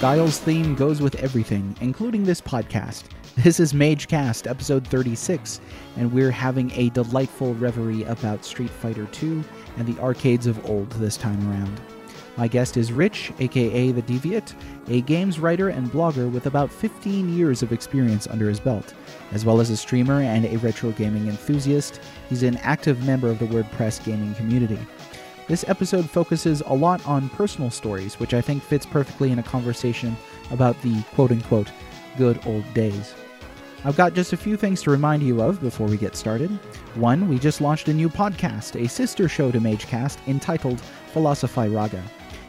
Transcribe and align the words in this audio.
Guile's 0.00 0.38
theme 0.38 0.76
goes 0.76 1.00
with 1.00 1.16
everything, 1.16 1.76
including 1.80 2.22
this 2.22 2.40
podcast. 2.40 3.02
This 3.34 3.58
is 3.58 3.72
MageCast, 3.72 4.48
episode 4.48 4.86
36, 4.86 5.60
and 5.96 6.12
we're 6.12 6.30
having 6.30 6.70
a 6.76 6.90
delightful 6.90 7.54
reverie 7.54 8.04
about 8.04 8.44
Street 8.44 8.70
Fighter 8.70 9.08
II 9.20 9.42
and 9.76 9.88
the 9.88 10.00
arcades 10.00 10.46
of 10.46 10.64
old 10.70 10.88
this 10.92 11.16
time 11.16 11.50
around. 11.50 11.80
My 12.36 12.46
guest 12.46 12.76
is 12.76 12.92
Rich, 12.92 13.32
aka 13.40 13.90
The 13.90 14.02
Deviate, 14.02 14.54
a 14.86 15.00
games 15.00 15.40
writer 15.40 15.70
and 15.70 15.90
blogger 15.90 16.30
with 16.30 16.46
about 16.46 16.70
15 16.70 17.36
years 17.36 17.64
of 17.64 17.72
experience 17.72 18.28
under 18.28 18.48
his 18.48 18.60
belt. 18.60 18.94
As 19.32 19.44
well 19.44 19.60
as 19.60 19.70
a 19.70 19.76
streamer 19.76 20.20
and 20.20 20.44
a 20.44 20.58
retro 20.58 20.92
gaming 20.92 21.26
enthusiast, 21.26 22.00
he's 22.28 22.44
an 22.44 22.58
active 22.58 23.04
member 23.04 23.28
of 23.28 23.40
the 23.40 23.46
WordPress 23.46 24.04
gaming 24.04 24.36
community. 24.36 24.78
This 25.48 25.64
episode 25.66 26.08
focuses 26.08 26.62
a 26.66 26.74
lot 26.74 27.04
on 27.06 27.30
personal 27.30 27.70
stories, 27.70 28.20
which 28.20 28.34
I 28.34 28.42
think 28.42 28.62
fits 28.62 28.84
perfectly 28.84 29.32
in 29.32 29.38
a 29.38 29.42
conversation 29.42 30.14
about 30.50 30.80
the 30.82 31.02
quote 31.14 31.30
unquote 31.30 31.72
good 32.18 32.38
old 32.46 32.74
days. 32.74 33.14
I've 33.82 33.96
got 33.96 34.12
just 34.12 34.34
a 34.34 34.36
few 34.36 34.58
things 34.58 34.82
to 34.82 34.90
remind 34.90 35.22
you 35.22 35.40
of 35.40 35.60
before 35.62 35.86
we 35.86 35.96
get 35.96 36.16
started. 36.16 36.50
One, 36.96 37.28
we 37.28 37.38
just 37.38 37.62
launched 37.62 37.88
a 37.88 37.94
new 37.94 38.10
podcast, 38.10 38.78
a 38.78 38.88
sister 38.88 39.26
show 39.26 39.50
to 39.50 39.58
MageCast, 39.58 40.18
entitled 40.26 40.82
Philosophy 41.12 41.68
Raga. 41.68 42.02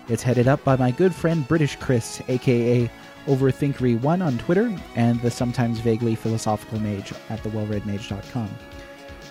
It's 0.09 0.23
headed 0.23 0.49
up 0.49 0.61
by 0.65 0.75
my 0.75 0.91
good 0.91 1.15
friend 1.15 1.47
British 1.47 1.77
Chris, 1.77 2.21
aka 2.27 2.91
Overthinkery1 3.27 4.25
on 4.25 4.37
Twitter, 4.39 4.75
and 4.95 5.21
the 5.21 5.31
sometimes 5.31 5.79
vaguely 5.79 6.15
philosophical 6.15 6.79
mage 6.81 7.13
at 7.29 7.41
thewellreadmage.com. 7.43 8.49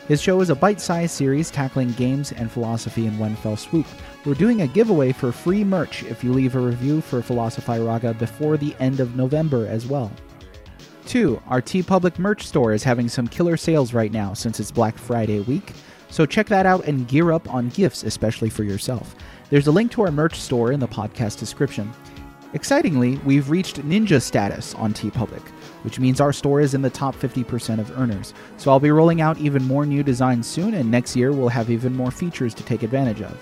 His 0.08 0.22
show 0.22 0.40
is 0.40 0.48
a 0.48 0.54
bite 0.54 0.80
sized 0.80 1.12
series 1.12 1.50
tackling 1.50 1.92
games 1.92 2.32
and 2.32 2.50
philosophy 2.50 3.06
in 3.06 3.18
one 3.18 3.36
fell 3.36 3.58
swoop. 3.58 3.86
We're 4.24 4.32
doing 4.32 4.62
a 4.62 4.66
giveaway 4.66 5.12
for 5.12 5.32
free 5.32 5.62
merch 5.62 6.02
if 6.04 6.24
you 6.24 6.32
leave 6.32 6.54
a 6.54 6.60
review 6.60 7.02
for 7.02 7.20
Philosophy 7.20 7.78
Raga 7.78 8.15
before 8.15 8.56
the 8.56 8.74
end 8.80 9.00
of 9.00 9.16
November 9.16 9.66
as 9.66 9.84
well. 9.87 10.10
2. 11.09 11.42
Our 11.48 11.60
TeePublic 11.60 12.18
merch 12.18 12.46
store 12.46 12.73
is 12.73 12.82
having 12.82 13.06
some 13.10 13.28
killer 13.28 13.59
sales 13.59 13.92
right 13.92 14.10
now 14.10 14.32
since 14.32 14.59
it's 14.59 14.70
Black 14.70 14.96
Friday 14.96 15.40
week, 15.40 15.74
so 16.09 16.24
check 16.24 16.46
that 16.46 16.65
out 16.65 16.87
and 16.87 17.06
gear 17.06 17.30
up 17.30 17.52
on 17.52 17.68
gifts, 17.68 18.02
especially 18.02 18.48
for 18.48 18.65
yourself. 18.65 19.15
There's 19.50 19.66
a 19.66 19.72
link 19.72 19.93
to 19.93 20.02
our 20.02 20.10
merch 20.10 20.40
store 20.40 20.72
in 20.72 20.80
the 20.80 20.88
podcast 20.88 21.38
description. 21.38 21.93
Excitingly, 22.54 23.16
we've 23.26 23.50
reached 23.50 23.82
ninja 23.82 24.22
status 24.22 24.74
on 24.76 24.95
TeePublic, 24.95 25.43
which 25.82 26.01
means 26.01 26.21
our 26.21 26.32
store 26.32 26.60
is 26.60 26.74
in 26.74 26.82
the 26.82 26.90
top 26.90 27.15
50% 27.15 27.79
of 27.79 27.98
earners. 27.98 28.34
So 28.57 28.71
I'll 28.71 28.80
be 28.80 28.90
rolling 28.90 29.21
out 29.21 29.38
even 29.38 29.65
more 29.65 29.87
new 29.87 30.02
designs 30.02 30.46
soon, 30.46 30.74
and 30.74 30.90
next 30.90 31.16
year 31.16 31.32
we'll 31.32 31.48
have 31.48 31.71
even 31.71 31.95
more 31.95 32.10
features 32.10 32.54
to 32.54 32.62
take 32.62 32.82
advantage 32.82 33.23
of. 33.23 33.38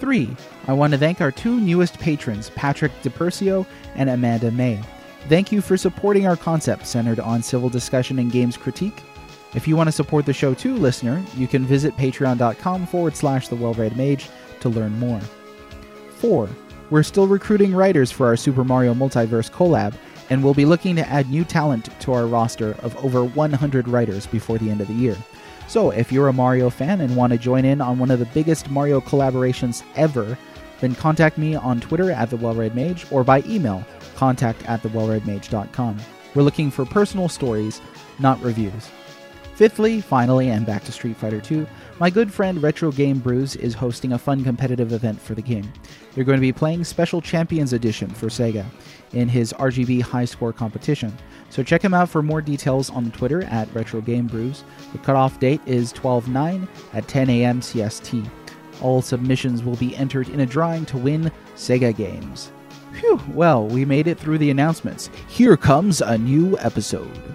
3. 0.00 0.36
I 0.66 0.72
want 0.72 0.92
to 0.92 0.98
thank 0.98 1.20
our 1.20 1.30
two 1.30 1.60
newest 1.60 1.98
patrons, 2.00 2.50
Patrick 2.50 2.90
DePercio 3.02 3.64
and 3.94 4.10
Amanda 4.10 4.50
May. 4.50 4.82
Thank 5.28 5.52
you 5.52 5.60
for 5.60 5.76
supporting 5.76 6.26
our 6.26 6.36
concept 6.36 6.86
centered 6.88 7.20
on 7.20 7.42
civil 7.42 7.68
discussion 7.68 8.18
and 8.18 8.32
games 8.32 8.56
critique. 8.56 9.00
If 9.54 9.68
you 9.68 9.76
want 9.76 9.88
to 9.88 9.92
support 9.92 10.26
the 10.26 10.32
show 10.32 10.54
too, 10.54 10.76
listener, 10.76 11.22
you 11.36 11.46
can 11.46 11.64
visit 11.64 11.96
patreon.com 11.96 12.86
forward 12.86 13.14
slash 13.14 13.48
the 13.48 13.56
well 13.56 13.74
read 13.74 13.96
mage 13.96 14.28
to 14.60 14.68
learn 14.68 14.98
more. 14.98 15.20
4. 16.18 16.48
We're 16.90 17.02
still 17.02 17.26
recruiting 17.26 17.74
writers 17.74 18.10
for 18.10 18.26
our 18.26 18.36
Super 18.36 18.64
Mario 18.64 18.94
Multiverse 18.94 19.50
collab, 19.50 19.94
and 20.30 20.42
we'll 20.42 20.54
be 20.54 20.64
looking 20.64 20.96
to 20.96 21.08
add 21.08 21.30
new 21.30 21.44
talent 21.44 21.88
to 22.00 22.12
our 22.12 22.26
roster 22.26 22.72
of 22.82 22.96
over 23.04 23.24
100 23.24 23.88
writers 23.88 24.26
before 24.26 24.58
the 24.58 24.70
end 24.70 24.80
of 24.80 24.88
the 24.88 24.94
year. 24.94 25.16
So, 25.68 25.90
if 25.90 26.12
you're 26.12 26.28
a 26.28 26.32
Mario 26.32 26.68
fan 26.70 27.00
and 27.00 27.16
want 27.16 27.32
to 27.32 27.38
join 27.38 27.64
in 27.64 27.80
on 27.80 27.98
one 27.98 28.10
of 28.10 28.18
the 28.18 28.26
biggest 28.26 28.70
Mario 28.70 29.00
collaborations 29.00 29.82
ever, 29.96 30.36
then 30.80 30.94
contact 30.94 31.38
me 31.38 31.54
on 31.54 31.80
Twitter 31.80 32.10
at 32.10 32.28
the 32.28 32.36
Well-Read 32.36 32.74
Mage 32.74 33.06
or 33.10 33.24
by 33.24 33.42
email 33.46 33.84
contact 34.16 34.64
at 34.68 34.82
thewellreadmage.com. 34.82 35.98
We're 36.34 36.42
looking 36.42 36.70
for 36.70 36.84
personal 36.84 37.28
stories, 37.28 37.80
not 38.18 38.42
reviews. 38.42 38.90
Fifthly, 39.54 40.00
finally, 40.00 40.48
and 40.48 40.64
back 40.66 40.82
to 40.84 40.92
Street 40.92 41.16
Fighter 41.16 41.40
2, 41.40 41.66
my 42.00 42.10
good 42.10 42.32
friend 42.32 42.62
Retro 42.62 42.90
Game 42.90 43.18
Brews 43.18 43.54
is 43.56 43.74
hosting 43.74 44.12
a 44.12 44.18
fun 44.18 44.42
competitive 44.42 44.92
event 44.92 45.20
for 45.20 45.34
the 45.34 45.42
game. 45.42 45.70
You're 46.16 46.24
going 46.24 46.38
to 46.38 46.40
be 46.40 46.52
playing 46.52 46.84
Special 46.84 47.20
Champions 47.20 47.72
Edition 47.72 48.08
for 48.10 48.26
Sega 48.26 48.64
in 49.12 49.28
his 49.28 49.52
RGB 49.54 50.02
high 50.02 50.24
score 50.24 50.52
competition. 50.52 51.16
So 51.50 51.62
check 51.62 51.82
him 51.82 51.94
out 51.94 52.08
for 52.08 52.22
more 52.22 52.40
details 52.40 52.90
on 52.90 53.10
Twitter 53.10 53.44
at 53.44 53.72
Retro 53.74 54.00
Game 54.00 54.26
Brews. 54.26 54.64
The 54.92 54.98
cutoff 54.98 55.38
date 55.38 55.60
is 55.66 55.92
12 55.92 56.28
9 56.28 56.68
at 56.94 57.08
10 57.08 57.30
a.m. 57.30 57.60
CST. 57.60 58.28
All 58.80 59.02
submissions 59.02 59.62
will 59.62 59.76
be 59.76 59.94
entered 59.96 60.28
in 60.28 60.40
a 60.40 60.46
drawing 60.46 60.86
to 60.86 60.98
win 60.98 61.30
Sega 61.56 61.94
games. 61.94 62.52
Phew, 62.92 63.20
well, 63.32 63.66
we 63.66 63.84
made 63.84 64.06
it 64.06 64.18
through 64.18 64.38
the 64.38 64.50
announcements. 64.50 65.10
Here 65.28 65.56
comes 65.56 66.00
a 66.00 66.18
new 66.18 66.58
episode. 66.58 67.34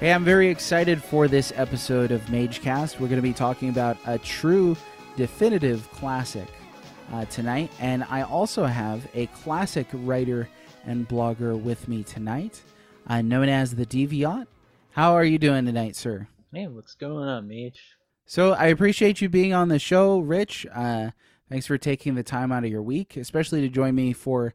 Hey, 0.00 0.12
I'm 0.12 0.24
very 0.24 0.48
excited 0.48 1.02
for 1.02 1.28
this 1.28 1.52
episode 1.56 2.10
of 2.10 2.22
MageCast. 2.22 2.98
We're 2.98 3.08
going 3.08 3.16
to 3.16 3.22
be 3.22 3.34
talking 3.34 3.68
about 3.68 3.98
a 4.06 4.18
true 4.18 4.76
definitive 5.16 5.90
classic 5.92 6.48
uh, 7.12 7.24
tonight, 7.26 7.70
and 7.80 8.04
I 8.04 8.22
also 8.22 8.64
have 8.64 9.06
a 9.14 9.26
classic 9.28 9.86
writer 9.92 10.48
and 10.86 11.08
blogger 11.08 11.60
with 11.60 11.88
me 11.88 12.02
tonight, 12.02 12.62
uh, 13.06 13.22
known 13.22 13.48
as 13.48 13.74
the 13.74 13.86
Deviant. 13.86 14.46
How 14.92 15.14
are 15.14 15.24
you 15.24 15.38
doing 15.38 15.66
tonight, 15.66 15.96
sir? 15.96 16.28
Hey, 16.52 16.66
what's 16.66 16.94
going 16.94 17.28
on, 17.28 17.48
Mage? 17.48 17.80
So 18.26 18.52
I 18.52 18.66
appreciate 18.66 19.20
you 19.20 19.28
being 19.28 19.52
on 19.52 19.68
the 19.68 19.78
show, 19.78 20.18
Rich. 20.18 20.66
Uh, 20.72 21.10
thanks 21.48 21.66
for 21.66 21.78
taking 21.78 22.14
the 22.14 22.22
time 22.22 22.52
out 22.52 22.64
of 22.64 22.70
your 22.70 22.82
week, 22.82 23.16
especially 23.16 23.60
to 23.62 23.68
join 23.68 23.94
me 23.94 24.12
for 24.12 24.54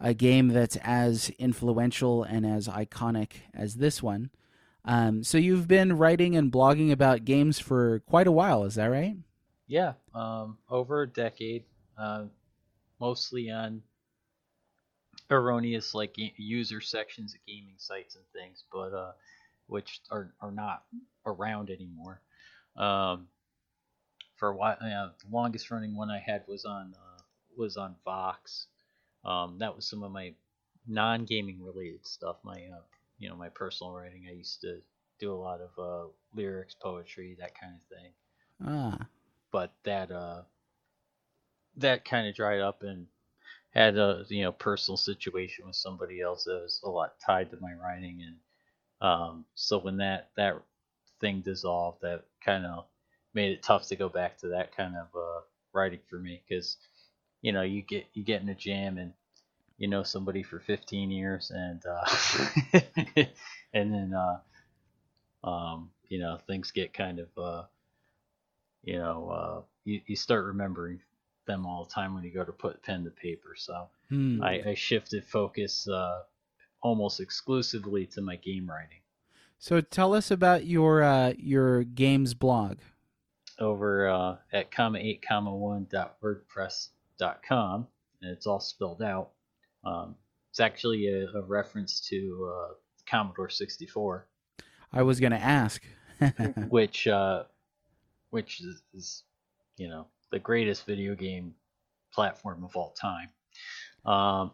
a 0.00 0.14
game 0.14 0.48
that's 0.48 0.76
as 0.82 1.30
influential 1.38 2.24
and 2.24 2.44
as 2.44 2.66
iconic 2.66 3.34
as 3.54 3.76
this 3.76 4.02
one. 4.02 4.30
Um, 4.84 5.22
so 5.22 5.38
you've 5.38 5.68
been 5.68 5.96
writing 5.96 6.36
and 6.36 6.50
blogging 6.50 6.90
about 6.90 7.24
games 7.24 7.60
for 7.60 8.00
quite 8.00 8.26
a 8.26 8.32
while, 8.32 8.64
is 8.64 8.74
that 8.74 8.86
right? 8.86 9.16
Yeah, 9.68 9.92
um, 10.14 10.58
over 10.68 11.02
a 11.02 11.08
decade, 11.08 11.64
uh, 12.02 12.24
mostly 13.00 13.50
on 13.50 13.82
erroneous 15.30 15.94
like 15.94 16.14
user 16.36 16.80
sections 16.80 17.34
of 17.34 17.40
gaming 17.46 17.74
sites 17.78 18.16
and 18.16 18.24
things, 18.32 18.64
but 18.72 18.92
uh, 18.92 19.12
which 19.66 20.00
are 20.10 20.32
are 20.40 20.50
not 20.50 20.82
around 21.26 21.70
anymore. 21.70 22.20
Um, 22.76 23.28
for 24.36 24.48
a 24.48 24.56
while, 24.56 24.76
uh, 24.80 25.10
the 25.22 25.30
longest 25.30 25.70
running 25.70 25.94
one 25.94 26.10
I 26.10 26.18
had 26.18 26.42
was 26.48 26.64
on 26.64 26.94
uh, 26.94 27.22
was 27.56 27.76
on 27.76 27.94
Vox. 28.04 28.66
Um, 29.24 29.58
that 29.58 29.74
was 29.74 29.86
some 29.86 30.02
of 30.02 30.10
my 30.10 30.34
non 30.88 31.24
gaming 31.24 31.62
related 31.62 32.04
stuff. 32.04 32.36
My 32.42 32.56
uh, 32.56 32.82
you 33.18 33.28
know 33.28 33.36
my 33.36 33.48
personal 33.48 33.92
writing. 33.92 34.26
I 34.28 34.32
used 34.32 34.60
to 34.62 34.80
do 35.20 35.32
a 35.32 35.36
lot 35.36 35.60
of 35.60 35.70
uh, 35.78 36.08
lyrics, 36.34 36.74
poetry, 36.74 37.36
that 37.38 37.58
kind 37.58 37.74
of 37.76 37.96
thing. 37.96 38.12
Ah. 38.64 39.06
But 39.52 39.72
that 39.84 40.10
uh, 40.10 40.42
that 41.76 42.04
kind 42.04 42.28
of 42.28 42.34
dried 42.34 42.60
up 42.60 42.82
and 42.82 43.06
had 43.70 43.96
a 43.98 44.24
you 44.28 44.42
know 44.44 44.52
personal 44.52 44.96
situation 44.96 45.66
with 45.66 45.76
somebody 45.76 46.20
else 46.20 46.44
that 46.44 46.60
was 46.62 46.80
a 46.84 46.90
lot 46.90 47.14
tied 47.24 47.50
to 47.50 47.58
my 47.60 47.72
writing 47.74 48.22
and 48.26 48.36
um, 49.00 49.44
so 49.54 49.78
when 49.78 49.98
that 49.98 50.30
that 50.36 50.56
thing 51.20 51.40
dissolved 51.42 52.00
that 52.02 52.24
kind 52.44 52.66
of 52.66 52.86
made 53.34 53.52
it 53.52 53.62
tough 53.62 53.86
to 53.88 53.96
go 53.96 54.08
back 54.08 54.38
to 54.38 54.48
that 54.48 54.76
kind 54.76 54.96
of 54.96 55.06
uh, 55.16 55.40
writing 55.72 56.00
for 56.08 56.18
me 56.18 56.42
because 56.48 56.76
you 57.42 57.52
know 57.52 57.62
you 57.62 57.82
get 57.82 58.06
you 58.14 58.24
get 58.24 58.42
in 58.42 58.48
a 58.48 58.54
jam 58.54 58.98
and 58.98 59.12
you 59.78 59.88
know 59.88 60.02
somebody 60.02 60.42
for 60.42 60.60
15 60.60 61.10
years 61.10 61.52
and 61.54 61.82
uh, 61.86 62.76
and 63.74 63.92
then 63.94 64.14
uh, 64.14 64.38
um, 65.48 65.90
you 66.08 66.18
know 66.18 66.38
things 66.46 66.70
get 66.70 66.92
kind 66.94 67.18
of 67.18 67.28
uh, 67.38 67.62
you 68.84 68.98
know 68.98 69.28
uh, 69.30 69.60
you, 69.84 70.00
you 70.06 70.16
start 70.16 70.44
remembering 70.44 71.00
them 71.46 71.66
all 71.66 71.84
the 71.84 71.90
time 71.90 72.14
when 72.14 72.24
you 72.24 72.32
go 72.32 72.44
to 72.44 72.52
put 72.52 72.82
pen 72.82 73.04
to 73.04 73.10
paper 73.10 73.54
so 73.56 73.88
Hmm. 74.08 74.42
I, 74.42 74.60
I 74.70 74.74
shifted 74.74 75.24
focus 75.24 75.88
uh, 75.88 76.20
almost 76.82 77.18
exclusively 77.20 78.04
to 78.08 78.20
my 78.20 78.36
game 78.36 78.68
writing 78.68 78.98
So 79.58 79.80
tell 79.80 80.12
us 80.14 80.30
about 80.30 80.66
your 80.66 81.02
uh, 81.02 81.32
your 81.38 81.82
games 81.84 82.34
blog. 82.34 82.78
over 83.58 84.08
uh, 84.08 84.36
at 84.52 84.70
comma 84.70 84.98
8 84.98 85.24
comma 85.26 85.54
1 85.54 85.86
dot 85.90 86.16
wordpress 86.22 86.88
dot 87.18 87.40
com 87.48 87.86
and 88.20 88.30
it's 88.30 88.46
all 88.46 88.60
spelled 88.60 89.00
out 89.02 89.30
um, 89.84 90.14
it's 90.50 90.60
actually 90.60 91.06
a, 91.08 91.26
a 91.38 91.42
reference 91.42 92.00
to 92.08 92.52
uh, 92.54 92.74
commodore 93.06 93.48
64 93.48 94.26
I 94.92 95.02
was 95.02 95.20
going 95.20 95.32
to 95.32 95.38
ask. 95.42 95.82
which 96.68 97.06
uh, 97.08 97.44
which 98.30 98.60
is, 98.60 98.82
is 98.92 99.22
you 99.78 99.88
know 99.88 100.06
the 100.32 100.38
greatest 100.38 100.86
video 100.86 101.14
game 101.14 101.54
platform 102.12 102.64
of 102.64 102.74
all 102.74 102.94
time. 103.00 103.28
Um, 104.04 104.50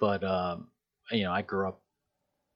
but 0.00 0.24
um, 0.24 0.68
you 1.10 1.24
know, 1.24 1.32
I 1.32 1.42
grew 1.42 1.68
up 1.68 1.80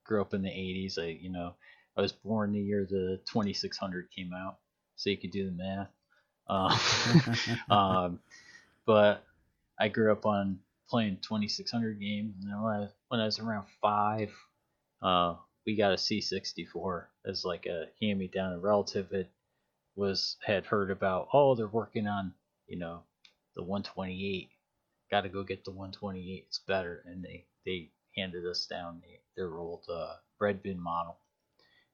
grew 0.04 0.22
up 0.22 0.32
in 0.32 0.42
the 0.42 0.48
'80s. 0.48 0.98
I 0.98 1.18
you 1.20 1.30
know 1.30 1.54
I 1.96 2.00
was 2.00 2.12
born 2.12 2.52
the 2.52 2.60
year 2.60 2.86
the 2.88 3.20
2600 3.26 4.08
came 4.16 4.32
out, 4.32 4.58
so 4.96 5.10
you 5.10 5.18
could 5.18 5.32
do 5.32 5.44
the 5.44 5.52
math. 5.52 5.88
Um, 6.48 7.70
um, 7.76 8.20
but 8.86 9.24
I 9.78 9.88
grew 9.88 10.12
up 10.12 10.24
on 10.24 10.60
playing 10.88 11.18
2600 11.22 12.00
games, 12.00 12.34
and 12.42 12.62
when 12.62 12.72
I, 12.72 12.88
when 13.08 13.20
I 13.20 13.24
was 13.26 13.38
around 13.38 13.66
five, 13.82 14.30
uh, 15.02 15.34
we 15.66 15.76
got 15.76 15.92
a 15.92 15.96
C64 15.96 17.04
as 17.26 17.44
like 17.44 17.66
a 17.66 17.86
hand 18.00 18.18
me 18.18 18.28
down. 18.28 18.54
A 18.54 18.58
relative 18.58 19.10
had 19.10 19.28
was 19.98 20.36
had 20.44 20.66
heard 20.66 20.90
about. 20.90 21.28
Oh, 21.34 21.56
they're 21.56 21.68
working 21.68 22.06
on 22.08 22.34
you 22.68 22.78
know 22.78 23.02
the 23.56 23.62
128. 23.62 24.50
Got 25.10 25.22
to 25.22 25.30
go 25.30 25.44
get 25.44 25.64
the 25.64 25.72
128. 25.72 26.44
It's 26.46 26.60
better, 26.60 27.02
and 27.06 27.24
they 27.24 27.46
they 27.66 27.90
handed 28.16 28.46
us 28.46 28.66
down 28.66 29.02
their 29.36 29.58
old 29.58 29.84
uh, 29.92 30.14
bread 30.38 30.62
bin 30.62 30.80
model, 30.80 31.18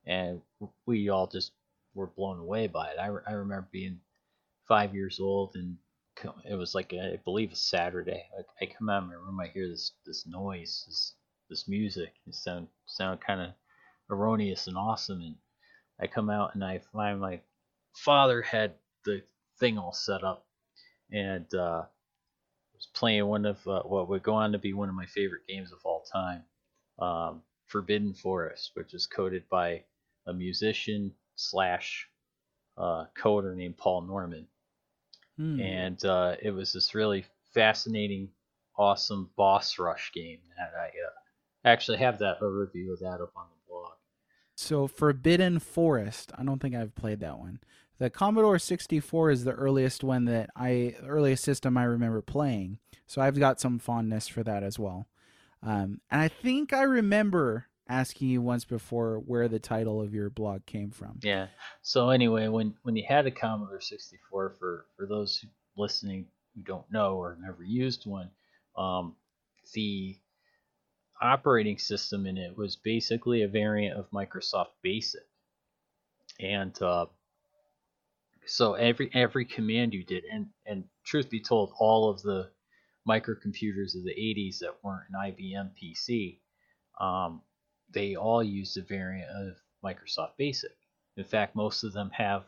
and 0.07 0.43
we 0.87 1.09
all 1.11 1.27
just 1.29 1.53
were 1.95 2.09
blown 2.09 2.41
away 2.41 2.69
by 2.69 2.91
it. 2.91 2.99
I, 3.01 3.07
I 3.29 3.33
remember 3.35 3.69
being 3.73 4.01
five 4.69 4.95
years 4.95 5.21
old 5.21 5.53
and 5.57 5.77
it 6.49 6.55
was 6.55 6.75
like 6.75 6.93
a, 6.93 7.15
I 7.15 7.21
believe 7.25 7.53
a 7.53 7.57
Saturday. 7.57 8.25
I, 8.39 8.65
I 8.65 8.67
come 8.67 8.89
out 8.89 9.03
of 9.03 9.09
my 9.09 9.15
room, 9.15 9.41
I 9.41 9.49
hear 9.49 9.69
this 9.69 9.93
this 10.07 10.27
noise, 10.27 10.85
this 10.87 11.15
this 11.51 11.69
music. 11.69 12.15
It 12.27 12.35
sound 12.35 12.69
sound 12.87 13.21
kind 13.21 13.41
of 13.41 13.51
erroneous 14.11 14.67
and 14.69 14.77
awesome, 14.77 15.21
and 15.21 15.37
I 16.01 16.07
come 16.07 16.31
out 16.31 16.55
and 16.55 16.65
I 16.65 16.81
find 16.93 17.21
my 17.21 17.41
father 17.95 18.43
had 18.43 18.75
the 19.05 19.23
thing 19.59 19.79
all 19.79 19.93
set 19.93 20.25
up, 20.25 20.47
and 21.11 21.53
uh, 21.55 21.83
was 22.75 22.89
playing 22.95 23.27
one 23.27 23.47
of 23.47 23.67
uh, 23.67 23.83
what 23.83 24.09
would 24.09 24.23
go 24.23 24.35
on 24.35 24.53
to 24.53 24.59
be 24.59 24.73
one 24.73 24.89
of 24.89 24.95
my 24.95 25.07
favorite 25.07 25.47
games 25.49 25.73
of 25.73 25.79
all 25.85 26.05
time, 26.13 26.43
um, 26.99 27.43
Forbidden 27.67 28.15
Forest, 28.15 28.73
which 28.75 28.95
is 28.95 29.07
coded 29.07 29.45
by 29.49 29.83
a 30.27 30.33
musician 30.33 31.13
slash 31.37 32.09
uh, 32.77 33.05
coder 33.17 33.55
named 33.55 33.77
Paul 33.77 34.03
Norman, 34.03 34.47
hmm. 35.37 35.61
and 35.61 36.05
uh, 36.05 36.37
it 36.43 36.51
was 36.51 36.73
this 36.73 36.95
really 36.95 37.25
fascinating, 37.53 38.29
awesome 38.77 39.31
boss 39.37 39.79
rush 39.79 40.11
game 40.13 40.41
that 40.57 40.73
I 40.79 40.87
uh, 40.87 41.13
actually 41.65 41.99
have 41.99 42.19
that 42.19 42.39
a 42.41 42.49
review 42.49 42.93
of 42.93 43.01
that 43.01 43.21
up 43.21 43.33
on 43.37 43.47
the 43.49 43.71
blog. 43.71 43.93
So 44.57 44.87
Forbidden 44.87 45.59
Forest, 45.59 46.33
I 46.37 46.45
don't 46.45 46.61
think 46.61 46.75
I've 46.75 46.95
played 46.95 47.21
that 47.21 47.39
one. 47.39 47.61
The 47.99 48.11
Commodore 48.11 48.59
64 48.59 49.31
is 49.31 49.45
the 49.45 49.53
earliest 49.53 50.03
one 50.03 50.25
that 50.25 50.51
I 50.57 50.97
earliest 51.07 51.45
system 51.45 51.77
I 51.77 51.85
remember 51.85 52.23
playing. 52.23 52.79
So 53.07 53.23
I've 53.23 53.39
got 53.39 53.61
some 53.61 53.79
fondness 53.79 54.27
for 54.29 54.43
that 54.43 54.63
as 54.63 54.79
well. 54.79 55.07
Um, 55.63 56.01
and 56.11 56.21
I 56.21 56.29
think 56.29 56.73
I 56.73 56.83
remember 56.83 57.67
asking 57.89 58.29
you 58.29 58.41
once 58.41 58.65
before 58.65 59.19
where 59.19 59.49
the 59.49 59.59
title 59.59 60.01
of 60.01 60.15
your 60.15 60.31
blog 60.31 60.65
came 60.67 60.91
from. 60.91 61.21
Yeah. 61.23 61.49
So 61.83 62.11
anyway, 62.11 62.49
when 62.49 62.75
when 62.83 62.97
you 62.97 63.05
had 63.07 63.27
a 63.27 63.31
Commodore 63.31 63.81
64, 63.81 64.57
for 64.59 64.87
for 64.97 65.07
those 65.07 65.45
listening 65.77 66.27
who 66.55 66.63
don't 66.63 66.91
know 66.91 67.17
or 67.17 67.39
never 67.41 67.63
used 67.63 68.07
one, 68.07 68.31
um, 68.77 69.17
the 69.73 70.19
operating 71.21 71.79
system 71.79 72.27
in 72.27 72.37
it 72.37 72.57
was 72.57 72.77
basically 72.77 73.43
a 73.43 73.49
variant 73.49 73.97
of 73.99 74.11
Microsoft 74.11 74.73
Basic, 74.83 75.27
and 76.41 76.81
uh, 76.83 77.07
so 78.47 78.75
every 78.75 79.11
every 79.15 79.45
command 79.45 79.95
you 79.95 80.05
did, 80.05 80.25
and 80.25 80.47
and 80.67 80.85
truth 81.05 81.31
be 81.31 81.41
told, 81.41 81.73
all 81.79 82.09
of 82.11 82.23
the 82.23 82.51
microcomputers 83.09 83.95
of 83.95 84.03
the 84.03 84.15
80s 84.19 84.61
that 84.61 84.77
weren't 84.83 85.05
an 85.13 85.33
IBM 85.33 85.71
PC 85.77 86.39
um, 87.01 87.43
they 87.93 88.17
all 88.17 88.43
used 88.43 88.77
a 88.77 88.83
variant 88.83 89.31
of 89.31 89.57
Microsoft 89.85 90.37
Basic. 90.37 90.77
In 91.17 91.25
fact, 91.25 91.55
most 91.57 91.85
of 91.85 91.93
them 91.93 92.11
have 92.11 92.45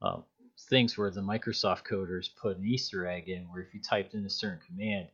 um, 0.00 0.24
things 0.70 0.96
where 0.96 1.10
the 1.10 1.20
Microsoft 1.20 1.84
coders 1.84 2.28
put 2.40 2.58
an 2.58 2.64
Easter 2.64 3.06
egg 3.06 3.28
in 3.28 3.44
where 3.44 3.62
if 3.62 3.74
you 3.74 3.80
typed 3.80 4.14
in 4.14 4.24
a 4.24 4.30
certain 4.30 4.60
command, 4.66 5.08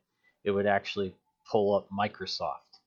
it 0.44 0.50
would 0.50 0.66
actually 0.66 1.14
pull 1.50 1.74
up 1.74 1.88
Microsoft 1.90 2.80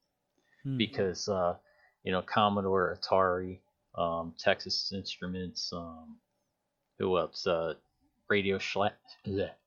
hmm. 0.63 0.77
because 0.77 1.27
uh, 1.27 1.55
you 2.03 2.11
know 2.11 2.21
Commodore, 2.21 2.97
Atari, 2.97 3.59
um, 3.95 4.33
Texas 4.37 4.91
Instruments, 4.93 5.71
um, 5.73 6.17
who 7.01 7.17
else? 7.17 7.47
Uh, 7.47 7.73
Radio 8.29 8.59
Shack, 8.59 8.93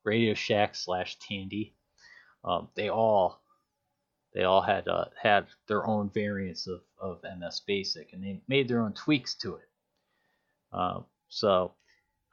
Radio 0.05 0.35
Shack 0.35 0.75
slash 0.75 1.19
Tandy. 1.19 1.75
Um, 2.45 2.69
they 2.77 2.89
all 2.89 3.41
they 4.33 4.45
all 4.45 4.63
had 4.63 4.89
uh, 4.89 5.07
had 5.21 5.47
their 5.69 5.87
own 5.87 6.11
variants 6.11 6.67
of, 6.67 6.81
of 7.01 7.21
MS 7.39 7.61
Basic, 7.67 8.13
and 8.13 8.23
they 8.23 8.41
made 8.49 8.69
their 8.69 8.83
own 8.83 8.93
tweaks 8.93 9.35
to 9.37 9.57
it. 9.57 9.69
Uh, 10.73 11.01
so 11.29 11.73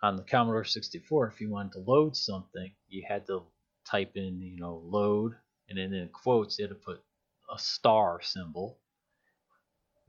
on 0.03 0.15
the 0.15 0.23
Commodore 0.23 0.63
64, 0.63 1.27
if 1.27 1.41
you 1.41 1.49
wanted 1.49 1.73
to 1.73 1.79
load 1.79 2.15
something, 2.15 2.71
you 2.87 3.03
had 3.07 3.25
to 3.27 3.43
type 3.85 4.13
in, 4.15 4.41
you 4.41 4.57
know, 4.57 4.81
load, 4.85 5.33
and 5.69 5.77
then 5.77 5.93
in 5.93 6.09
quotes 6.09 6.57
you 6.57 6.65
had 6.65 6.69
to 6.69 6.75
put 6.75 7.01
a 7.53 7.59
star 7.59 8.19
symbol 8.21 8.77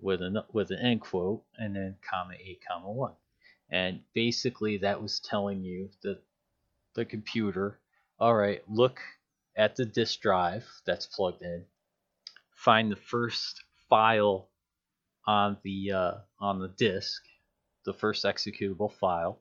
with 0.00 0.21
an 0.23 0.39
with 0.53 0.71
an 0.71 0.79
end 0.79 1.00
quote, 1.00 1.43
and 1.59 1.75
then 1.77 1.97
comma 2.09 2.35
eight 2.35 2.62
comma 2.67 2.91
one, 2.91 3.15
and 3.73 4.01
basically 4.15 4.79
that 4.79 5.03
was 5.03 5.19
telling 5.21 5.65
you 5.65 5.91
that 6.05 6.23
the 6.95 7.05
computer, 7.05 7.81
all 8.21 8.35
right, 8.35 8.63
look 8.69 9.01
at 9.57 9.75
the 9.75 9.85
disk 9.85 10.21
drive 10.21 10.65
that's 10.87 11.07
plugged 11.07 11.43
in 11.43 11.65
find 12.63 12.93
the 12.93 12.97
first 12.97 13.65
file 13.91 14.49
on 15.27 15.57
the 15.65 15.93
uh, 15.93 16.15
on 16.41 16.61
the 16.61 16.69
disk, 16.69 17.23
the 17.85 17.93
first 17.93 18.25
executable 18.25 18.93
file, 18.93 19.41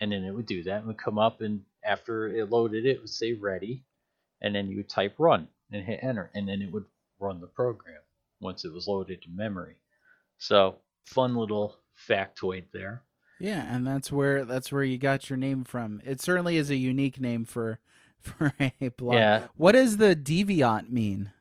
and 0.00 0.12
then 0.12 0.24
it 0.24 0.32
would 0.32 0.46
do 0.46 0.64
that. 0.64 0.78
and 0.78 0.86
would 0.88 0.98
come 0.98 1.18
up, 1.18 1.40
and 1.40 1.62
after 1.84 2.28
it 2.28 2.50
loaded, 2.50 2.86
it 2.86 3.00
would 3.00 3.10
say 3.10 3.34
ready, 3.34 3.84
and 4.40 4.54
then 4.54 4.68
you 4.68 4.78
would 4.78 4.88
type 4.88 5.14
run 5.18 5.48
and 5.70 5.84
hit 5.84 6.00
enter, 6.02 6.30
and 6.34 6.48
then 6.48 6.62
it 6.62 6.72
would 6.72 6.84
run 7.20 7.40
the 7.40 7.46
program 7.46 8.00
once 8.40 8.64
it 8.64 8.72
was 8.72 8.88
loaded 8.88 9.22
to 9.22 9.28
memory. 9.30 9.76
So 10.38 10.76
fun 11.04 11.36
little 11.36 11.76
factoid 12.08 12.64
there. 12.72 13.02
Yeah, 13.42 13.74
and 13.74 13.86
that's 13.86 14.12
where 14.12 14.44
that's 14.44 14.70
where 14.70 14.84
you 14.84 14.98
got 14.98 15.28
your 15.28 15.36
name 15.36 15.64
from. 15.64 16.00
It 16.04 16.20
certainly 16.20 16.56
is 16.56 16.70
a 16.70 16.76
unique 16.76 17.20
name 17.20 17.44
for 17.44 17.78
for 18.20 18.54
a 18.58 18.88
blog. 18.88 19.14
Yeah. 19.14 19.46
What 19.56 19.72
does 19.72 19.96
the 19.96 20.14
deviant 20.16 20.90
mean? 20.90 21.32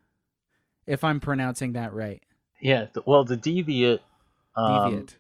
if 0.91 1.03
I'm 1.03 1.19
pronouncing 1.19 1.73
that 1.73 1.93
right. 1.93 2.21
Yeah, 2.59 2.87
well, 3.05 3.23
the 3.23 3.37
deviant. 3.37 3.99
Um, 4.55 4.71
deviant. 4.71 5.15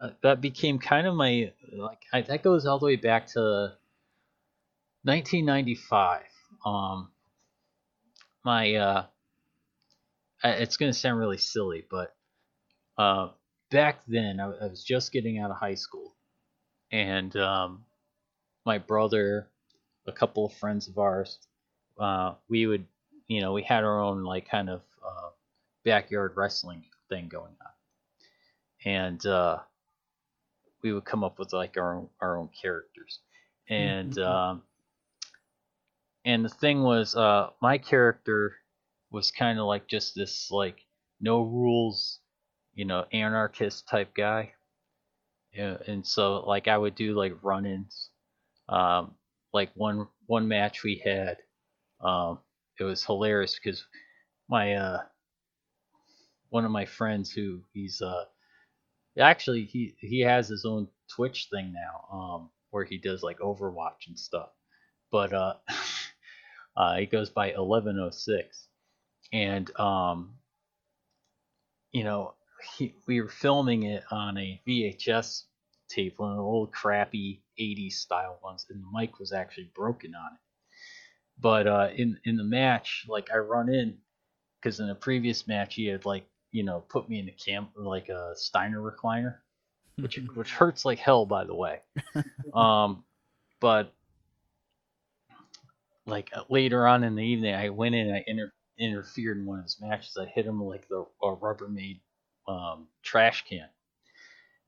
Uh, 0.00 0.10
that 0.22 0.40
became 0.40 0.78
kind 0.78 1.06
of 1.06 1.14
my 1.14 1.52
like 1.72 2.02
I, 2.12 2.22
that 2.22 2.42
goes 2.42 2.66
all 2.66 2.78
the 2.78 2.86
way 2.86 2.96
back 2.96 3.28
to 3.28 3.72
1995. 5.04 6.22
Um, 6.66 7.10
my 8.44 8.74
uh, 8.74 9.04
it's 10.44 10.76
gonna 10.76 10.92
sound 10.92 11.18
really 11.18 11.38
silly, 11.38 11.84
but 11.88 12.14
uh, 12.98 13.28
back 13.72 14.02
then 14.06 14.38
I, 14.38 14.44
I 14.44 14.66
was 14.66 14.84
just 14.84 15.12
getting 15.12 15.38
out 15.38 15.50
of 15.50 15.56
high 15.56 15.74
school, 15.74 16.14
and 16.92 17.34
um, 17.36 17.84
my 18.64 18.78
brother, 18.78 19.48
a 20.06 20.12
couple 20.12 20.46
of 20.46 20.52
friends 20.52 20.86
of 20.88 20.98
ours, 20.98 21.38
uh, 21.98 22.34
we 22.48 22.66
would 22.66 22.86
you 23.32 23.40
know, 23.40 23.54
we 23.54 23.62
had 23.62 23.82
our 23.82 23.98
own 23.98 24.24
like 24.24 24.46
kind 24.46 24.68
of 24.68 24.82
uh, 25.02 25.30
backyard 25.84 26.32
wrestling 26.36 26.84
thing 27.08 27.28
going 27.28 27.54
on, 27.64 28.92
and 28.92 29.26
uh, 29.26 29.58
we 30.82 30.92
would 30.92 31.06
come 31.06 31.24
up 31.24 31.38
with 31.38 31.54
like 31.54 31.78
our 31.78 31.96
own 31.96 32.08
our 32.20 32.36
own 32.38 32.50
characters, 32.60 33.20
and 33.70 34.12
mm-hmm. 34.12 34.22
um, 34.22 34.62
and 36.26 36.44
the 36.44 36.50
thing 36.50 36.82
was, 36.82 37.16
uh, 37.16 37.50
my 37.62 37.78
character 37.78 38.56
was 39.10 39.30
kind 39.30 39.58
of 39.58 39.64
like 39.64 39.88
just 39.88 40.14
this 40.14 40.50
like 40.50 40.80
no 41.18 41.40
rules, 41.40 42.20
you 42.74 42.84
know, 42.84 43.06
anarchist 43.12 43.88
type 43.88 44.14
guy, 44.14 44.52
and 45.54 46.06
so 46.06 46.40
like 46.46 46.68
I 46.68 46.78
would 46.78 46.94
do 46.94 47.14
like 47.14 47.34
run-ins, 47.42 48.10
um, 48.68 49.14
like 49.52 49.70
one 49.74 50.08
one 50.26 50.48
match 50.48 50.82
we 50.82 51.02
had. 51.04 51.38
Um, 52.00 52.40
it 52.80 52.84
was 52.84 53.04
hilarious 53.04 53.58
because 53.62 53.84
my 54.48 54.74
uh, 54.74 55.02
one 56.50 56.64
of 56.64 56.70
my 56.70 56.84
friends 56.84 57.30
who 57.32 57.60
he's 57.72 58.00
uh, 58.02 58.24
actually 59.18 59.64
he 59.64 59.94
he 60.00 60.20
has 60.20 60.48
his 60.48 60.64
own 60.64 60.88
Twitch 61.14 61.48
thing 61.52 61.72
now 61.72 62.06
um, 62.16 62.50
where 62.70 62.84
he 62.84 62.98
does 62.98 63.22
like 63.22 63.38
Overwatch 63.40 64.08
and 64.08 64.18
stuff, 64.18 64.50
but 65.10 65.32
uh, 65.32 65.54
uh, 66.76 66.96
he 66.96 67.06
goes 67.06 67.30
by 67.30 67.52
1106, 67.56 68.68
and 69.32 69.74
um, 69.78 70.34
you 71.92 72.04
know 72.04 72.34
he, 72.76 72.94
we 73.06 73.20
were 73.20 73.28
filming 73.28 73.84
it 73.84 74.04
on 74.10 74.36
a 74.38 74.60
VHS 74.66 75.44
tape, 75.88 76.18
one 76.18 76.30
of 76.30 76.36
the 76.36 76.42
old 76.42 76.72
crappy 76.72 77.42
80s 77.60 77.94
style 77.94 78.38
ones, 78.42 78.66
and 78.70 78.82
the 78.82 78.98
mic 78.98 79.18
was 79.18 79.32
actually 79.32 79.70
broken 79.74 80.14
on 80.14 80.32
it. 80.32 80.40
But 81.38 81.66
uh, 81.66 81.88
in 81.94 82.18
in 82.24 82.36
the 82.36 82.44
match, 82.44 83.06
like 83.08 83.30
I 83.32 83.38
run 83.38 83.68
in 83.68 83.98
because 84.60 84.80
in 84.80 84.90
a 84.90 84.94
previous 84.94 85.48
match 85.48 85.74
he 85.74 85.86
had 85.86 86.04
like 86.04 86.26
you 86.52 86.62
know 86.62 86.84
put 86.88 87.08
me 87.08 87.18
in 87.18 87.28
a 87.28 87.32
camp 87.32 87.70
like 87.74 88.08
a 88.08 88.32
Steiner 88.36 88.80
recliner, 88.80 89.36
which 89.96 90.18
which 90.34 90.52
hurts 90.52 90.84
like 90.84 90.98
hell 90.98 91.26
by 91.26 91.44
the 91.44 91.54
way. 91.54 91.80
um, 92.54 93.04
but 93.60 93.92
like 96.06 96.30
uh, 96.34 96.42
later 96.48 96.86
on 96.86 97.04
in 97.04 97.16
the 97.16 97.24
evening, 97.24 97.54
I 97.54 97.70
went 97.70 97.94
in 97.94 98.14
I 98.14 98.24
inter- 98.26 98.52
interfered 98.78 99.38
in 99.38 99.46
one 99.46 99.58
of 99.58 99.64
his 99.64 99.80
matches. 99.80 100.16
I 100.20 100.26
hit 100.26 100.46
him 100.46 100.62
like 100.62 100.86
the 100.88 101.06
a 101.22 101.36
Rubbermaid 101.36 102.00
um, 102.46 102.86
trash 103.02 103.44
can, 103.48 103.68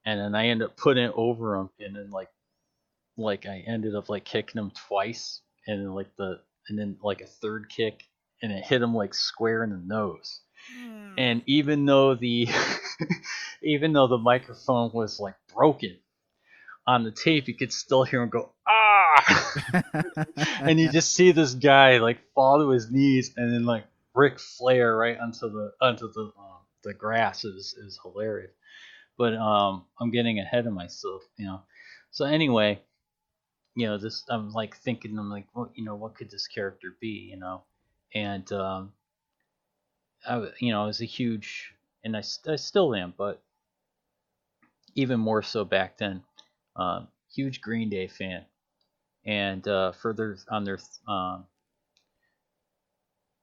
and 0.04 0.20
then 0.20 0.34
I 0.34 0.48
ended 0.48 0.68
up 0.68 0.76
putting 0.76 1.04
it 1.04 1.12
over 1.14 1.56
him, 1.56 1.70
and 1.80 1.96
then 1.96 2.10
like 2.10 2.30
like 3.16 3.46
I 3.46 3.64
ended 3.66 3.94
up 3.94 4.08
like 4.08 4.24
kicking 4.24 4.60
him 4.60 4.72
twice, 4.88 5.40
and 5.66 5.80
then 5.80 5.94
like 5.94 6.14
the 6.16 6.40
and 6.68 6.78
then 6.78 6.96
like 7.02 7.20
a 7.20 7.26
third 7.26 7.68
kick, 7.68 8.04
and 8.42 8.52
it 8.52 8.64
hit 8.64 8.82
him 8.82 8.94
like 8.94 9.14
square 9.14 9.64
in 9.64 9.70
the 9.70 9.82
nose. 9.84 10.40
And 11.18 11.42
even 11.46 11.84
though 11.84 12.14
the 12.14 12.48
even 13.62 13.92
though 13.92 14.06
the 14.06 14.18
microphone 14.18 14.90
was 14.92 15.20
like 15.20 15.34
broken 15.54 15.96
on 16.86 17.04
the 17.04 17.10
tape, 17.10 17.48
you 17.48 17.54
could 17.54 17.72
still 17.72 18.04
hear 18.04 18.22
him 18.22 18.30
go 18.30 18.50
ah, 18.66 19.84
and 20.60 20.80
you 20.80 20.90
just 20.90 21.12
see 21.12 21.32
this 21.32 21.54
guy 21.54 21.98
like 21.98 22.18
fall 22.34 22.58
to 22.58 22.70
his 22.70 22.90
knees 22.90 23.32
and 23.36 23.52
then 23.52 23.64
like 23.64 23.84
Ric 24.14 24.38
Flair 24.38 24.96
right 24.96 25.18
onto 25.18 25.50
the 25.50 25.72
onto 25.80 26.10
the 26.12 26.32
uh, 26.38 26.53
the 26.84 26.94
grass 26.94 27.44
is 27.44 27.74
is 27.78 27.98
hilarious. 28.02 28.52
But 29.18 29.34
um, 29.34 29.84
I'm 30.00 30.10
getting 30.10 30.38
ahead 30.40 30.66
of 30.66 30.72
myself, 30.72 31.22
you 31.36 31.46
know. 31.46 31.62
So 32.10 32.24
anyway, 32.24 32.80
you 33.74 33.86
know, 33.86 33.98
this 33.98 34.24
I'm 34.28 34.52
like 34.52 34.76
thinking, 34.76 35.18
I'm 35.18 35.30
like, 35.30 35.46
well, 35.54 35.70
you 35.74 35.84
know, 35.84 35.96
what 35.96 36.14
could 36.14 36.30
this 36.30 36.46
character 36.46 36.96
be, 37.00 37.28
you 37.30 37.36
know? 37.36 37.62
And 38.14 38.50
um, 38.52 38.92
I, 40.26 40.48
you 40.60 40.72
know, 40.72 40.82
I 40.82 40.86
was 40.86 41.00
a 41.00 41.06
huge, 41.06 41.74
and 42.04 42.16
I, 42.16 42.22
I 42.48 42.56
still 42.56 42.94
am, 42.94 43.14
but 43.16 43.42
even 44.94 45.18
more 45.18 45.42
so 45.42 45.64
back 45.64 45.98
then, 45.98 46.22
um, 46.76 47.08
huge 47.34 47.60
Green 47.60 47.90
Day 47.90 48.06
fan. 48.06 48.44
And 49.26 49.66
uh, 49.66 49.92
further 49.92 50.36
on 50.50 50.64
their, 50.64 50.78
um, 51.08 51.46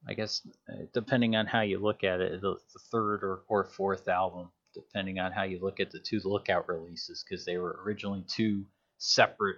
I 0.08 0.13
guess, 0.13 0.41
uh, 0.70 0.86
depending 0.93 1.36
on 1.36 1.46
how 1.46 1.62
you 1.62 1.79
look 1.79 2.03
at 2.03 2.22
it, 2.22 2.41
the, 2.41 2.55
the 2.74 2.79
third 2.91 3.24
or, 3.24 3.41
or 3.48 3.65
fourth 3.65 4.08
album, 4.08 4.51
depending 4.74 5.20
on 5.20 5.31
how 5.31 5.43
you 5.43 5.60
look 5.62 5.79
at 5.79 5.91
the 5.91 6.00
two 6.00 6.20
Lookout 6.24 6.67
releases, 6.67 7.24
because 7.24 7.46
they 7.46 7.58
were 7.58 7.79
originally 7.86 8.24
two 8.27 8.65
separate 8.98 9.58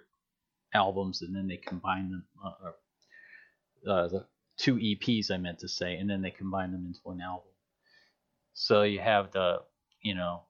albums, 0.74 1.22
and 1.22 1.36
then 1.36 1.48
they 1.48 1.58
combined 1.58 2.12
them. 2.12 2.26
Uh, 2.44 3.90
uh, 3.90 4.08
the 4.08 4.26
two 4.58 4.76
EPs, 4.76 5.32
I 5.32 5.38
meant 5.38 5.60
to 5.60 5.68
say, 5.68 5.96
and 5.96 6.10
then 6.10 6.22
they 6.22 6.32
combined 6.32 6.74
them 6.74 6.86
into 6.86 7.00
an 7.10 7.22
album. 7.22 7.52
So 8.54 8.84
you 8.84 9.00
have 9.00 9.32
the, 9.32 9.62
you 10.02 10.16
know, 10.16 10.44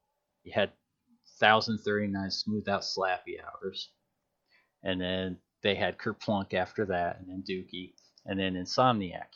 you 0.44 0.52
had 0.54 0.72
1039 1.40 2.32
Smooth 2.32 2.68
Out 2.68 2.82
Slappy 2.82 3.38
Hours, 3.44 3.90
and 4.84 5.00
then 5.00 5.38
they 5.62 5.76
had 5.76 5.98
Kerplunk 5.98 6.54
after 6.54 6.86
that, 6.86 7.20
and 7.20 7.30
then 7.30 7.44
Dookie, 7.48 7.94
and 8.26 8.40
then 8.40 8.56
Insomniac, 8.56 9.30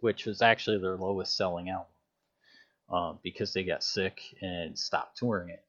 which 0.00 0.26
was 0.26 0.42
actually 0.42 0.78
their 0.78 0.96
lowest 0.96 1.36
selling 1.36 1.70
album 1.70 1.86
um, 2.90 3.18
because 3.22 3.52
they 3.52 3.64
got 3.64 3.82
sick 3.84 4.20
and 4.42 4.78
stopped 4.78 5.18
touring 5.18 5.50
it. 5.50 5.64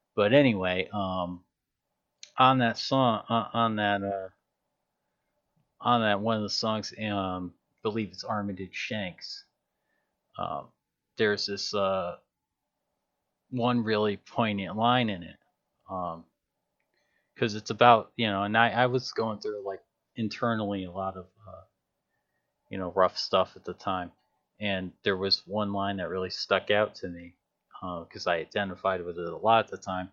but 0.16 0.32
anyway, 0.32 0.88
um, 0.92 1.42
on 2.38 2.58
that 2.58 2.78
song, 2.78 3.22
uh, 3.28 3.48
on 3.52 3.76
that, 3.76 4.02
uh, 4.02 4.28
on 5.80 6.00
that 6.02 6.20
one 6.20 6.36
of 6.36 6.42
the 6.42 6.48
songs, 6.48 6.92
um, 7.10 7.52
I 7.54 7.78
believe 7.82 8.08
it's 8.12 8.24
Armitage 8.24 8.74
Shanks. 8.74 9.44
Um, 10.38 10.68
there's 11.16 11.46
this 11.46 11.74
uh, 11.74 12.16
one 13.50 13.82
really 13.84 14.16
poignant 14.16 14.76
line 14.76 15.10
in 15.10 15.22
it, 15.22 15.36
because 17.34 17.54
um, 17.54 17.58
it's 17.58 17.70
about 17.70 18.12
you 18.16 18.28
know, 18.28 18.44
and 18.44 18.56
I, 18.56 18.70
I 18.70 18.86
was 18.86 19.12
going 19.12 19.40
through 19.40 19.66
like 19.66 19.80
internally 20.16 20.84
a 20.84 20.92
lot 20.92 21.16
of 21.16 21.26
uh, 21.46 21.62
you 22.70 22.78
know 22.78 22.92
rough 22.92 23.18
stuff 23.18 23.52
at 23.56 23.64
the 23.64 23.74
time, 23.74 24.12
and 24.60 24.92
there 25.04 25.16
was 25.16 25.42
one 25.46 25.72
line 25.72 25.96
that 25.98 26.08
really 26.08 26.30
stuck 26.30 26.70
out 26.70 26.94
to 26.96 27.08
me 27.08 27.34
because 28.04 28.26
uh, 28.26 28.30
I 28.32 28.36
identified 28.36 29.04
with 29.04 29.18
it 29.18 29.32
a 29.32 29.36
lot 29.36 29.64
at 29.66 29.70
the 29.70 29.78
time. 29.78 30.10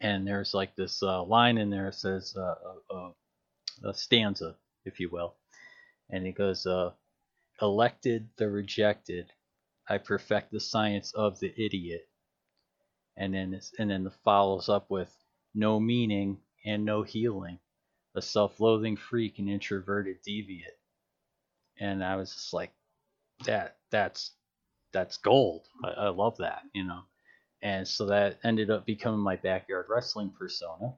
And 0.00 0.26
there's 0.26 0.54
like 0.54 0.74
this 0.76 1.02
uh, 1.02 1.22
line 1.24 1.58
in 1.58 1.70
there 1.70 1.86
that 1.86 1.94
says 1.94 2.34
uh, 2.36 2.54
uh, 2.94 3.10
a 3.84 3.94
stanza, 3.94 4.56
if 4.84 4.98
you 5.00 5.10
will, 5.10 5.36
and 6.10 6.26
it 6.26 6.32
goes, 6.32 6.66
"Elected 7.62 8.28
the 8.36 8.48
rejected, 8.50 9.32
I 9.88 9.98
perfect 9.98 10.52
the 10.52 10.60
science 10.60 11.12
of 11.14 11.38
the 11.40 11.52
idiot," 11.62 12.08
and 13.16 13.34
then 13.34 13.60
and 13.78 13.90
then 13.90 14.04
the 14.04 14.10
follows 14.10 14.68
up 14.68 14.90
with, 14.90 15.14
"No 15.54 15.78
meaning 15.80 16.40
and 16.64 16.84
no 16.84 17.02
healing, 17.02 17.58
a 18.14 18.22
self-loathing 18.22 18.96
freak 18.96 19.38
and 19.38 19.48
introverted 19.50 20.22
deviant." 20.26 20.79
And 21.80 22.04
I 22.04 22.16
was 22.16 22.32
just 22.32 22.52
like, 22.52 22.72
that 23.46 23.76
that's 23.90 24.32
that's 24.92 25.16
gold. 25.16 25.66
I, 25.84 25.88
I 25.88 26.08
love 26.10 26.36
that, 26.38 26.62
you 26.74 26.84
know. 26.84 27.00
And 27.62 27.86
so 27.86 28.06
that 28.06 28.38
ended 28.44 28.70
up 28.70 28.86
becoming 28.86 29.20
my 29.20 29.36
backyard 29.36 29.86
wrestling 29.88 30.32
persona. 30.38 30.94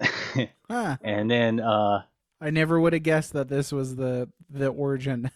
huh. 0.68 0.96
And 1.02 1.30
then 1.30 1.60
uh 1.60 2.02
I 2.40 2.50
never 2.50 2.80
would 2.80 2.92
have 2.92 3.02
guessed 3.02 3.32
that 3.32 3.48
this 3.48 3.72
was 3.72 3.96
the 3.96 4.28
the 4.50 4.68
origin. 4.68 5.30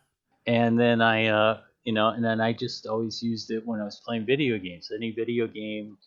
and 0.46 0.78
then 0.78 1.00
I 1.00 1.26
uh 1.26 1.60
you 1.84 1.92
know, 1.92 2.08
and 2.08 2.24
then 2.24 2.40
I 2.40 2.52
just 2.52 2.86
always 2.86 3.22
used 3.22 3.50
it 3.50 3.66
when 3.66 3.80
I 3.80 3.84
was 3.84 4.00
playing 4.04 4.24
video 4.24 4.58
games. 4.58 4.90
Any 4.94 5.10
video 5.10 5.46
game, 5.46 5.98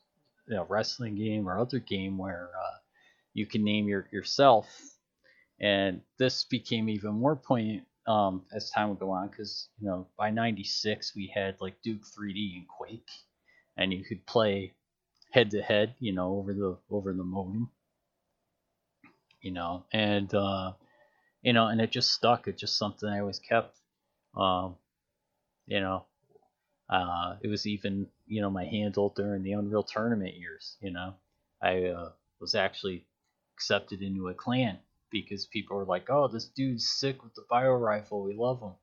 you 0.48 0.56
know, 0.56 0.66
wrestling 0.70 1.16
game 1.16 1.50
or 1.50 1.60
other 1.60 1.80
game 1.80 2.18
where 2.18 2.50
uh, 2.58 2.78
you 3.34 3.46
can 3.46 3.64
name 3.64 3.88
your 3.88 4.08
yourself. 4.12 4.68
And 5.60 6.02
this 6.18 6.44
became 6.44 6.90
even 6.90 7.14
more 7.14 7.36
poignant 7.36 7.88
um, 8.08 8.46
as 8.54 8.70
time 8.70 8.90
would 8.90 9.00
go 9.00 9.12
on 9.12 9.28
because 9.30 9.70
you 9.80 9.88
know 9.88 10.08
by 10.18 10.30
96 10.30 11.16
we 11.16 11.32
had 11.34 11.60
like 11.60 11.82
duke 11.82 12.04
3d 12.06 12.56
and 12.58 12.68
quake 12.68 13.10
and 13.78 13.92
you 13.92 14.04
could 14.04 14.26
play 14.28 14.76
head 15.32 15.52
to 15.52 15.62
head 15.62 15.96
you 16.00 16.14
know 16.14 16.36
over 16.38 16.54
the 16.54 16.78
over 16.90 17.14
the 17.14 17.24
modem 17.24 17.72
you 19.42 19.52
know 19.52 19.86
and 19.94 20.34
uh, 20.34 20.74
you 21.42 21.54
know 21.54 21.68
and 21.68 21.82
it 21.82 21.92
just 21.92 22.12
stuck. 22.12 22.48
It's 22.48 22.62
just 22.62 22.78
something 22.78 23.10
i 23.10 23.20
always 23.20 23.40
kept 23.40 23.78
um, 24.36 24.76
you 25.68 25.80
know 25.80 26.06
uh, 26.90 27.36
it 27.42 27.48
was 27.48 27.66
even 27.68 28.08
you 28.28 28.42
know 28.42 28.50
my 28.50 28.66
handle 28.66 29.14
during 29.16 29.44
the 29.44 29.54
unreal 29.54 29.84
tournament 29.84 30.36
years 30.36 30.78
you 30.82 30.92
know. 30.92 31.16
I 31.62 31.86
uh, 31.86 32.12
was 32.40 32.54
actually 32.56 33.08
accepted 33.56 34.02
into 34.02 34.28
a 34.28 34.34
clan 34.34 34.80
because 35.12 35.46
people 35.48 35.78
are 35.78 35.86
like, 35.86 36.10
"Oh, 36.10 36.28
this 36.28 36.46
dude's 36.46 36.88
sick 36.88 37.24
with 37.24 37.34
the 37.36 37.44
bio 37.50 37.74
rifle. 37.74 38.24
We 38.24 38.36
love 38.36 38.62
him." 38.62 38.74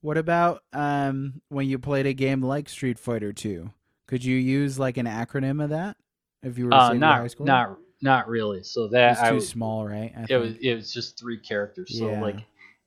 What 0.00 0.18
about 0.18 0.62
um, 0.72 1.40
when 1.48 1.68
you 1.68 1.78
played 1.78 2.06
a 2.06 2.12
game 2.12 2.42
like 2.42 2.68
Street 2.68 2.98
Fighter 2.98 3.32
Two? 3.32 3.72
Could 4.06 4.24
you 4.24 4.36
use 4.36 4.78
like 4.78 4.96
an 4.96 5.06
acronym 5.06 5.62
of 5.62 5.70
that 5.70 5.96
if 6.42 6.58
you 6.58 6.66
were 6.66 6.74
uh, 6.74 6.92
not 6.92 7.18
high 7.18 7.26
school? 7.26 7.46
not 7.46 7.78
not 8.02 8.28
really. 8.28 8.62
So 8.62 8.88
that 8.88 9.20
was 9.20 9.28
too 9.30 9.36
I, 9.36 9.38
small, 9.38 9.86
right? 9.86 10.12
I 10.16 10.22
it 10.22 10.28
think. 10.28 10.42
was 10.42 10.56
it 10.60 10.74
was 10.74 10.92
just 10.92 11.18
three 11.18 11.38
characters. 11.38 11.98
So 11.98 12.10
yeah. 12.10 12.20
like 12.20 12.36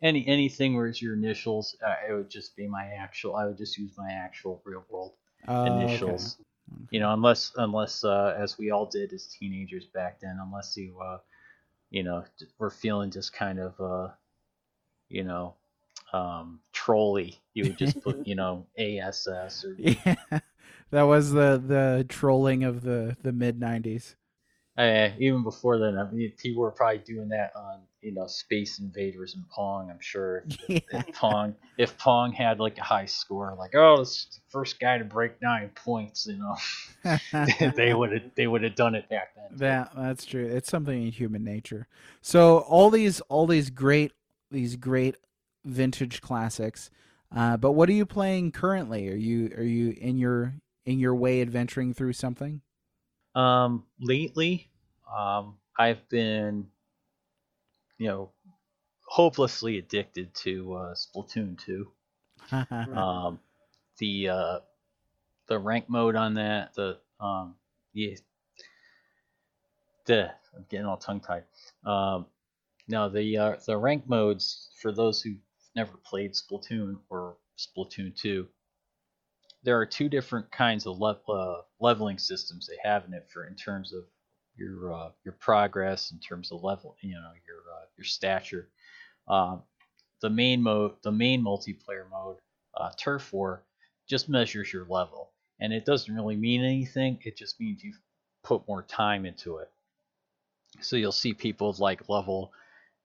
any 0.02 0.26
anything 0.28 0.76
where 0.76 0.88
it's 0.88 1.02
your 1.02 1.16
initials, 1.16 1.76
uh, 1.86 1.96
it 2.08 2.14
would 2.14 2.30
just 2.30 2.56
be 2.56 2.68
my 2.68 2.86
actual. 2.98 3.36
I 3.36 3.46
would 3.46 3.58
just 3.58 3.78
use 3.78 3.92
my 3.98 4.12
actual 4.12 4.62
real 4.66 4.86
world 4.90 5.14
oh, 5.48 5.66
initials. 5.66 6.36
Okay. 6.36 6.44
Okay. 6.72 6.86
You 6.92 7.00
know, 7.00 7.14
unless 7.14 7.52
unless 7.56 8.04
uh, 8.04 8.36
as 8.38 8.58
we 8.58 8.70
all 8.72 8.86
did 8.86 9.12
as 9.12 9.28
teenagers 9.28 9.86
back 9.88 10.20
then, 10.22 10.40
unless 10.40 10.78
you 10.78 11.00
uh, 11.00 11.18
you 11.90 12.04
know, 12.04 12.24
we're 12.58 12.70
feeling 12.70 13.12
just 13.12 13.34
kind 13.34 13.60
of, 13.60 13.80
uh, 13.80 14.10
you 15.10 15.24
know, 15.24 15.56
um, 16.14 16.60
trolly, 16.72 17.40
you 17.54 17.66
would 17.66 17.78
just 17.78 18.02
put, 18.02 18.26
you 18.26 18.36
know, 18.36 18.66
ASS 18.78 19.66
or 19.66 19.76
yeah, 19.78 20.16
that 20.92 21.04
was 21.04 21.32
the 21.32 21.62
the 21.66 22.06
trolling 22.10 22.64
of 22.64 22.82
the 22.82 23.16
the 23.22 23.32
mid 23.32 23.60
'90s. 23.60 24.16
Uh, 24.78 25.10
even 25.20 25.44
before 25.44 25.78
then, 25.78 25.98
I 25.98 26.10
mean, 26.10 26.32
people 26.38 26.62
were 26.62 26.72
probably 26.72 27.00
doing 27.00 27.30
that 27.30 27.52
on 27.56 27.82
you 28.02 28.14
know 28.14 28.28
Space 28.28 28.80
Invaders 28.80 29.36
and 29.36 29.48
Pong. 29.50 29.90
I'm 29.90 30.00
sure 30.00 30.44
if, 30.48 30.58
yeah. 30.70 30.80
if 30.92 31.16
Pong 31.16 31.56
if 31.78 31.98
Pong 31.98 32.32
had 32.32 32.60
like 32.60 32.78
a 32.78 32.84
high 32.84 33.06
score, 33.06 33.56
like 33.58 33.76
oh, 33.76 33.98
this 34.00 34.26
the 34.26 34.42
first 34.50 34.80
guy 34.80 34.98
to 34.98 35.06
break 35.06 35.42
nine 35.42 35.70
points, 35.76 36.28
you 36.28 36.38
know, 36.38 37.18
they 37.76 37.94
would 37.94 38.12
have 38.12 38.24
they 38.36 38.48
would 38.48 38.64
have 38.64 38.76
done 38.76 38.96
it 38.96 39.10
back 39.10 39.36
then. 39.36 39.58
That 39.58 39.92
that's 39.96 40.26
true. 40.26 40.46
It's 40.46 40.70
something 40.70 41.04
in 41.04 41.12
human 41.12 41.44
nature. 41.44 41.88
So 42.22 42.60
all 42.60 42.90
these 42.90 43.22
all 43.22 43.48
these 43.48 43.70
great 43.70 44.14
these 44.52 44.76
great 44.76 45.16
vintage 45.66 46.22
classics. 46.22 46.90
Uh, 47.36 47.58
but 47.58 47.74
what 47.74 47.90
are 47.90 47.94
you 47.94 48.06
playing 48.06 48.52
currently? 48.52 49.10
Are 49.10 49.16
you 49.16 49.52
are 49.58 49.64
you 49.64 49.96
in 50.00 50.18
your 50.18 50.56
in 50.86 51.00
your 51.00 51.14
way 51.14 51.42
adventuring 51.42 51.94
through 51.94 52.14
something? 52.14 52.62
Um, 53.36 53.84
lately, 54.00 54.70
um, 55.16 55.56
I've 55.78 56.08
been, 56.10 56.68
you 58.00 58.08
know, 58.08 58.32
hopelessly 59.06 59.78
addicted 59.78 60.34
to 60.34 60.74
uh, 60.74 60.96
Splatoon 60.96 61.60
2. 61.64 61.88
um, 62.96 63.40
the 64.00 64.30
uh, 64.30 64.60
the 65.48 65.60
rank 65.60 65.86
mode 65.90 66.16
on 66.16 66.36
that, 66.36 66.74
the 66.74 66.98
um, 67.20 67.56
yeah, 67.94 68.16
the 70.06 70.32
I'm 70.56 70.66
getting 70.70 70.86
all 70.86 70.98
tongue 70.98 71.20
tied. 71.20 71.44
Um, 71.86 72.26
no, 72.88 73.10
the 73.10 73.38
uh, 73.38 73.56
the 73.68 73.78
rank 73.78 74.08
modes 74.08 74.70
for 74.82 74.92
those 74.92 75.22
who've 75.22 75.38
never 75.76 75.94
played 76.06 76.34
Splatoon 76.34 76.98
or 77.10 77.36
Splatoon 77.58 78.16
2, 78.16 78.48
there 79.64 79.80
are 79.80 79.86
two 79.86 80.08
different 80.10 80.50
kinds 80.52 80.88
of 80.88 80.98
le- 80.98 81.20
uh, 81.30 81.62
leveling 81.80 82.18
systems 82.18 82.68
they 82.68 82.90
have 82.90 83.06
in 83.06 83.14
it 83.14 83.28
for 83.32 83.46
in 83.46 83.56
terms 83.56 83.94
of 83.94 84.06
your 84.60 84.94
uh, 84.94 85.10
your 85.26 85.36
progress, 85.40 86.12
in 86.12 86.20
terms 86.20 86.52
of 86.52 86.64
level, 86.64 86.96
you 87.02 87.14
know, 87.14 87.32
your 87.48 87.58
uh, 87.76 87.86
your 87.98 88.06
stature. 88.06 88.70
Um, 89.28 89.64
the 90.22 90.30
main 90.30 90.62
mode, 90.62 90.94
the 91.04 91.12
main 91.12 91.44
multiplayer 91.44 92.10
mode, 92.12 92.38
uh, 92.76 92.92
Turf 92.98 93.32
War, 93.34 93.64
just 94.10 94.30
measures 94.30 94.74
your 94.74 94.86
level, 94.86 95.32
and 95.60 95.74
it 95.74 95.86
doesn't 95.86 96.14
really 96.14 96.36
mean 96.36 96.64
anything. 96.64 97.20
It 97.24 97.38
just 97.38 97.60
means 97.60 97.84
you've 97.84 98.02
put 98.44 98.68
more 98.68 98.84
time 98.84 99.26
into 99.26 99.58
it. 99.58 99.72
So 100.82 100.98
you'll 100.98 101.12
see 101.12 101.34
people 101.34 101.76
like 101.80 102.10
level 102.10 102.52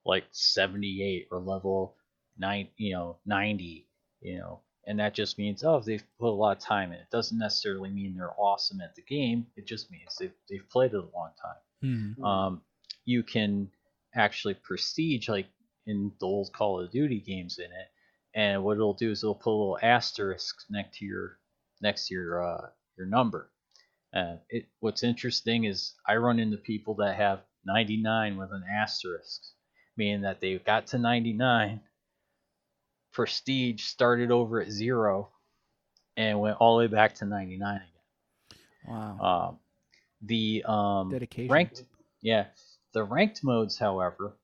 like 0.05 0.25
78 0.31 1.27
or 1.31 1.39
level 1.39 1.95
nine, 2.37 2.67
you 2.77 2.93
know, 2.93 3.17
90, 3.25 3.87
you 4.21 4.37
know, 4.37 4.61
and 4.87 4.99
that 4.99 5.13
just 5.13 5.37
means 5.37 5.63
oh 5.63 5.79
they've 5.79 6.03
put 6.19 6.29
a 6.29 6.29
lot 6.29 6.57
of 6.57 6.63
time 6.63 6.91
in. 6.91 6.99
It 6.99 7.09
doesn't 7.11 7.37
necessarily 7.37 7.89
mean 7.89 8.15
they're 8.15 8.39
awesome 8.39 8.81
at 8.81 8.95
the 8.95 9.01
game. 9.01 9.47
It 9.55 9.65
just 9.65 9.91
means 9.91 10.15
they've 10.19 10.33
they've 10.49 10.69
played 10.69 10.93
it 10.93 10.97
a 10.97 11.17
long 11.17 11.31
time. 11.41 12.15
Hmm. 12.17 12.23
Um, 12.23 12.61
you 13.05 13.23
can 13.23 13.69
actually 14.15 14.55
prestige 14.55 15.29
like 15.29 15.47
in 15.85 16.11
the 16.19 16.25
old 16.25 16.51
Call 16.53 16.81
of 16.81 16.91
Duty 16.91 17.19
games 17.19 17.59
in 17.59 17.65
it, 17.65 17.87
and 18.33 18.63
what 18.63 18.77
it'll 18.77 18.93
do 18.93 19.11
is 19.11 19.23
it'll 19.23 19.35
put 19.35 19.51
a 19.51 19.57
little 19.57 19.79
asterisk 19.81 20.55
next 20.69 20.97
to 20.99 21.05
your 21.05 21.37
next 21.81 22.07
to 22.07 22.13
your 22.13 22.43
uh, 22.43 22.67
your 22.97 23.07
number. 23.07 23.51
Uh, 24.15 24.37
it 24.49 24.65
what's 24.79 25.03
interesting 25.03 25.65
is 25.65 25.93
I 26.07 26.15
run 26.15 26.39
into 26.39 26.57
people 26.57 26.95
that 26.95 27.15
have 27.15 27.41
99 27.65 28.37
with 28.37 28.51
an 28.51 28.63
asterisk, 28.71 29.41
meaning 29.97 30.21
that 30.21 30.39
they've 30.39 30.63
got 30.63 30.87
to 30.87 30.97
99 30.97 31.81
Prestige 33.15 33.81
started 33.81 34.29
over 34.29 34.61
at 34.61 34.69
zero 34.69 35.29
and 36.17 36.37
went 36.41 36.57
all 36.57 36.75
the 36.77 36.83
way 36.83 36.87
back 36.87 37.15
to 37.15 37.25
99 37.25 37.75
again. 37.77 38.59
Wow. 38.85 39.19
Um, 39.19 39.59
the 40.21 40.65
um, 40.67 41.11
Dedication. 41.11 41.49
ranked, 41.49 41.83
yeah, 42.21 42.47
the 42.93 43.05
ranked 43.05 43.41
modes, 43.41 43.77
however, 43.77 44.35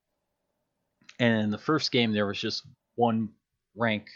and 1.19 1.43
in 1.43 1.49
the 1.49 1.57
first 1.57 1.91
game 1.91 2.13
there 2.13 2.25
was 2.25 2.39
just 2.39 2.65
one 2.95 3.29
rank 3.75 4.07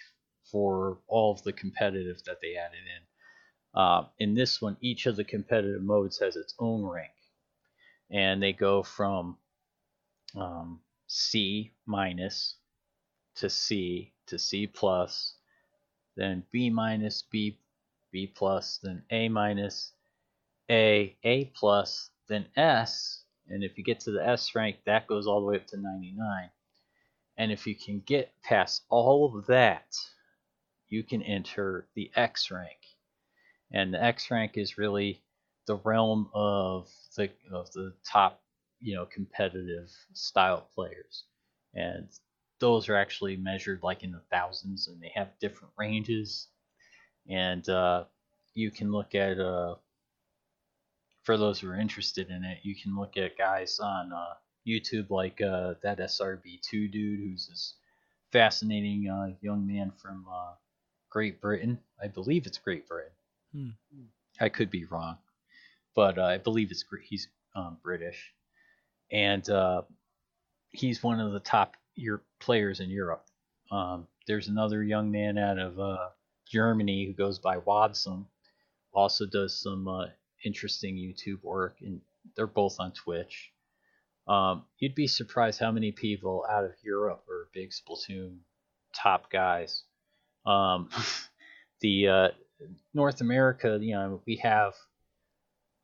for 0.50 1.00
all 1.08 1.34
of 1.34 1.44
the 1.44 1.52
competitive 1.52 2.24
that 2.26 2.38
they 2.42 2.56
added 2.56 2.80
in. 2.80 3.82
Uh, 3.82 4.06
in 4.20 4.36
this 4.36 4.62
one, 4.62 4.78
each 4.80 5.06
of 5.06 5.18
the 5.18 5.26
competitive 5.26 5.84
modes 5.84 6.18
has 6.20 6.38
its 6.38 6.54
own 6.60 6.86
rank, 6.86 7.12
and 8.10 8.42
they 8.42 8.54
go 8.54 8.84
from 8.84 9.38
um, 10.38 10.80
C 11.08 11.74
minus 11.86 12.56
to 13.36 13.50
C 13.50 14.14
to 14.28 14.40
C 14.40 14.68
plus, 14.68 15.36
then 16.16 16.44
B 16.52 16.70
minus, 16.70 17.22
B, 17.22 17.58
B 18.12 18.28
plus, 18.28 18.80
then 18.82 19.04
A 19.12 19.30
minus, 19.30 19.92
A, 20.70 21.16
A 21.24 21.46
plus, 21.56 22.10
then 22.28 22.46
S, 22.56 23.26
and 23.50 23.64
if 23.64 23.78
you 23.78 23.84
get 23.84 24.00
to 24.02 24.12
the 24.12 24.28
S 24.28 24.56
rank, 24.56 24.78
that 24.86 25.08
goes 25.08 25.28
all 25.28 25.40
the 25.40 25.46
way 25.46 25.58
up 25.58 25.68
to 25.68 25.78
99. 25.78 26.50
And 27.38 27.52
if 27.52 27.68
you 27.68 27.76
can 27.76 28.02
get 28.06 28.32
past 28.42 28.84
all 28.90 29.38
of 29.38 29.46
that, 29.48 29.96
you 30.88 31.04
can 31.04 31.22
enter 31.22 31.88
the 31.94 32.12
X 32.16 32.50
rank. 32.50 32.80
And 33.72 33.94
the 33.94 34.02
X 34.02 34.32
rank 34.32 34.58
is 34.58 34.78
really 34.78 35.22
the 35.68 35.78
realm 35.78 36.30
of 36.34 36.90
the 37.16 37.30
of 37.52 37.72
the 37.72 37.94
top, 38.06 38.42
you 38.80 38.96
know, 38.96 39.06
competitive 39.06 39.92
style 40.14 40.70
players. 40.74 41.26
And 41.74 42.08
those 42.60 42.90
are 42.90 42.96
actually 42.96 43.36
measured 43.36 43.82
like 43.84 44.04
in 44.04 44.12
the 44.12 44.22
thousands 44.32 44.88
and 44.88 45.02
they 45.02 45.12
have 45.14 45.38
different 45.40 45.74
ranges. 45.78 46.48
And 47.30 47.68
uh, 47.68 48.06
you 48.56 48.72
can 48.72 48.92
look 48.92 49.14
at 49.14 49.40
uh, 49.40 49.76
for 51.24 51.38
those 51.38 51.60
who 51.60 51.70
are 51.70 51.80
interested 51.80 52.30
in 52.30 52.44
it 52.44 52.60
you 52.64 52.76
can 52.76 52.98
look 52.98 53.18
at 53.18 53.38
guys 53.38 53.80
on 53.80 54.12
uh, 54.12 54.34
youtube 54.68 55.10
like 55.10 55.42
uh, 55.42 55.74
that 55.84 56.00
srb2 56.00 56.92
dude 56.92 57.20
who's 57.20 57.48
this 57.48 57.76
fascinating 58.32 59.10
uh, 59.10 59.36
young 59.42 59.68
man 59.68 59.92
from 60.02 60.26
uh, 60.32 60.54
great 61.10 61.40
britain. 61.42 61.78
I 62.02 62.08
believe 62.08 62.46
it's 62.46 62.58
great 62.58 62.88
britain. 62.88 63.12
Hmm. 63.54 63.70
i 64.40 64.50
could 64.50 64.70
be 64.70 64.86
wrong 64.86 65.18
but 65.96 66.18
i 66.18 66.38
believe 66.38 66.72
it's 66.72 66.84
he's 67.04 67.28
um, 67.56 67.78
british. 67.84 68.34
And 69.12 69.48
he's 70.72 71.02
one 71.02 71.20
of 71.20 71.32
the 71.32 71.40
top 71.40 71.76
your 71.96 72.22
players 72.40 72.80
in 72.80 72.90
Europe. 72.90 73.26
Um, 73.72 74.08
there's 74.28 74.48
another 74.48 74.84
young 74.84 75.12
man 75.12 75.38
out 75.38 75.58
of 75.60 75.80
uh, 75.80 76.10
Germany 76.48 77.06
who 77.06 77.14
goes 77.14 77.40
by 77.40 77.58
Wadsum, 77.58 78.26
also 78.94 79.26
does 79.26 79.60
some 79.60 79.88
uh, 79.88 80.06
interesting 80.44 80.96
YouTube 80.96 81.44
work, 81.44 81.78
and 81.82 82.02
they're 82.36 82.48
both 82.48 82.80
on 82.80 82.92
Twitch. 82.94 83.52
Um, 84.28 84.66
you'd 84.80 84.96
be 84.96 85.08
surprised 85.08 85.60
how 85.60 85.72
many 85.72 85.92
people 85.92 86.46
out 86.50 86.64
of 86.64 86.72
Europe 86.84 87.24
are 87.30 87.50
big 87.54 87.72
Splatoon 87.72 88.38
top 88.96 89.32
guys. 89.32 89.84
Um, 90.46 90.90
the 91.82 92.08
uh, 92.08 92.28
North 92.94 93.22
America, 93.22 93.78
you 93.82 93.94
know, 93.94 94.22
we 94.26 94.38
have 94.38 94.74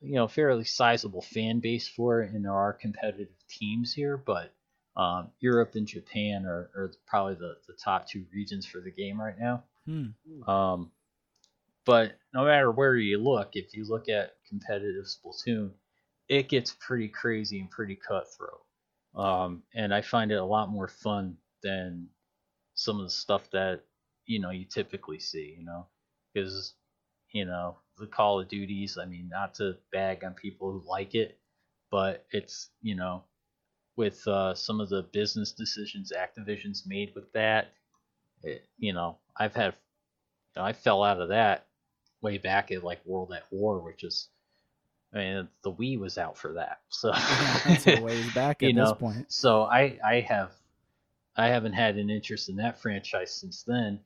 you 0.01 0.15
know 0.15 0.27
fairly 0.27 0.63
sizable 0.63 1.21
fan 1.21 1.59
base 1.59 1.87
for 1.87 2.21
it, 2.21 2.31
and 2.31 2.43
there 2.43 2.55
are 2.55 2.73
competitive 2.73 3.29
teams 3.47 3.93
here, 3.93 4.17
but 4.17 4.51
um, 4.95 5.29
Europe 5.39 5.75
and 5.75 5.87
Japan 5.87 6.45
are, 6.45 6.69
are 6.75 6.91
probably 7.07 7.35
the, 7.35 7.55
the 7.67 7.73
top 7.73 8.07
two 8.07 8.25
regions 8.33 8.65
for 8.65 8.81
the 8.81 8.91
game 8.91 9.19
right 9.19 9.39
now. 9.39 9.63
Hmm. 9.85 10.49
Um, 10.49 10.91
but 11.85 12.17
no 12.33 12.45
matter 12.45 12.71
where 12.71 12.95
you 12.95 13.17
look, 13.17 13.51
if 13.53 13.73
you 13.73 13.85
look 13.85 14.09
at 14.09 14.35
competitive 14.47 15.05
Splatoon, 15.05 15.71
it 16.27 16.49
gets 16.49 16.75
pretty 16.79 17.07
crazy 17.07 17.59
and 17.59 17.71
pretty 17.71 17.95
cutthroat. 17.95 18.61
Um, 19.15 19.63
and 19.73 19.93
I 19.93 20.01
find 20.01 20.31
it 20.31 20.35
a 20.35 20.45
lot 20.45 20.69
more 20.69 20.87
fun 20.87 21.37
than 21.63 22.07
some 22.75 22.99
of 22.99 23.05
the 23.05 23.11
stuff 23.11 23.49
that 23.51 23.81
you 24.25 24.39
know 24.39 24.51
you 24.51 24.65
typically 24.65 25.19
see. 25.19 25.55
You 25.57 25.65
know, 25.65 25.87
because 26.33 26.73
you 27.33 27.45
know 27.45 27.77
the 27.97 28.07
Call 28.07 28.39
of 28.39 28.47
Duties. 28.47 28.97
I 29.01 29.05
mean, 29.05 29.27
not 29.29 29.55
to 29.55 29.77
bag 29.91 30.23
on 30.23 30.33
people 30.33 30.71
who 30.71 30.89
like 30.89 31.15
it, 31.15 31.39
but 31.89 32.25
it's 32.31 32.69
you 32.81 32.95
know 32.95 33.23
with 33.95 34.25
uh, 34.27 34.55
some 34.55 34.79
of 34.79 34.89
the 34.89 35.03
business 35.11 35.51
decisions 35.51 36.11
Activision's 36.15 36.85
made 36.87 37.13
with 37.15 37.31
that. 37.33 37.73
It, 38.43 38.65
you 38.77 38.93
know, 38.93 39.17
I've 39.37 39.53
had, 39.53 39.75
you 40.55 40.61
know, 40.61 40.65
I 40.65 40.73
fell 40.73 41.03
out 41.03 41.21
of 41.21 41.29
that 41.29 41.67
way 42.21 42.37
back 42.37 42.71
at 42.71 42.83
like 42.83 43.05
World 43.05 43.33
at 43.33 43.43
War, 43.51 43.79
which 43.79 44.03
is, 44.03 44.29
I 45.13 45.17
mean, 45.17 45.47
the 45.63 45.71
Wii 45.71 45.99
was 45.99 46.17
out 46.17 46.37
for 46.37 46.53
that, 46.53 46.79
so 46.89 47.09
Yeah, 47.15 47.59
that's 47.65 47.87
a 47.87 47.95
ways 48.01 48.33
back 48.33 48.63
at 48.63 48.75
this 48.75 48.93
point. 48.93 49.31
so 49.31 49.63
I 49.63 49.99
I 50.03 50.21
have 50.21 50.51
I 51.35 51.47
haven't 51.47 51.73
had 51.73 51.97
an 51.97 52.09
interest 52.09 52.49
in 52.49 52.57
that 52.57 52.81
franchise 52.81 53.33
since 53.33 53.63
then. 53.63 53.99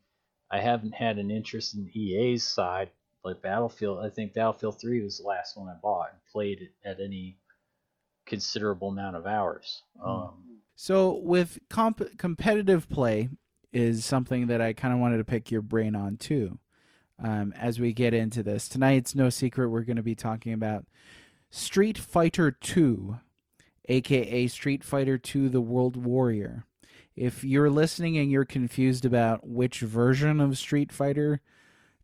I 0.51 0.59
haven't 0.59 0.93
had 0.93 1.17
an 1.17 1.31
interest 1.31 1.75
in 1.75 1.89
EA's 1.93 2.43
side, 2.43 2.91
like 3.23 3.41
Battlefield. 3.41 4.05
I 4.05 4.09
think 4.09 4.33
Battlefield 4.33 4.79
3 4.79 5.01
was 5.03 5.17
the 5.17 5.27
last 5.27 5.57
one 5.57 5.67
I 5.67 5.75
bought 5.81 6.11
and 6.11 6.19
played 6.31 6.61
it 6.61 6.73
at 6.87 6.99
any 6.99 7.37
considerable 8.25 8.89
amount 8.89 9.15
of 9.15 9.25
hours. 9.25 9.83
Um, 10.03 10.59
So 10.75 11.19
with 11.23 11.59
comp- 11.69 12.17
competitive 12.17 12.89
play 12.89 13.29
is 13.71 14.05
something 14.05 14.47
that 14.47 14.61
I 14.61 14.73
kind 14.73 14.93
of 14.93 14.99
wanted 14.99 15.17
to 15.17 15.23
pick 15.25 15.51
your 15.51 15.61
brain 15.61 15.95
on 15.95 16.17
too. 16.17 16.59
Um, 17.17 17.53
as 17.57 17.79
we 17.79 17.93
get 17.93 18.13
into 18.13 18.43
this 18.43 18.67
tonight, 18.67 18.97
it's 18.97 19.15
no 19.15 19.29
secret 19.29 19.69
we're 19.69 19.83
going 19.83 19.95
to 19.95 20.03
be 20.03 20.15
talking 20.15 20.51
about 20.51 20.85
Street 21.49 21.97
Fighter 21.97 22.51
Two, 22.51 23.19
aka 23.87 24.47
Street 24.47 24.83
Fighter 24.83 25.17
Two: 25.17 25.47
The 25.47 25.61
World 25.61 25.95
Warrior. 25.95 26.65
If 27.15 27.45
you're 27.45 27.69
listening 27.69 28.17
and 28.17 28.29
you're 28.29 28.43
confused 28.43 29.05
about 29.05 29.47
which 29.47 29.79
version 29.79 30.41
of 30.41 30.57
Street 30.57 30.91
Fighter 30.91 31.39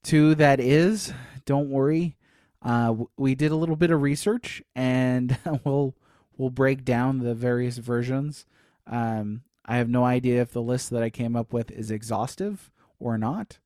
Two 0.02 0.34
that 0.36 0.62
is, 0.62 1.12
don't 1.46 1.70
worry. 1.70 2.16
Uh, 2.62 2.96
we 3.18 3.36
did 3.36 3.52
a 3.52 3.56
little 3.58 3.76
bit 3.76 3.92
of 3.92 4.02
research, 4.02 4.64
and 4.76 5.38
we'll 5.66 5.94
we'll 6.42 6.50
break 6.50 6.84
down 6.84 7.20
the 7.20 7.36
various 7.36 7.78
versions. 7.78 8.48
Um, 8.88 9.44
I 9.64 9.78
have 9.78 9.90
no 9.90 10.04
idea 10.04 10.42
if 10.42 10.52
the 10.52 10.62
list 10.62 10.90
that 10.90 11.04
I 11.04 11.12
came 11.12 11.36
up 11.36 11.54
with 11.54 11.70
is 11.70 11.92
exhaustive 11.92 12.72
or 13.00 13.16
not, 13.16 13.60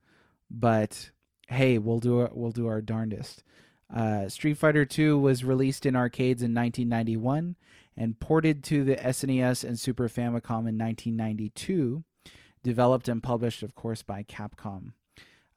but 0.51 1.11
hey, 1.47 1.77
we'll 1.77 1.99
do 1.99 2.19
our, 2.19 2.29
we'll 2.33 2.51
do 2.51 2.67
our 2.67 2.81
darndest. 2.81 3.45
Uh, 3.93 4.27
Street 4.27 4.57
Fighter 4.57 4.85
II 4.85 5.13
was 5.13 5.45
released 5.45 5.85
in 5.85 5.95
arcades 5.95 6.43
in 6.43 6.53
1991 6.53 7.55
and 7.95 8.19
ported 8.19 8.61
to 8.65 8.83
the 8.83 8.97
SNES 8.97 9.63
and 9.63 9.79
Super 9.79 10.09
Famicom 10.09 10.67
in 10.67 10.77
1992. 10.77 12.03
Developed 12.61 13.07
and 13.07 13.23
published, 13.23 13.63
of 13.63 13.73
course, 13.73 14.01
by 14.01 14.23
Capcom. 14.23 14.91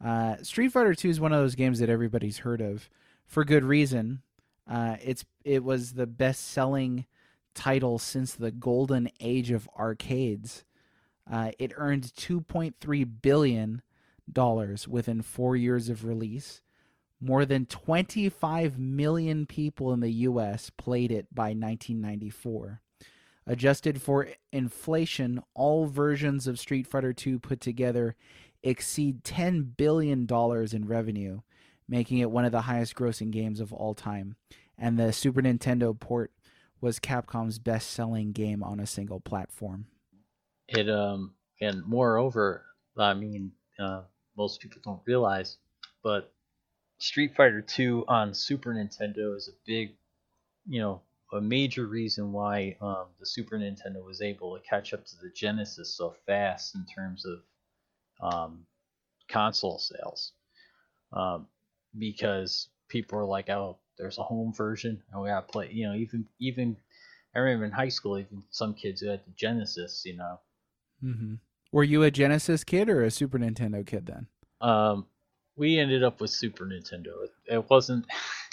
Uh, 0.05 0.37
Street 0.43 0.69
Fighter 0.69 0.95
II 0.95 1.11
is 1.11 1.19
one 1.19 1.33
of 1.33 1.41
those 1.41 1.57
games 1.57 1.81
that 1.81 1.91
everybody's 1.91 2.39
heard 2.39 2.61
of 2.61 2.89
for 3.27 3.45
good 3.45 3.65
reason. 3.65 4.23
Uh, 4.69 4.97
it's 5.03 5.25
it 5.45 5.65
was 5.65 5.93
the 5.93 6.07
best 6.07 6.47
selling 6.47 7.07
title 7.55 7.99
since 7.99 8.35
the 8.35 8.51
golden 8.51 9.09
age 9.21 9.51
of 9.51 9.69
arcades. 9.79 10.65
Uh, 11.31 11.53
it 11.59 11.73
earned 11.77 12.05
2.3 12.05 13.09
billion 13.23 13.83
dollars 14.31 14.87
within 14.87 15.23
four 15.23 15.57
years 15.57 15.89
of 15.89 16.05
release. 16.05 16.63
More 17.21 17.45
than 17.45 17.67
25 17.67 18.79
million 18.79 19.47
people 19.47 19.93
in 19.93 20.01
the 20.01 20.11
U.S. 20.11 20.71
played 20.71 21.11
it 21.11 21.35
by 21.35 21.49
1994. 21.49 22.81
Adjusted 23.45 24.01
for 24.01 24.29
inflation, 24.53 25.43
all 25.55 25.87
versions 25.87 26.47
of 26.47 26.61
Street 26.61 26.87
Fighter 26.87 27.15
II 27.27 27.39
put 27.39 27.61
together 27.61 28.15
exceed 28.63 29.25
$10 29.25 29.77
billion 29.77 30.27
in 30.31 30.87
revenue, 30.87 31.41
making 31.89 32.19
it 32.19 32.31
one 32.31 32.45
of 32.45 32.53
the 32.53 32.63
highest 32.63 32.95
grossing 32.95 33.31
games 33.31 33.61
of 33.61 33.73
all 33.73 33.95
time. 33.95 34.37
And 34.77 34.99
the 34.99 35.13
Super 35.13 35.43
Nintendo 35.43 35.99
port 35.99 36.33
was 36.81 37.01
Capcom's 37.01 37.59
best 37.59 37.91
selling 37.91 38.33
game 38.33 38.63
on 38.63 38.79
a 38.79 38.87
single 38.87 39.21
platform. 39.21 39.87
It 40.69 40.89
um 40.89 41.35
and 41.61 41.85
moreover, 41.85 42.65
I 42.97 43.15
mean, 43.15 43.53
uh, 43.79 44.03
most 44.37 44.61
people 44.61 44.81
don't 44.85 45.01
realize, 45.07 45.57
but 46.03 46.33
Street 46.99 47.35
Fighter 47.37 47.61
2 47.61 48.05
on 48.09 48.35
Super 48.35 48.73
Nintendo 48.73 49.37
is 49.37 49.49
a 49.49 49.57
big, 49.67 49.97
you 50.69 50.81
know, 50.81 51.03
a 51.33 51.41
major 51.41 51.87
reason 51.87 52.33
why 52.33 52.77
um, 52.81 53.07
the 53.21 53.27
Super 53.27 53.59
Nintendo 53.59 54.05
was 54.05 54.23
able 54.23 54.57
to 54.57 54.63
catch 54.69 54.95
up 54.95 55.05
to 55.05 55.17
the 55.23 55.31
Genesis 55.31 55.95
so 55.95 56.15
fast 56.27 56.75
in 56.75 56.87
terms 56.87 57.27
of 57.27 57.43
um, 58.21 58.67
console 59.29 59.79
sales. 59.79 60.33
Um, 61.13 61.47
because 61.97 62.69
people 62.89 63.19
are 63.19 63.25
like, 63.25 63.49
oh, 63.49 63.79
there's 63.99 64.19
a 64.19 64.23
home 64.23 64.53
version, 64.53 65.03
and 65.13 65.23
we 65.23 65.29
got 65.29 65.47
to 65.47 65.53
play. 65.53 65.71
You 65.73 65.89
know, 65.89 65.95
even 65.95 66.27
even 66.41 66.77
I 67.35 67.41
remember 67.41 67.67
in 67.67 67.73
high 67.73 67.89
school, 67.89 68.19
even 68.19 68.43
some 68.51 68.75
kids 68.75 69.01
who 69.01 69.09
had 69.09 69.25
the 69.25 69.33
Genesis, 69.37 70.03
you 70.05 70.17
know. 70.17 70.41
Mm-hmm. 71.05 71.35
Were 71.73 71.85
you 71.85 72.03
a 72.03 72.11
Genesis 72.11 72.65
kid 72.65 72.89
or 72.89 73.05
a 73.05 73.11
Super 73.11 73.39
Nintendo 73.39 73.87
kid 73.87 74.07
then? 74.07 74.27
Um, 74.61 75.07
we 75.57 75.79
ended 75.79 76.03
up 76.03 76.21
with 76.21 76.31
Super 76.31 76.65
Nintendo. 76.65 77.25
It, 77.25 77.55
it 77.55 77.71
wasn't, 77.71 78.07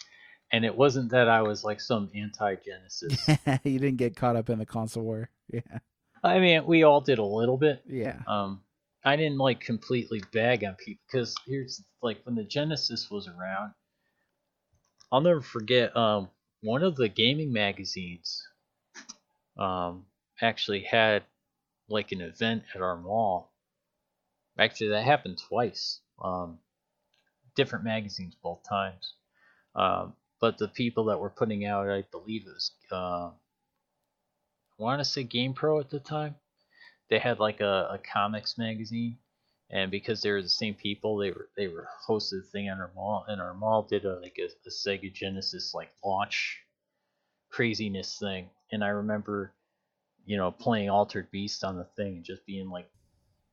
and 0.52 0.66
it 0.66 0.76
wasn't 0.76 1.12
that 1.12 1.30
I 1.30 1.42
was 1.42 1.64
like 1.64 1.80
some 1.80 2.10
anti-Genesis. 2.14 3.28
you 3.64 3.80
didn't 3.80 3.98
get 3.98 4.16
caught 4.16 4.36
up 4.36 4.50
in 4.50 4.60
the 4.60 4.66
console 4.66 5.04
war. 5.04 5.30
Yeah. 5.54 5.78
I 6.24 6.40
mean, 6.40 6.66
we 6.66 6.82
all 6.82 7.02
did 7.02 7.20
a 7.20 7.24
little 7.24 7.56
bit. 7.56 7.84
Yeah. 7.88 8.18
Um, 8.26 8.62
I 9.06 9.16
didn't 9.16 9.38
like 9.38 9.60
completely 9.62 10.22
bag 10.34 10.64
on 10.64 10.76
people 10.76 11.04
because 11.06 11.36
here's 11.46 11.84
like 12.02 12.18
when 12.24 12.36
the 12.36 12.44
Genesis 12.44 13.10
was 13.12 13.28
around. 13.28 13.72
I'll 15.12 15.22
never 15.22 15.42
forget. 15.42 15.96
Um, 15.96 16.30
one 16.62 16.82
of 16.82 16.96
the 16.96 17.08
gaming 17.08 17.54
magazines, 17.54 18.42
um, 19.58 20.06
actually 20.42 20.82
had 20.82 21.24
like 21.88 22.12
an 22.12 22.22
event 22.22 22.64
at 22.74 22.82
our 22.82 22.98
mall. 22.98 23.54
Actually, 24.58 24.90
that 24.90 25.04
happened 25.04 25.38
twice. 25.38 26.00
Um, 26.24 26.58
different 27.56 27.86
magazines 27.86 28.36
both 28.42 28.64
times. 28.68 29.14
Um, 29.76 30.14
but 30.42 30.58
the 30.58 30.68
people 30.68 31.06
that 31.06 31.20
were 31.20 31.30
putting 31.30 31.66
out, 31.66 31.90
I 31.90 32.04
believe 32.12 32.48
it 32.48 32.54
was, 32.54 32.72
uh, 32.92 33.30
I 33.30 33.34
want 34.78 35.00
to 35.00 35.06
say 35.06 35.24
Game 35.24 35.54
Pro 35.54 35.80
at 35.80 35.90
the 35.90 36.00
time. 36.00 36.36
They 37.10 37.20
had 37.20 37.40
like 37.40 37.62
a, 37.62 37.90
a 37.94 38.00
comics 38.12 38.58
magazine, 38.58 39.18
and 39.70 39.92
because 39.92 40.22
they 40.22 40.32
were 40.32 40.42
the 40.42 40.50
same 40.50 40.74
people, 40.74 41.18
they 41.18 41.32
were 41.32 41.50
they 41.58 41.68
were 41.68 41.88
hosted 42.08 42.50
thing 42.52 42.66
in 42.66 42.74
our 42.74 42.92
mall, 42.96 43.26
and 43.28 43.42
our 43.42 43.54
mall 43.54 43.84
did 43.84 44.06
a 44.06 44.20
like 44.20 44.38
a, 44.40 44.46
a 44.46 44.70
Sega 44.70 45.14
Genesis 45.14 45.74
like 45.74 45.90
launch 46.04 46.60
craziness 47.50 48.18
thing, 48.20 48.50
and 48.72 48.84
I 48.84 48.90
remember, 48.90 49.54
you 50.26 50.38
know, 50.38 50.52
playing 50.52 50.90
Altered 50.90 51.30
Beast 51.32 51.64
on 51.64 51.78
the 51.78 51.88
thing 51.96 52.18
and 52.18 52.26
just 52.26 52.46
being 52.46 52.70
like, 52.70 52.90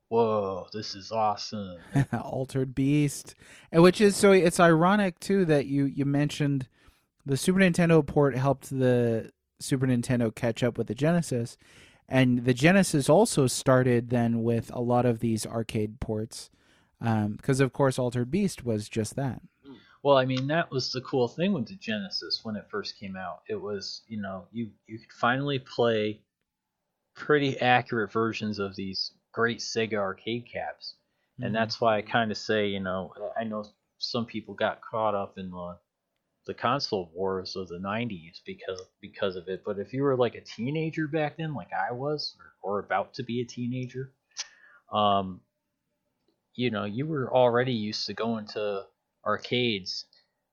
whoa, 0.08 0.66
this 0.72 0.94
is 0.94 1.12
awesome. 1.12 1.78
Altered 2.12 2.74
Beast, 2.74 3.34
and 3.70 3.82
which 3.82 4.00
is 4.00 4.16
so 4.16 4.32
it's 4.32 4.60
ironic 4.60 5.20
too 5.20 5.44
that 5.44 5.66
you 5.66 5.84
you 5.84 6.04
mentioned 6.04 6.68
the 7.24 7.36
Super 7.36 7.60
Nintendo 7.60 8.04
port 8.04 8.36
helped 8.36 8.70
the 8.70 9.30
Super 9.60 9.86
Nintendo 9.86 10.34
catch 10.34 10.62
up 10.62 10.76
with 10.76 10.88
the 10.88 10.94
Genesis, 10.94 11.56
and 12.08 12.44
the 12.44 12.54
Genesis 12.54 13.08
also 13.08 13.46
started 13.46 14.10
then 14.10 14.42
with 14.42 14.70
a 14.74 14.80
lot 14.80 15.06
of 15.06 15.20
these 15.20 15.46
arcade 15.46 16.00
ports, 16.00 16.50
because 17.00 17.60
um, 17.60 17.64
of 17.64 17.72
course 17.72 17.98
Altered 17.98 18.30
Beast 18.30 18.64
was 18.64 18.88
just 18.88 19.16
that. 19.16 19.42
Well, 20.02 20.16
I 20.16 20.24
mean 20.24 20.48
that 20.48 20.70
was 20.70 20.90
the 20.90 21.00
cool 21.02 21.28
thing 21.28 21.52
with 21.52 21.68
the 21.68 21.76
Genesis 21.76 22.40
when 22.42 22.56
it 22.56 22.66
first 22.70 22.98
came 22.98 23.16
out. 23.16 23.42
It 23.48 23.60
was 23.60 24.02
you 24.08 24.20
know 24.20 24.46
you 24.50 24.70
you 24.86 24.98
could 24.98 25.12
finally 25.12 25.58
play 25.58 26.20
pretty 27.14 27.58
accurate 27.60 28.10
versions 28.10 28.58
of 28.58 28.74
these 28.74 29.12
great 29.32 29.58
Sega 29.58 29.94
arcade 29.94 30.46
caps, 30.52 30.96
and 31.38 31.46
mm-hmm. 31.46 31.54
that's 31.54 31.80
why 31.80 31.98
I 31.98 32.02
kind 32.02 32.30
of 32.30 32.36
say, 32.36 32.68
you 32.68 32.80
know, 32.80 33.12
I 33.38 33.44
know 33.44 33.64
some 33.98 34.26
people 34.26 34.54
got 34.54 34.80
caught 34.80 35.14
up 35.14 35.38
in 35.38 35.50
the 35.50 35.78
the 36.46 36.54
console 36.54 37.10
wars 37.14 37.56
of 37.56 37.68
the 37.68 37.78
90s 37.78 38.40
because 38.44 38.82
because 39.00 39.36
of 39.36 39.48
it. 39.48 39.62
But 39.64 39.78
if 39.78 39.92
you 39.92 40.02
were 40.02 40.16
like 40.16 40.34
a 40.34 40.40
teenager 40.40 41.06
back 41.06 41.36
then, 41.36 41.54
like 41.54 41.70
I 41.72 41.92
was, 41.92 42.36
or, 42.62 42.78
or 42.78 42.78
about 42.80 43.14
to 43.14 43.22
be 43.22 43.40
a 43.40 43.44
teenager, 43.44 44.12
um, 44.92 45.40
you 46.54 46.70
know, 46.70 46.84
you 46.84 47.06
were 47.06 47.32
already 47.32 47.72
used 47.72 48.06
to 48.06 48.14
going 48.14 48.46
to 48.48 48.84
arcades 49.24 50.04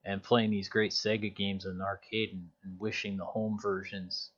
and 0.05 0.23
playing 0.23 0.51
these 0.51 0.69
great 0.69 0.91
Sega 0.91 1.35
games 1.35 1.65
in 1.65 1.77
the 1.77 1.83
arcade 1.83 2.29
and, 2.33 2.47
and 2.63 2.79
wishing 2.79 3.17
the 3.17 3.25
home 3.25 3.57
versions 3.61 4.31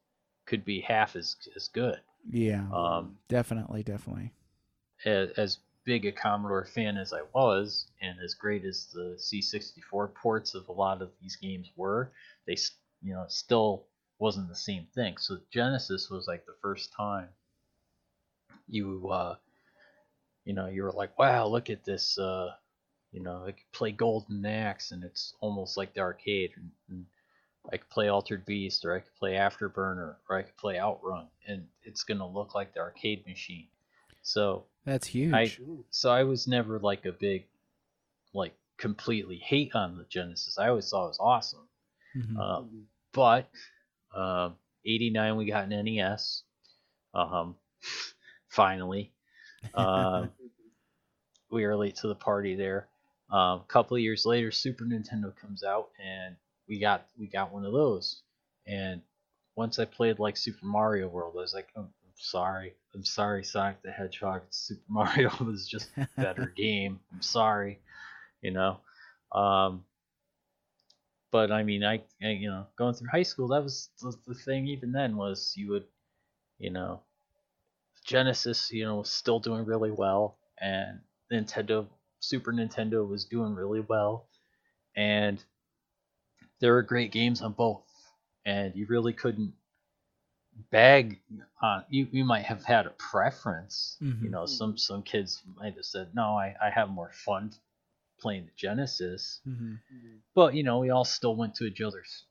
could 0.45 0.65
be 0.65 0.81
half 0.81 1.15
as 1.15 1.35
as 1.55 1.67
good. 1.67 1.99
Yeah. 2.29 2.67
Um, 2.73 3.17
definitely, 3.27 3.83
definitely. 3.83 4.33
As, 5.05 5.29
as 5.37 5.57
big 5.83 6.05
a 6.05 6.11
Commodore 6.11 6.65
fan 6.65 6.97
as 6.97 7.13
I 7.13 7.21
was, 7.33 7.87
and 8.01 8.19
as 8.23 8.33
great 8.33 8.65
as 8.65 8.87
the 8.93 9.17
C64 9.17 10.13
ports 10.13 10.53
of 10.53 10.67
a 10.69 10.73
lot 10.73 11.01
of 11.01 11.11
these 11.21 11.35
games 11.35 11.71
were, 11.75 12.11
they 12.45 12.57
you 13.01 13.13
know 13.13 13.25
still 13.27 13.87
wasn't 14.19 14.49
the 14.49 14.55
same 14.55 14.87
thing. 14.93 15.17
So 15.17 15.39
Genesis 15.51 16.09
was 16.09 16.27
like 16.27 16.45
the 16.45 16.55
first 16.61 16.93
time 16.93 17.29
you 18.67 19.09
uh, 19.09 19.35
you 20.45 20.53
know 20.53 20.67
you 20.67 20.83
were 20.83 20.91
like, 20.91 21.17
wow, 21.19 21.47
look 21.47 21.69
at 21.69 21.83
this. 21.83 22.17
Uh, 22.17 22.51
you 23.11 23.21
know, 23.21 23.43
I 23.45 23.51
could 23.51 23.71
play 23.73 23.91
Golden 23.91 24.45
Axe, 24.45 24.91
and 24.91 25.03
it's 25.03 25.35
almost 25.41 25.75
like 25.75 25.93
the 25.93 25.99
arcade. 25.99 26.51
And, 26.55 26.71
and 26.89 27.05
I 27.71 27.77
could 27.77 27.89
play 27.89 28.07
Altered 28.07 28.45
Beast, 28.45 28.85
or 28.85 28.95
I 28.95 28.99
could 28.99 29.15
play 29.15 29.33
Afterburner, 29.33 30.15
or 30.29 30.37
I 30.37 30.43
could 30.43 30.57
play 30.57 30.79
Outrun, 30.79 31.27
and 31.47 31.67
it's 31.83 32.03
gonna 32.03 32.27
look 32.27 32.55
like 32.55 32.73
the 32.73 32.79
arcade 32.79 33.25
machine. 33.27 33.67
So 34.21 34.65
that's 34.85 35.07
huge. 35.07 35.33
I, 35.33 35.51
so 35.89 36.11
I 36.11 36.23
was 36.23 36.47
never 36.47 36.79
like 36.79 37.05
a 37.05 37.11
big, 37.11 37.45
like 38.33 38.53
completely 38.77 39.37
hate 39.37 39.75
on 39.75 39.97
the 39.97 40.05
Genesis. 40.09 40.57
I 40.57 40.69
always 40.69 40.89
thought 40.89 41.05
it 41.05 41.09
was 41.09 41.19
awesome. 41.19 41.67
Mm-hmm. 42.15 42.37
Um, 42.37 42.87
but 43.13 43.49
um, 44.15 44.55
'89 44.85 45.37
we 45.37 45.45
got 45.45 45.69
an 45.69 45.85
NES. 45.85 46.43
Um, 47.13 47.55
finally, 48.49 49.11
uh, 49.73 50.27
we 51.51 51.65
were 51.65 51.75
late 51.75 51.95
to 51.97 52.07
the 52.07 52.15
party 52.15 52.55
there. 52.55 52.87
Um, 53.31 53.59
a 53.59 53.65
couple 53.67 53.95
of 53.95 54.03
years 54.03 54.25
later, 54.25 54.51
Super 54.51 54.83
Nintendo 54.83 55.33
comes 55.35 55.63
out, 55.63 55.89
and 56.03 56.35
we 56.67 56.79
got 56.79 57.07
we 57.17 57.27
got 57.27 57.53
one 57.53 57.65
of 57.65 57.73
those. 57.73 58.21
And 58.67 59.01
once 59.55 59.79
I 59.79 59.85
played 59.85 60.19
like 60.19 60.37
Super 60.37 60.65
Mario 60.65 61.07
World, 61.07 61.35
I 61.37 61.41
was 61.41 61.53
like, 61.53 61.69
oh, 61.75 61.87
sorry, 62.21 62.73
I'm 62.93 63.03
sorry, 63.03 63.43
Sonic 63.43 63.81
the 63.81 63.91
Hedgehog. 63.91 64.43
Super 64.49 64.81
Mario 64.89 65.31
was 65.43 65.67
just 65.67 65.89
a 65.97 66.07
better 66.15 66.45
game. 66.55 66.99
I'm 67.11 67.21
sorry, 67.21 67.79
you 68.41 68.51
know. 68.51 68.79
Um, 69.31 69.83
but 71.31 71.51
I 71.51 71.63
mean, 71.63 71.83
I, 71.83 72.01
I, 72.21 72.29
you 72.29 72.49
know, 72.49 72.67
going 72.77 72.93
through 72.93 73.09
high 73.09 73.23
school, 73.23 73.47
that 73.49 73.63
was 73.63 73.89
the, 74.01 74.13
the 74.27 74.35
thing. 74.35 74.67
Even 74.67 74.91
then, 74.91 75.17
was 75.17 75.53
you 75.55 75.69
would, 75.71 75.85
you 76.59 76.69
know, 76.69 77.01
Genesis, 78.05 78.71
you 78.71 78.85
know, 78.85 78.97
was 78.97 79.09
still 79.09 79.39
doing 79.39 79.65
really 79.65 79.91
well, 79.91 80.37
and 80.59 80.99
Nintendo, 81.31 81.87
Super 82.19 82.51
Nintendo 82.51 83.07
was 83.07 83.25
doing 83.25 83.55
really 83.55 83.81
well, 83.81 84.27
and 84.95 85.43
there 86.59 86.73
were 86.73 86.83
great 86.83 87.11
games 87.11 87.41
on 87.41 87.53
both, 87.53 87.83
and 88.45 88.75
you 88.75 88.85
really 88.87 89.13
couldn't 89.13 89.53
bag 90.71 91.19
on. 91.61 91.83
You 91.89 92.07
you 92.11 92.25
might 92.25 92.45
have 92.45 92.63
had 92.63 92.85
a 92.85 92.91
preference. 92.91 93.97
Mm-hmm. 94.01 94.25
You 94.25 94.31
know, 94.31 94.45
some 94.45 94.77
some 94.77 95.03
kids 95.03 95.41
might 95.57 95.75
have 95.75 95.85
said, 95.85 96.09
"No, 96.13 96.35
I 96.35 96.55
I 96.61 96.69
have 96.69 96.89
more 96.89 97.11
fun 97.13 97.53
playing 98.19 98.45
the 98.45 98.51
Genesis," 98.55 99.39
mm-hmm. 99.47 99.75
but 100.35 100.53
you 100.53 100.63
know, 100.63 100.79
we 100.79 100.89
all 100.89 101.05
still 101.05 101.35
went 101.35 101.55
to 101.55 101.65
each 101.65 101.81
other's 101.81 102.25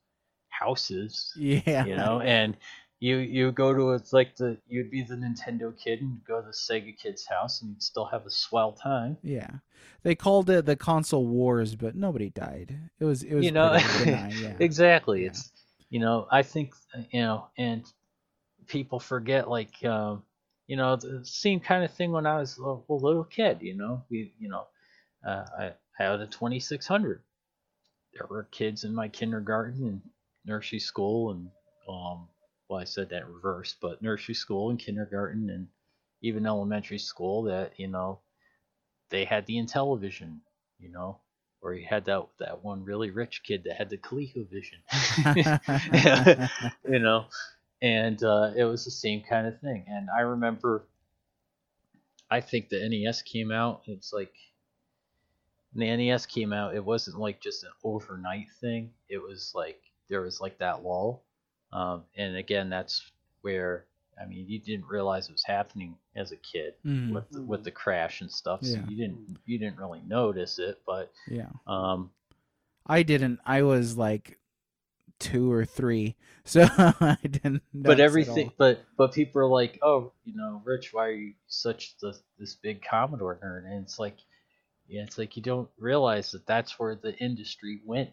houses. 0.49 1.33
Yeah, 1.35 1.85
you 1.85 1.95
know, 1.95 2.21
and 2.21 2.57
you 3.01 3.17
you 3.17 3.51
go 3.51 3.73
to 3.73 3.93
it's 3.93 4.13
like 4.13 4.35
the 4.35 4.57
you'd 4.67 4.91
be 4.91 5.01
the 5.01 5.15
Nintendo 5.15 5.75
kid 5.77 6.01
and 6.01 6.23
go 6.25 6.39
to 6.39 6.47
the 6.47 6.53
Sega 6.53 6.95
kid's 6.95 7.25
house 7.25 7.61
and 7.61 7.71
you'd 7.71 7.83
still 7.83 8.05
have 8.05 8.25
a 8.27 8.29
swell 8.29 8.73
time. 8.73 9.17
Yeah, 9.23 9.49
they 10.03 10.13
called 10.13 10.49
it 10.51 10.65
the 10.65 10.75
console 10.75 11.25
wars, 11.25 11.75
but 11.75 11.95
nobody 11.95 12.29
died. 12.29 12.77
It 12.99 13.05
was 13.05 13.23
it 13.23 13.33
was 13.33 13.43
you 13.43 13.51
know 13.51 13.73
yeah. 14.05 14.53
exactly. 14.59 15.21
Yeah. 15.21 15.29
It's 15.29 15.51
you 15.89 15.99
know 15.99 16.27
I 16.31 16.43
think 16.43 16.75
you 17.09 17.21
know 17.21 17.47
and 17.57 17.83
people 18.71 18.99
forget 19.01 19.49
like 19.49 19.83
um, 19.83 20.23
you 20.65 20.77
know 20.77 20.95
the 20.95 21.25
same 21.25 21.59
kind 21.59 21.83
of 21.83 21.91
thing 21.93 22.11
when 22.11 22.25
I 22.25 22.39
was 22.39 22.57
a, 22.57 22.77
a 22.89 22.93
little 22.93 23.25
kid. 23.25 23.59
You 23.61 23.75
know, 23.75 24.03
we 24.09 24.33
you 24.39 24.49
know 24.49 24.65
uh, 25.27 25.45
I 25.59 25.71
had 25.97 26.21
a 26.21 26.27
2600. 26.27 27.21
There 28.13 28.27
were 28.29 28.47
kids 28.51 28.83
in 28.83 28.95
my 28.95 29.09
kindergarten 29.09 29.87
and 29.87 30.01
nursery 30.45 30.79
school 30.79 31.31
and 31.31 31.49
um, 31.87 32.27
well 32.69 32.79
I 32.79 32.85
said 32.85 33.09
that 33.09 33.27
reverse, 33.27 33.75
but 33.79 34.01
nursery 34.01 34.35
school 34.35 34.69
and 34.69 34.79
kindergarten 34.79 35.49
and 35.49 35.67
even 36.21 36.45
elementary 36.45 36.99
school 36.99 37.43
that 37.43 37.73
you 37.77 37.87
know 37.89 38.19
they 39.09 39.25
had 39.25 39.45
the 39.45 39.57
Intellivision, 39.57 40.39
you 40.79 40.89
know, 40.89 41.19
or 41.61 41.73
you 41.73 41.85
had 41.85 42.05
that 42.05 42.25
that 42.39 42.63
one 42.63 42.85
really 42.85 43.11
rich 43.11 43.43
kid 43.43 43.65
that 43.65 43.75
had 43.75 43.89
the 43.89 43.97
ColecoVision, 43.97 44.79
you 46.89 46.99
know, 46.99 47.25
and 47.81 48.23
uh, 48.23 48.51
it 48.55 48.63
was 48.63 48.85
the 48.85 48.91
same 48.91 49.21
kind 49.21 49.47
of 49.47 49.59
thing. 49.59 49.85
And 49.87 50.09
I 50.15 50.21
remember, 50.21 50.83
I 52.29 52.41
think 52.41 52.69
the 52.69 52.87
NES 52.87 53.21
came 53.23 53.51
out. 53.51 53.81
It's 53.87 54.13
like 54.13 54.33
when 55.73 55.87
the 55.87 55.95
NES 55.97 56.25
came 56.25 56.53
out, 56.53 56.75
it 56.75 56.83
wasn't 56.83 57.19
like 57.19 57.41
just 57.41 57.63
an 57.63 57.71
overnight 57.83 58.47
thing. 58.59 58.91
It 59.09 59.17
was 59.17 59.51
like 59.55 59.81
there 60.09 60.21
was 60.21 60.41
like 60.41 60.57
that 60.59 60.83
lull, 60.83 61.23
um, 61.73 62.03
and 62.15 62.35
again, 62.35 62.69
that's 62.69 63.11
where 63.41 63.85
I 64.21 64.25
mean, 64.25 64.45
you 64.47 64.59
didn't 64.59 64.85
realize 64.85 65.27
it 65.29 65.31
was 65.31 65.43
happening 65.45 65.95
as 66.15 66.31
a 66.31 66.37
kid 66.37 66.75
Mhm. 66.85 67.11
with 67.13 67.29
the, 67.31 67.41
with 67.41 67.63
the 67.63 67.71
crash 67.71 68.21
and 68.21 68.29
stuff, 68.29 68.63
so 68.63 68.73
Yeah. 68.75 68.85
you 68.87 68.95
didn't 68.97 69.39
you 69.45 69.57
didn't 69.57 69.77
really 69.77 70.01
notice 70.05 70.59
it. 70.59 70.79
But 70.85 71.11
yeah. 71.27 71.49
um, 71.65 72.11
I 72.85 73.03
didn't. 73.03 73.39
I 73.45 73.61
was 73.63 73.97
like 73.97 74.37
two 75.21 75.51
or 75.51 75.63
three, 75.63 76.15
so 76.43 76.67
I 76.67 77.17
didn't. 77.21 77.61
but 77.73 77.99
everything, 77.99 78.51
but 78.57 78.83
but 78.97 79.13
people 79.13 79.41
are 79.41 79.47
like, 79.47 79.79
oh, 79.81 80.11
you 80.25 80.35
know, 80.35 80.61
Rich, 80.65 80.89
why 80.91 81.07
are 81.07 81.11
you 81.11 81.33
such 81.47 81.95
the 82.01 82.17
this 82.37 82.55
big 82.55 82.83
Commodore 82.83 83.39
nerd? 83.43 83.65
And 83.65 83.83
it's 83.83 83.99
like, 83.99 84.17
yeah, 84.87 85.03
it's 85.03 85.17
like 85.17 85.37
you 85.37 85.43
don't 85.43 85.69
realize 85.77 86.31
that 86.31 86.45
that's 86.45 86.77
where 86.77 86.95
the 86.95 87.15
industry 87.17 87.79
went. 87.85 88.09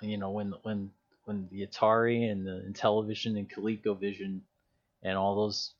You 0.00 0.16
know, 0.16 0.30
when 0.30 0.54
when 0.62 0.90
when 1.24 1.48
the 1.50 1.66
Atari 1.66 2.30
and 2.30 2.46
the 2.46 2.64
Intellivision 2.68 3.38
and 3.38 3.50
ColecoVision 3.50 4.40
and 5.02 5.18
all 5.18 5.36
those 5.36 5.74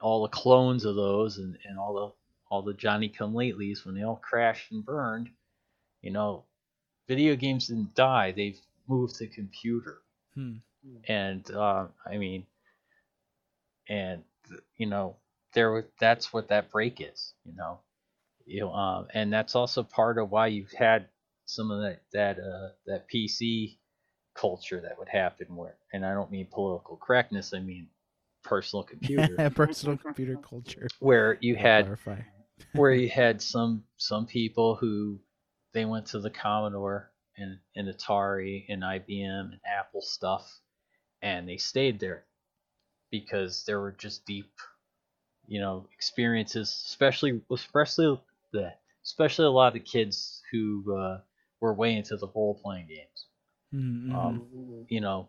all 0.00 0.22
the 0.22 0.28
clones 0.28 0.84
of 0.84 0.96
those 0.96 1.38
and, 1.38 1.56
and 1.64 1.78
all 1.78 1.94
the 1.94 2.54
all 2.54 2.62
the 2.62 2.74
Johnny 2.74 3.08
come 3.08 3.34
latelys 3.34 3.84
when 3.84 3.94
they 3.94 4.02
all 4.02 4.16
crashed 4.16 4.72
and 4.72 4.84
burned, 4.84 5.30
you 6.02 6.10
know, 6.10 6.44
video 7.06 7.36
games 7.36 7.68
didn't 7.68 7.94
die, 7.94 8.32
they've 8.32 8.60
moved 8.90 9.16
to 9.16 9.26
computer. 9.28 9.98
Hmm. 10.34 10.56
And 11.08 11.50
uh, 11.50 11.86
I 12.06 12.18
mean 12.18 12.46
and 13.90 14.22
you 14.76 14.86
know, 14.86 15.16
there 15.52 15.72
wa- 15.72 15.82
that's 15.98 16.32
what 16.32 16.48
that 16.48 16.70
break 16.70 17.00
is, 17.00 17.34
you 17.44 17.52
know. 17.54 17.80
You 18.46 18.60
know, 18.60 18.72
um, 18.72 19.08
and 19.12 19.32
that's 19.32 19.54
also 19.54 19.82
part 19.82 20.18
of 20.18 20.30
why 20.30 20.46
you've 20.46 20.72
had 20.72 21.08
some 21.44 21.70
of 21.70 21.82
that 21.82 22.02
that 22.12 22.38
uh, 22.38 22.68
that 22.86 23.06
PC 23.08 23.78
culture 24.34 24.80
that 24.80 24.98
would 24.98 25.08
happen 25.08 25.54
where 25.54 25.76
and 25.92 26.06
I 26.06 26.14
don't 26.14 26.30
mean 26.30 26.46
political 26.50 26.96
correctness, 26.96 27.52
I 27.52 27.60
mean 27.60 27.88
personal 28.42 28.84
computer 28.84 29.50
personal 29.54 29.98
computer 29.98 30.36
culture. 30.36 30.88
where 31.00 31.36
you 31.40 31.56
had 31.56 31.84
clarify. 31.84 32.20
where 32.72 32.94
you 32.94 33.08
had 33.14 33.42
some 33.42 33.84
some 33.96 34.26
people 34.26 34.76
who 34.76 35.20
they 35.72 35.84
went 35.84 36.06
to 36.06 36.20
the 36.20 36.30
Commodore 36.30 37.09
and, 37.40 37.58
and 37.76 37.88
Atari 37.88 38.66
and 38.68 38.84
IBM 38.84 39.52
and 39.52 39.60
Apple 39.66 40.02
stuff 40.02 40.60
and 41.22 41.48
they 41.48 41.58
stayed 41.58 42.00
there 42.00 42.24
because 43.10 43.64
there 43.66 43.80
were 43.80 43.92
just 43.92 44.26
deep 44.26 44.52
you 45.46 45.60
know 45.60 45.86
experiences 45.94 46.68
especially 46.88 47.40
especially 47.52 48.20
the 48.52 48.72
especially 49.04 49.46
a 49.46 49.50
lot 49.50 49.68
of 49.68 49.74
the 49.74 49.80
kids 49.80 50.42
who 50.52 50.96
uh, 50.96 51.20
were 51.60 51.74
way 51.74 51.94
into 51.96 52.16
the 52.16 52.28
role 52.34 52.60
playing 52.62 52.88
games 52.88 53.26
Mhm, 53.72 53.80
mhm. 54.06 54.14
um, 54.14 54.86
you 54.88 55.00
know, 55.00 55.28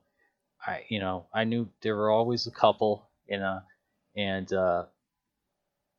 I 0.66 0.86
you 0.90 1.00
know 1.00 1.28
I 1.34 1.46
knew 1.46 1.70
there 1.82 1.96
were 1.96 2.12
always 2.12 2.48
a 2.48 2.52
couple, 2.52 3.10
you 3.28 3.38
know, 3.40 3.62
and 4.16 4.52
uh, 4.54 4.86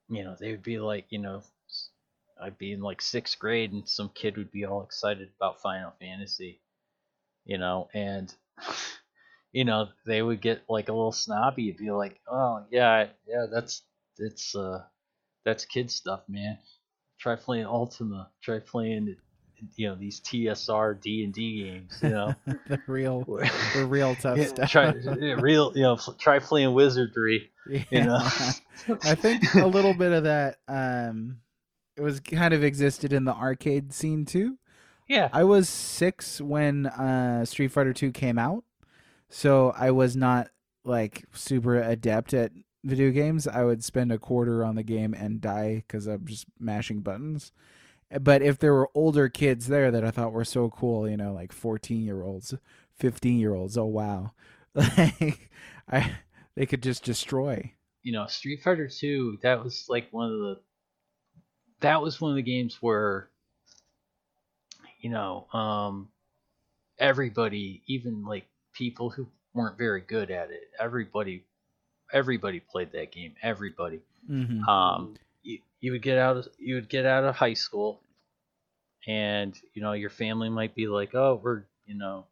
you 0.09 0.25
know 0.25 0.37
they 0.39 0.51
would 0.53 0.63
be 0.63 0.79
like, 0.79 1.07
you 1.11 1.19
know, 1.19 1.43
I'd 2.43 2.59
be 2.59 2.73
in 2.73 2.81
like 2.81 3.01
sixth 3.03 3.39
grade 3.39 3.73
and 3.73 3.89
some 3.89 4.11
kid 4.15 4.37
would 4.37 4.51
be 4.53 4.65
all 4.65 4.83
excited 4.83 5.31
about 5.37 5.63
Final 5.63 5.93
Fantasy, 6.01 6.61
you 7.45 7.59
know, 7.59 7.89
and 7.95 8.33
you 9.53 9.65
know 9.65 9.89
they 10.07 10.23
would 10.23 10.41
get 10.41 10.63
like 10.69 10.89
a 10.89 10.93
little 10.93 11.13
snobby. 11.13 11.69
It'd 11.69 11.79
be 11.79 11.91
like, 11.91 12.21
oh 12.31 12.65
yeah, 12.71 13.09
yeah, 13.27 13.47
that's 13.53 13.83
it's 14.19 14.55
uh 14.55 14.83
that's 15.45 15.65
kid 15.65 15.91
stuff, 15.91 16.23
man. 16.29 16.59
Try 17.19 17.37
playing 17.37 17.67
Ultima. 17.67 18.31
Try 18.43 18.59
playing 18.61 19.17
you 19.77 19.89
know 19.89 19.95
these 19.95 20.21
TSR 20.21 21.01
D 21.01 21.25
and 21.25 21.33
D 21.33 21.65
games, 21.65 21.99
you 22.03 22.11
know. 22.11 22.35
the 22.67 22.81
real, 22.87 23.25
the 23.75 23.87
real 23.87 24.15
tough 24.17 24.39
Yeah, 24.39 24.47
stuff. 24.47 24.71
try 24.71 24.93
real, 25.39 25.73
you 25.75 25.83
know, 25.83 25.99
try 26.19 26.39
playing 26.39 26.73
wizardry. 26.75 27.51
Yeah. 27.65 27.85
You 27.91 28.03
know, 28.03 28.19
I 29.05 29.15
think 29.15 29.43
a 29.55 29.67
little 29.67 29.95
bit 29.95 30.13
of 30.13 30.25
that. 30.25 30.57
Um, 30.67 31.39
it 31.97 32.01
was 32.01 32.21
kind 32.21 32.55
of 32.55 32.65
existed 32.65 33.13
in 33.13 33.25
the 33.25 33.35
arcade 33.35 33.93
scene 33.93 34.25
too. 34.25 34.59
yeah, 35.09 35.29
I 35.33 35.45
was 35.45 35.69
six 35.69 36.41
when 36.41 36.87
uh, 36.87 37.45
Street 37.45 37.69
Fighter 37.69 37.93
Two 37.93 38.13
came 38.13 38.39
out, 38.39 38.65
so 39.29 39.73
I 39.77 39.91
was 39.91 40.17
not 40.17 40.49
like 40.85 41.25
super 41.33 41.81
adept 41.81 42.35
at 42.35 42.53
video 42.85 43.11
games. 43.11 43.47
I 43.47 43.65
would 43.65 43.85
spend 43.85 44.11
a 44.11 44.19
quarter 44.19 44.65
on 44.65 44.75
the 44.75 44.83
game 44.83 45.15
and 45.15 45.41
die 45.41 45.85
because 45.87 46.07
I'm 46.07 46.27
just 46.27 46.47
mashing 46.59 47.01
buttons. 47.01 47.53
But 48.21 48.43
if 48.43 48.59
there 48.59 48.75
were 48.75 48.91
older 48.95 49.29
kids 49.29 49.69
there 49.69 49.91
that 49.91 50.05
I 50.05 50.11
thought 50.11 50.33
were 50.33 50.45
so 50.45 50.69
cool, 50.69 51.09
you 51.09 51.17
know, 51.17 51.33
like 51.33 51.53
14 51.53 52.03
year 52.03 52.23
olds, 52.23 52.55
15 52.99 53.39
year 53.39 53.55
olds, 53.55 53.79
oh 53.79 53.87
wow, 53.87 54.33
like 54.75 55.51
I 55.91 56.13
they 56.55 56.67
could 56.67 56.83
just 56.83 57.05
destroy. 57.05 57.73
you 58.03 58.13
know, 58.13 58.27
Street 58.27 58.63
Fighter 58.63 58.89
Two. 58.89 59.39
That 59.43 59.63
was 59.63 59.87
like 59.89 60.09
one 60.11 60.31
of 60.31 60.39
the. 60.39 60.57
That 61.83 62.03
was 62.03 62.21
one 62.21 62.31
of 62.31 62.37
the 62.37 62.43
games 62.43 62.79
where. 62.81 63.29
You 65.01 65.11
know, 65.11 65.49
um, 65.53 66.09
everybody, 66.97 67.83
even 67.89 68.25
like 68.25 68.47
people 68.73 69.11
who 69.11 69.27
weren't 69.53 69.77
very 69.77 70.01
good 70.01 70.31
at 70.31 70.53
it, 70.53 70.71
everybody, 70.79 71.45
everybody 72.13 72.61
played 72.61 72.93
that 72.93 73.11
game. 73.11 73.35
Everybody. 73.43 74.01
Mm-hmm. 74.31 74.69
um, 74.69 75.15
you, 75.43 75.59
you 75.81 75.93
would 75.93 76.03
get 76.03 76.19
out 76.19 76.37
of 76.37 76.49
you 76.59 76.77
would 76.77 76.89
get 76.89 77.05
out 77.05 77.25
of 77.25 77.35
high 77.35 77.55
school 77.55 78.01
and 79.07 79.59
you 79.75 79.83
know 79.83 79.93
your 79.93 80.11
family 80.11 80.49
might 80.49 80.75
be 80.75 80.87
like 80.87 81.15
oh 81.15 81.41
we're 81.43 81.65
you 81.87 81.97
know 81.97 82.25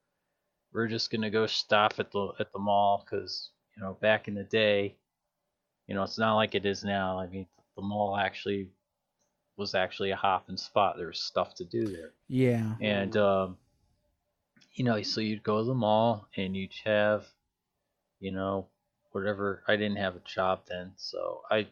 we're 0.72 0.86
just 0.86 1.10
gonna 1.10 1.30
go 1.30 1.46
stop 1.46 1.94
at 1.98 2.12
the 2.12 2.28
at 2.38 2.52
the 2.52 2.58
mall 2.58 3.04
because 3.04 3.50
you 3.76 3.82
know 3.82 3.96
back 4.00 4.28
in 4.28 4.34
the 4.34 4.44
day 4.44 4.94
you 5.88 5.94
know 5.94 6.04
it's 6.04 6.18
not 6.18 6.36
like 6.36 6.54
it 6.54 6.64
is 6.64 6.84
now 6.84 7.18
i 7.18 7.26
mean 7.26 7.46
the 7.76 7.82
mall 7.82 8.16
actually 8.16 8.68
was 9.60 9.74
actually 9.74 10.10
a 10.10 10.16
hopping 10.16 10.56
spot 10.56 10.96
there 10.96 11.06
was 11.06 11.20
stuff 11.22 11.54
to 11.54 11.64
do 11.64 11.86
there 11.86 12.12
Yeah. 12.26 12.74
and 12.80 13.16
um, 13.16 13.58
you 14.74 14.84
know, 14.84 15.02
so 15.02 15.20
you'd 15.20 15.42
go 15.42 15.58
to 15.58 15.64
the 15.64 15.74
mall 15.74 16.28
and 16.36 16.56
you'd 16.56 16.72
have, 16.84 17.26
you 18.18 18.32
know, 18.32 18.68
whatever. 19.12 19.62
I 19.68 19.76
didn't 19.76 19.98
have 19.98 20.16
a 20.16 20.20
job 20.20 20.62
then, 20.68 20.92
so 20.96 21.42
I, 21.50 21.66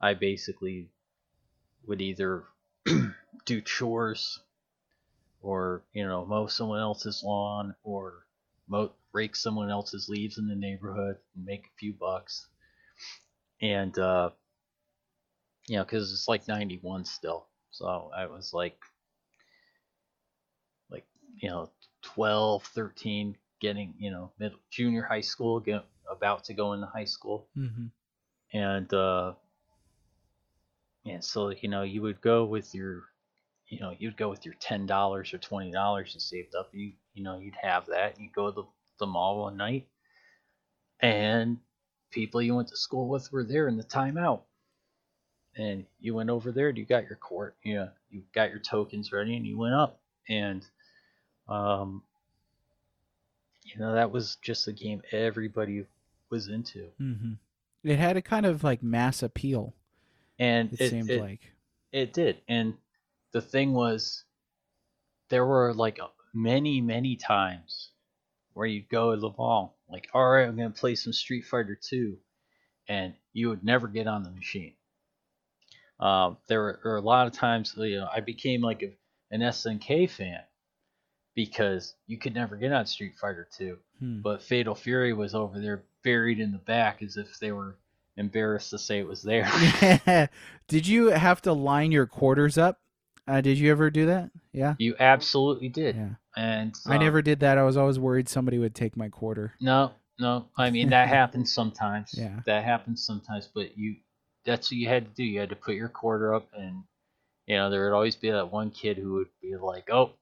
I 0.00 0.14
basically 0.14 0.88
would 1.86 2.00
either 2.00 2.44
do 3.44 3.60
chores, 3.60 4.40
or 5.40 5.82
you 5.92 6.04
know, 6.04 6.24
mow 6.24 6.46
someone 6.46 6.80
else's 6.80 7.22
lawn, 7.24 7.74
or 7.84 8.26
mow, 8.66 8.92
rake 9.12 9.36
someone 9.36 9.70
else's 9.70 10.08
leaves 10.08 10.38
in 10.38 10.48
the 10.48 10.54
neighborhood 10.56 11.16
and 11.36 11.44
make 11.44 11.66
a 11.66 11.78
few 11.78 11.92
bucks. 11.92 12.46
And 13.60 13.96
uh, 13.98 14.30
you 15.68 15.76
know, 15.76 15.84
because 15.84 16.12
it's 16.12 16.28
like 16.28 16.48
'91 16.48 17.04
still, 17.04 17.46
so 17.70 18.10
I 18.14 18.26
was 18.26 18.52
like 18.52 18.78
like 20.90 21.06
you 21.36 21.48
know 21.48 21.70
12 22.02 22.64
13 22.64 23.36
getting 23.60 23.94
you 23.98 24.10
know 24.10 24.32
mid 24.38 24.52
junior 24.70 25.02
high 25.02 25.20
school 25.20 25.60
get, 25.60 25.84
about 26.10 26.44
to 26.44 26.54
go 26.54 26.72
into 26.72 26.86
high 26.86 27.04
school. 27.04 27.48
Mm-hmm. 27.56 27.86
and 28.56 28.92
uh 28.92 29.32
and 31.06 31.24
so 31.24 31.50
you 31.50 31.68
know 31.68 31.82
you 31.82 32.02
would 32.02 32.20
go 32.20 32.44
with 32.44 32.74
your 32.74 33.04
you 33.68 33.80
know 33.80 33.94
you'd 33.98 34.16
go 34.16 34.28
with 34.28 34.44
your 34.44 34.54
ten 34.60 34.86
dollars 34.86 35.32
or 35.32 35.38
twenty 35.38 35.70
dollars 35.70 36.12
you 36.14 36.20
saved 36.20 36.54
up. 36.54 36.70
You 36.72 36.92
you 37.14 37.22
know 37.22 37.38
you'd 37.38 37.56
have 37.60 37.86
that. 37.86 38.18
You'd 38.20 38.32
go 38.32 38.50
to 38.50 38.54
the, 38.54 38.64
the 38.98 39.06
mall 39.06 39.42
one 39.42 39.56
night 39.56 39.86
and 41.00 41.58
people 42.10 42.42
you 42.42 42.54
went 42.54 42.68
to 42.68 42.76
school 42.76 43.08
with 43.08 43.32
were 43.32 43.44
there 43.44 43.68
in 43.68 43.76
the 43.76 43.84
timeout 43.84 44.42
and 45.56 45.84
you 46.00 46.14
went 46.14 46.30
over 46.30 46.50
there 46.52 46.68
and 46.68 46.78
you 46.78 46.84
got 46.84 47.04
your 47.04 47.16
court 47.16 47.56
you 47.62 47.74
know, 47.74 47.88
you 48.10 48.22
got 48.34 48.50
your 48.50 48.58
tokens 48.58 49.12
ready 49.12 49.36
and 49.36 49.46
you 49.46 49.58
went 49.58 49.74
up 49.74 50.00
and 50.28 50.66
um 51.48 52.02
you 53.64 53.78
know 53.78 53.94
that 53.94 54.10
was 54.10 54.36
just 54.42 54.68
a 54.68 54.72
game 54.72 55.02
everybody 55.12 55.84
was 56.30 56.48
into, 56.48 56.86
hmm 56.98 57.32
It 57.84 57.98
had 57.98 58.16
a 58.16 58.22
kind 58.22 58.46
of 58.46 58.64
like 58.64 58.82
mass 58.82 59.22
appeal. 59.22 59.74
and 60.38 60.72
It, 60.72 60.80
it 60.80 60.90
seemed 60.90 61.10
it, 61.10 61.20
like. 61.20 61.40
it 61.92 62.12
did. 62.12 62.38
And 62.48 62.74
the 63.32 63.42
thing 63.42 63.72
was, 63.74 64.24
there 65.28 65.44
were 65.46 65.72
like 65.74 65.98
many 66.34 66.80
many 66.80 67.16
times 67.16 67.90
where 68.54 68.66
you'd 68.66 68.88
go 68.88 69.14
to 69.14 69.20
the 69.20 69.30
mall, 69.36 69.76
like, 69.88 70.08
all 70.14 70.30
right, 70.30 70.46
I'm 70.46 70.56
gonna 70.56 70.70
play 70.70 70.94
some 70.94 71.12
Street 71.12 71.42
Fighter 71.44 71.78
Two, 71.80 72.18
and 72.88 73.14
you 73.32 73.48
would 73.48 73.64
never 73.64 73.88
get 73.88 74.06
on 74.06 74.22
the 74.22 74.30
machine. 74.30 74.74
Um, 76.00 76.36
there 76.48 76.60
were, 76.60 76.80
were 76.84 76.96
a 76.96 77.00
lot 77.00 77.26
of 77.26 77.32
times, 77.32 77.74
you 77.76 77.98
know, 77.98 78.08
I 78.12 78.20
became 78.20 78.60
like 78.60 78.82
a, 78.82 78.92
an 79.30 79.40
SNK 79.40 80.10
fan 80.10 80.40
because 81.34 81.94
you 82.06 82.18
could 82.18 82.34
never 82.34 82.56
get 82.56 82.72
on 82.72 82.86
Street 82.86 83.14
Fighter 83.20 83.48
Two. 83.56 83.78
Hmm. 84.02 84.20
but 84.20 84.42
Fatal 84.42 84.74
Fury 84.74 85.12
was 85.12 85.34
over 85.34 85.60
there 85.60 85.84
buried 86.02 86.40
in 86.40 86.50
the 86.50 86.58
back 86.58 87.02
as 87.02 87.16
if 87.16 87.38
they 87.38 87.52
were 87.52 87.76
embarrassed 88.16 88.70
to 88.70 88.78
say 88.78 88.98
it 88.98 89.06
was 89.06 89.22
there. 89.22 89.48
did 90.68 90.86
you 90.86 91.06
have 91.06 91.40
to 91.42 91.52
line 91.52 91.92
your 91.92 92.06
quarters 92.06 92.58
up? 92.58 92.80
Uh, 93.28 93.40
did 93.40 93.58
you 93.58 93.70
ever 93.70 93.90
do 93.90 94.06
that? 94.06 94.30
Yeah. 94.52 94.74
you 94.78 94.96
absolutely 94.98 95.68
did. 95.68 95.94
Yeah. 95.96 96.08
And 96.36 96.74
I 96.86 96.96
um, 96.96 97.02
never 97.02 97.22
did 97.22 97.40
that. 97.40 97.58
I 97.58 97.62
was 97.62 97.76
always 97.76 97.98
worried 97.98 98.28
somebody 98.28 98.58
would 98.58 98.74
take 98.74 98.96
my 98.96 99.08
quarter. 99.08 99.54
No, 99.60 99.92
no. 100.18 100.46
I 100.56 100.70
mean 100.70 100.90
that 100.90 101.08
happens 101.20 101.54
sometimes. 101.54 102.14
Yeah. 102.14 102.40
That 102.46 102.64
happens 102.64 103.04
sometimes, 103.06 103.48
but 103.54 103.78
you 103.78 103.96
that's 104.44 104.70
what 104.70 104.78
you 104.78 104.88
had 104.88 105.06
to 105.06 105.10
do. 105.14 105.24
You 105.24 105.40
had 105.40 105.50
to 105.50 105.56
put 105.56 105.74
your 105.74 105.88
quarter 105.88 106.34
up 106.34 106.48
and 106.56 106.84
you 107.46 107.56
know, 107.56 107.70
there 107.70 107.84
would 107.84 107.94
always 107.94 108.16
be 108.16 108.30
that 108.30 108.52
one 108.52 108.70
kid 108.70 108.96
who 108.96 109.14
would 109.14 109.28
be 109.40 109.56
like, 109.56 109.90
"Oh, 109.90 110.12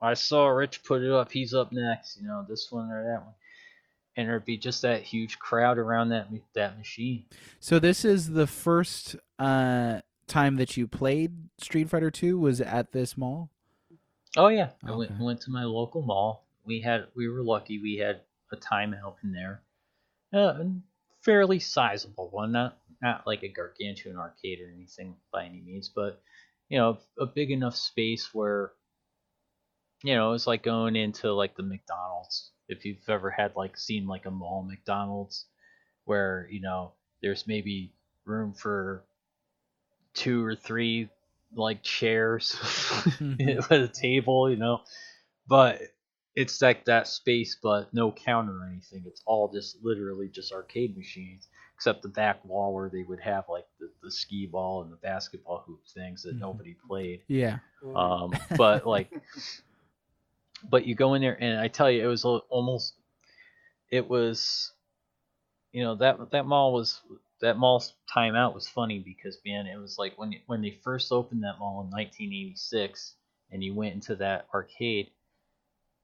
I 0.00 0.14
saw 0.14 0.48
Rich 0.48 0.82
put 0.82 1.02
it 1.02 1.10
up. 1.10 1.30
He's 1.30 1.54
up 1.54 1.72
next." 1.72 2.20
You 2.20 2.26
know, 2.26 2.44
this 2.48 2.68
one 2.70 2.90
or 2.90 3.04
that 3.04 3.24
one. 3.24 3.34
And 4.16 4.28
there'd 4.28 4.44
be 4.44 4.58
just 4.58 4.82
that 4.82 5.02
huge 5.02 5.38
crowd 5.38 5.78
around 5.78 6.10
that 6.10 6.28
that 6.54 6.78
machine. 6.78 7.24
So 7.60 7.78
this 7.78 8.04
is 8.04 8.30
the 8.30 8.46
first 8.46 9.16
uh, 9.38 10.00
time 10.26 10.56
that 10.56 10.76
you 10.76 10.86
played 10.88 11.32
Street 11.58 11.88
Fighter 11.88 12.10
Two 12.10 12.38
was 12.38 12.60
at 12.60 12.92
this 12.92 13.16
mall. 13.16 13.50
Oh 14.36 14.48
yeah, 14.48 14.70
I 14.84 14.92
went 14.92 15.18
went 15.18 15.42
to 15.42 15.50
my 15.50 15.64
local 15.64 16.02
mall. 16.02 16.46
We 16.64 16.80
had 16.80 17.08
we 17.14 17.28
were 17.28 17.42
lucky. 17.42 17.78
We 17.78 17.96
had 17.96 18.22
a 18.50 18.56
timeout 18.56 19.16
in 19.22 19.32
there, 19.32 19.62
uh, 20.32 20.38
a 20.38 20.70
fairly 21.20 21.58
sizable 21.58 22.30
one, 22.30 22.52
not 22.52 22.78
not 23.02 23.26
like 23.26 23.42
a 23.42 23.48
gargantuan 23.48 24.16
arcade 24.16 24.60
or 24.60 24.72
anything 24.74 25.16
by 25.32 25.44
any 25.44 25.60
means, 25.60 25.88
but 25.88 26.22
you 26.68 26.78
know, 26.78 26.98
a 27.18 27.26
big 27.26 27.50
enough 27.50 27.76
space 27.76 28.30
where 28.32 28.72
you 30.02 30.14
know 30.14 30.32
it's 30.32 30.46
like 30.46 30.62
going 30.62 30.96
into 30.96 31.32
like 31.32 31.56
the 31.56 31.62
McDonald's. 31.62 32.50
If 32.68 32.84
you've 32.84 33.08
ever 33.08 33.30
had 33.30 33.56
like 33.56 33.76
seen 33.76 34.06
like 34.06 34.26
a 34.26 34.30
mall 34.30 34.62
McDonald's, 34.68 35.46
where 36.04 36.48
you 36.50 36.60
know 36.60 36.92
there's 37.22 37.46
maybe 37.46 37.92
room 38.26 38.54
for 38.54 39.04
two 40.14 40.44
or 40.44 40.54
three 40.54 41.08
like 41.54 41.82
chairs 41.82 42.56
with 43.20 43.70
a 43.72 43.88
table, 43.92 44.50
you 44.50 44.56
know. 44.56 44.80
But 45.48 45.80
it's 46.34 46.62
like 46.62 46.86
that 46.86 47.08
space, 47.08 47.58
but 47.62 47.92
no 47.92 48.12
counter 48.12 48.58
or 48.62 48.68
anything. 48.70 49.04
It's 49.06 49.22
all 49.26 49.50
just 49.52 49.78
literally 49.82 50.28
just 50.28 50.52
arcade 50.52 50.96
machines, 50.96 51.48
except 51.82 52.02
the 52.02 52.08
back 52.08 52.44
wall 52.44 52.72
where 52.72 52.88
they 52.88 53.02
would 53.02 53.18
have 53.18 53.44
like 53.48 53.66
the, 53.80 53.90
the 54.04 54.10
skee 54.10 54.46
ball 54.46 54.82
and 54.82 54.92
the 54.92 54.96
basketball 54.98 55.64
hoop 55.66 55.80
things 55.92 56.22
that 56.22 56.36
Mhm. 56.36 56.38
nobody 56.38 56.74
played. 56.74 57.22
Yeah. 57.26 57.58
Um, 57.96 58.32
but 58.56 58.86
like, 58.86 59.10
but 60.70 60.86
you 60.86 60.94
go 60.94 61.14
in 61.14 61.22
there, 61.22 61.36
and 61.42 61.58
I 61.58 61.66
tell 61.66 61.90
you, 61.90 62.04
it 62.04 62.06
was 62.06 62.24
almost, 62.24 62.94
it 63.90 64.08
was, 64.08 64.72
you 65.72 65.82
know, 65.82 65.96
that 65.96 66.30
that 66.30 66.46
mall 66.46 66.72
was 66.72 67.00
that 67.40 67.58
mall's 67.58 67.94
timeout 68.08 68.54
was 68.54 68.68
funny 68.68 69.00
because 69.00 69.36
man, 69.44 69.66
it 69.66 69.76
was 69.76 69.98
like 69.98 70.16
when 70.16 70.36
when 70.46 70.62
they 70.62 70.70
first 70.70 71.10
opened 71.10 71.42
that 71.42 71.58
mall 71.58 71.80
in 71.80 71.90
1986, 71.90 73.16
and 73.50 73.64
you 73.64 73.74
went 73.74 73.94
into 73.94 74.14
that 74.14 74.46
arcade, 74.54 75.10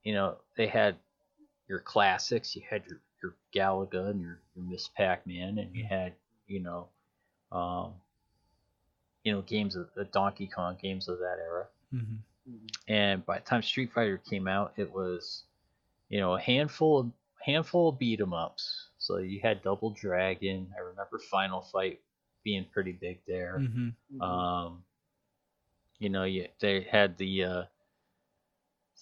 you 0.03 0.13
know, 0.13 0.39
they 0.57 0.67
had 0.67 0.97
your 1.69 1.79
classics, 1.79 2.57
you 2.57 2.63
had 2.69 2.85
your 2.87 2.99
your 3.23 3.35
Galaga 3.55 4.11
and 4.11 4.21
your, 4.21 4.41
your 4.55 4.65
Miss 4.65 4.89
Pac-Man, 4.89 5.59
and 5.59 5.75
you 5.75 5.85
had 5.89 6.15
you 6.47 6.61
know, 6.61 6.89
um, 7.53 7.95
you 9.25 9.33
know, 9.33 9.43
games 9.43 9.77
of 9.77 9.93
the 9.95 10.05
Donkey 10.05 10.47
Kong 10.47 10.77
games 10.81 11.09
of 11.09 11.19
that 11.19 11.39
era 11.39 11.67
hmm 11.93 12.19
and 12.89 13.25
by 13.27 13.39
the 13.39 13.45
time 13.45 13.63
Street 13.63 13.93
Fighter 13.93 14.19
came 14.19 14.47
out, 14.49 14.73
it 14.77 14.93
was, 14.93 15.45
you 16.09 16.19
know, 16.21 16.35
a 16.35 16.41
handful 16.41 17.01
of 17.01 17.11
handful 17.45 17.89
of 17.91 17.99
beat 17.99 18.21
'em 18.21 18.33
ups. 18.33 18.89
So 18.99 19.19
you 19.19 19.41
had 19.43 19.63
Double 19.63 19.91
Dragon. 19.91 20.73
I 20.77 20.81
remember 20.81 21.19
Final 21.31 21.63
Fight 21.63 22.01
being 22.45 22.65
pretty 22.73 22.93
big 22.93 23.21
there. 23.27 23.65
hmm 23.65 23.89
Um, 24.21 24.85
you 25.99 26.09
know, 26.09 26.25
you, 26.25 26.49
they 26.61 26.83
had 26.83 27.17
the 27.19 27.45
uh, 27.45 27.63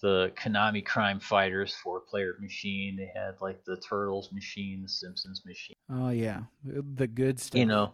the 0.01 0.31
Konami 0.35 0.85
Crime 0.85 1.19
Fighters 1.19 1.73
four 1.73 2.01
player 2.01 2.35
machine. 2.39 2.95
They 2.97 3.11
had 3.13 3.35
like 3.41 3.63
the 3.65 3.77
Turtles 3.77 4.31
machine, 4.31 4.83
the 4.83 4.89
Simpsons 4.89 5.43
machine. 5.45 5.75
Oh 5.89 6.09
yeah, 6.09 6.41
the 6.63 7.07
good 7.07 7.39
stuff. 7.39 7.59
You 7.59 7.65
know, 7.65 7.93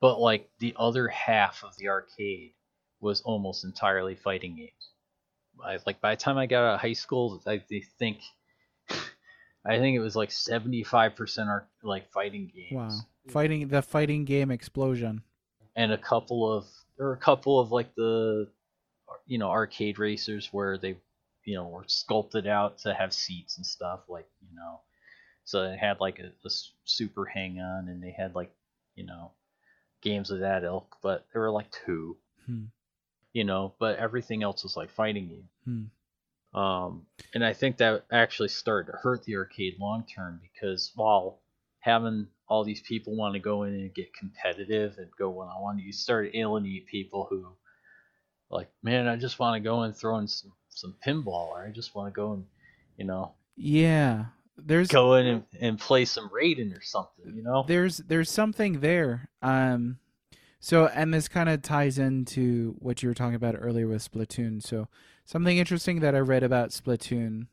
but 0.00 0.20
like 0.20 0.50
the 0.58 0.74
other 0.78 1.08
half 1.08 1.64
of 1.64 1.76
the 1.76 1.88
arcade 1.88 2.52
was 3.00 3.20
almost 3.22 3.64
entirely 3.64 4.14
fighting 4.14 4.56
games. 4.56 4.90
I, 5.64 5.78
like 5.86 6.00
by 6.00 6.14
the 6.14 6.20
time 6.20 6.38
I 6.38 6.46
got 6.46 6.64
out 6.64 6.74
of 6.74 6.80
high 6.80 6.92
school, 6.92 7.42
I 7.46 7.62
they 7.68 7.80
think 7.98 8.18
I 9.64 9.78
think 9.78 9.96
it 9.96 10.00
was 10.00 10.16
like 10.16 10.30
seventy 10.30 10.82
five 10.82 11.16
percent 11.16 11.48
are 11.48 11.68
like 11.82 12.10
fighting 12.10 12.50
games. 12.54 12.72
Wow, 12.72 13.00
fighting 13.28 13.68
the 13.68 13.82
fighting 13.82 14.24
game 14.24 14.50
explosion. 14.50 15.22
And 15.74 15.92
a 15.92 15.98
couple 15.98 16.52
of 16.52 16.66
there 16.96 17.06
were 17.06 17.14
a 17.14 17.18
couple 17.18 17.58
of 17.58 17.72
like 17.72 17.94
the 17.94 18.48
you 19.26 19.38
know 19.38 19.50
arcade 19.50 19.98
racers 19.98 20.48
where 20.52 20.78
they 20.78 20.96
you 21.44 21.54
know 21.54 21.68
were 21.68 21.84
sculpted 21.86 22.46
out 22.46 22.78
to 22.78 22.94
have 22.94 23.12
seats 23.12 23.56
and 23.56 23.66
stuff 23.66 24.00
like 24.08 24.28
you 24.40 24.54
know 24.54 24.80
so 25.44 25.68
they 25.68 25.76
had 25.76 26.00
like 26.00 26.18
a 26.18 26.30
super 26.84 27.24
hang 27.24 27.58
on 27.60 27.88
and 27.88 28.02
they 28.02 28.14
had 28.16 28.34
like 28.34 28.52
you 28.94 29.04
know 29.04 29.32
games 30.02 30.30
of 30.30 30.40
that 30.40 30.64
ilk 30.64 30.96
but 31.02 31.26
there 31.32 31.42
were 31.42 31.50
like 31.50 31.70
two 31.84 32.16
Hmm. 32.46 32.64
you 33.32 33.44
know 33.44 33.74
but 33.78 33.98
everything 33.98 34.42
else 34.42 34.64
was 34.64 34.76
like 34.76 34.90
fighting 34.90 35.28
you 35.30 35.44
Hmm. 35.64 36.58
um 36.58 37.06
and 37.34 37.44
i 37.44 37.52
think 37.52 37.76
that 37.76 38.04
actually 38.10 38.48
started 38.48 38.90
to 38.90 38.98
hurt 38.98 39.22
the 39.24 39.36
arcade 39.36 39.76
long 39.78 40.04
term 40.04 40.40
because 40.42 40.90
while 40.96 41.40
having 41.78 42.26
all 42.48 42.64
these 42.64 42.82
people 42.82 43.16
want 43.16 43.34
to 43.34 43.40
go 43.40 43.62
in 43.62 43.74
and 43.74 43.94
get 43.94 44.12
competitive 44.12 44.98
and 44.98 45.08
go 45.18 45.30
one 45.30 45.48
on 45.48 45.62
one 45.62 45.78
you 45.78 45.92
start 45.92 46.34
alienate 46.34 46.86
people 46.86 47.26
who 47.30 47.46
like 48.50 48.68
man 48.82 49.06
i 49.08 49.16
just 49.16 49.38
want 49.38 49.54
to 49.54 49.60
go 49.60 49.82
and 49.82 49.96
throw 49.96 50.18
in 50.18 50.28
some, 50.28 50.52
some 50.74 50.94
pinball 51.06 51.48
or 51.48 51.64
i 51.64 51.70
just 51.70 51.94
want 51.94 52.12
to 52.12 52.16
go 52.16 52.32
and 52.32 52.44
you 52.96 53.04
know 53.04 53.32
Yeah, 53.56 54.26
there's 54.56 54.88
go 54.88 55.14
in 55.14 55.26
and, 55.26 55.42
and 55.60 55.78
play 55.78 56.04
some 56.04 56.28
raiden 56.30 56.76
or 56.76 56.82
something 56.82 57.34
you 57.34 57.42
know 57.42 57.64
there's 57.66 57.98
there's 57.98 58.30
something 58.30 58.80
there. 58.80 59.28
Um, 59.40 59.98
so 60.60 60.86
and 60.86 61.12
this 61.12 61.28
kind 61.28 61.48
of 61.48 61.62
ties 61.62 61.98
into 61.98 62.76
what 62.78 63.02
you 63.02 63.08
were 63.08 63.14
talking 63.14 63.34
about 63.34 63.56
earlier 63.58 63.88
with 63.88 64.08
Splatoon. 64.08 64.62
So 64.62 64.88
something 65.24 65.58
interesting 65.58 66.00
that 66.00 66.14
I 66.14 66.20
read 66.20 66.44
about 66.44 66.70
Splatoon, 66.70 67.48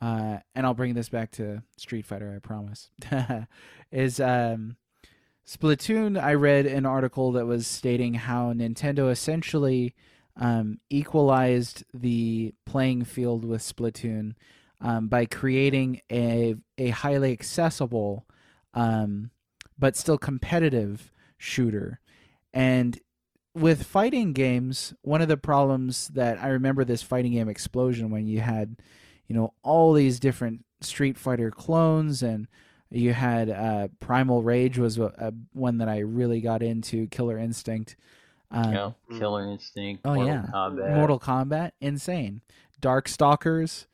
uh, 0.00 0.38
and 0.54 0.66
I'll 0.66 0.74
bring 0.74 0.94
this 0.94 1.08
back 1.08 1.30
to 1.32 1.62
Street 1.76 2.06
Fighter. 2.06 2.32
I 2.34 2.40
promise. 2.40 2.90
is 3.92 4.18
um, 4.18 4.76
Splatoon? 5.46 6.20
I 6.20 6.34
read 6.34 6.66
an 6.66 6.86
article 6.86 7.32
that 7.32 7.46
was 7.46 7.66
stating 7.66 8.14
how 8.14 8.52
Nintendo 8.52 9.10
essentially 9.10 9.94
um, 10.36 10.78
equalized 10.88 11.84
the 11.92 12.54
playing 12.66 13.04
field 13.04 13.44
with 13.44 13.62
Splatoon 13.62 14.34
um, 14.80 15.08
by 15.08 15.26
creating 15.26 16.00
a 16.10 16.54
a 16.78 16.90
highly 16.90 17.32
accessible 17.32 18.26
um, 18.74 19.30
but 19.78 19.96
still 19.96 20.18
competitive 20.18 21.12
shooter. 21.38 22.00
And 22.52 22.98
with 23.54 23.84
fighting 23.84 24.32
games, 24.32 24.94
one 25.02 25.22
of 25.22 25.28
the 25.28 25.36
problems 25.36 26.08
that 26.08 26.38
I 26.42 26.48
remember 26.48 26.84
this 26.84 27.02
fighting 27.02 27.32
game 27.32 27.48
explosion 27.48 28.10
when 28.10 28.26
you 28.26 28.40
had, 28.40 28.76
you 29.26 29.34
know, 29.34 29.54
all 29.62 29.92
these 29.92 30.20
different 30.20 30.64
Street 30.80 31.18
Fighter 31.18 31.50
clones 31.50 32.22
and 32.22 32.46
you 32.90 33.12
had 33.12 33.50
uh, 33.50 33.88
Primal 34.00 34.42
Rage 34.42 34.78
was 34.78 34.98
a, 34.98 35.12
a, 35.18 35.32
one 35.52 35.78
that 35.78 35.88
I 35.88 35.98
really 35.98 36.40
got 36.40 36.62
into. 36.62 37.06
Killer 37.06 37.38
Instinct, 37.38 37.96
um, 38.50 38.64
you 38.64 38.70
know 38.74 38.94
killer 39.18 39.50
instinct 39.50 40.02
Oh, 40.04 40.14
mortal 40.14 40.26
yeah. 40.34 40.46
kombat 40.52 40.94
Mortal 40.96 41.20
Kombat, 41.20 41.70
insane. 41.80 42.40
Darkstalkers, 42.80 43.86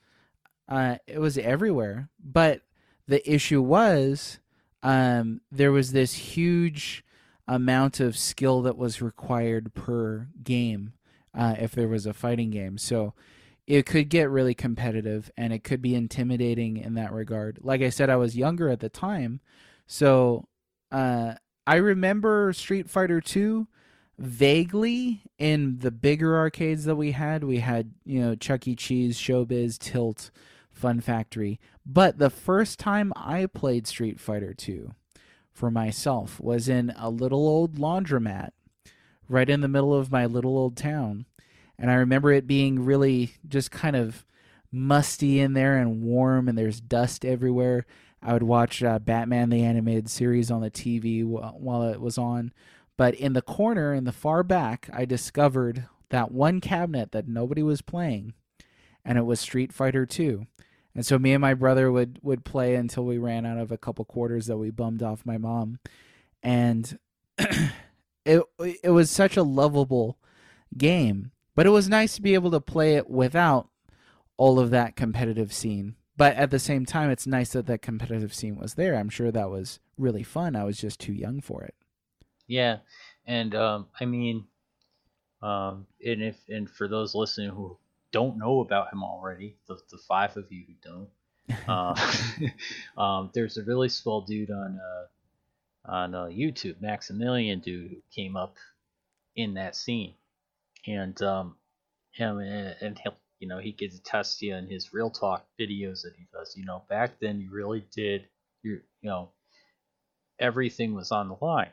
uh, 0.69 0.97
it 1.07 1.19
was 1.19 1.37
everywhere. 1.39 2.09
But 2.23 2.63
the 3.09 3.29
issue 3.31 3.61
was, 3.63 4.39
um, 4.83 5.41
there 5.51 5.73
was 5.73 5.93
this 5.93 6.15
huge 6.15 7.05
amount 7.49 8.01
of 8.01 8.17
skill 8.17 8.63
that 8.63 8.77
was 8.77 9.03
required 9.03 9.75
per 9.75 10.29
game 10.43 10.93
uh, 11.35 11.55
if 11.59 11.73
there 11.73 11.89
was 11.89 12.07
a 12.07 12.15
fighting 12.15 12.51
game. 12.51 12.79
So 12.79 13.15
it 13.67 13.87
could 13.87 14.09
get 14.09 14.31
really 14.31 14.55
competitive 14.55 15.31
and 15.37 15.53
it 15.53 15.65
could 15.65 15.83
be 15.83 15.95
intimidating 15.95 16.77
in 16.77 16.95
that 16.95 17.13
regard. 17.13 17.59
Like 17.63 17.83
I 17.83 17.91
said, 17.91 18.09
I 18.11 18.17
was 18.17 18.37
younger 18.37 18.69
at 18.69 18.81
the 18.81 18.89
time, 18.89 19.41
so 19.87 20.47
uh, 20.93 21.35
I 21.67 21.77
remember 21.77 22.53
Street 22.53 22.89
Fighter 22.89 23.21
Two 23.21 23.67
vaguely 24.19 25.23
in 25.39 25.79
the 25.79 25.91
bigger 25.91 26.37
arcades 26.37 26.85
that 26.85 26.97
we 26.97 27.13
had. 27.13 27.45
We 27.45 27.59
had 27.59 27.93
you 28.05 28.21
know 28.21 28.35
Chuck 28.35 28.67
E. 28.67 28.75
Cheese, 28.75 29.19
Showbiz, 29.19 29.79
Tilt, 29.79 30.31
Fun 30.71 31.01
Factory. 31.01 31.61
But 31.85 32.19
the 32.19 32.31
first 32.31 32.79
time 32.79 33.13
I 33.17 33.47
played 33.47 33.87
Street 33.87 34.21
Fighter 34.21 34.55
Two 34.55 34.95
for 35.53 35.71
myself 35.71 36.41
was 36.41 36.69
in 36.69 36.93
a 36.99 37.09
little 37.09 37.47
old 37.47 37.77
laundromat 37.77 38.51
right 39.29 39.49
in 39.49 39.61
the 39.61 39.69
middle 39.69 39.95
of 39.95 40.13
my 40.13 40.27
little 40.27 40.59
old 40.59 40.77
town 40.77 41.25
and 41.79 41.91
I 41.91 41.95
remember 41.95 42.33
it 42.33 42.47
being 42.47 42.85
really 42.85 43.35
just 43.47 43.71
kind 43.71 43.97
of 43.97 44.25
musty 44.73 45.41
in 45.41 45.53
there 45.53 45.77
and 45.77 46.03
warm, 46.03 46.49
and 46.49 46.57
there's 46.57 46.81
dust 46.81 47.25
everywhere. 47.25 47.87
I 48.23 48.33
would 48.33 48.43
watch 48.43 48.83
uh, 48.83 48.99
Batman 48.99 49.51
the 49.51 49.63
animated 49.63 50.11
series 50.11 50.51
on 50.51 50.63
the 50.63 50.71
TV 50.71 51.25
while 51.25 51.83
it 51.85 52.01
was 52.01 52.19
on, 52.19 52.53
but 52.97 53.15
in 53.15 53.33
the 53.33 53.43
corner 53.43 53.93
in 53.95 54.05
the 54.05 54.13
far 54.13 54.43
back, 54.43 54.89
I 54.93 55.05
discovered 55.05 55.87
that 56.11 56.31
one 56.31 56.61
cabinet 56.61 57.13
that 57.13 57.29
nobody 57.29 57.63
was 57.63 57.83
playing, 57.83 58.35
and 59.05 59.19
it 59.19 59.27
was 59.27 59.41
Street 59.41 59.73
Fighter 59.73 60.07
2. 60.07 60.47
And 60.95 61.05
so 61.05 61.19
me 61.19 61.33
and 61.33 61.41
my 61.41 61.55
brother 61.55 61.93
would 61.93 62.19
would 62.23 62.45
play 62.45 62.75
until 62.75 63.05
we 63.05 63.19
ran 63.19 63.45
out 63.45 63.59
of 63.59 63.71
a 63.71 63.79
couple 63.79 64.05
quarters 64.05 64.47
that 64.47 64.57
we 64.57 64.71
bummed 64.71 65.03
off 65.03 65.27
my 65.27 65.37
mom, 65.37 65.79
and 66.43 66.99
it 67.39 68.43
it 68.59 68.91
was 68.91 69.11
such 69.11 69.37
a 69.37 69.43
lovable 69.43 70.19
game 70.77 71.33
but 71.57 71.67
it 71.67 71.71
was 71.71 71.89
nice 71.89 72.15
to 72.15 72.23
be 72.23 72.35
able 72.35 72.53
to 72.53 72.61
play 72.61 72.95
it 72.95 73.11
without 73.11 73.69
all 74.37 74.61
of 74.61 74.71
that 74.71 74.95
competitive 74.95 75.53
scene. 75.53 75.97
But 76.17 76.37
at 76.37 76.51
the 76.51 76.59
same 76.59 76.87
time, 76.87 77.11
it's 77.11 77.27
nice 77.27 77.51
that 77.51 77.67
that 77.67 77.83
competitive 77.83 78.33
scene 78.33 78.57
was 78.57 78.75
there. 78.75 78.95
I'm 78.95 79.09
sure 79.09 79.33
that 79.33 79.51
was 79.51 79.81
really 79.99 80.23
fun. 80.23 80.55
I 80.55 80.65
was 80.65 80.79
just 80.79 81.01
too 81.01 81.13
young 81.13 81.41
for 81.41 81.65
it. 81.65 81.75
Yeah, 82.49 82.79
and 83.27 83.55
um, 83.55 83.89
I 84.01 84.05
mean, 84.05 84.47
um, 85.43 85.87
and 86.05 86.23
if 86.23 86.39
and 86.49 86.69
for 86.71 86.89
those 86.89 87.15
listening 87.15 87.51
who 87.51 87.79
don't 88.13 88.39
know 88.39 88.61
about 88.61 88.93
him 88.93 89.05
already, 89.05 89.57
the, 89.69 89.79
the 89.91 89.99
five 89.99 90.37
of 90.37 90.51
you 90.51 90.65
who 90.67 90.75
don't, 90.83 91.69
uh, 91.69 92.13
um, 93.03 93.31
there's 93.35 93.59
a 93.59 93.65
really 93.65 93.89
swell 93.89 94.23
dude 94.23 94.51
on 94.51 94.81
uh, 94.81 95.93
on 95.93 96.15
uh, 96.15 96.25
YouTube, 96.27 96.81
Maximilian 96.81 97.61
Dood, 97.61 97.91
who 97.91 98.03
came 98.15 98.37
up 98.37 98.57
in 99.37 99.55
that 99.55 99.77
scene 99.77 100.15
and 100.87 101.21
um, 101.23 101.57
him 102.13 102.39
and, 102.39 102.77
and 102.81 102.99
he'll 102.99 103.17
you 103.41 103.49
know 103.49 103.59
he 103.59 103.73
gets 103.73 103.97
attest 103.99 104.39
to 104.41 104.47
you 104.47 104.57
in 104.57 104.69
his 104.69 104.93
real 104.93 105.11
talk 105.11 105.47
videos 105.61 106.03
that 106.03 106.15
he 106.19 106.27
does. 106.33 106.55
You 106.57 106.65
know, 106.65 106.85
back 106.89 107.21
then 107.21 107.41
you 107.41 107.51
really 107.53 107.87
did 107.95 108.27
you 108.63 108.81
you 109.03 109.11
know 109.11 109.31
everything 110.39 110.95
was 110.95 111.13
on 111.13 111.29
the 111.29 111.37
line. 111.41 111.71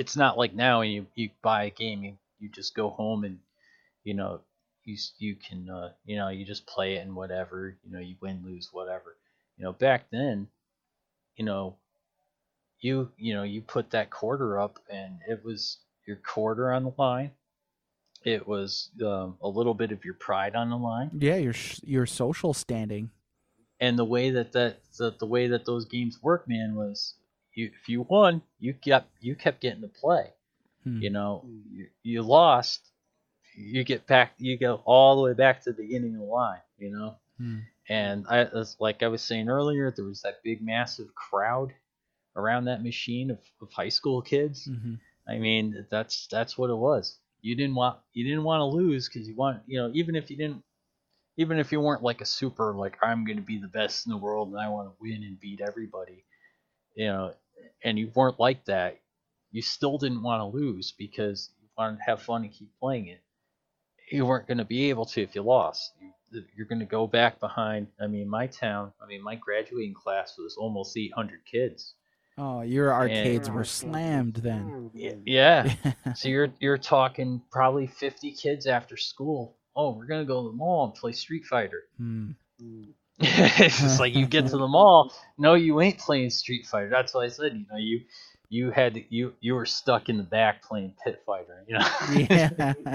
It's 0.00 0.16
not 0.16 0.38
like 0.38 0.54
now 0.54 0.80
you 0.80 1.06
you 1.14 1.30
buy 1.42 1.64
a 1.64 1.70
game 1.70 2.02
you 2.02 2.16
you 2.38 2.48
just 2.48 2.74
go 2.74 2.90
home 2.90 3.24
and 3.24 3.38
you 4.02 4.14
know 4.14 4.40
you 4.84 4.96
you 5.18 5.36
can 5.36 5.68
uh, 5.68 5.90
you 6.04 6.16
know 6.16 6.28
you 6.28 6.44
just 6.44 6.66
play 6.66 6.94
it 6.94 7.02
and 7.02 7.14
whatever 7.14 7.76
you 7.84 7.92
know 7.92 8.00
you 8.00 8.16
win 8.20 8.42
lose 8.44 8.70
whatever 8.72 9.16
you 9.56 9.64
know 9.64 9.72
back 9.72 10.06
then 10.10 10.48
you 11.36 11.44
know 11.44 11.76
you 12.80 13.10
you 13.18 13.34
know 13.34 13.42
you 13.42 13.60
put 13.60 13.90
that 13.90 14.10
quarter 14.10 14.58
up 14.58 14.78
and 14.90 15.18
it 15.28 15.44
was 15.44 15.78
your 16.06 16.16
quarter 16.16 16.72
on 16.72 16.84
the 16.84 16.94
line 16.96 17.32
it 18.24 18.46
was 18.46 18.90
um, 19.04 19.36
a 19.40 19.48
little 19.48 19.74
bit 19.74 19.92
of 19.92 20.04
your 20.04 20.14
pride 20.14 20.54
on 20.54 20.70
the 20.70 20.76
line. 20.76 21.10
Yeah, 21.18 21.36
your 21.36 21.54
your 21.82 22.06
social 22.06 22.52
standing. 22.52 23.10
And 23.80 23.98
the 23.98 24.04
way 24.04 24.30
that 24.30 24.52
that 24.52 24.80
the, 24.98 25.14
the 25.18 25.26
way 25.26 25.46
that 25.48 25.64
those 25.64 25.86
games 25.86 26.18
work, 26.22 26.46
man, 26.46 26.74
was 26.74 27.14
you 27.54 27.70
if 27.80 27.88
you 27.88 28.02
won, 28.02 28.42
you 28.58 28.74
kept 28.74 29.08
you 29.20 29.34
kept 29.34 29.60
getting 29.60 29.82
to 29.82 29.88
play. 29.88 30.26
Hmm. 30.84 31.00
You 31.02 31.10
know, 31.10 31.44
you, 31.70 31.88
you 32.02 32.22
lost, 32.22 32.80
you 33.54 33.84
get 33.84 34.06
back, 34.06 34.32
you 34.38 34.58
go 34.58 34.82
all 34.84 35.16
the 35.16 35.22
way 35.22 35.34
back 35.34 35.62
to 35.62 35.72
the 35.72 35.82
beginning 35.82 36.14
of 36.14 36.20
the 36.20 36.26
line. 36.26 36.60
You 36.78 36.90
know, 36.90 37.16
hmm. 37.38 37.58
and 37.88 38.26
I 38.28 38.44
as 38.44 38.76
like 38.80 39.02
I 39.02 39.08
was 39.08 39.22
saying 39.22 39.48
earlier, 39.48 39.90
there 39.90 40.04
was 40.04 40.22
that 40.22 40.42
big 40.42 40.62
massive 40.62 41.14
crowd 41.14 41.72
around 42.36 42.66
that 42.66 42.82
machine 42.82 43.30
of, 43.30 43.38
of 43.60 43.72
high 43.72 43.88
school 43.88 44.22
kids. 44.22 44.68
Mm-hmm. 44.68 44.94
I 45.28 45.38
mean, 45.38 45.86
that's 45.90 46.26
that's 46.28 46.56
what 46.56 46.70
it 46.70 46.76
was 46.76 47.18
you 47.42 47.56
didn't 47.56 47.74
want 47.74 47.98
you 48.12 48.24
didn't 48.24 48.44
want 48.44 48.60
to 48.60 48.64
lose 48.64 49.08
because 49.08 49.28
you 49.28 49.34
want 49.34 49.60
you 49.66 49.78
know 49.80 49.90
even 49.94 50.14
if 50.14 50.30
you 50.30 50.36
didn't 50.36 50.62
even 51.36 51.58
if 51.58 51.72
you 51.72 51.80
weren't 51.80 52.02
like 52.02 52.20
a 52.20 52.26
super 52.26 52.74
like 52.74 52.96
I'm 53.02 53.24
going 53.24 53.36
to 53.36 53.42
be 53.42 53.58
the 53.58 53.68
best 53.68 54.06
in 54.06 54.10
the 54.10 54.18
world 54.18 54.48
and 54.48 54.58
I 54.58 54.68
want 54.68 54.88
to 54.88 54.94
win 55.00 55.22
and 55.22 55.40
beat 55.40 55.60
everybody, 55.60 56.24
you 57.00 57.06
know, 57.06 57.32
and 57.82 57.98
you 57.98 58.12
weren't 58.14 58.38
like 58.38 58.66
that, 58.66 59.00
you 59.52 59.62
still 59.62 59.96
didn't 59.96 60.22
want 60.22 60.40
to 60.40 60.58
lose 60.58 60.92
because 60.98 61.48
you 61.62 61.68
wanted 61.78 61.96
to 61.96 62.02
have 62.02 62.20
fun 62.20 62.42
and 62.42 62.52
keep 62.52 62.68
playing 62.78 63.06
it. 63.06 63.22
You 64.12 64.26
weren't 64.26 64.46
going 64.46 64.58
to 64.58 64.66
be 64.66 64.90
able 64.90 65.06
to 65.06 65.22
if 65.22 65.34
you 65.34 65.40
lost. 65.40 65.92
You're 66.54 66.66
going 66.66 66.80
to 66.80 66.84
go 66.84 67.06
back 67.06 67.40
behind. 67.40 67.86
I 67.98 68.06
mean, 68.06 68.28
my 68.28 68.48
town. 68.48 68.92
I 69.02 69.06
mean, 69.06 69.22
my 69.22 69.34
graduating 69.34 69.94
class 69.94 70.34
was 70.36 70.58
almost 70.58 70.94
800 70.94 71.40
kids. 71.50 71.94
Oh, 72.36 72.60
your 72.60 72.92
arcades 72.92 73.48
and, 73.48 73.56
were 73.56 73.64
slammed 73.64 74.34
then. 74.34 74.90
Yeah. 75.24 75.72
so 76.14 76.28
you're 76.28 76.48
you're 76.60 76.78
talking 76.78 77.40
probably 77.50 77.86
50 77.86 78.32
kids 78.32 78.66
after 78.66 78.98
school. 78.98 79.56
Oh, 79.74 79.96
we're 79.96 80.06
gonna 80.06 80.26
go 80.26 80.42
to 80.42 80.50
the 80.50 80.56
mall 80.56 80.84
and 80.84 80.94
play 80.94 81.12
Street 81.12 81.46
Fighter. 81.46 81.84
Hmm. 81.96 82.32
it's 83.22 83.78
just 83.78 84.00
like 84.00 84.14
you 84.14 84.24
get 84.24 84.46
to 84.46 84.56
the 84.56 84.66
mall. 84.66 85.12
No, 85.36 85.52
you 85.52 85.80
ain't 85.82 85.98
playing 85.98 86.30
Street 86.30 86.66
Fighter. 86.66 86.88
That's 86.88 87.12
what 87.12 87.24
I 87.24 87.28
said. 87.28 87.52
You 87.52 87.66
know, 87.70 87.76
you 87.76 88.00
you 88.48 88.70
had 88.70 88.94
to, 88.94 89.14
you 89.14 89.34
you 89.40 89.54
were 89.54 89.66
stuck 89.66 90.08
in 90.08 90.16
the 90.16 90.22
back 90.22 90.62
playing 90.62 90.94
Pit 91.04 91.22
Fighter. 91.26 91.64
You 91.68 91.78
know. 91.78 91.88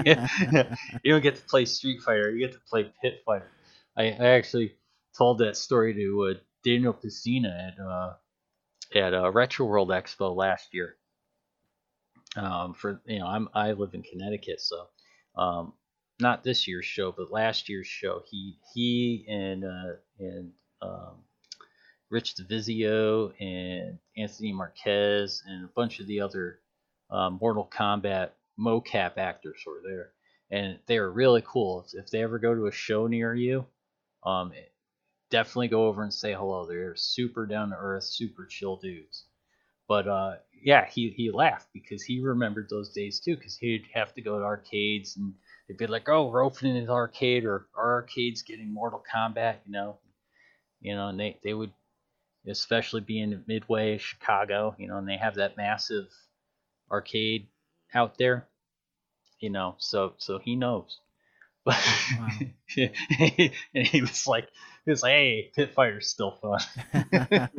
Yeah. 0.06 0.76
you 1.04 1.14
don't 1.14 1.22
get 1.22 1.36
to 1.36 1.44
play 1.44 1.66
Street 1.66 2.02
Fighter. 2.02 2.32
You 2.32 2.40
get 2.40 2.54
to 2.54 2.60
play 2.68 2.92
Pit 3.04 3.22
Fighter. 3.24 3.52
I, 3.96 4.06
I 4.06 4.28
actually 4.30 4.74
told 5.16 5.38
that 5.40 5.56
story 5.58 5.94
to 5.94 6.32
uh, 6.32 6.40
Daniel 6.64 6.94
Pesina 6.94 7.74
at 7.74 7.80
uh, 7.80 8.14
at 8.96 9.14
a 9.14 9.30
Retro 9.30 9.68
World 9.68 9.90
Expo 9.90 10.36
last 10.36 10.74
year. 10.74 10.96
Um, 12.36 12.74
for 12.74 13.00
you 13.06 13.20
know, 13.20 13.28
I'm 13.28 13.48
I 13.54 13.74
live 13.74 13.94
in 13.94 14.02
Connecticut, 14.02 14.60
so 14.60 14.88
um, 15.38 15.74
not 16.20 16.44
this 16.44 16.68
year's 16.68 16.86
show, 16.86 17.12
but 17.12 17.32
last 17.32 17.70
year's 17.70 17.88
show. 17.88 18.24
He 18.30 18.58
he 18.74 19.26
and 19.28 19.66
uh, 19.66 19.94
and 20.20 20.52
um, 20.82 21.24
Rich 22.10 22.36
Divizio 22.36 23.34
and 23.40 24.00
Anthony 24.18 24.54
Marquez 24.54 25.44
and 25.48 25.66
a 25.66 25.70
bunch 25.76 26.00
of 26.00 26.08
the 26.08 26.22
other 26.22 26.60
um, 27.10 27.38
Mortal 27.42 27.70
Kombat 27.72 28.30
mocap 28.60 29.18
actors 29.18 29.62
were 29.66 29.82
there, 29.84 30.12
and 30.52 30.80
they 30.88 31.00
were 31.00 31.12
really 31.12 31.44
cool. 31.46 31.86
If, 31.88 32.06
if 32.06 32.10
they 32.10 32.24
ever 32.24 32.40
go 32.40 32.56
to 32.56 32.68
a 32.68 32.72
show 32.72 33.08
near 33.08 33.36
you, 33.36 33.66
um, 34.24 34.52
definitely 35.30 35.68
go 35.68 35.88
over 35.88 36.04
and 36.04 36.14
say 36.14 36.34
hello. 36.34 36.66
They're 36.66 36.96
super 36.96 37.46
down 37.46 37.70
to 37.70 37.76
earth, 37.76 38.04
super 38.04 38.46
chill 38.46 38.78
dudes. 38.78 39.26
But 39.88 40.08
uh, 40.08 40.36
yeah, 40.64 40.86
he, 40.86 41.10
he 41.10 41.30
laughed 41.32 41.68
because 41.74 42.04
he 42.04 42.22
remembered 42.22 42.70
those 42.70 42.92
days 42.92 43.20
too. 43.20 43.36
Because 43.36 43.58
he'd 43.58 43.86
have 43.94 44.14
to 44.16 44.22
go 44.22 44.40
to 44.40 44.46
arcades 44.46 45.18
and 45.18 45.34
they'd 45.68 45.78
be 45.78 45.88
like, 45.88 46.10
"Oh, 46.10 46.28
we're 46.28 46.46
opening 46.46 46.78
an 46.78 46.90
arcade, 46.90 47.46
or 47.46 47.68
our 47.76 47.94
arcade's 47.96 48.42
getting 48.44 48.74
Mortal 48.74 49.04
Kombat," 49.14 49.58
you 49.66 49.72
know, 49.74 49.98
you 50.82 50.96
know, 50.96 51.10
and 51.10 51.20
they 51.20 51.40
they 51.44 51.54
would, 51.54 51.74
especially 52.48 53.02
being 53.02 53.44
Midway, 53.48 53.98
Chicago, 53.98 54.76
you 54.80 54.88
know, 54.88 54.98
and 54.98 55.08
they 55.10 55.18
have 55.18 55.36
that 55.36 55.58
massive 55.58 56.08
arcade 56.92 57.48
out 57.94 58.18
there, 58.18 58.48
you 59.40 59.50
know, 59.50 59.76
so 59.80 60.14
so 60.18 60.40
he 60.40 60.56
knows. 60.56 61.00
But 61.66 61.78
Wow. 62.18 62.30
and 62.78 63.88
he 63.88 64.02
was 64.02 64.28
like, 64.28 64.50
he 64.86 64.92
was 64.92 65.02
like, 65.02 65.12
"Hey, 65.12 65.52
Pit 65.56 65.74
Fighter's 65.74 66.08
still 66.08 66.32
fun." 66.32 66.60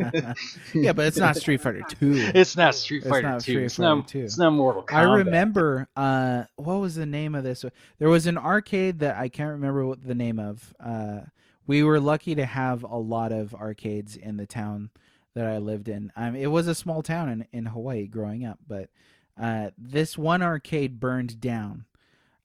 yeah, 0.74 0.92
but 0.92 1.06
it's 1.06 1.16
not 1.16 1.36
Street 1.36 1.60
Fighter 1.60 1.82
Two. 1.88 2.30
It's 2.34 2.56
not 2.56 2.74
Street 2.74 3.04
Fighter 3.04 3.36
it's 3.36 3.44
Two. 3.44 3.58
it's, 3.58 3.78
not, 3.78 4.08
2. 4.08 4.20
it's 4.20 4.38
not 4.38 4.50
Mortal 4.52 4.84
Kombat. 4.84 4.94
I 4.94 5.02
remember. 5.02 5.88
Uh, 5.96 6.44
what 6.54 6.76
was 6.76 6.94
the 6.94 7.06
name 7.06 7.34
of 7.34 7.42
this? 7.42 7.64
There 7.98 8.08
was 8.08 8.26
an 8.26 8.38
arcade 8.38 9.00
that 9.00 9.16
I 9.16 9.28
can't 9.28 9.50
remember 9.50 9.84
what 9.84 10.06
the 10.06 10.14
name 10.14 10.38
of. 10.38 10.72
Uh, 10.78 11.20
we 11.66 11.82
were 11.82 11.98
lucky 11.98 12.36
to 12.36 12.46
have 12.46 12.84
a 12.84 12.96
lot 12.96 13.32
of 13.32 13.52
arcades 13.52 14.16
in 14.16 14.36
the 14.36 14.46
town 14.46 14.90
that 15.34 15.46
I 15.46 15.58
lived 15.58 15.88
in. 15.88 16.12
Um, 16.14 16.36
it 16.36 16.46
was 16.46 16.68
a 16.68 16.74
small 16.76 17.02
town 17.02 17.28
in 17.28 17.46
in 17.52 17.66
Hawaii 17.66 18.06
growing 18.06 18.44
up, 18.44 18.60
but 18.68 18.88
uh, 19.40 19.70
this 19.76 20.16
one 20.16 20.42
arcade 20.42 21.00
burned 21.00 21.40
down. 21.40 21.86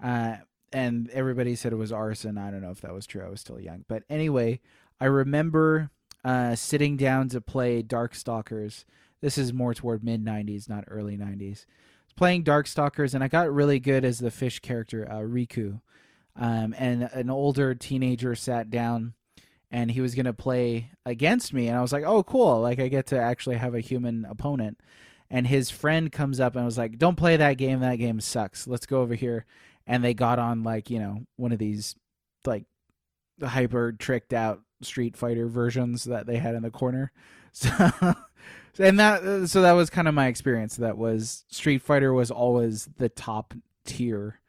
Uh, 0.03 0.37
and 0.73 1.09
everybody 1.11 1.55
said 1.55 1.73
it 1.73 1.77
was 1.77 1.91
arson. 1.91 2.37
I 2.37 2.51
don't 2.51 2.61
know 2.61 2.71
if 2.71 2.81
that 2.81 2.93
was 2.93 3.05
true. 3.07 3.23
I 3.25 3.29
was 3.29 3.41
still 3.41 3.59
young, 3.59 3.85
but 3.87 4.03
anyway, 4.09 4.59
I 4.99 5.05
remember 5.05 5.89
uh, 6.23 6.55
sitting 6.55 6.97
down 6.97 7.29
to 7.29 7.41
play 7.41 7.81
Darkstalkers. 7.83 8.85
This 9.21 9.37
is 9.37 9.53
more 9.53 9.73
toward 9.73 10.03
mid 10.03 10.23
'90s, 10.23 10.69
not 10.69 10.83
early 10.87 11.17
'90s. 11.17 11.65
Playing 12.15 12.43
Darkstalkers, 12.43 13.13
and 13.13 13.23
I 13.23 13.27
got 13.27 13.51
really 13.53 13.79
good 13.79 14.03
as 14.05 14.19
the 14.19 14.31
fish 14.31 14.59
character 14.59 15.07
uh, 15.09 15.19
Riku. 15.19 15.81
um, 16.35 16.75
and 16.77 17.03
an 17.13 17.29
older 17.29 17.73
teenager 17.75 18.35
sat 18.35 18.69
down 18.69 19.13
and 19.71 19.91
he 19.91 20.01
was 20.01 20.15
going 20.15 20.25
to 20.25 20.33
play 20.33 20.91
against 21.05 21.53
me 21.53 21.67
and 21.67 21.77
i 21.77 21.81
was 21.81 21.93
like 21.93 22.03
oh 22.05 22.23
cool 22.23 22.61
like 22.61 22.79
i 22.79 22.87
get 22.87 23.07
to 23.07 23.19
actually 23.19 23.55
have 23.57 23.73
a 23.75 23.79
human 23.79 24.25
opponent 24.25 24.77
and 25.29 25.47
his 25.47 25.69
friend 25.69 26.11
comes 26.11 26.39
up 26.39 26.55
and 26.55 26.65
was 26.65 26.77
like 26.77 26.97
don't 26.97 27.15
play 27.15 27.37
that 27.37 27.57
game 27.57 27.79
that 27.79 27.95
game 27.95 28.19
sucks 28.19 28.67
let's 28.67 28.85
go 28.85 29.01
over 29.01 29.15
here 29.15 29.45
and 29.91 30.05
they 30.05 30.13
got 30.13 30.39
on 30.39 30.63
like 30.63 30.89
you 30.89 30.97
know 30.97 31.19
one 31.35 31.51
of 31.51 31.59
these 31.59 31.95
like 32.45 32.63
hyper 33.43 33.91
tricked 33.91 34.33
out 34.33 34.61
street 34.81 35.17
fighter 35.17 35.47
versions 35.47 36.05
that 36.05 36.25
they 36.25 36.37
had 36.37 36.55
in 36.55 36.63
the 36.63 36.71
corner 36.71 37.11
so 37.51 37.69
and 38.79 38.99
that 38.99 39.49
so 39.49 39.61
that 39.61 39.73
was 39.73 39.89
kind 39.89 40.07
of 40.07 40.13
my 40.13 40.27
experience 40.27 40.77
that 40.77 40.97
was 40.97 41.43
street 41.49 41.81
fighter 41.81 42.13
was 42.13 42.31
always 42.31 42.89
the 42.97 43.09
top 43.09 43.53
tier 43.85 44.39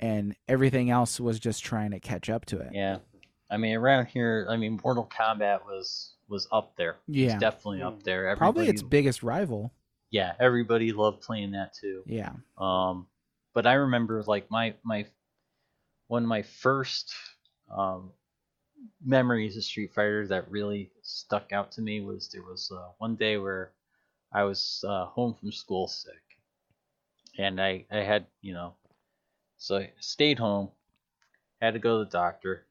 and 0.00 0.34
everything 0.48 0.90
else 0.90 1.20
was 1.20 1.38
just 1.38 1.64
trying 1.64 1.92
to 1.92 2.00
catch 2.00 2.28
up 2.28 2.44
to 2.44 2.58
it 2.58 2.70
Yeah, 2.72 2.98
I 3.48 3.56
mean 3.56 3.76
around 3.76 4.06
here, 4.06 4.48
I 4.50 4.56
mean 4.56 4.80
Mortal 4.82 5.08
Kombat 5.16 5.64
was 5.64 6.14
was 6.28 6.48
up 6.50 6.74
there. 6.76 6.96
Yeah. 7.06 7.26
it's 7.26 7.40
definitely 7.40 7.82
up 7.82 8.02
there. 8.02 8.26
Everybody, 8.26 8.38
probably 8.38 8.68
its 8.68 8.82
biggest 8.82 9.22
rival 9.22 9.72
yeah, 10.10 10.34
everybody 10.38 10.92
loved 10.92 11.22
playing 11.22 11.52
that 11.52 11.72
too. 11.72 12.02
yeah 12.06 12.32
Um, 12.58 13.06
but 13.54 13.66
I 13.66 13.74
remember 13.74 14.22
like 14.24 14.50
my 14.50 14.74
my 14.82 15.06
one 16.08 16.24
of 16.24 16.28
my 16.28 16.42
first 16.42 17.14
um, 17.70 18.12
memories 19.04 19.56
of 19.56 19.64
Street 19.64 19.92
Fighter 19.94 20.26
that 20.28 20.50
really 20.50 20.90
stuck 21.02 21.52
out 21.52 21.72
to 21.72 21.82
me 21.82 22.00
was 22.00 22.28
there 22.28 22.42
was 22.42 22.70
uh, 22.74 22.88
one 22.98 23.16
day 23.16 23.36
where 23.38 23.72
I 24.32 24.44
was 24.44 24.84
uh, 24.88 25.06
home 25.06 25.34
from 25.34 25.52
school 25.52 25.88
sick, 25.88 26.22
and 27.38 27.60
I 27.60 27.84
I 27.90 27.98
had 27.98 28.26
you 28.42 28.54
know, 28.54 28.74
so 29.58 29.78
I 29.78 29.92
stayed 30.00 30.38
home, 30.38 30.70
had 31.60 31.74
to 31.74 31.80
go 31.80 31.98
to 31.98 32.04
the 32.04 32.10
doctor. 32.10 32.66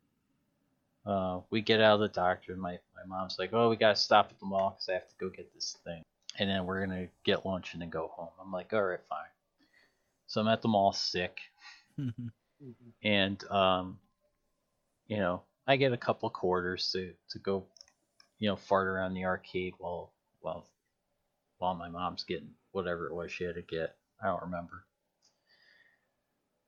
Uh, 1.06 1.42
we 1.50 1.62
get 1.62 1.82
out 1.82 1.96
of 1.96 2.00
the 2.02 2.08
doctor, 2.10 2.54
and 2.54 2.62
my 2.62 2.80
my 2.96 3.04
mom's 3.08 3.40
like, 3.40 3.52
"Oh, 3.54 3.70
we 3.70 3.76
gotta 3.76 3.96
stop 3.96 4.30
at 4.32 4.40
the 4.40 4.46
mall 4.46 4.72
because 4.72 4.90
I 4.90 4.94
have 4.94 5.10
to 5.10 5.16
go 5.20 5.30
get 5.30 5.54
this 5.54 5.78
thing." 5.84 6.04
and 6.40 6.50
then 6.50 6.66
we're 6.66 6.86
gonna 6.86 7.08
get 7.24 7.46
lunch 7.46 7.74
and 7.74 7.82
then 7.82 7.90
go 7.90 8.08
home. 8.08 8.30
I'm 8.42 8.52
like, 8.52 8.74
all 8.74 8.84
right, 8.84 9.00
fine. 9.10 9.26
So 10.32 10.40
I'm 10.40 10.48
at 10.48 10.62
the 10.62 10.70
mall 10.70 10.94
sick, 10.94 11.40
and 13.04 13.44
um, 13.52 14.00
you 15.08 15.18
know, 15.18 15.44
I 15.68 15.76
get 15.76 15.92
a 15.92 15.98
couple 15.98 16.30
quarters 16.30 16.90
to 16.94 17.14
to 17.32 17.40
go, 17.40 17.66
you 18.40 18.48
know, 18.48 18.56
fart 18.56 18.88
around 18.88 19.14
the 19.14 19.26
arcade 19.26 19.74
while 19.78 20.14
while 20.40 20.70
while 21.58 21.76
my 21.76 21.90
mom's 21.90 22.24
getting 22.24 22.52
whatever 22.72 23.08
it 23.08 23.14
was 23.14 23.30
she 23.30 23.44
had 23.44 23.56
to 23.56 23.62
get. 23.62 23.98
I 24.24 24.28
don't 24.28 24.44
remember, 24.44 24.86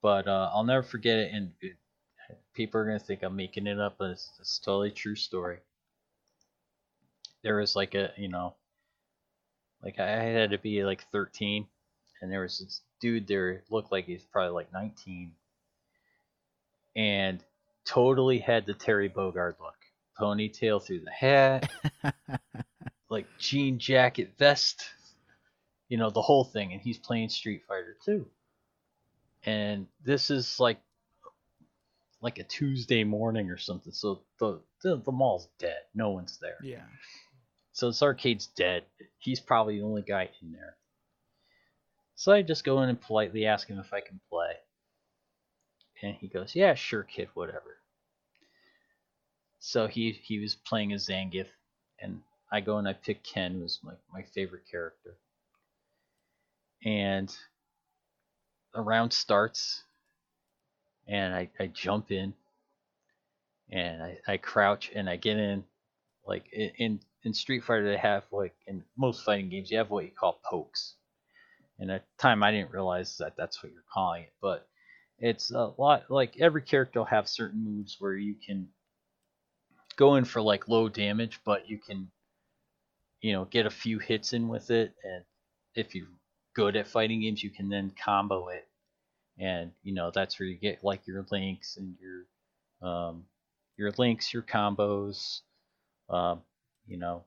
but 0.01 0.28
uh, 0.28 0.49
I'll 0.53 0.66
never 0.66 0.84
forget 0.84 1.20
it. 1.20 1.32
And 1.34 1.53
it, 1.61 1.78
people 2.53 2.82
are 2.82 2.86
gonna 2.86 2.99
think 2.99 3.24
I'm 3.24 3.38
making 3.38 3.68
it 3.68 3.80
up, 3.80 3.95
but 3.97 4.11
it's, 4.11 4.30
it's 4.41 4.59
a 4.59 4.61
totally 4.61 4.91
true 4.91 5.16
story. 5.16 5.59
There 7.43 7.55
was 7.59 7.78
like 7.78 7.95
a 7.95 8.11
you 8.18 8.28
know 8.28 8.55
like 9.82 9.99
I 9.99 10.09
had 10.09 10.51
to 10.51 10.57
be 10.57 10.84
like 10.84 11.09
13, 11.14 11.66
and 12.22 12.30
there 12.30 12.41
was 12.41 12.59
this 12.59 12.82
dude 13.04 13.28
there 13.28 13.64
looked 13.70 13.91
like 13.91 14.06
he's 14.06 14.24
probably 14.24 14.54
like 14.54 14.72
19, 14.72 15.34
and 16.95 17.43
totally 17.86 18.39
had 18.39 18.66
the 18.66 18.74
Terry 18.74 19.10
Bogard 19.10 19.56
look, 19.60 19.76
ponytail 20.18 20.82
through 20.82 21.01
the 21.01 21.12
hat, 21.12 21.70
like 23.10 23.28
jean 23.38 23.78
jacket 23.78 24.36
vest, 24.39 24.86
you 25.89 25.97
know 25.97 26.10
the 26.12 26.22
whole 26.22 26.45
thing, 26.45 26.72
and 26.72 26.82
he's 26.82 26.97
playing 26.97 27.28
Street 27.28 27.64
Fighter 27.68 27.97
2. 28.06 28.26
And 29.45 29.88
this 30.06 30.30
is 30.30 30.58
like 30.62 30.80
like 32.22 32.39
a 32.39 32.43
Tuesday 32.43 33.04
morning 33.04 33.49
or 33.49 33.58
something, 33.58 33.91
so 33.91 34.22
the 34.39 34.62
the, 34.82 35.01
the 35.04 35.12
mall's 35.12 35.49
dead, 35.60 35.82
no 35.93 36.12
one's 36.12 36.38
there. 36.39 36.58
yeah 36.64 36.86
So 37.74 37.88
this 37.88 38.01
arcade's 38.01 38.47
dead. 38.47 38.84
He's 39.20 39.41
probably 39.41 39.80
the 39.80 39.86
only 39.86 40.04
guy 40.04 40.30
in 40.41 40.54
there. 40.54 40.78
So 42.16 42.32
I 42.32 42.41
just 42.41 42.64
go 42.64 42.82
in 42.82 42.89
and 42.89 43.01
politely 43.01 43.45
ask 43.45 43.68
him 43.68 43.80
if 43.80 43.93
I 43.93 44.01
can 44.01 44.20
play. 44.30 44.53
And 46.01 46.16
he 46.16 46.28
goes, 46.28 46.55
Yeah, 46.55 46.76
sure, 46.76 47.03
kid, 47.03 47.30
whatever. 47.34 47.78
So 49.59 49.88
he, 49.88 50.11
he 50.11 50.39
was 50.39 50.55
playing 50.55 50.93
as 50.93 51.07
Zangief, 51.07 51.47
and 51.99 52.22
I 52.51 52.61
go 52.61 52.78
and 52.78 52.88
I 52.88 52.93
pick 52.93 53.24
Ken, 53.24 53.53
who's 53.53 53.80
my, 53.84 53.93
my 54.11 54.24
favorite 54.24 54.64
character. 54.70 55.18
And 56.86 57.36
a 58.76 58.82
round 58.82 59.14
starts, 59.14 59.84
and 61.07 61.34
I, 61.34 61.49
I 61.59 61.68
jump 61.68 62.11
in, 62.11 62.34
and 63.72 64.03
I, 64.03 64.20
I 64.28 64.38
crouch, 64.38 64.91
and 64.93 65.09
I 65.09 65.16
get 65.16 65.38
in. 65.38 65.64
Like 66.26 66.51
in 66.53 66.99
in 67.24 67.34
Street 67.34 67.64
Fighter, 67.64 67.86
they 67.89 67.97
have 67.97 68.24
like 68.32 68.55
in 68.68 68.84
most 68.97 69.24
fighting 69.26 69.49
games, 69.49 69.72
you 69.72 69.78
have 69.78 69.89
what 69.89 70.05
you 70.05 70.11
call 70.11 70.39
pokes. 70.49 70.95
At 71.90 72.04
the 72.06 72.22
time, 72.22 72.44
I 72.44 72.52
didn't 72.52 72.72
realize 72.72 73.18
that 73.18 73.36
that's 73.38 73.64
what 73.64 73.72
you're 73.72 73.84
calling 73.94 74.24
it, 74.24 74.34
but 74.42 74.68
it's 75.20 75.52
a 75.52 75.74
lot 75.78 76.10
like 76.10 76.40
every 76.40 76.62
character 76.62 77.00
will 77.00 77.06
have 77.06 77.28
certain 77.28 77.64
moves 77.64 77.98
where 78.00 78.16
you 78.16 78.36
can 78.36 78.68
go 79.96 80.16
in 80.16 80.26
for 80.26 80.42
like 80.42 80.68
low 80.68 80.90
damage, 80.90 81.40
but 81.46 81.70
you 81.70 81.78
can, 81.78 82.10
you 83.22 83.34
know, 83.34 83.46
get 83.46 83.66
a 83.66 83.72
few 83.72 84.00
hits 84.00 84.34
in 84.34 84.48
with 84.48 84.72
it, 84.72 84.94
and 85.04 85.24
if 85.76 85.96
you're 85.96 86.08
good 86.56 86.76
at 86.76 86.88
fighting 86.88 87.22
games, 87.22 87.44
you 87.44 87.50
can 87.50 87.70
then 87.70 87.92
combo 88.04 88.50
it, 88.50 88.68
and 89.40 89.72
you 89.84 89.94
know 89.94 90.12
that's 90.12 90.40
where 90.40 90.48
you 90.48 90.58
get 90.58 90.84
like 90.84 91.08
your 91.08 91.26
links 91.32 91.78
and 91.78 91.96
your 92.00 92.90
um, 92.90 93.26
your 93.78 93.92
links, 93.98 94.34
your 94.34 94.44
combos. 94.44 95.42
Um, 96.10 96.42
you 96.86 96.98
know, 96.98 97.24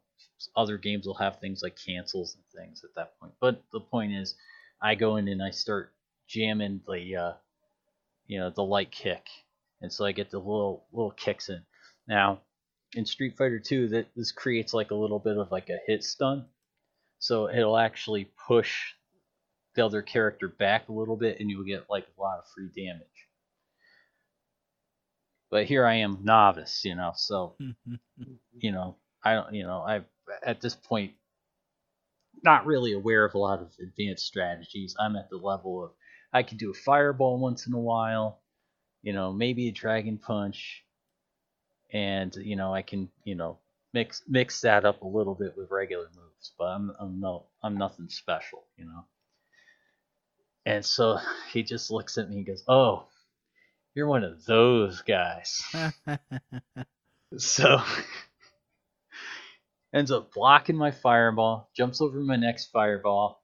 other 0.57 0.79
games 0.79 1.07
will 1.07 1.15
have 1.15 1.41
things 1.41 1.63
like 1.63 1.77
cancels 1.85 2.37
and 2.37 2.45
things 2.63 2.83
at 2.85 2.95
that 2.97 3.19
point. 3.21 3.33
But 3.41 3.63
the 3.73 3.81
point 3.81 4.13
is, 4.13 4.35
I 4.83 4.95
go 4.95 5.17
in 5.17 5.29
and 5.29 5.43
I 5.43 5.51
start 5.51 5.93
jamming 6.29 6.81
the, 6.87 7.17
uh, 7.17 7.33
you 8.27 8.39
know, 8.39 8.51
the 8.51 8.65
light 8.65 8.91
kick, 8.91 9.27
and 9.81 9.93
so 9.93 10.05
I 10.05 10.13
get 10.13 10.31
the 10.31 10.39
little 10.39 10.87
little 10.93 11.13
kicks 11.13 11.49
in. 11.49 11.63
Now, 12.09 12.43
in 12.95 13.07
Street 13.07 13.37
Fighter 13.37 13.59
2, 13.61 13.89
that 13.89 14.09
this 14.17 14.33
creates 14.33 14.75
like 14.75 14.91
a 14.91 14.95
little 14.97 15.19
bit 15.19 15.39
of 15.39 15.51
like 15.51 15.69
a 15.71 15.79
hit 15.87 16.05
stun, 16.05 16.47
so 17.19 17.49
it'll 17.49 17.79
actually 17.79 18.31
push 18.47 18.93
the 19.75 19.85
other 19.85 20.03
character 20.03 20.49
back 20.49 20.89
a 20.89 20.93
little 20.93 21.17
bit, 21.17 21.41
and 21.41 21.51
you'll 21.51 21.65
get 21.65 21.89
like 21.91 22.07
a 22.07 22.21
lot 22.21 22.39
of 22.39 22.45
free 22.55 22.71
damage. 22.77 23.07
But 25.51 25.67
here 25.67 25.87
I 25.87 25.97
am, 25.97 26.19
novice, 26.25 26.85
you 26.85 26.95
know, 26.95 27.13
so 27.15 27.57
you 28.59 28.73
know, 28.73 28.97
I 29.25 29.35
don't, 29.35 29.55
you 29.55 29.63
know, 29.65 29.79
I 29.79 30.03
at 30.45 30.61
this 30.61 30.75
point 30.75 31.13
not 32.43 32.67
really 32.67 32.93
aware 32.93 33.25
of 33.25 33.35
a 33.35 33.39
lot 33.39 33.61
of 33.61 33.73
advanced 33.81 34.27
strategies. 34.27 34.95
I'm 34.99 35.17
at 35.17 35.31
the 35.31 35.37
level 35.37 35.85
of 35.85 35.93
I 36.33 36.43
can 36.43 36.59
do 36.59 36.71
a 36.71 36.75
fireball 36.75 37.39
once 37.39 37.67
in 37.67 37.73
a 37.73 37.79
while, 37.81 38.41
you 39.03 39.13
know, 39.13 39.33
maybe 39.33 39.69
a 39.69 39.73
dragon 39.73 40.19
punch, 40.19 40.85
and 41.93 42.35
you 42.37 42.57
know 42.57 42.75
I 42.75 42.83
can, 42.83 43.09
you 43.25 43.35
know, 43.35 43.59
mix 43.93 44.23
mix 44.29 44.61
that 44.63 44.85
up 44.85 45.03
a 45.03 45.07
little 45.09 45.35
bit 45.35 45.57
with 45.57 45.71
regular 45.71 46.09
moves. 46.15 46.53
But 46.59 46.67
I'm 46.67 46.93
I'm 47.01 47.21
no 47.21 47.47
I'm 47.63 47.77
nothing 47.77 48.09
special, 48.09 48.65
you 48.77 48.85
know. 48.85 49.05
And 50.67 50.85
so 50.85 51.19
he 51.53 51.63
just 51.63 51.91
looks 51.91 52.19
at 52.19 52.29
me 52.29 52.37
and 52.39 52.47
goes, 52.47 52.65
"Oh, 52.69 53.07
you're 53.95 54.09
one 54.09 54.25
of 54.25 54.45
those 54.45 55.03
guys." 55.03 55.63
So 57.39 57.83
ends 59.97 60.13
up 60.13 60.33
blocking 60.35 60.77
my 60.77 60.93
fireball, 60.93 61.71
jumps 61.77 62.03
over 62.03 62.21
my 62.21 62.37
next 62.37 62.67
fireball, 62.73 63.43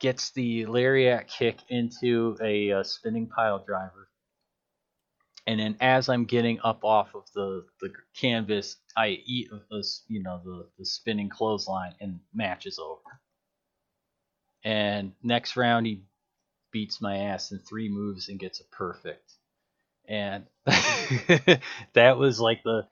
gets 0.00 0.32
the 0.32 0.66
lariat 0.66 1.28
kick 1.28 1.58
into 1.70 2.36
a, 2.42 2.72
uh 2.72 2.84
spinning 2.84 3.28
pile 3.28 3.64
driver, 3.64 4.08
and 5.46 5.60
then 5.60 5.76
as 5.80 6.08
I'm 6.08 6.24
getting 6.24 6.60
up 6.64 6.84
off 6.84 7.14
of 7.14 7.24
the, 7.34 7.66
the 7.80 7.92
canvas, 8.16 8.78
I 8.96 9.08
eat 9.26 9.50
this, 9.70 10.04
you 10.08 10.22
know, 10.22 10.40
the, 10.44 10.68
the 10.78 10.86
spinning 10.86 11.30
clothesline, 11.30 11.94
and 12.00 12.20
match 12.34 12.66
is 12.66 12.78
over. 12.80 13.02
And 14.64 15.12
next 15.22 15.56
round, 15.56 15.86
he 15.86 16.02
beats 16.72 17.00
my 17.02 17.18
ass 17.18 17.52
in 17.52 17.60
three 17.60 17.88
moves 17.88 18.28
and 18.28 18.38
gets 18.40 18.60
a 18.60 18.64
perfect. 18.64 19.32
And 20.08 20.46
that 21.94 22.18
was 22.18 22.40
like 22.40 22.62
the 22.64 22.86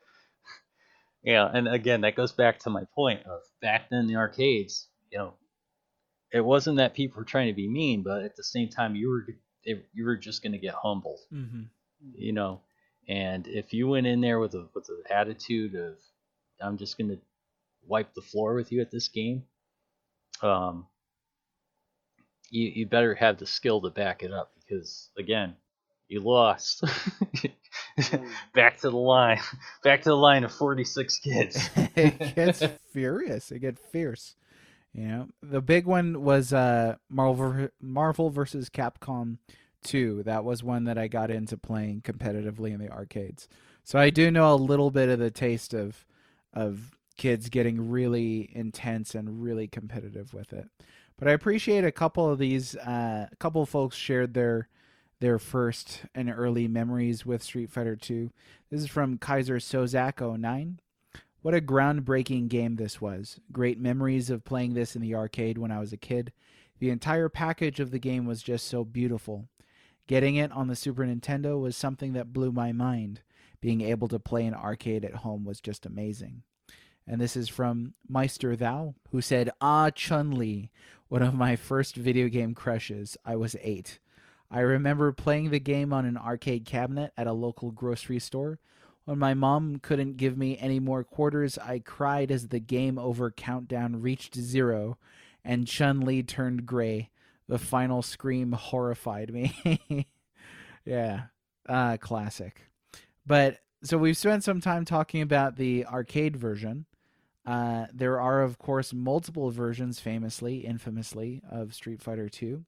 yeah, 1.25 1.51
and 1.53 1.66
again, 1.68 2.03
that 2.03 2.16
goes 2.16 2.33
back 2.33 2.61
to 2.61 2.70
my 2.70 2.85
point 2.95 3.25
of 3.27 3.41
back 3.62 3.89
then 3.91 4.01
in 4.01 4.07
the 4.07 4.16
arcades, 4.16 4.89
you 5.11 5.18
know, 5.18 5.35
it 6.33 6.45
wasn't 6.45 6.79
that 6.79 6.95
people 6.95 7.18
were 7.18 7.25
trying 7.25 7.49
to 7.49 7.55
be 7.55 7.68
mean, 7.68 8.03
but 8.03 8.22
at 8.22 8.37
the 8.37 8.45
same 8.45 8.68
time, 8.68 8.95
you 8.95 9.09
were 9.09 9.27
you 9.64 10.05
were 10.05 10.16
just 10.16 10.43
going 10.43 10.53
to 10.53 10.59
get 10.59 10.75
humbled, 10.75 11.20
hmm 11.31 11.62
you 12.14 12.33
know. 12.33 12.61
And 13.09 13.47
if 13.47 13.72
you 13.72 13.89
went 13.89 14.07
in 14.07 14.20
there 14.20 14.39
with 14.39 14.55
a 14.55 14.68
with 14.75 14.89
an 14.91 15.03
attitude 15.11 15.75
of 15.75 15.97
I'm 16.61 16.77
just 16.79 16.99
going 16.99 17.11
to 17.11 17.18
wipe 17.87 18.14
the 18.14 18.22
floor 18.22 18.55
with 18.55 18.72
you 18.72 18.81
at 18.83 18.91
this 18.91 19.09
game, 19.09 19.45
um, 20.43 20.87
you 22.51 22.70
you 22.75 22.87
better 22.87 23.14
have 23.14 23.39
the 23.39 23.47
skill 23.47 23.81
to 23.83 23.91
back 23.91 24.22
it 24.22 24.33
up 24.33 24.53
because 24.57 25.11
again, 25.18 25.57
you 26.09 26.20
lost. 26.20 26.85
Back 28.55 28.79
to 28.81 28.91
the 28.91 28.97
line. 28.97 29.41
Back 29.85 30.03
to 30.03 30.11
the 30.11 30.17
line 30.17 30.45
of 30.45 30.53
46 30.53 31.19
kids. 31.19 31.71
it 31.97 32.35
gets 32.35 32.63
furious. 32.93 33.51
It 33.51 33.61
gets 33.61 33.81
fierce. 33.91 34.37
You 34.93 35.09
know, 35.09 35.29
the 35.43 35.61
big 35.61 35.87
one 35.87 36.23
was 36.23 36.53
uh, 36.53 36.97
Marvel 37.11 37.69
Marvel 37.81 38.31
versus 38.31 38.71
Capcom 38.71 39.39
2. 39.85 40.23
That 40.25 40.45
was 40.45 40.63
one 40.63 40.85
that 40.85 40.99
I 40.99 41.09
got 41.09 41.31
into 41.31 41.57
playing 41.57 42.03
competitively 42.03 42.73
in 42.73 42.79
the 42.79 42.91
arcades. 42.91 43.49
So 43.83 43.99
I 43.99 44.11
do 44.11 44.31
know 44.31 44.53
a 44.53 44.57
little 44.57 44.91
bit 44.91 45.09
of 45.09 45.19
the 45.19 45.31
taste 45.31 45.75
of 45.75 46.07
of 46.53 46.97
kids 47.17 47.49
getting 47.49 47.91
really 47.91 48.51
intense 48.53 49.15
and 49.15 49.43
really 49.43 49.69
competitive 49.69 50.33
with 50.33 50.53
it. 50.53 50.69
But 51.19 51.29
I 51.29 51.33
appreciate 51.33 51.85
a 51.85 51.93
couple 51.93 52.29
of 52.31 52.39
these. 52.39 52.77
Uh, 52.77 53.29
a 53.31 53.37
couple 53.37 53.63
of 53.63 53.69
folks 53.69 53.97
shared 53.97 54.35
their 54.35 54.69
their 55.21 55.39
first 55.39 56.03
and 56.15 56.31
early 56.31 56.69
memories 56.69 57.25
with 57.25 57.43
Street 57.43 57.71
Fighter 57.71 57.97
2. 57.97 58.31
This 58.71 58.83
is 58.83 58.89
from 58.89 59.19
Kaiser 59.19 59.57
Sozak 59.57 60.21
09. 60.21 60.81
What 61.43 61.55
a 61.55 61.61
groundbreaking 61.61 62.49
game 62.49 62.77
this 62.77 63.01
was. 63.01 63.39
Great 63.53 63.79
memories 63.79 64.31
of 64.31 64.45
playing 64.45 64.75
this 64.75 64.97
in 64.97 65.03
the 65.03 65.15
arcade 65.15 65.59
when 65.59 65.71
I 65.71 65.79
was 65.79 65.93
a 65.93 65.99
kid. 65.99 66.33
The 66.79 66.91
entire 66.91 67.29
package 67.29 67.81
of 67.81 67.91
the 67.91 67.99
game 67.99 68.27
was 68.27 68.43
just 68.43 68.67
so 68.67 68.85
beautiful. 68.85 69.49
Getting 70.07 70.37
it 70.37 70.53
on 70.53 70.69
the 70.69 70.77
Super 70.77 71.05
Nintendo 71.05 71.61
was 71.61 71.77
something 71.77 72.12
that 72.15 72.33
blew 72.33 72.53
my 72.53 72.73
mind. 72.73 73.21
Being 73.61 73.81
able 73.81 74.09
to 74.09 74.19
play 74.19 74.45
an 74.47 74.55
arcade 74.55 75.05
at 75.05 75.17
home 75.17 75.45
was 75.45 75.61
just 75.61 75.87
amazing. 75.87 76.43
And 77.07 77.21
this 77.21 77.37
is 77.37 77.49
from 77.49 77.95
Meister 78.09 78.57
Thou, 78.57 78.95
who 79.11 79.21
said, 79.21 79.51
Ah, 79.61 79.91
Chun 79.91 80.33
Li, 80.33 80.71
one 81.09 81.23
of 81.23 81.35
my 81.35 81.57
first 81.57 81.97
video 81.97 82.29
game 82.29 82.55
crushes. 82.55 83.17
I 83.25 83.37
was 83.37 83.57
eight. 83.62 83.99
I 84.55 84.61
remember 84.61 85.11
playing 85.11 85.51
the 85.51 85.59
game 85.59 85.93
on 85.93 86.07
an 86.07 86.17
arcade 86.17 86.65
cabinet 86.65 87.13
at 87.17 87.27
a 87.27 87.33
local 87.33 87.73
grocery 87.73 88.21
store. 88.21 88.61
When 89.05 89.19
my 89.19 89.35
mom 89.35 89.81
couldn't 89.81 90.17
give 90.17 90.39
me 90.39 90.57
any 90.59 90.79
more 90.79 91.03
quarters, 91.03 91.59
I 91.59 91.81
cried 91.81 92.31
as 92.31 92.47
the 92.47 92.61
game 92.61 92.97
over 92.97 93.33
countdown 93.33 94.01
reached 94.01 94.37
zero 94.37 94.97
and 95.45 95.67
Chun 95.67 96.03
Li 96.03 96.23
turned 96.23 96.67
gray. 96.67 97.11
The 97.49 97.59
final 97.59 98.01
scream 98.01 98.53
horrified 98.53 99.35
me. 99.35 100.07
yeah, 100.85 101.23
uh, 101.69 101.97
classic. 101.97 102.71
But 103.27 103.59
so 103.83 103.99
we've 103.99 104.17
spent 104.17 104.45
some 104.45 104.61
time 104.61 104.85
talking 104.85 105.21
about 105.21 105.57
the 105.57 105.85
arcade 105.85 106.37
version. 106.37 106.87
Uh, 107.45 107.87
there 107.93 108.21
are, 108.21 108.43
of 108.43 108.59
course, 108.59 108.95
multiple 108.95 109.51
versions, 109.51 109.99
famously, 109.99 110.59
infamously, 110.59 111.43
of 111.51 111.75
Street 111.75 112.01
Fighter 112.01 112.29
2. 112.29 112.65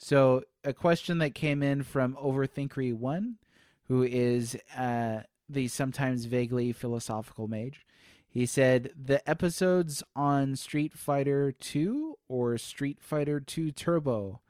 So, 0.00 0.44
a 0.62 0.72
question 0.72 1.18
that 1.18 1.34
came 1.34 1.60
in 1.60 1.82
from 1.82 2.14
Overthinkery1, 2.14 3.34
who 3.88 4.04
is 4.04 4.56
uh, 4.76 5.22
the 5.48 5.66
sometimes 5.66 6.26
vaguely 6.26 6.72
philosophical 6.72 7.48
mage. 7.48 7.84
He 8.28 8.46
said, 8.46 8.92
The 8.96 9.28
episodes 9.28 10.04
on 10.14 10.54
Street 10.54 10.96
Fighter 10.96 11.50
2 11.50 12.16
or 12.28 12.56
Street 12.58 12.98
Fighter 13.00 13.40
2 13.40 13.72
Turbo? 13.72 14.40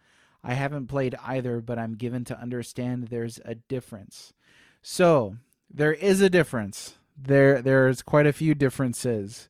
I 0.45 0.53
haven't 0.53 0.89
played 0.89 1.17
either, 1.25 1.63
but 1.63 1.79
I'm 1.79 1.95
given 1.95 2.25
to 2.27 2.39
understand 2.39 3.05
there's 3.05 3.41
a 3.47 3.55
difference. 3.55 4.35
So, 4.83 5.37
there 5.71 5.95
is 5.95 6.21
a 6.21 6.29
difference. 6.29 6.97
There, 7.17 7.63
there's 7.63 8.03
quite 8.03 8.27
a 8.27 8.35
few 8.35 8.55
differences. 8.55 9.49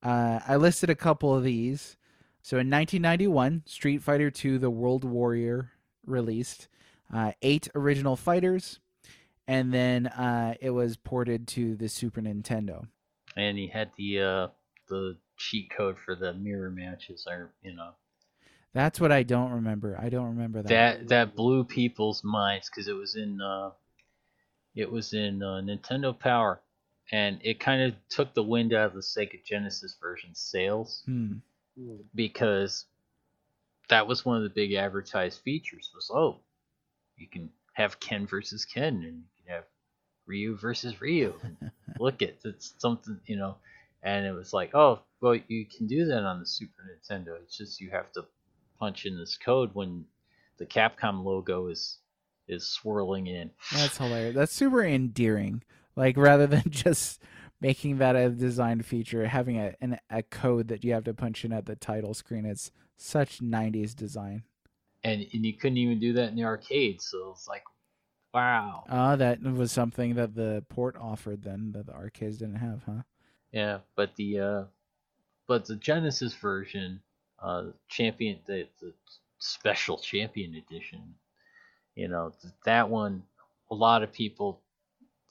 Uh, 0.00 0.38
I 0.46 0.54
listed 0.54 0.90
a 0.90 0.94
couple 0.94 1.34
of 1.34 1.42
these. 1.42 1.96
So 2.42 2.56
in 2.56 2.70
1991, 2.70 3.62
Street 3.66 4.02
Fighter 4.02 4.32
II: 4.44 4.58
The 4.58 4.70
World 4.70 5.04
Warrior 5.04 5.72
released 6.06 6.68
uh, 7.12 7.32
eight 7.42 7.68
original 7.74 8.16
fighters, 8.16 8.80
and 9.46 9.72
then 9.72 10.06
uh, 10.06 10.54
it 10.60 10.70
was 10.70 10.96
ported 10.96 11.46
to 11.48 11.76
the 11.76 11.88
Super 11.88 12.20
Nintendo. 12.20 12.86
And 13.36 13.58
he 13.58 13.68
had 13.68 13.90
the 13.96 14.20
uh, 14.20 14.48
the 14.88 15.16
cheat 15.36 15.70
code 15.70 15.96
for 16.04 16.14
the 16.14 16.32
mirror 16.32 16.70
matches, 16.70 17.26
or 17.28 17.52
you 17.62 17.74
know. 17.74 17.90
That's 18.72 19.00
what 19.00 19.10
I 19.10 19.24
don't 19.24 19.50
remember. 19.50 19.98
I 20.00 20.08
don't 20.10 20.28
remember 20.28 20.62
that. 20.62 20.68
That 20.68 21.08
that 21.08 21.36
blew 21.36 21.64
people's 21.64 22.22
minds 22.22 22.70
because 22.70 22.86
it 22.88 22.94
was 22.94 23.16
in 23.16 23.40
uh, 23.40 23.70
it 24.74 24.90
was 24.90 25.12
in 25.12 25.42
uh, 25.42 25.60
Nintendo 25.62 26.16
Power, 26.16 26.60
and 27.10 27.40
it 27.42 27.58
kind 27.58 27.82
of 27.82 27.94
took 28.08 28.34
the 28.34 28.42
wind 28.42 28.72
out 28.72 28.86
of 28.86 28.94
the 28.94 29.00
Sega 29.00 29.44
Genesis 29.44 29.96
version 30.00 30.30
sales 30.34 31.02
Hmm. 31.06 31.38
Mm. 31.78 32.00
because 32.14 32.86
that 33.88 34.06
was 34.06 34.24
one 34.24 34.36
of 34.36 34.42
the 34.42 34.48
big 34.48 34.72
advertised 34.74 35.40
features 35.40 35.90
was 35.94 36.10
oh 36.12 36.40
you 37.16 37.28
can 37.28 37.50
have 37.74 38.00
Ken 38.00 38.26
versus 38.26 38.64
Ken 38.64 38.94
and 38.94 39.04
you 39.04 39.44
can 39.44 39.54
have 39.54 39.64
Ryu 40.26 40.56
versus 40.56 41.00
Ryu 41.00 41.34
look 42.00 42.22
it 42.22 42.40
it's 42.44 42.74
something 42.78 43.20
you 43.26 43.36
know 43.36 43.56
and 44.02 44.26
it 44.26 44.32
was 44.32 44.52
like 44.52 44.74
oh 44.74 45.00
well 45.20 45.38
you 45.48 45.66
can 45.66 45.86
do 45.86 46.06
that 46.06 46.24
on 46.24 46.40
the 46.40 46.46
Super 46.46 46.82
Nintendo 46.82 47.40
it's 47.42 47.56
just 47.56 47.80
you 47.80 47.90
have 47.90 48.10
to 48.12 48.24
punch 48.78 49.06
in 49.06 49.16
this 49.16 49.36
code 49.36 49.70
when 49.74 50.04
the 50.58 50.66
Capcom 50.66 51.24
logo 51.24 51.68
is 51.68 51.98
is 52.48 52.66
swirling 52.66 53.28
in 53.28 53.50
That's 53.72 53.96
hilarious. 53.96 54.34
That's 54.34 54.52
super 54.52 54.82
endearing. 54.82 55.62
Like 55.96 56.16
rather 56.16 56.46
than 56.46 56.64
just 56.68 57.22
making 57.60 57.98
that 57.98 58.16
a 58.16 58.30
design 58.30 58.82
feature, 58.82 59.26
having 59.26 59.58
a 59.58 59.74
an, 59.80 59.98
a 60.10 60.22
code 60.22 60.68
that 60.68 60.84
you 60.84 60.92
have 60.92 61.04
to 61.04 61.14
punch 61.14 61.44
in 61.44 61.52
at 61.52 61.66
the 61.66 61.76
title 61.76 62.14
screen. 62.14 62.44
It's 62.46 62.70
such 62.96 63.40
'90s 63.40 63.94
design. 63.94 64.44
and 65.04 65.26
and 65.32 65.44
you 65.44 65.54
couldn't 65.54 65.78
even 65.78 65.98
do 66.00 66.12
that 66.14 66.28
in 66.30 66.36
the 66.36 66.44
arcade 66.44 67.00
so 67.02 67.30
it's 67.32 67.48
like 67.48 67.64
wow 68.34 68.88
Ah, 68.88 69.16
that 69.16 69.42
was 69.42 69.72
something 69.72 70.14
that 70.16 70.34
the 70.34 70.64
port 70.68 70.96
offered 70.96 71.42
then 71.42 71.72
that 71.72 71.86
the 71.86 71.94
arcades 71.94 72.38
didn't 72.38 72.56
have, 72.56 72.82
huh? 72.84 73.02
Yeah, 73.52 73.78
but 73.96 74.16
the 74.16 74.38
uh, 74.40 74.64
but 75.46 75.66
the 75.66 75.76
Genesis 75.76 76.34
version, 76.34 77.00
uh, 77.42 77.66
champion 77.88 78.40
the, 78.46 78.68
the 78.80 78.94
special 79.38 79.98
champion 79.98 80.54
edition, 80.56 81.14
you 81.96 82.08
know 82.08 82.32
that 82.64 82.88
one, 82.90 83.22
a 83.70 83.74
lot 83.74 84.02
of 84.02 84.12
people 84.12 84.62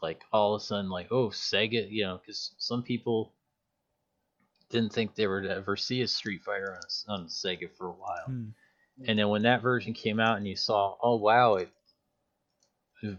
like 0.02 0.22
all 0.32 0.56
of 0.56 0.62
a 0.62 0.66
sudden 0.66 0.89
like 0.89 1.08
oh 1.12 1.30
Sega, 1.30 1.89
you 1.89 2.04
know, 2.04 2.18
because 2.20 2.54
some 2.58 2.84
people 2.84 3.34
didn't 4.70 4.93
think 4.93 5.16
they 5.16 5.28
would 5.28 5.45
ever 5.45 5.76
see 5.76 6.02
a 6.02 6.08
Street 6.08 6.43
Fighter 6.43 6.78
on, 7.08 7.22
on 7.22 7.28
Sega 7.28 7.70
for 7.78 7.88
a 7.88 7.91
while, 7.93 8.26
Hmm. 8.26 8.50
and 9.08 9.18
then 9.20 9.30
when 9.30 9.41
that 9.43 9.62
version 9.62 9.93
came 9.93 10.20
out 10.20 10.38
and 10.38 10.47
you 10.47 10.56
saw 10.56 10.95
oh 11.02 11.16
wow 11.18 11.56
it 11.56 11.70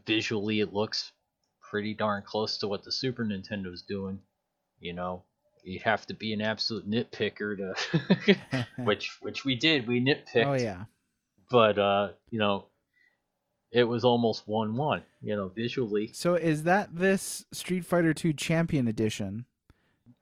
visually 0.06 0.60
it 0.60 0.72
looks 0.72 1.12
pretty 1.70 1.94
darn 1.94 2.22
close 2.26 2.58
to 2.58 2.68
what 2.68 2.84
the 2.84 2.92
Super 2.92 3.24
Nintendo's 3.24 3.82
doing. 3.82 4.20
You 4.78 4.92
know, 4.92 5.24
you 5.64 5.80
have 5.84 6.06
to 6.06 6.14
be 6.14 6.32
an 6.32 6.40
absolute 6.40 6.88
nitpicker 6.88 7.56
to, 7.58 8.66
which 8.84 9.18
which 9.20 9.44
we 9.44 9.54
did. 9.54 9.86
We 9.86 10.00
nitpicked, 10.04 10.46
oh 10.46 10.54
yeah. 10.54 10.84
but 11.50 11.78
uh, 11.78 12.08
you 12.30 12.38
know, 12.38 12.66
it 13.72 13.84
was 13.84 14.04
almost 14.04 14.46
one 14.48 14.76
one. 14.76 15.02
You 15.22 15.36
know, 15.36 15.48
visually, 15.48 16.10
So 16.12 16.34
is 16.34 16.64
that 16.64 16.94
this 16.94 17.44
Street 17.52 17.84
Fighter 17.84 18.14
2 18.14 18.32
Champion 18.32 18.88
Edition 18.88 19.44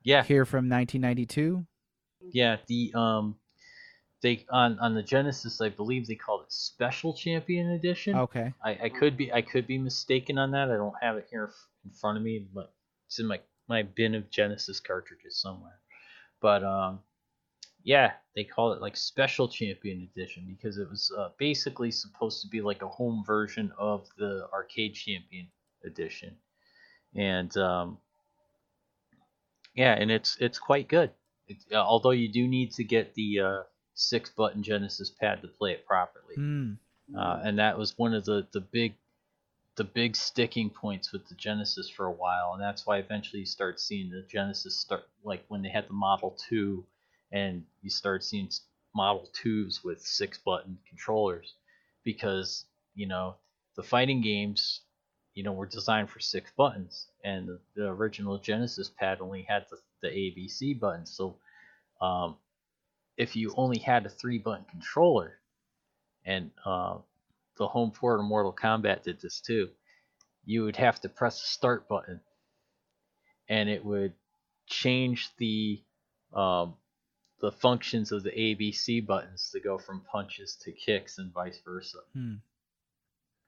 yeah, 0.03 0.23
here 0.23 0.45
from 0.45 0.69
1992? 0.69 1.65
yeah. 2.31 2.57
The 2.67 2.91
um, 2.95 3.35
they 4.21 4.45
on 4.49 4.77
on 4.79 4.93
the 4.95 5.03
Genesis, 5.03 5.61
I 5.61 5.69
believe 5.69 6.07
they 6.07 6.15
called 6.15 6.41
it 6.43 6.51
Special 6.51 7.13
Champion 7.13 7.71
Edition. 7.71 8.15
Okay. 8.15 8.53
I, 8.63 8.77
I 8.83 8.89
could 8.89 9.15
be 9.17 9.31
I 9.31 9.41
could 9.41 9.65
be 9.67 9.77
mistaken 9.77 10.37
on 10.37 10.51
that. 10.51 10.69
I 10.69 10.75
don't 10.75 10.95
have 11.01 11.17
it 11.17 11.27
here 11.31 11.51
in 11.85 11.91
front 11.91 12.17
of 12.17 12.23
me, 12.23 12.45
but 12.53 12.73
it's 13.07 13.19
in 13.19 13.27
my 13.27 13.39
my 13.67 13.83
bin 13.83 14.15
of 14.15 14.29
Genesis 14.29 14.79
cartridges 14.79 15.37
somewhere. 15.39 15.79
But 16.41 16.63
um, 16.63 16.99
yeah, 17.89 18.11
they 18.35 18.43
call 18.43 18.73
it 18.73 18.81
like 18.81 18.95
Special 18.95 19.47
Champion 19.47 20.07
Edition 20.13 20.45
because 20.47 20.77
it 20.77 20.87
was 20.87 21.11
uh, 21.17 21.29
basically 21.39 21.89
supposed 21.89 22.43
to 22.43 22.47
be 22.47 22.61
like 22.61 22.83
a 22.83 22.87
home 22.87 23.23
version 23.25 23.71
of 23.79 24.07
the 24.15 24.47
Arcade 24.53 24.93
Champion 24.93 25.47
Edition, 25.83 26.35
and 27.15 27.57
um, 27.57 27.97
yeah, 29.73 29.93
and 29.93 30.11
it's 30.11 30.37
it's 30.39 30.59
quite 30.59 30.87
good. 30.87 31.09
It, 31.47 31.57
uh, 31.71 31.77
although 31.77 32.11
you 32.11 32.31
do 32.31 32.47
need 32.47 32.73
to 32.73 32.83
get 32.83 33.15
the 33.15 33.39
uh, 33.39 33.63
six 33.95 34.29
button 34.29 34.61
Genesis 34.61 35.09
pad 35.09 35.41
to 35.41 35.47
play 35.47 35.71
it 35.71 35.87
properly. 35.87 36.35
Uh, 37.17 37.39
and 37.43 37.57
that 37.57 37.75
was 37.75 37.97
one 37.97 38.13
of 38.13 38.23
the 38.23 38.45
the 38.51 38.61
big 38.61 38.93
the 39.77 39.83
big 39.83 40.15
sticking 40.15 40.69
points 40.69 41.11
with 41.11 41.27
the 41.27 41.33
Genesis 41.33 41.89
for 41.89 42.05
a 42.05 42.11
while, 42.11 42.51
and 42.53 42.61
that's 42.61 42.85
why 42.85 42.99
eventually 42.99 43.39
you 43.39 43.47
start 43.47 43.79
seeing 43.79 44.11
the 44.11 44.21
Genesis 44.29 44.77
start 44.77 45.09
like 45.23 45.43
when 45.47 45.63
they 45.63 45.69
had 45.69 45.87
the 45.87 45.93
Model 45.93 46.37
Two, 46.47 46.85
and 47.31 47.63
you 47.81 47.89
start 47.89 48.23
seeing 48.23 48.49
Model 48.95 49.29
Twos 49.33 49.83
with 49.83 50.01
six 50.01 50.37
button 50.37 50.77
controllers, 50.87 51.55
because 52.03 52.65
you 52.95 53.07
know 53.07 53.35
the 53.75 53.83
fighting 53.83 54.21
games, 54.21 54.81
you 55.33 55.43
know, 55.43 55.53
were 55.53 55.65
designed 55.65 56.09
for 56.09 56.19
six 56.19 56.51
buttons, 56.57 57.07
and 57.23 57.47
the, 57.47 57.59
the 57.75 57.87
original 57.87 58.37
Genesis 58.37 58.89
pad 58.89 59.19
only 59.21 59.43
had 59.43 59.65
the, 59.69 59.77
the 60.01 60.09
ABC 60.09 60.79
button, 60.79 61.05
so 61.05 61.37
um, 62.01 62.35
if 63.17 63.35
you 63.35 63.53
only 63.57 63.79
had 63.79 64.05
a 64.05 64.09
three 64.09 64.37
button 64.37 64.65
controller, 64.71 65.39
and 66.25 66.51
uh, 66.65 66.97
the 67.57 67.67
home 67.67 67.91
port 67.91 68.19
of 68.19 68.25
Mortal 68.25 68.53
Kombat 68.53 69.03
did 69.03 69.19
this 69.21 69.41
too. 69.41 69.69
You 70.45 70.63
would 70.63 70.77
have 70.77 70.99
to 71.01 71.09
press 71.09 71.41
the 71.41 71.47
start 71.47 71.87
button, 71.87 72.21
and 73.47 73.69
it 73.69 73.83
would 73.83 74.13
change 74.67 75.29
the 75.37 75.81
um, 76.33 76.75
the 77.41 77.51
functions 77.51 78.11
of 78.11 78.23
the 78.23 78.31
ABC 78.31 79.05
buttons 79.05 79.49
to 79.53 79.59
go 79.59 79.77
from 79.77 80.01
punches 80.11 80.55
to 80.63 80.71
kicks 80.71 81.17
and 81.17 81.31
vice 81.33 81.59
versa. 81.65 81.99
Hmm. 82.13 82.35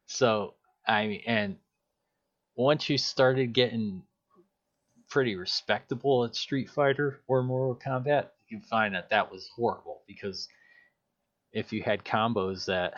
So 0.06 0.56
I 0.88 1.08
mean, 1.08 1.22
and 1.26 1.56
once 2.56 2.90
you 2.90 2.98
started 2.98 3.54
getting 3.54 4.04
pretty 5.10 5.36
respectable 5.36 6.24
at 6.26 6.36
Street 6.36 6.70
Fighter 6.70 7.22
or 7.28 7.44
Mortal 7.44 7.76
Kombat, 7.76 8.28
you 8.50 8.60
find 8.70 8.96
that 8.96 9.10
that 9.10 9.32
was 9.32 9.50
horrible 9.56 10.02
because 10.08 10.48
if 11.54 11.74
you 11.74 11.84
had 11.84 12.04
combos 12.06 12.66
that 12.66 12.94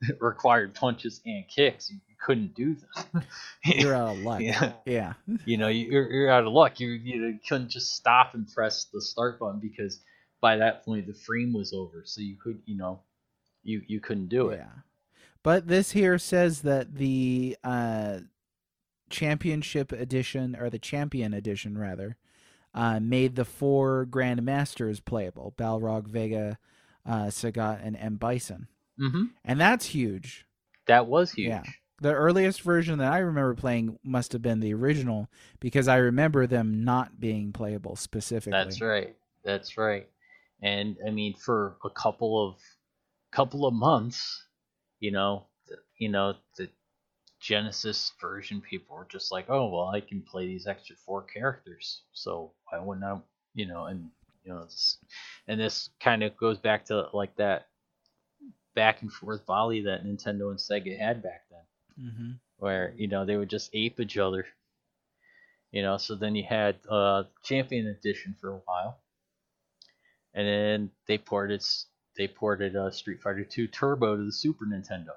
required 0.20 0.74
punches 0.74 1.20
and 1.24 1.44
kicks, 1.48 1.90
you 1.90 1.98
couldn't 2.20 2.54
do 2.54 2.74
them. 2.74 3.22
You're 3.64 3.94
out 3.94 4.16
of 4.16 4.18
luck. 4.22 4.40
yeah, 4.42 4.72
Yeah. 4.84 5.14
you 5.46 5.56
know, 5.56 5.68
you're, 5.68 6.10
you're 6.10 6.30
out 6.30 6.44
of 6.44 6.52
luck. 6.52 6.80
You 6.80 6.88
you 6.90 7.38
couldn't 7.48 7.70
just 7.70 7.94
stop 7.94 8.34
and 8.34 8.46
press 8.52 8.86
the 8.92 9.00
start 9.00 9.38
button 9.38 9.60
because 9.60 10.00
by 10.40 10.56
that 10.56 10.84
point 10.84 11.06
the 11.06 11.14
frame 11.14 11.52
was 11.52 11.72
over, 11.72 12.02
so 12.04 12.20
you 12.20 12.36
could, 12.36 12.60
you 12.66 12.76
know, 12.76 13.00
you 13.62 13.82
you 13.86 14.00
couldn't 14.00 14.28
do 14.28 14.48
it. 14.50 14.58
Yeah. 14.58 14.82
But 15.42 15.68
this 15.68 15.92
here 15.92 16.18
says 16.18 16.62
that 16.62 16.96
the 16.96 17.56
uh, 17.62 18.18
championship 19.08 19.92
edition, 19.92 20.56
or 20.58 20.70
the 20.70 20.78
champion 20.78 21.32
edition 21.32 21.78
rather, 21.78 22.16
uh, 22.74 23.00
made 23.00 23.36
the 23.36 23.44
four 23.44 24.06
Grandmasters 24.06 25.04
playable 25.04 25.54
Balrog, 25.56 26.06
Vega, 26.06 26.58
uh, 27.06 27.26
Sagat, 27.26 27.80
and 27.82 27.96
M. 27.96 28.16
Bison. 28.16 28.68
hmm 28.98 29.24
And 29.44 29.60
that's 29.60 29.86
huge. 29.86 30.46
That 30.86 31.06
was 31.06 31.32
huge. 31.32 31.48
Yeah. 31.48 31.62
The 32.00 32.14
earliest 32.14 32.62
version 32.62 32.98
that 32.98 33.12
I 33.12 33.18
remember 33.18 33.54
playing 33.54 33.98
must 34.04 34.32
have 34.32 34.42
been 34.42 34.60
the 34.60 34.72
original 34.72 35.28
because 35.58 35.88
I 35.88 35.96
remember 35.96 36.46
them 36.46 36.84
not 36.84 37.18
being 37.18 37.52
playable 37.52 37.96
specifically. 37.96 38.52
That's 38.52 38.80
right. 38.80 39.16
That's 39.44 39.76
right. 39.76 40.08
And 40.62 40.96
I 41.06 41.10
mean, 41.10 41.34
for 41.34 41.76
a 41.84 41.90
couple 41.90 42.46
of 42.48 42.56
couple 43.32 43.66
of 43.66 43.74
months, 43.74 44.44
you 45.00 45.10
know, 45.12 45.46
the, 45.68 45.76
you 45.98 46.08
know, 46.08 46.34
the 46.56 46.68
Genesis 47.40 48.12
version 48.20 48.60
people 48.60 48.96
were 48.96 49.06
just 49.10 49.32
like, 49.32 49.46
oh 49.50 49.68
well, 49.68 49.88
I 49.88 50.00
can 50.00 50.22
play 50.22 50.46
these 50.46 50.66
extra 50.66 50.96
four 50.96 51.22
characters, 51.22 52.02
so 52.12 52.52
why 52.70 52.78
wouldn't 52.80 53.04
I? 53.06 53.20
You 53.54 53.66
know, 53.66 53.86
and 53.86 54.10
you 54.44 54.52
know, 54.52 54.64
this, 54.64 54.98
and 55.48 55.60
this 55.60 55.90
kind 56.00 56.22
of 56.22 56.36
goes 56.36 56.58
back 56.58 56.86
to 56.86 57.08
like 57.12 57.36
that 57.36 57.68
back 58.74 59.02
and 59.02 59.12
forth 59.12 59.44
volley 59.46 59.82
that 59.82 60.04
Nintendo 60.04 60.50
and 60.50 60.58
Sega 60.58 60.98
had 60.98 61.22
back 61.22 61.44
then 61.50 61.60
hmm 61.98 62.32
where 62.58 62.94
you 62.96 63.08
know 63.08 63.24
they 63.24 63.36
would 63.36 63.50
just 63.50 63.70
ape 63.74 64.00
each 64.00 64.18
other. 64.18 64.46
You 65.72 65.82
know, 65.82 65.96
so 65.98 66.14
then 66.14 66.34
you 66.34 66.44
had 66.44 66.76
uh, 66.90 67.24
Champion 67.42 67.86
Edition 67.86 68.34
for 68.40 68.50
a 68.50 68.58
while, 68.66 69.00
and 70.34 70.46
then 70.46 70.90
they 71.06 71.18
ported 71.18 71.64
they 72.16 72.28
ported 72.28 72.76
uh, 72.76 72.90
Street 72.90 73.20
Fighter 73.22 73.44
Two 73.44 73.66
Turbo 73.66 74.16
to 74.16 74.24
the 74.24 74.32
Super 74.32 74.66
Nintendo. 74.66 75.10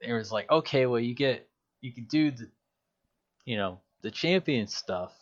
It 0.00 0.12
was 0.12 0.32
like, 0.32 0.50
okay, 0.50 0.86
well 0.86 1.00
you 1.00 1.14
get 1.14 1.48
you 1.80 1.92
can 1.92 2.04
do 2.04 2.30
the, 2.30 2.48
you 3.44 3.56
know, 3.56 3.80
the 4.02 4.10
Champion 4.10 4.66
stuff, 4.66 5.12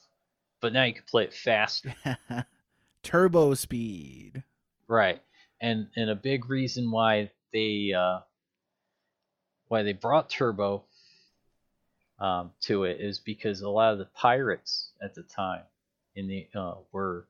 but 0.60 0.72
now 0.72 0.84
you 0.84 0.94
can 0.94 1.04
play 1.08 1.24
it 1.24 1.34
faster. 1.34 1.94
Turbo 3.02 3.54
speed. 3.54 4.42
Right. 4.88 5.22
And 5.60 5.88
and 5.96 6.10
a 6.10 6.14
big 6.14 6.50
reason 6.50 6.90
why 6.90 7.30
they 7.52 7.92
uh, 7.96 8.20
why 9.68 9.82
they 9.82 9.92
brought 9.92 10.28
Turbo 10.30 10.84
um, 12.18 12.52
to 12.62 12.84
it 12.84 13.00
is 13.00 13.18
because 13.18 13.60
a 13.60 13.68
lot 13.68 13.92
of 13.92 13.98
the 13.98 14.06
pirates 14.06 14.92
at 15.02 15.14
the 15.14 15.22
time 15.22 15.62
in 16.14 16.28
the 16.28 16.46
uh, 16.54 16.74
were 16.92 17.26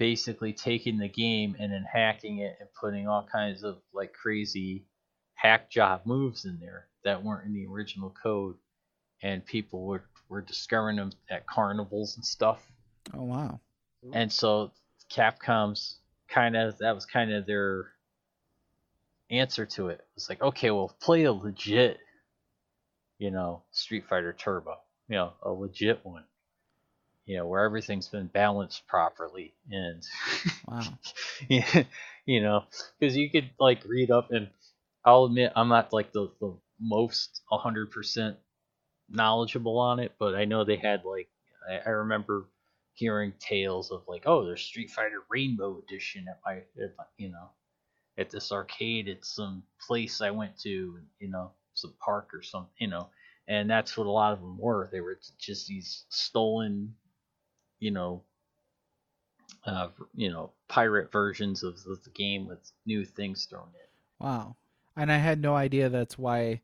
basically 0.00 0.54
taking 0.54 0.96
the 0.96 1.08
game 1.08 1.54
and 1.60 1.70
then 1.70 1.84
hacking 1.84 2.38
it 2.38 2.56
and 2.58 2.68
putting 2.80 3.06
all 3.06 3.28
kinds 3.30 3.62
of 3.62 3.76
like 3.92 4.14
crazy 4.14 4.82
hack 5.34 5.70
job 5.70 6.00
moves 6.06 6.46
in 6.46 6.58
there 6.58 6.88
that 7.04 7.22
weren't 7.22 7.46
in 7.46 7.52
the 7.52 7.66
original 7.66 8.12
code 8.22 8.56
and 9.22 9.44
people 9.44 9.84
were 9.84 10.02
were 10.30 10.40
discovering 10.40 10.96
them 10.96 11.12
at 11.30 11.46
carnivals 11.46 12.16
and 12.16 12.24
stuff 12.24 12.66
Oh 13.14 13.24
wow. 13.24 13.60
and 14.14 14.32
so 14.32 14.72
Capcom's 15.12 15.98
kind 16.28 16.56
of 16.56 16.78
that 16.78 16.94
was 16.94 17.04
kind 17.04 17.30
of 17.32 17.44
their 17.44 17.92
answer 19.30 19.66
to 19.66 19.88
it. 19.88 20.00
It's 20.16 20.28
like, 20.30 20.40
okay, 20.42 20.70
well, 20.70 20.94
play 21.00 21.24
a 21.24 21.32
legit, 21.32 21.98
you 23.18 23.30
know, 23.30 23.62
Street 23.72 24.06
Fighter 24.08 24.32
Turbo, 24.32 24.76
you 25.08 25.16
know, 25.16 25.32
a 25.42 25.50
legit 25.50 26.00
one, 26.04 26.24
you 27.26 27.36
know, 27.36 27.46
where 27.46 27.64
everything's 27.64 28.08
been 28.08 28.26
balanced 28.28 28.86
properly 28.86 29.54
and, 29.70 30.02
Wow. 30.66 30.82
you 32.26 32.42
know, 32.42 32.64
because 32.98 33.16
you 33.16 33.30
could 33.30 33.50
like 33.58 33.84
read 33.86 34.10
up 34.10 34.30
and 34.30 34.48
I'll 35.04 35.24
admit 35.24 35.52
I'm 35.56 35.68
not 35.68 35.92
like 35.92 36.12
the 36.12 36.30
the 36.40 36.54
most 36.80 37.42
100% 37.50 38.36
knowledgeable 39.08 39.78
on 39.78 40.00
it, 40.00 40.12
but 40.18 40.34
I 40.34 40.44
know 40.44 40.64
they 40.64 40.76
had 40.76 41.04
like 41.04 41.28
I, 41.68 41.78
I 41.86 41.90
remember 41.90 42.48
hearing 42.94 43.32
tales 43.40 43.90
of 43.90 44.02
like, 44.08 44.24
oh, 44.26 44.44
there's 44.44 44.62
Street 44.62 44.90
Fighter 44.90 45.22
Rainbow 45.30 45.80
Edition 45.86 46.26
at 46.28 46.40
my, 46.44 46.56
at 46.82 46.96
my 46.98 47.04
you 47.18 47.30
know, 47.30 47.50
at 48.18 48.30
this 48.30 48.52
arcade 48.52 49.08
at 49.08 49.24
some 49.24 49.62
place 49.86 50.20
I 50.20 50.30
went 50.30 50.58
to, 50.60 50.98
you 51.18 51.28
know, 51.30 51.52
some 51.74 51.94
park 52.04 52.30
or 52.34 52.42
something, 52.42 52.72
you 52.78 52.88
know, 52.88 53.08
and 53.48 53.70
that's 53.70 53.96
what 53.96 54.06
a 54.06 54.10
lot 54.10 54.32
of 54.32 54.40
them 54.40 54.58
were. 54.58 54.88
They 54.92 55.00
were 55.00 55.18
just 55.38 55.66
these 55.68 56.04
stolen, 56.10 56.94
you 57.80 57.90
know, 57.90 58.22
uh, 59.66 59.88
you 60.14 60.30
know, 60.30 60.52
pirate 60.68 61.10
versions 61.12 61.62
of 61.62 61.82
the, 61.84 61.98
game 62.14 62.46
with 62.46 62.72
new 62.86 63.04
things 63.04 63.46
thrown 63.46 63.68
in. 63.74 64.26
Wow. 64.26 64.56
And 64.96 65.10
I 65.12 65.18
had 65.18 65.40
no 65.40 65.56
idea 65.56 65.88
that's 65.88 66.18
why 66.18 66.60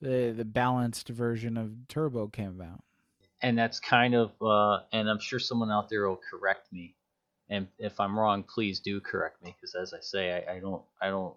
the 0.00 0.32
the 0.36 0.44
balanced 0.44 1.08
version 1.08 1.56
of 1.56 1.88
Turbo 1.88 2.28
came 2.28 2.48
about. 2.60 2.82
and 3.42 3.58
that's 3.58 3.80
kind 3.80 4.14
of 4.14 4.32
uh, 4.42 4.80
and 4.92 5.08
i'm 5.10 5.18
sure 5.20 5.38
someone 5.38 5.70
out 5.70 5.88
there 5.88 6.08
will 6.08 6.20
correct 6.30 6.72
me 6.72 6.94
and 7.48 7.66
if 7.78 7.98
i'm 8.00 8.18
wrong 8.18 8.42
please 8.42 8.80
do 8.80 9.00
correct 9.00 9.42
me 9.42 9.54
because 9.56 9.74
as 9.74 9.94
i 9.94 10.00
say 10.00 10.44
I, 10.48 10.56
I 10.56 10.60
don't 10.60 10.82
i 11.00 11.08
don't 11.08 11.34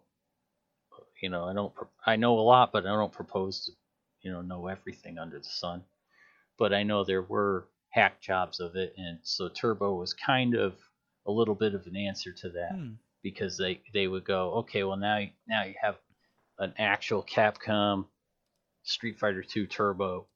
you 1.21 1.29
know 1.29 1.45
i 1.45 1.53
don't 1.53 1.73
i 2.05 2.15
know 2.15 2.39
a 2.39 2.41
lot 2.41 2.71
but 2.71 2.85
i 2.85 2.89
don't 2.89 3.11
propose 3.13 3.65
to 3.65 3.71
you 4.21 4.31
know 4.31 4.41
know 4.41 4.67
everything 4.67 5.17
under 5.17 5.39
the 5.39 5.45
sun 5.45 5.83
but 6.57 6.73
i 6.73 6.83
know 6.83 7.03
there 7.03 7.21
were 7.21 7.67
hack 7.93 8.21
jobs 8.21 8.59
of 8.59 8.75
it 8.75 8.93
and 8.97 9.19
so 9.23 9.49
turbo 9.49 9.95
was 9.95 10.13
kind 10.13 10.55
of 10.55 10.75
a 11.27 11.31
little 11.31 11.55
bit 11.55 11.75
of 11.75 11.85
an 11.87 11.95
answer 11.95 12.33
to 12.33 12.49
that 12.49 12.73
Hmm. 12.75 12.93
because 13.21 13.57
they 13.57 13.81
they 13.93 14.07
would 14.07 14.25
go 14.25 14.53
okay 14.55 14.83
well 14.83 14.97
now 14.97 15.19
now 15.47 15.63
you 15.63 15.75
have 15.81 15.97
an 16.59 16.73
actual 16.77 17.23
capcom 17.23 18.05
street 18.83 19.19
fighter 19.19 19.43
2 19.43 19.67
turbo 19.67 20.27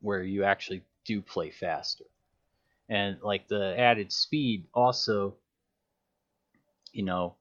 where 0.00 0.22
you 0.22 0.44
actually 0.44 0.82
do 1.04 1.22
play 1.22 1.50
faster. 1.50 2.04
And 2.88 3.18
like 3.22 3.48
the 3.48 3.78
added 3.78 4.12
speed 4.12 4.66
also, 4.74 5.36
you 6.92 7.04
know, 7.04 7.36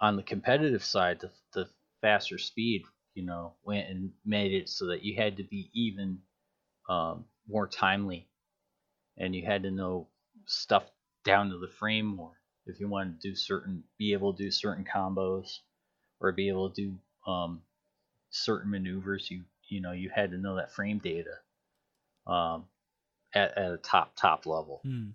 on 0.00 0.16
the 0.16 0.22
competitive 0.22 0.84
side, 0.84 1.20
the, 1.20 1.30
the 1.54 1.68
faster 2.00 2.38
speed, 2.38 2.84
you 3.14 3.24
know, 3.24 3.54
went 3.64 3.88
and 3.88 4.12
made 4.24 4.52
it 4.52 4.68
so 4.68 4.86
that 4.86 5.02
you 5.04 5.16
had 5.16 5.36
to 5.38 5.44
be 5.44 5.70
even 5.72 6.18
um, 6.88 7.24
more 7.48 7.66
timely 7.66 8.28
and 9.16 9.34
you 9.34 9.44
had 9.44 9.62
to 9.62 9.70
know 9.70 10.08
stuff 10.46 10.84
down 11.24 11.50
to 11.50 11.58
the 11.58 11.68
frame 11.68 12.06
more 12.06 12.38
if 12.66 12.80
you 12.80 12.88
wanted 12.88 13.20
to 13.20 13.28
do 13.28 13.34
certain, 13.34 13.84
be 13.98 14.12
able 14.12 14.32
to 14.32 14.44
do 14.44 14.50
certain 14.50 14.84
combos 14.84 15.58
or 16.20 16.32
be 16.32 16.48
able 16.48 16.70
to 16.70 16.82
do 16.82 17.30
um, 17.30 17.62
certain 18.30 18.70
maneuvers. 18.70 19.30
You, 19.30 19.42
you 19.68 19.80
know, 19.80 19.92
you 19.92 20.10
had 20.14 20.30
to 20.30 20.38
know 20.38 20.56
that 20.56 20.72
frame 20.72 20.98
data 20.98 21.34
um, 22.26 22.64
at, 23.34 23.56
at 23.58 23.72
a 23.72 23.76
top 23.76 24.16
top 24.16 24.46
level. 24.46 24.80
Hmm. 24.82 25.10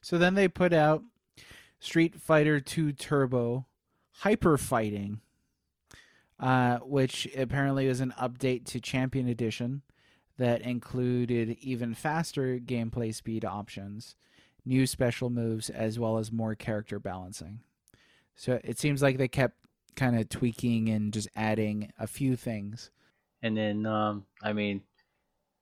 So 0.00 0.18
then 0.18 0.34
they 0.34 0.48
put 0.48 0.72
out 0.72 1.02
Street 1.78 2.20
Fighter 2.20 2.60
2 2.60 2.92
Turbo 2.92 3.66
Hyper 4.18 4.56
Fighting, 4.56 5.20
uh, 6.40 6.78
which 6.78 7.28
apparently 7.36 7.88
was 7.88 8.00
an 8.00 8.14
update 8.20 8.64
to 8.66 8.80
Champion 8.80 9.28
Edition 9.28 9.82
that 10.38 10.62
included 10.62 11.56
even 11.60 11.94
faster 11.94 12.58
gameplay 12.58 13.14
speed 13.14 13.44
options, 13.44 14.16
new 14.64 14.86
special 14.86 15.30
moves, 15.30 15.70
as 15.70 15.98
well 15.98 16.18
as 16.18 16.32
more 16.32 16.54
character 16.54 16.98
balancing. 16.98 17.60
So 18.34 18.60
it 18.64 18.78
seems 18.78 19.02
like 19.02 19.18
they 19.18 19.28
kept 19.28 19.56
kind 19.96 20.18
of 20.18 20.28
tweaking 20.28 20.90
and 20.90 21.12
just 21.12 21.28
adding 21.34 21.92
a 21.98 22.06
few 22.06 22.36
things. 22.36 22.90
And 23.42 23.56
then 23.56 23.86
um, 23.86 24.26
I 24.42 24.52
mean, 24.52 24.82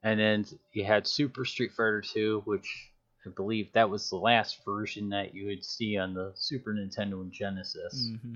and 0.02 0.20
then 0.20 0.44
you 0.72 0.84
had 0.84 1.06
Super 1.06 1.44
Street 1.44 1.72
Fighter 1.72 2.02
2, 2.02 2.42
which 2.44 2.90
I 3.26 3.30
believe 3.30 3.72
that 3.72 3.88
was 3.88 4.10
the 4.10 4.16
last 4.16 4.64
version 4.64 5.08
that 5.10 5.34
you 5.34 5.46
would 5.46 5.64
see 5.64 5.96
on 5.96 6.14
the 6.14 6.32
Super 6.34 6.74
Nintendo 6.74 7.22
and 7.22 7.32
Genesis. 7.32 8.10
hmm 8.22 8.34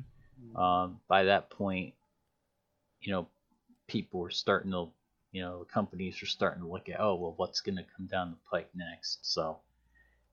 Um, 0.57 1.01
by 1.09 1.25
that 1.25 1.51
point, 1.51 1.95
you 3.01 3.13
know, 3.13 3.29
people 3.87 4.21
were 4.21 4.31
starting 4.31 4.71
to, 4.73 4.89
you 5.33 5.43
know, 5.43 5.67
companies 5.73 6.23
are 6.23 6.27
starting 6.27 6.63
to 6.63 6.69
look 6.69 6.89
at, 6.89 7.01
oh, 7.01 7.15
well, 7.17 7.35
what's 7.37 7.61
going 7.61 7.77
to 7.77 7.85
come 7.97 8.07
down 8.07 8.31
the 8.31 8.37
pike 8.51 8.71
next? 8.75 9.19
So, 9.23 9.59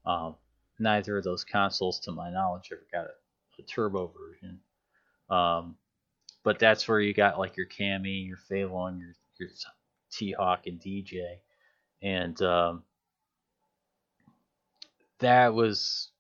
um, 0.05 0.35
neither 0.79 1.17
of 1.17 1.23
those 1.23 1.43
consoles, 1.43 1.99
to 2.01 2.11
my 2.11 2.31
knowledge, 2.31 2.69
ever 2.71 2.85
got 2.91 3.05
a, 3.05 3.61
a 3.61 3.65
turbo 3.65 4.11
version. 4.17 4.59
Um, 5.29 5.75
but 6.43 6.59
that's 6.59 6.87
where 6.87 6.99
you 6.99 7.13
got 7.13 7.39
like 7.39 7.57
your 7.57 7.65
Cammy, 7.65 8.25
your 8.27 8.37
Fei 8.37 8.65
Long, 8.65 8.99
your 8.99 9.15
your 9.39 9.49
T 10.11 10.31
Hawk, 10.31 10.67
and 10.67 10.79
Dee 10.79 11.01
Jay, 11.01 11.41
and 12.01 12.39
um, 12.43 12.83
that 15.19 15.53
was 15.53 16.11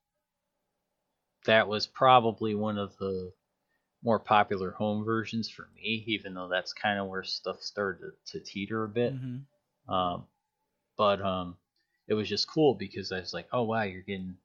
that 1.45 1.67
was 1.67 1.85
probably 1.85 2.55
one 2.55 2.79
of 2.79 2.97
the 2.97 3.31
more 4.05 4.19
popular 4.19 4.69
home 4.69 5.03
versions 5.03 5.49
for 5.49 5.67
me, 5.75 6.03
even 6.05 6.35
though 6.35 6.47
that's 6.47 6.73
kind 6.73 6.99
of 6.99 7.07
where 7.07 7.23
stuff 7.23 7.59
started 7.61 8.11
to, 8.27 8.39
to 8.39 8.45
teeter 8.45 8.83
a 8.83 8.87
bit. 8.87 9.15
Mm-hmm. 9.15 9.93
Um, 9.93 10.25
but 10.95 11.21
um, 11.21 11.57
it 12.07 12.13
was 12.13 12.29
just 12.29 12.47
cool 12.47 12.75
because 12.75 13.11
I 13.11 13.19
was 13.19 13.33
like, 13.33 13.47
oh 13.51 13.63
wow, 13.63 13.81
you're 13.81 14.03
getting 14.03 14.35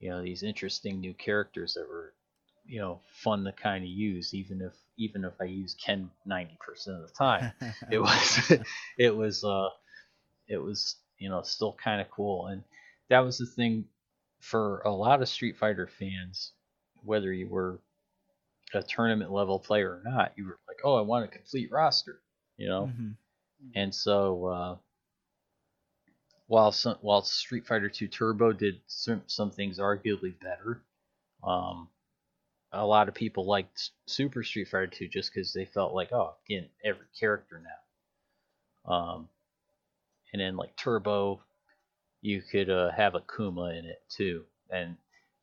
you 0.00 0.10
know 0.10 0.22
these 0.22 0.42
interesting 0.42 1.00
new 1.00 1.14
characters 1.14 1.74
that 1.74 1.88
were 1.88 2.12
you 2.66 2.80
know 2.80 3.00
fun 3.22 3.44
to 3.44 3.52
kind 3.52 3.84
of 3.84 3.88
use, 3.88 4.34
even 4.34 4.60
if 4.60 4.72
even 4.98 5.24
if 5.24 5.34
I 5.40 5.44
use 5.44 5.76
Ken 5.82 6.10
ninety 6.26 6.58
percent 6.60 6.96
of 6.96 7.08
the 7.08 7.14
time. 7.14 7.52
it 7.90 8.00
was 8.00 8.52
it 8.98 9.14
was 9.14 9.44
uh 9.44 9.68
it 10.48 10.58
was 10.58 10.96
you 11.18 11.30
know 11.30 11.42
still 11.42 11.76
kind 11.82 12.00
of 12.00 12.10
cool, 12.10 12.46
and 12.46 12.64
that 13.10 13.20
was 13.20 13.38
the 13.38 13.46
thing 13.46 13.84
for 14.40 14.80
a 14.80 14.90
lot 14.90 15.22
of 15.22 15.28
Street 15.28 15.56
Fighter 15.56 15.86
fans, 15.86 16.52
whether 17.04 17.32
you 17.32 17.48
were 17.48 17.80
a 18.74 18.82
tournament 18.82 19.30
level 19.32 19.58
player 19.58 19.92
or 19.92 20.02
not, 20.04 20.32
you 20.36 20.46
were 20.46 20.58
like, 20.68 20.78
oh, 20.84 20.96
I 20.96 21.02
want 21.02 21.24
a 21.24 21.28
complete 21.28 21.70
roster, 21.70 22.22
you 22.56 22.68
know. 22.68 22.86
Mhm. 22.86 23.16
And 23.74 23.94
so, 23.94 24.46
uh, 24.46 24.78
while 26.46 26.72
some, 26.72 26.96
while 27.00 27.22
Street 27.22 27.66
Fighter 27.66 27.88
2 27.88 28.08
Turbo 28.08 28.52
did 28.52 28.80
some, 28.86 29.22
some 29.26 29.50
things 29.50 29.78
arguably 29.78 30.38
better, 30.40 30.82
um, 31.42 31.88
a 32.72 32.86
lot 32.86 33.08
of 33.08 33.14
people 33.14 33.44
liked 33.46 33.90
Super 34.06 34.42
Street 34.42 34.68
Fighter 34.68 34.86
2 34.88 35.08
just 35.08 35.32
because 35.32 35.52
they 35.52 35.64
felt 35.64 35.94
like, 35.94 36.12
oh, 36.12 36.36
getting 36.48 36.70
every 36.84 37.06
character 37.18 37.62
now. 38.86 38.92
Um, 38.92 39.28
and 40.32 40.40
then 40.40 40.56
like 40.56 40.76
Turbo, 40.76 41.42
you 42.20 42.42
could 42.42 42.70
uh, 42.70 42.90
have 42.92 43.14
a 43.14 43.22
Kuma 43.34 43.70
in 43.70 43.86
it 43.86 44.02
too, 44.08 44.44
and 44.70 44.96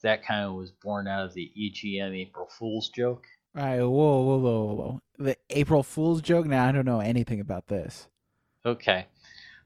that 0.04 0.26
kind 0.26 0.46
of 0.46 0.54
was 0.54 0.72
born 0.72 1.08
out 1.08 1.26
of 1.26 1.34
the 1.34 1.52
EGM 1.58 2.16
April 2.16 2.48
Fool's 2.48 2.90
joke. 2.90 3.26
All 3.58 3.64
right, 3.64 3.80
whoa, 3.80 3.88
whoa, 3.88 4.38
whoa, 4.38 4.64
whoa, 4.66 4.74
whoa. 4.74 5.02
The 5.18 5.38
April 5.50 5.84
Fool's 5.84 6.22
joke? 6.22 6.46
Now 6.46 6.68
I 6.68 6.72
don't 6.72 6.86
know 6.86 7.00
anything 7.00 7.40
about 7.40 7.68
this. 7.68 8.08
Okay. 8.66 9.06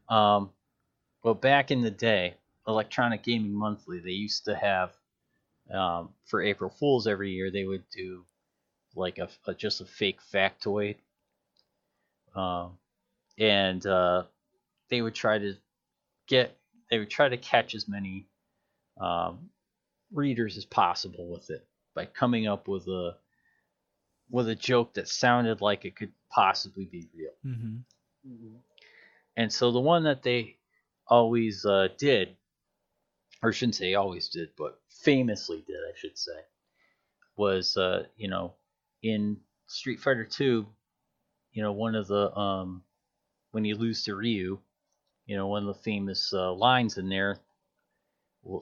Um, 0.09 0.51
well, 1.23 1.33
back 1.33 1.71
in 1.71 1.81
the 1.81 1.91
day, 1.91 2.35
Electronic 2.67 3.23
Gaming 3.23 3.53
Monthly, 3.53 3.99
they 3.99 4.11
used 4.11 4.45
to 4.45 4.55
have 4.55 4.91
um, 5.73 6.09
for 6.25 6.41
April 6.41 6.69
Fools 6.69 7.07
every 7.07 7.31
year 7.31 7.51
they 7.51 7.65
would 7.65 7.83
do 7.89 8.25
like 8.95 9.17
a, 9.19 9.29
a 9.45 9.53
just 9.53 9.81
a 9.81 9.85
fake 9.85 10.19
factoid, 10.33 10.95
um, 12.35 12.77
and 13.37 13.85
uh, 13.85 14.23
they 14.89 15.01
would 15.01 15.15
try 15.15 15.37
to 15.37 15.55
get 16.27 16.57
they 16.89 16.99
would 16.99 17.09
try 17.09 17.27
to 17.29 17.37
catch 17.37 17.75
as 17.75 17.87
many 17.87 18.27
um, 18.99 19.49
readers 20.11 20.57
as 20.57 20.65
possible 20.65 21.29
with 21.29 21.49
it 21.49 21.67
by 21.95 22.05
coming 22.05 22.47
up 22.47 22.67
with 22.67 22.87
a 22.87 23.15
with 24.29 24.49
a 24.49 24.55
joke 24.55 24.93
that 24.93 25.07
sounded 25.07 25.61
like 25.61 25.85
it 25.85 25.95
could 25.95 26.11
possibly 26.29 26.85
be 26.85 27.09
real. 27.15 27.31
Mm-hmm. 27.45 28.57
And 29.37 29.51
so 29.51 29.71
the 29.71 29.79
one 29.79 30.03
that 30.03 30.23
they 30.23 30.57
always 31.07 31.65
uh, 31.65 31.87
did, 31.97 32.35
or 33.41 33.53
shouldn't 33.53 33.75
say 33.75 33.93
always 33.93 34.27
did, 34.27 34.49
but 34.57 34.79
famously 34.89 35.63
did, 35.65 35.77
I 35.77 35.95
should 35.95 36.17
say, 36.17 36.39
was 37.35 37.77
uh, 37.77 38.03
you 38.15 38.27
know 38.27 38.53
in 39.01 39.37
Street 39.67 39.99
Fighter 39.99 40.25
Two, 40.25 40.67
you 41.51 41.63
know 41.63 41.71
one 41.71 41.95
of 41.95 42.07
the 42.07 42.35
um, 42.37 42.83
when 43.51 43.63
you 43.63 43.75
lose 43.75 44.03
to 44.03 44.15
Ryu, 44.15 44.59
you 45.25 45.35
know 45.35 45.47
one 45.47 45.67
of 45.67 45.75
the 45.75 45.81
famous 45.81 46.33
uh, 46.33 46.53
lines 46.53 46.97
in 46.97 47.09
there 47.09 47.39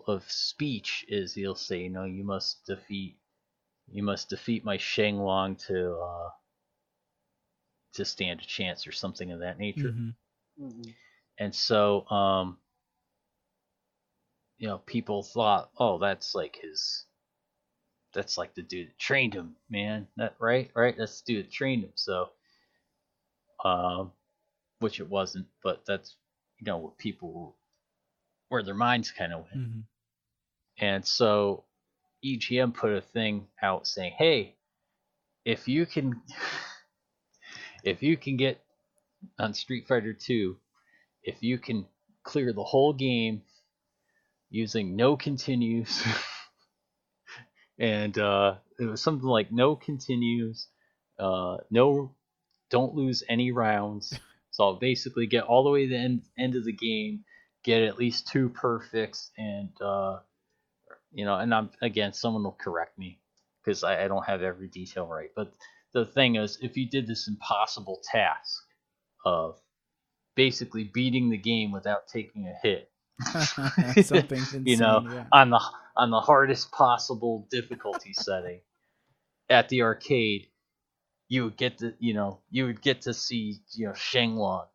of 0.08 0.24
speech 0.30 1.06
is 1.08 1.34
he'll 1.34 1.56
say, 1.56 1.82
you 1.82 1.90
know, 1.90 2.06
you 2.06 2.24
must 2.24 2.66
defeat, 2.66 3.18
you 3.92 4.04
must 4.04 4.30
defeat 4.30 4.66
my 4.66 4.78
Sheng 4.78 5.18
Long 5.18 5.56
to 5.68 5.98
uh, 5.98 6.30
to 7.94 8.06
stand 8.06 8.42
a 8.42 8.46
chance 8.46 8.88
or 8.88 8.92
something 8.92 9.32
of 9.32 9.40
that 9.40 9.58
nature. 9.60 9.94
Mm-hmm. 10.60 10.90
And 11.38 11.54
so, 11.54 12.08
um, 12.10 12.58
you 14.58 14.68
know, 14.68 14.78
people 14.80 15.24
thought, 15.24 15.70
oh, 15.78 15.98
that's 16.00 16.34
like 16.34 16.58
his, 16.62 17.06
that's 18.14 18.38
like 18.38 18.56
the 18.56 18.62
dude 18.62 18.88
that 18.88 19.00
trained 19.00 19.34
him, 19.34 19.56
man. 19.70 20.08
That 20.18 20.36
right, 20.40 20.72
right? 20.74 20.96
That's 20.98 21.22
the 21.22 21.34
dude 21.34 21.46
that 21.46 21.52
trained 21.52 21.84
him. 21.84 21.92
So, 21.96 22.30
um, 23.64 24.12
which 24.80 25.00
it 25.00 25.10
wasn't, 25.10 25.48
but 25.64 25.84
that's 25.86 26.16
you 26.60 26.66
know 26.66 26.78
what 26.78 26.98
people, 26.98 27.58
where 28.56 28.64
their 28.64 28.74
minds 28.74 29.12
kind 29.12 29.34
of 29.34 29.42
went. 29.42 29.68
Mm-hmm. 29.68 29.80
And 30.80 31.06
so, 31.06 31.66
EGM 32.24 32.74
put 32.74 32.92
a 32.92 33.02
thing 33.02 33.48
out 33.62 33.86
saying, 33.86 34.14
hey, 34.18 34.56
if 35.44 35.68
you 35.68 35.86
can, 35.86 36.22
if 37.84 38.02
you 38.02 38.16
can 38.16 38.38
get 38.38 38.62
on 39.38 39.54
Street 39.54 39.88
Fighter 39.90 40.14
2, 40.14 40.56
if 41.24 41.44
you 41.44 41.58
can 41.58 41.86
clear 42.24 42.54
the 42.54 42.64
whole 42.64 42.94
game 42.94 43.42
using 44.50 44.96
no 44.96 45.18
continues, 45.18 46.02
and 47.78 48.18
uh, 48.18 48.56
it 48.80 48.86
was 48.86 49.02
something 49.02 49.28
like 49.28 49.52
no 49.52 49.76
continues, 49.76 50.70
uh, 51.20 51.58
no, 51.70 52.16
don't 52.70 52.96
lose 52.96 53.22
any 53.28 53.52
rounds. 53.52 54.18
So 54.52 54.64
I'll 54.64 54.80
basically 54.80 55.28
get 55.28 55.44
all 55.44 55.66
the 55.66 55.70
way 55.70 55.84
to 55.84 55.90
the 55.90 55.98
end, 55.98 56.22
end 56.40 56.56
of 56.56 56.64
the 56.64 56.72
game, 56.72 57.26
get 57.66 57.82
at 57.84 57.98
least 57.98 58.28
two 58.28 58.50
perfects, 58.50 59.32
and 59.38 59.70
uh, 59.82 60.20
you 61.12 61.26
know, 61.26 61.36
and 61.36 61.54
I'm 61.54 61.72
again, 61.82 62.14
someone 62.14 62.44
will 62.44 62.58
correct 62.60 62.98
me 62.98 63.20
because 63.64 63.84
I, 63.84 64.06
I 64.06 64.08
don't 64.08 64.26
have 64.26 64.44
every 64.44 64.68
detail 64.68 65.08
right. 65.08 65.32
But 65.36 65.54
the 65.94 66.06
thing 66.06 66.36
is, 66.36 66.60
if 66.62 66.78
you 66.78 66.88
did 66.88 67.08
this 67.08 67.28
impossible 67.28 68.02
task 68.10 68.64
of 69.26 69.60
basically 70.36 70.84
beating 70.84 71.30
the 71.30 71.38
game 71.38 71.72
without 71.72 72.08
taking 72.08 72.48
a 72.48 72.54
hit, 72.62 72.92
Something 74.04 74.40
insane, 74.40 74.64
you 74.66 74.78
know, 74.78 75.06
yeah. 75.10 75.26
on 75.32 75.50
the 75.50 75.62
on 75.96 76.12
the 76.12 76.20
hardest 76.20 76.72
possible 76.72 77.48
difficulty 77.50 78.14
setting 78.14 78.60
at 79.50 79.70
the 79.70 79.84
arcade, 79.84 80.48
you 81.30 81.46
would 81.46 81.58
get 81.58 81.78
to 81.80 81.94
you 82.00 82.14
know 82.14 82.42
you 82.50 82.66
would 82.66 82.82
get 82.82 83.02
to 83.02 83.14
see 83.14 83.60
you 83.74 83.88
know 83.88 83.94
Sheng 83.94 84.36
Long. 84.36 84.66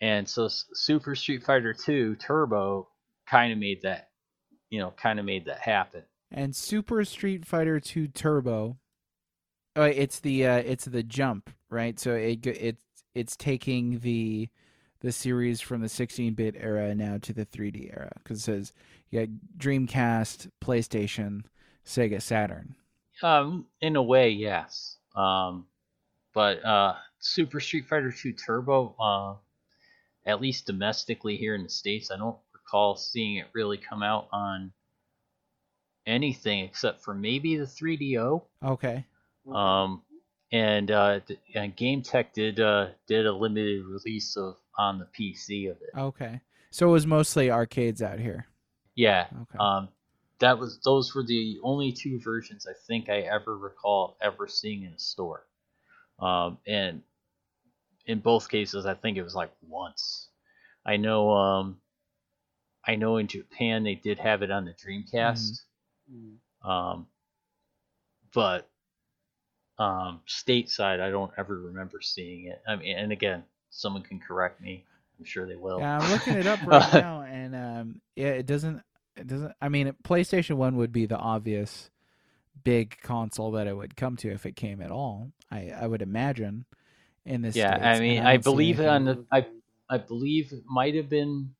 And 0.00 0.28
so 0.28 0.48
Super 0.48 1.14
Street 1.14 1.42
Fighter 1.42 1.74
2 1.74 2.16
Turbo 2.16 2.88
kind 3.26 3.52
of 3.52 3.58
made 3.58 3.82
that 3.82 4.10
you 4.70 4.78
know 4.78 4.92
kind 4.96 5.18
of 5.18 5.24
made 5.24 5.46
that 5.46 5.60
happen. 5.60 6.02
And 6.30 6.54
Super 6.54 7.04
Street 7.04 7.46
Fighter 7.46 7.80
2 7.80 8.08
Turbo. 8.08 8.76
Oh, 9.76 9.82
it's 9.82 10.20
the 10.20 10.46
uh, 10.46 10.56
it's 10.56 10.84
the 10.84 11.02
jump, 11.02 11.50
right? 11.70 11.98
So 11.98 12.14
it 12.14 12.46
it's 12.46 12.82
it's 13.14 13.36
taking 13.36 14.00
the 14.00 14.48
the 15.00 15.12
series 15.12 15.60
from 15.60 15.80
the 15.80 15.86
16-bit 15.86 16.56
era 16.58 16.92
now 16.92 17.18
to 17.18 17.32
the 17.32 17.46
3D 17.46 17.92
era 17.92 18.10
because 18.16 18.40
it 18.40 18.42
says 18.42 18.72
you 19.10 19.20
got 19.20 19.28
Dreamcast, 19.56 20.50
PlayStation, 20.60 21.44
Sega 21.86 22.20
Saturn. 22.20 22.74
Um, 23.22 23.66
in 23.80 23.96
a 23.96 24.02
way, 24.02 24.30
yes. 24.30 24.96
Um, 25.14 25.66
but 26.34 26.64
uh, 26.64 26.94
Super 27.20 27.60
Street 27.60 27.86
Fighter 27.88 28.12
2 28.12 28.32
Turbo, 28.32 28.94
uh, 29.00 29.34
at 30.28 30.40
least 30.40 30.66
domestically 30.66 31.36
here 31.36 31.54
in 31.54 31.62
the 31.62 31.68
states, 31.70 32.10
I 32.10 32.18
don't 32.18 32.36
recall 32.52 32.96
seeing 32.96 33.36
it 33.36 33.46
really 33.54 33.78
come 33.78 34.02
out 34.02 34.28
on 34.30 34.72
anything 36.06 36.64
except 36.64 37.02
for 37.02 37.14
maybe 37.14 37.56
the 37.56 37.64
3DO. 37.64 38.42
Okay. 38.62 39.04
Um, 39.52 40.02
and 40.52 40.90
uh, 40.90 41.20
and 41.54 41.76
GameTek 41.76 42.32
did 42.34 42.60
uh, 42.60 42.88
did 43.06 43.26
a 43.26 43.32
limited 43.32 43.84
release 43.84 44.36
of 44.36 44.56
on 44.78 44.98
the 44.98 45.06
PC 45.06 45.70
of 45.70 45.78
it. 45.78 45.98
Okay. 45.98 46.40
So 46.70 46.88
it 46.88 46.92
was 46.92 47.06
mostly 47.06 47.50
arcades 47.50 48.02
out 48.02 48.18
here. 48.18 48.46
Yeah. 48.94 49.26
Okay. 49.42 49.58
Um, 49.58 49.88
that 50.40 50.58
was 50.58 50.78
those 50.84 51.14
were 51.14 51.24
the 51.24 51.58
only 51.62 51.92
two 51.92 52.20
versions 52.20 52.66
I 52.66 52.74
think 52.86 53.08
I 53.08 53.20
ever 53.20 53.56
recall 53.56 54.16
ever 54.20 54.46
seeing 54.46 54.84
in 54.84 54.92
a 54.92 54.98
store. 54.98 55.46
Um, 56.18 56.58
and 56.66 57.02
in 58.08 58.20
both 58.20 58.48
cases, 58.48 58.86
I 58.86 58.94
think 58.94 59.18
it 59.18 59.22
was 59.22 59.34
like 59.34 59.52
once. 59.68 60.28
I 60.84 60.96
know. 60.96 61.30
Um, 61.30 61.76
I 62.84 62.96
know 62.96 63.18
in 63.18 63.28
Japan 63.28 63.84
they 63.84 63.94
did 63.94 64.18
have 64.18 64.42
it 64.42 64.50
on 64.50 64.64
the 64.64 64.72
Dreamcast. 64.72 65.60
Um, 66.64 67.06
but 68.32 68.68
um, 69.78 70.20
stateside, 70.26 71.00
I 71.00 71.10
don't 71.10 71.30
ever 71.36 71.60
remember 71.60 72.00
seeing 72.00 72.46
it. 72.46 72.62
I 72.66 72.76
mean, 72.76 72.96
and 72.96 73.12
again, 73.12 73.44
someone 73.70 74.02
can 74.02 74.18
correct 74.18 74.60
me. 74.60 74.84
I'm 75.18 75.24
sure 75.24 75.46
they 75.46 75.56
will. 75.56 75.80
Yeah, 75.80 75.98
I'm 75.98 76.10
looking 76.10 76.34
it 76.34 76.46
up 76.46 76.60
right 76.66 76.94
now, 76.94 77.22
and 77.22 77.54
um, 77.54 78.00
yeah, 78.16 78.28
it 78.28 78.46
doesn't. 78.46 78.82
It 79.16 79.26
doesn't. 79.26 79.52
I 79.60 79.68
mean, 79.68 79.92
PlayStation 80.02 80.54
One 80.54 80.76
would 80.76 80.92
be 80.92 81.04
the 81.04 81.18
obvious 81.18 81.90
big 82.64 82.96
console 83.02 83.52
that 83.52 83.66
it 83.66 83.76
would 83.76 83.96
come 83.96 84.16
to 84.16 84.30
if 84.30 84.46
it 84.46 84.56
came 84.56 84.80
at 84.80 84.90
all. 84.90 85.32
I 85.50 85.72
I 85.78 85.86
would 85.86 86.02
imagine 86.02 86.64
in 87.28 87.42
this. 87.42 87.54
yeah, 87.56 87.70
States, 87.74 87.84
I 87.84 88.00
mean, 88.00 88.22
I, 88.22 88.36
don't 88.36 88.44
believe 88.44 88.80
on 88.80 89.04
the. 89.04 89.24
I 89.30 89.46
I 89.88 89.98
believe 89.98 90.52
it 90.52 90.62
might 90.68 90.94
have 90.94 91.08
been 91.08 91.50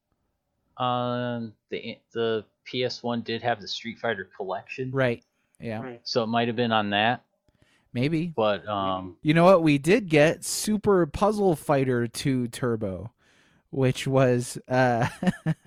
on 0.76 1.52
the 1.70 1.98
the 2.12 2.44
PS1 2.70 3.24
did 3.24 3.42
have 3.42 3.60
the 3.60 3.68
Street 3.68 3.98
Fighter 3.98 4.28
collection, 4.36 4.90
Right. 4.90 5.24
Yeah. 5.60 5.94
so 6.04 6.22
it 6.22 6.28
might 6.28 6.46
have 6.48 6.56
been 6.56 6.72
on 6.72 6.90
that. 6.90 7.24
Maybe. 7.92 8.28
But 8.28 8.68
um, 8.68 9.16
You 9.22 9.34
know 9.34 9.44
what? 9.44 9.62
We 9.62 9.78
did 9.78 10.08
get 10.08 10.44
Super 10.44 11.06
Puzzle 11.06 11.56
Fighter 11.56 12.06
2 12.06 12.48
Turbo, 12.48 13.12
which 13.70 14.06
was 14.06 14.58
uh, 14.68 15.08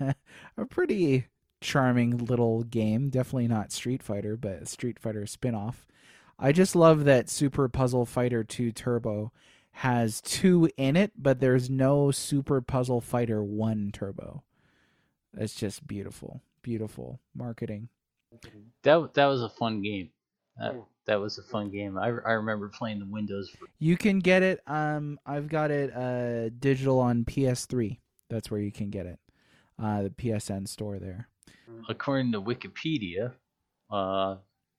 a 0.56 0.64
pretty 0.70 1.26
charming 1.60 2.16
little 2.16 2.62
game. 2.62 3.10
Definitely 3.10 3.48
not 3.48 3.72
Street 3.72 4.02
Fighter, 4.02 4.36
but 4.36 4.62
a 4.62 4.66
Street 4.66 4.98
Fighter 4.98 5.26
spin 5.26 5.54
off. 5.54 5.86
I 6.38 6.52
just 6.52 6.74
love 6.74 7.04
that 7.04 7.28
Super 7.28 7.68
Puzzle 7.68 8.06
Fighter 8.06 8.44
2 8.44 8.72
Turbo 8.72 9.32
has 9.72 10.20
two 10.20 10.70
in 10.76 10.96
it, 10.96 11.12
but 11.16 11.40
there's 11.40 11.68
no 11.68 12.10
Super 12.10 12.60
Puzzle 12.60 13.00
Fighter 13.00 13.42
1 13.42 13.90
Turbo. 13.92 14.42
That's 15.34 15.54
just 15.54 15.86
beautiful. 15.86 16.42
Beautiful 16.62 17.20
marketing. 17.34 17.88
that 18.82 19.14
that 19.14 19.26
was 19.26 19.42
a 19.42 19.48
fun 19.48 19.82
game. 19.82 20.10
That, 20.58 20.74
that 21.06 21.20
was 21.20 21.38
a 21.38 21.42
fun 21.42 21.70
game. 21.70 21.98
I, 21.98 22.06
I 22.06 22.32
remember 22.32 22.68
playing 22.68 22.98
the 23.00 23.06
Windows. 23.06 23.50
You 23.78 23.96
can 23.96 24.18
get 24.20 24.42
it. 24.42 24.60
Um, 24.66 25.18
I've 25.26 25.48
got 25.48 25.70
it 25.70 25.94
uh, 25.94 26.50
digital 26.60 27.00
on 27.00 27.24
PS3. 27.24 27.98
That's 28.28 28.50
where 28.50 28.60
you 28.60 28.70
can 28.70 28.90
get 28.90 29.06
it. 29.06 29.18
Uh, 29.82 30.02
the 30.02 30.10
PSN 30.10 30.68
store 30.68 30.98
there. 30.98 31.28
According 31.88 32.32
to 32.32 32.42
Wikipedia, 32.42 33.32
uh, 33.90 34.36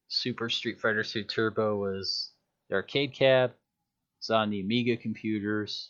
Super 0.08 0.50
Street 0.50 0.80
Fighter 0.80 1.04
2 1.04 1.24
Turbo 1.24 1.78
was 1.78 2.32
the 2.70 2.76
arcade 2.76 3.14
cab. 3.14 3.52
It's 4.24 4.30
on 4.30 4.52
the 4.52 4.62
Amiga 4.62 4.96
computers, 4.96 5.90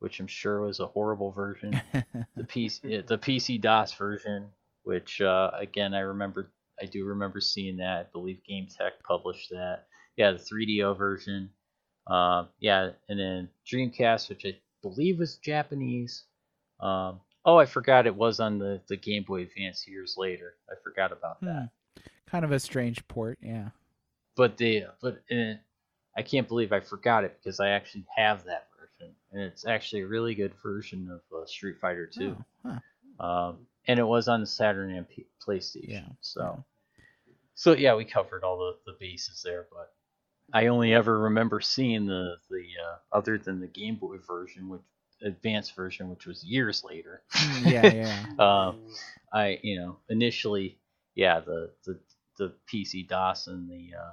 which 0.00 0.18
I'm 0.18 0.26
sure 0.26 0.62
was 0.62 0.80
a 0.80 0.88
horrible 0.88 1.30
version. 1.30 1.80
the 2.34 2.42
PC, 2.42 3.06
the 3.06 3.16
PC 3.16 3.60
DOS 3.60 3.94
version, 3.94 4.48
which 4.82 5.20
uh, 5.20 5.52
again 5.54 5.94
I 5.94 6.00
remember, 6.00 6.50
I 6.82 6.86
do 6.86 7.04
remember 7.04 7.38
seeing 7.40 7.76
that. 7.76 7.96
I 7.96 8.06
believe 8.12 8.40
GameTek 8.50 9.04
published 9.06 9.50
that. 9.50 9.84
Yeah, 10.16 10.32
the 10.32 10.38
3DO 10.38 10.98
version. 10.98 11.50
Um, 12.08 12.48
yeah, 12.58 12.90
and 13.08 13.20
then 13.20 13.48
Dreamcast, 13.72 14.30
which 14.30 14.42
I 14.44 14.58
believe 14.82 15.20
was 15.20 15.36
Japanese. 15.36 16.24
Um, 16.80 17.20
oh, 17.44 17.58
I 17.58 17.66
forgot 17.66 18.08
it 18.08 18.16
was 18.16 18.40
on 18.40 18.58
the, 18.58 18.80
the 18.88 18.96
Game 18.96 19.22
Boy 19.22 19.42
Advance 19.42 19.86
years 19.86 20.16
later. 20.18 20.54
I 20.68 20.74
forgot 20.82 21.12
about 21.12 21.40
that. 21.42 21.70
Hmm. 21.96 22.00
Kind 22.26 22.44
of 22.44 22.50
a 22.50 22.58
strange 22.58 23.06
port, 23.06 23.38
yeah. 23.40 23.68
But 24.34 24.56
the 24.56 24.86
but 25.00 25.22
uh, 25.30 25.54
I 26.16 26.22
can't 26.22 26.48
believe 26.48 26.72
I 26.72 26.80
forgot 26.80 27.24
it 27.24 27.38
because 27.38 27.60
I 27.60 27.70
actually 27.70 28.06
have 28.16 28.44
that 28.44 28.68
version, 28.78 29.14
and 29.32 29.42
it's 29.42 29.66
actually 29.66 30.02
a 30.02 30.06
really 30.06 30.34
good 30.34 30.54
version 30.62 31.08
of 31.10 31.20
uh, 31.36 31.46
Street 31.46 31.76
Fighter 31.80 32.06
2. 32.06 32.36
Oh, 32.64 32.78
huh. 33.20 33.24
um, 33.24 33.66
and 33.86 33.98
it 33.98 34.04
was 34.06 34.28
on 34.28 34.40
the 34.40 34.46
Saturn 34.46 34.94
and 34.94 35.08
P- 35.08 35.26
PlayStation. 35.46 35.88
Yeah, 35.88 36.08
So, 36.20 36.64
so 37.54 37.72
yeah, 37.72 37.94
we 37.94 38.04
covered 38.04 38.44
all 38.44 38.58
the, 38.58 38.92
the 38.92 38.96
bases 38.98 39.42
there, 39.44 39.66
but 39.72 39.92
I 40.52 40.66
only 40.66 40.92
ever 40.92 41.18
remember 41.18 41.60
seeing 41.60 42.06
the 42.06 42.36
the 42.48 42.64
uh, 42.84 43.16
other 43.16 43.38
than 43.38 43.60
the 43.60 43.68
Game 43.68 43.96
Boy 43.96 44.18
version, 44.26 44.68
which 44.68 44.82
advanced 45.22 45.74
version, 45.76 46.08
which 46.08 46.26
was 46.26 46.44
years 46.44 46.82
later. 46.84 47.22
Hmm, 47.32 47.66
yeah, 47.66 47.92
yeah. 47.92 48.24
Um, 48.38 48.80
I 49.32 49.60
you 49.62 49.78
know 49.78 49.98
initially, 50.08 50.78
yeah, 51.14 51.40
the 51.40 51.70
the 51.84 52.00
the 52.38 52.54
PC 52.66 53.04
DOS 53.04 53.46
and 53.46 53.68
the 53.70 53.90
uh, 53.96 54.10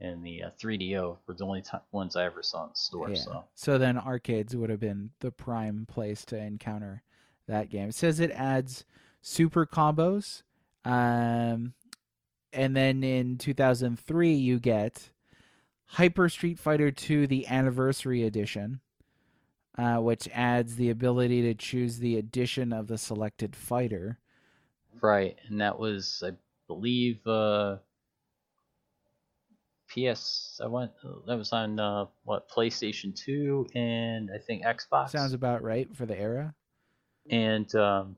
and 0.00 0.24
the 0.24 0.44
uh, 0.44 0.50
3DO 0.60 1.18
were 1.26 1.34
the 1.34 1.44
only 1.44 1.62
ti 1.62 1.78
ones 1.92 2.16
I 2.16 2.24
ever 2.24 2.42
saw 2.42 2.64
in 2.64 2.70
the 2.70 2.76
store. 2.76 3.10
yeah. 3.10 3.16
So 3.16 3.44
So 3.54 3.78
then 3.78 3.98
arcades 3.98 4.54
would 4.54 4.70
have 4.70 4.80
been 4.80 5.10
the 5.20 5.30
prime 5.32 5.86
place 5.86 6.24
to 6.26 6.36
encounter 6.36 7.02
that 7.46 7.70
game. 7.70 7.88
It 7.88 7.94
says 7.94 8.20
it 8.20 8.30
adds 8.32 8.84
super 9.20 9.66
combos. 9.66 10.42
Um, 10.84 11.74
and 12.52 12.76
then 12.76 13.02
in 13.02 13.36
2003, 13.38 14.32
you 14.34 14.58
get 14.58 15.10
Hyper 15.86 16.28
Street 16.28 16.58
Fighter 16.58 16.90
2, 16.90 17.26
the 17.26 17.46
Anniversary 17.46 18.24
Edition, 18.24 18.80
uh, 19.76 19.96
which 19.96 20.28
adds 20.32 20.76
the 20.76 20.90
ability 20.90 21.42
to 21.42 21.54
choose 21.54 21.98
the 21.98 22.16
edition 22.16 22.72
of 22.72 22.86
the 22.86 22.98
selected 22.98 23.56
fighter. 23.56 24.18
Right, 25.00 25.36
and 25.48 25.60
that 25.60 25.78
was, 25.78 26.22
I 26.26 26.32
believe, 26.66 27.26
uh, 27.26 27.76
PS. 29.88 30.60
I 30.62 30.66
went. 30.66 30.92
That 31.26 31.36
was 31.36 31.52
on 31.52 31.78
uh, 31.78 32.06
what 32.24 32.48
PlayStation 32.48 33.14
Two 33.14 33.66
and 33.74 34.30
I 34.34 34.38
think 34.38 34.64
Xbox. 34.64 35.10
Sounds 35.10 35.32
about 35.32 35.62
right 35.62 35.88
for 35.96 36.06
the 36.06 36.18
era. 36.18 36.54
and 37.30 37.72
um, 37.74 38.16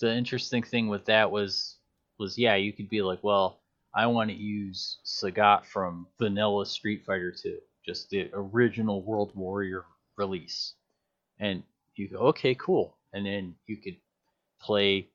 the 0.00 0.14
interesting 0.14 0.62
thing 0.62 0.88
with 0.88 1.04
that 1.06 1.30
was 1.30 1.76
was 2.18 2.38
yeah, 2.38 2.56
you 2.56 2.72
could 2.72 2.88
be 2.88 3.02
like, 3.02 3.22
well, 3.22 3.60
I 3.94 4.06
want 4.06 4.30
to 4.30 4.36
use 4.36 4.98
Sagat 5.04 5.66
from 5.66 6.06
Vanilla 6.18 6.66
Street 6.66 7.04
Fighter 7.06 7.32
Two, 7.32 7.58
just 7.84 8.10
the 8.10 8.30
original 8.32 9.02
World 9.02 9.32
Warrior 9.34 9.84
release, 10.16 10.74
and 11.38 11.62
you 11.96 12.08
go, 12.08 12.18
okay, 12.18 12.54
cool, 12.54 12.96
and 13.12 13.26
then 13.26 13.54
you 13.66 13.76
could 13.76 13.96
play 14.60 15.08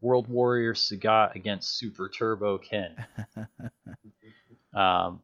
World 0.00 0.28
Warrior 0.28 0.74
Sagat 0.74 1.34
against 1.34 1.78
Super 1.78 2.08
Turbo 2.08 2.58
Ken. 2.58 2.94
um, 4.74 5.20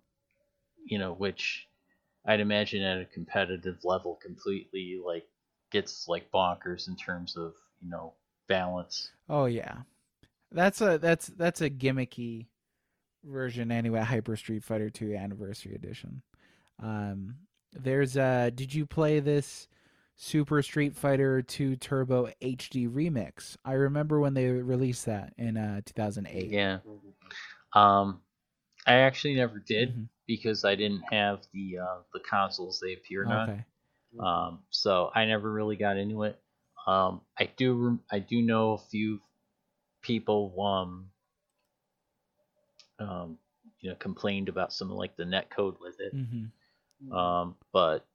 you 0.84 0.98
know, 0.98 1.12
which 1.12 1.68
I'd 2.26 2.40
imagine 2.40 2.82
at 2.82 3.01
a 3.01 3.07
competitive 3.07 3.78
level 3.84 4.18
completely 4.22 5.01
like 5.05 5.26
gets 5.70 6.09
like 6.09 6.30
bonkers 6.32 6.88
in 6.88 6.96
terms 6.96 7.36
of 7.36 7.55
you 7.80 7.90
know 7.90 8.12
balance. 8.48 9.11
Oh 9.28 9.46
yeah, 9.46 9.78
that's 10.53 10.80
a 10.80 10.98
that's 10.98 11.28
that's 11.28 11.61
a 11.61 11.70
gimmicky 11.70 12.46
version 13.24 13.72
anyway. 13.72 14.01
Hyper 14.01 14.36
Street 14.36 14.64
Fighter 14.64 14.90
Two 14.90 15.14
Anniversary 15.14 15.74
Edition. 15.74 16.22
Um, 16.82 17.36
there's 17.72 18.16
uh, 18.16 18.51
did 18.55 18.74
you 18.74 18.86
play 18.86 19.20
this 19.20 19.68
Super 20.16 20.62
Street 20.62 20.96
Fighter 20.96 21.40
Two 21.42 21.76
Turbo 21.76 22.28
HD 22.42 22.90
remix? 22.90 23.57
I 23.64 23.72
remember 23.72 24.20
when 24.20 24.34
they 24.34 24.48
released 24.48 25.07
that 25.07 25.32
in 25.38 25.57
uh 25.57 25.80
2008. 25.86 26.51
Yeah. 26.51 26.78
Um, 27.74 28.20
I 28.87 28.95
actually 28.95 29.35
never 29.35 29.59
did 29.59 29.91
Mhm. 29.95 30.09
because 30.26 30.64
I 30.64 30.74
didn't 30.74 31.03
have 31.12 31.47
the 31.53 31.78
uh, 31.78 31.99
the 32.12 32.20
consoles 32.20 32.81
they 32.81 32.95
appeared 32.95 33.28
on. 33.28 33.64
Um, 34.18 34.64
so 34.70 35.11
I 35.14 35.24
never 35.26 35.53
really 35.53 35.76
got 35.76 35.97
into 35.97 36.24
it. 36.24 36.41
Um, 36.87 37.20
I 37.39 37.47
do 37.47 38.01
I 38.11 38.18
do 38.20 38.43
know 38.43 38.72
a 38.72 38.78
few 38.78 39.20
people 40.03 40.55
um 40.61 41.11
um 42.99 43.39
you 43.81 43.91
know 43.91 43.97
complained 43.97 44.49
about 44.49 44.72
some 44.72 44.91
of 44.91 44.97
like 44.97 45.16
the 45.16 45.24
net 45.24 45.51
code 45.51 45.76
with 45.81 46.01
it. 46.01 46.12
hmm 46.12 47.14
Um, 47.14 47.57
but 47.72 48.07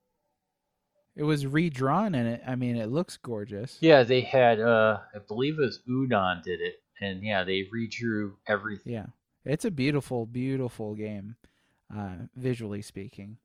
It 1.16 1.24
was 1.24 1.48
redrawn 1.48 2.14
and 2.14 2.28
it. 2.28 2.42
I 2.46 2.56
mean, 2.56 2.76
it 2.76 2.88
looks 2.88 3.18
gorgeous. 3.18 3.78
yeah, 3.82 4.04
they 4.04 4.22
had 4.22 4.60
uh 4.60 5.00
I 5.16 5.20
believe 5.20 5.58
it 5.60 5.62
was 5.62 5.80
Udon 5.90 6.44
did 6.44 6.60
it, 6.62 6.84
and 7.00 7.24
yeah, 7.24 7.44
they 7.44 7.64
redrew 7.74 8.34
everything. 8.48 8.94
Yeah, 8.94 9.06
it's 9.46 9.66
a 9.66 9.72
beautiful, 9.72 10.26
beautiful 10.26 10.96
game, 10.96 11.36
uh, 11.96 12.16
visually 12.36 12.82
speaking. 12.82 13.38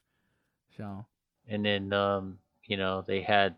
So 0.77 1.07
And 1.49 1.65
then 1.65 1.93
um 1.93 2.39
you 2.67 2.77
know 2.77 3.05
they 3.07 3.23
had 3.23 3.57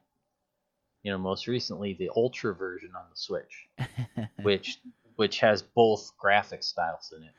you 1.03 1.13
know 1.13 1.19
most 1.19 1.47
recently 1.47 1.95
the 1.95 2.11
Ultra 2.17 2.55
version 2.55 2.91
on 2.97 3.05
the 3.11 3.17
Switch. 3.17 3.69
which 4.43 4.79
which 5.17 5.41
has 5.41 5.63
both 5.63 6.11
graphic 6.17 6.63
styles 6.63 7.13
in 7.17 7.23
it, 7.23 7.33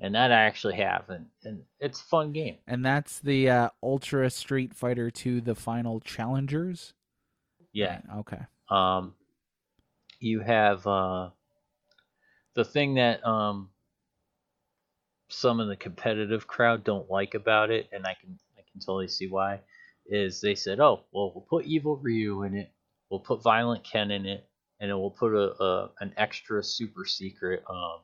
and 0.00 0.14
that 0.14 0.32
I 0.32 0.42
actually 0.42 0.76
have, 0.76 1.08
and, 1.08 1.26
and 1.44 1.62
it's 1.80 2.00
a 2.00 2.04
fun 2.04 2.32
game. 2.32 2.56
And 2.66 2.84
that's 2.84 3.20
the 3.20 3.48
uh, 3.48 3.68
Ultra 3.82 4.28
Street 4.30 4.74
Fighter 4.74 5.10
2 5.10 5.40
The 5.40 5.54
Final 5.54 6.00
Challengers. 6.00 6.92
Yeah. 7.72 8.00
Right, 8.08 8.18
Okay. 8.18 8.40
Um, 8.68 9.14
you 10.18 10.40
have 10.40 10.86
uh, 10.86 11.30
the 12.54 12.64
thing 12.64 12.94
that 12.94 13.24
um, 13.24 13.70
some 15.28 15.60
of 15.60 15.68
the 15.68 15.76
competitive 15.76 16.46
crowd 16.46 16.84
don't 16.84 17.10
like 17.10 17.34
about 17.34 17.70
it, 17.70 17.88
and 17.92 18.06
I 18.06 18.14
can 18.14 18.38
I 18.58 18.62
can 18.70 18.80
totally 18.80 19.08
see 19.08 19.28
why, 19.28 19.60
is 20.06 20.40
they 20.40 20.54
said, 20.54 20.80
oh 20.80 21.04
well, 21.12 21.32
we'll 21.34 21.46
put 21.48 21.66
Evil 21.66 21.96
Ryu 21.96 22.42
in 22.44 22.54
it, 22.54 22.72
we'll 23.10 23.20
put 23.20 23.42
Violent 23.42 23.84
Ken 23.84 24.10
in 24.10 24.26
it, 24.26 24.48
and 24.80 24.90
then 24.90 24.98
we'll 24.98 25.10
put 25.10 25.34
a, 25.34 25.62
a 25.62 25.90
an 26.00 26.12
extra 26.16 26.62
super 26.62 27.04
secret 27.04 27.64
um, 27.68 28.00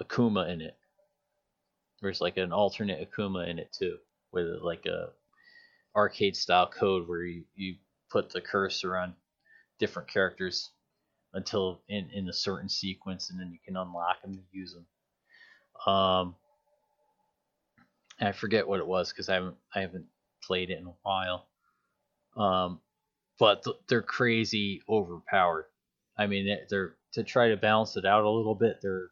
Akuma 0.00 0.50
in 0.50 0.60
it. 0.60 0.76
there's 2.00 2.20
like 2.20 2.36
an 2.36 2.52
alternate 2.52 3.10
Akuma 3.10 3.48
in 3.48 3.58
it 3.58 3.72
too, 3.72 3.98
with 4.32 4.46
like 4.62 4.86
a 4.86 5.10
arcade 5.96 6.36
style 6.36 6.68
code 6.68 7.08
where 7.08 7.24
you, 7.24 7.44
you 7.54 7.76
put 8.10 8.30
the 8.30 8.40
cursor 8.40 8.96
on 8.96 9.14
different 9.78 10.08
characters 10.08 10.70
until 11.34 11.82
in, 11.88 12.08
in 12.12 12.28
a 12.28 12.32
certain 12.32 12.68
sequence 12.68 13.30
and 13.30 13.40
then 13.40 13.50
you 13.52 13.58
can 13.64 13.76
unlock 13.76 14.22
them 14.22 14.32
and 14.32 14.44
use 14.52 14.74
them. 14.74 14.86
Um, 15.86 16.36
I 18.20 18.32
forget 18.32 18.68
what 18.68 18.80
it 18.80 18.86
was 18.86 19.10
because 19.10 19.28
I 19.28 19.34
haven't 19.34 19.56
I 19.74 19.80
haven't 19.80 20.06
played 20.42 20.70
it 20.70 20.78
in 20.78 20.86
a 20.86 20.94
while. 21.02 21.46
Um, 22.36 22.80
but 23.38 23.64
th- 23.64 23.76
they're 23.88 24.02
crazy 24.02 24.82
overpowered. 24.88 25.66
I 26.16 26.26
mean, 26.26 26.58
they're, 26.68 26.94
to 27.12 27.24
try 27.24 27.48
to 27.48 27.56
balance 27.56 27.96
it 27.96 28.04
out 28.04 28.24
a 28.24 28.30
little 28.30 28.54
bit. 28.54 28.78
They're 28.82 29.10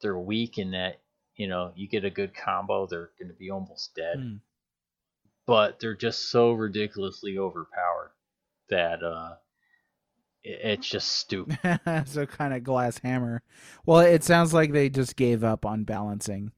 they're 0.00 0.18
weak 0.18 0.58
in 0.58 0.72
that 0.72 1.00
you 1.36 1.48
know 1.48 1.72
you 1.74 1.88
get 1.88 2.04
a 2.04 2.10
good 2.10 2.34
combo, 2.34 2.86
they're 2.86 3.10
going 3.18 3.28
to 3.28 3.34
be 3.34 3.50
almost 3.50 3.94
dead. 3.94 4.18
Hmm. 4.18 4.36
But 5.46 5.80
they're 5.80 5.96
just 5.96 6.30
so 6.30 6.52
ridiculously 6.52 7.36
overpowered 7.36 8.12
that 8.70 9.02
uh, 9.02 9.34
it's 10.44 10.88
just 10.88 11.08
stupid. 11.08 11.58
so 12.06 12.26
kind 12.26 12.54
of 12.54 12.64
glass 12.64 12.98
hammer. 12.98 13.42
Well, 13.86 14.00
it 14.00 14.24
sounds 14.24 14.52
like 14.52 14.72
they 14.72 14.88
just 14.88 15.16
gave 15.16 15.44
up 15.44 15.64
on 15.64 15.84
balancing 15.84 16.52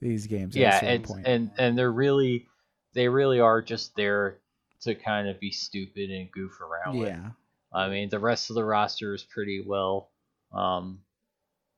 these 0.00 0.26
games. 0.26 0.56
yeah, 0.56 0.82
and 0.84 1.04
point. 1.04 1.26
and 1.26 1.50
and 1.58 1.78
they're 1.78 1.92
really 1.92 2.46
they 2.94 3.08
really 3.08 3.40
are 3.40 3.62
just 3.62 3.94
there 3.96 4.38
to 4.82 4.94
kind 4.94 5.28
of 5.28 5.38
be 5.38 5.50
stupid 5.50 6.10
and 6.10 6.30
goof 6.32 6.60
around 6.60 6.98
with. 6.98 7.08
yeah, 7.08 7.30
I 7.72 7.88
mean, 7.88 8.08
the 8.08 8.18
rest 8.18 8.50
of 8.50 8.54
the 8.56 8.64
roster 8.64 9.14
is 9.14 9.22
pretty 9.22 9.62
well, 9.64 10.10
um, 10.52 11.00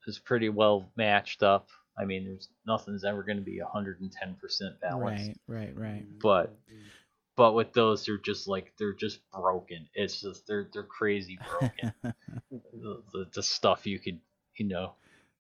is 0.07 0.19
pretty 0.19 0.49
well 0.49 0.91
matched 0.97 1.43
up. 1.43 1.69
I 1.99 2.07
mean, 2.07 2.25
there's 2.25 2.49
nothing's 2.67 3.05
ever 3.05 3.23
going 3.23 3.37
to 3.37 3.43
be 3.43 3.61
110% 3.61 4.11
balanced. 4.81 5.27
right, 5.47 5.75
right, 5.77 5.77
right. 5.77 6.05
But 6.23 6.57
but 7.37 7.55
with 7.55 7.73
those, 7.73 8.05
they're 8.05 8.19
just 8.19 8.49
like 8.49 8.73
they're 8.79 8.95
just 8.95 9.21
broken. 9.31 9.89
It's 9.95 10.21
just 10.21 10.47
they're 10.47 10.69
they're 10.73 10.83
crazy 10.83 11.39
broken. 11.51 11.93
the, 12.51 13.03
the 13.13 13.27
the 13.35 13.43
stuff 13.43 13.87
you 13.87 13.99
could 13.99 14.21
you 14.57 14.67
know. 14.67 14.95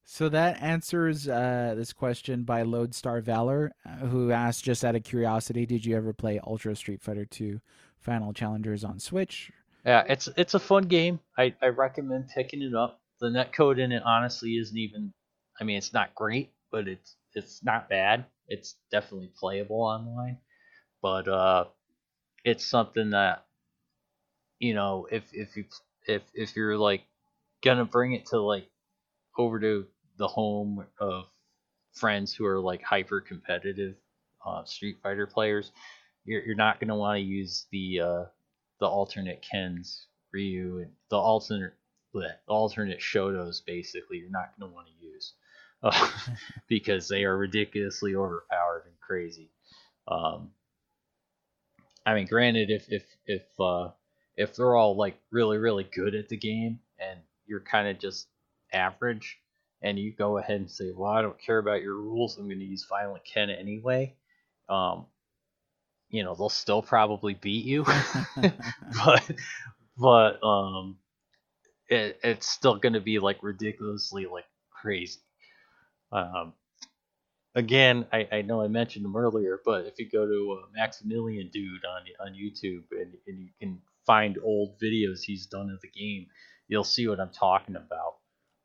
So 0.04 0.28
that 0.30 0.60
answers 0.60 1.28
uh, 1.28 1.74
this 1.76 1.92
question 1.92 2.42
by 2.42 2.62
Lodestar 2.62 3.20
Valor, 3.20 3.72
uh, 3.86 4.06
who 4.06 4.32
asked 4.32 4.64
just 4.64 4.84
out 4.84 4.96
of 4.96 5.04
curiosity, 5.04 5.64
did 5.64 5.86
you 5.86 5.96
ever 5.96 6.12
play 6.12 6.40
Ultra 6.44 6.74
Street 6.74 7.00
Fighter 7.00 7.24
2 7.24 7.60
Final 8.00 8.32
Challengers 8.32 8.82
on 8.82 8.98
Switch? 8.98 9.52
Yeah, 9.86 10.04
it's 10.08 10.28
it's 10.36 10.54
a 10.54 10.60
fun 10.60 10.84
game. 10.84 11.20
I, 11.36 11.54
I 11.60 11.66
recommend 11.68 12.28
picking 12.34 12.62
it 12.62 12.74
up. 12.74 13.00
The 13.20 13.28
netcode 13.28 13.78
in 13.78 13.92
it 13.92 14.02
honestly 14.04 14.56
isn't 14.56 14.76
even 14.76 15.12
I 15.60 15.64
mean 15.64 15.76
it's 15.76 15.92
not 15.92 16.14
great, 16.14 16.52
but 16.70 16.88
it's 16.88 17.16
it's 17.34 17.62
not 17.62 17.88
bad. 17.88 18.26
It's 18.48 18.76
definitely 18.90 19.32
playable 19.36 19.82
online. 19.82 20.38
But 21.00 21.28
uh 21.28 21.64
it's 22.44 22.64
something 22.64 23.10
that 23.10 23.46
you 24.58 24.74
know, 24.74 25.06
if 25.10 25.24
if 25.32 25.56
you 25.56 25.64
if 26.06 26.22
if 26.34 26.56
you're 26.56 26.78
like 26.78 27.02
gonna 27.62 27.84
bring 27.84 28.12
it 28.12 28.26
to 28.26 28.40
like 28.40 28.68
over 29.38 29.58
to 29.60 29.86
the 30.18 30.28
home 30.28 30.86
of 31.00 31.24
friends 31.94 32.34
who 32.34 32.46
are 32.46 32.60
like 32.60 32.82
hyper 32.82 33.20
competitive 33.20 33.96
uh, 34.46 34.64
Street 34.64 34.98
Fighter 35.02 35.26
players, 35.26 35.72
you're 36.24 36.44
you're 36.44 36.54
not 36.54 36.80
gonna 36.80 36.96
want 36.96 37.18
to 37.18 37.22
use 37.22 37.66
the 37.72 38.00
uh 38.00 38.24
the 38.80 38.86
alternate 38.86 39.42
Kens, 39.42 40.06
Ryu, 40.32 40.78
and 40.78 40.92
the 41.10 41.16
alternate 41.16 41.74
bleh, 42.14 42.32
the 42.46 42.52
alternate 42.52 43.00
Shotos. 43.00 43.64
Basically, 43.64 44.18
you're 44.18 44.30
not 44.30 44.52
to 44.60 44.66
want 44.66 44.86
to 44.88 45.04
use 45.06 45.34
uh, 45.82 46.10
because 46.68 47.08
they 47.08 47.24
are 47.24 47.36
ridiculously 47.36 48.14
overpowered 48.14 48.84
and 48.86 49.00
crazy. 49.00 49.50
Um, 50.08 50.50
I 52.04 52.14
mean, 52.14 52.26
granted, 52.26 52.70
if 52.70 52.86
if 52.88 53.04
if 53.26 53.42
uh, 53.60 53.90
if 54.36 54.56
they're 54.56 54.76
all 54.76 54.96
like 54.96 55.18
really 55.30 55.58
really 55.58 55.84
good 55.84 56.14
at 56.14 56.28
the 56.28 56.36
game 56.36 56.80
and 56.98 57.20
you're 57.46 57.60
kind 57.60 57.88
of 57.88 57.98
just 57.98 58.28
average, 58.72 59.38
and 59.82 59.98
you 59.98 60.12
go 60.12 60.38
ahead 60.38 60.56
and 60.56 60.70
say, 60.70 60.92
"Well, 60.94 61.12
I 61.12 61.22
don't 61.22 61.40
care 61.40 61.58
about 61.58 61.82
your 61.82 61.94
rules. 61.94 62.38
I'm 62.38 62.46
going 62.46 62.58
to 62.58 62.64
use 62.64 62.86
Violent 62.88 63.24
Ken 63.24 63.50
anyway." 63.50 64.14
Um, 64.68 65.06
you 66.10 66.22
know, 66.24 66.34
they'll 66.34 66.48
still 66.48 66.82
probably 66.82 67.34
beat 67.34 67.64
you, 67.64 67.84
but 69.04 69.30
but 69.96 70.44
um, 70.44 70.98
it, 71.88 72.18
it's 72.22 72.48
still 72.48 72.76
going 72.76 72.94
to 72.94 73.00
be 73.00 73.18
like 73.18 73.42
ridiculously 73.42 74.26
like 74.26 74.46
crazy. 74.70 75.20
Um, 76.10 76.52
again, 77.54 78.06
I, 78.12 78.28
I 78.30 78.42
know 78.42 78.62
I 78.62 78.68
mentioned 78.68 79.04
them 79.04 79.16
earlier, 79.16 79.60
but 79.64 79.86
if 79.86 79.98
you 79.98 80.08
go 80.10 80.26
to 80.26 80.60
uh, 80.62 80.66
Maximilian 80.74 81.50
Dood 81.52 81.84
on 81.84 82.26
on 82.26 82.34
YouTube 82.34 82.84
and, 82.90 83.12
and 83.26 83.40
you 83.40 83.50
can 83.60 83.80
find 84.06 84.38
old 84.42 84.78
videos 84.80 85.22
he's 85.22 85.46
done 85.46 85.70
of 85.70 85.80
the 85.80 85.88
game, 85.88 86.26
you'll 86.68 86.84
see 86.84 87.06
what 87.08 87.20
I'm 87.20 87.30
talking 87.30 87.76
about. 87.76 88.16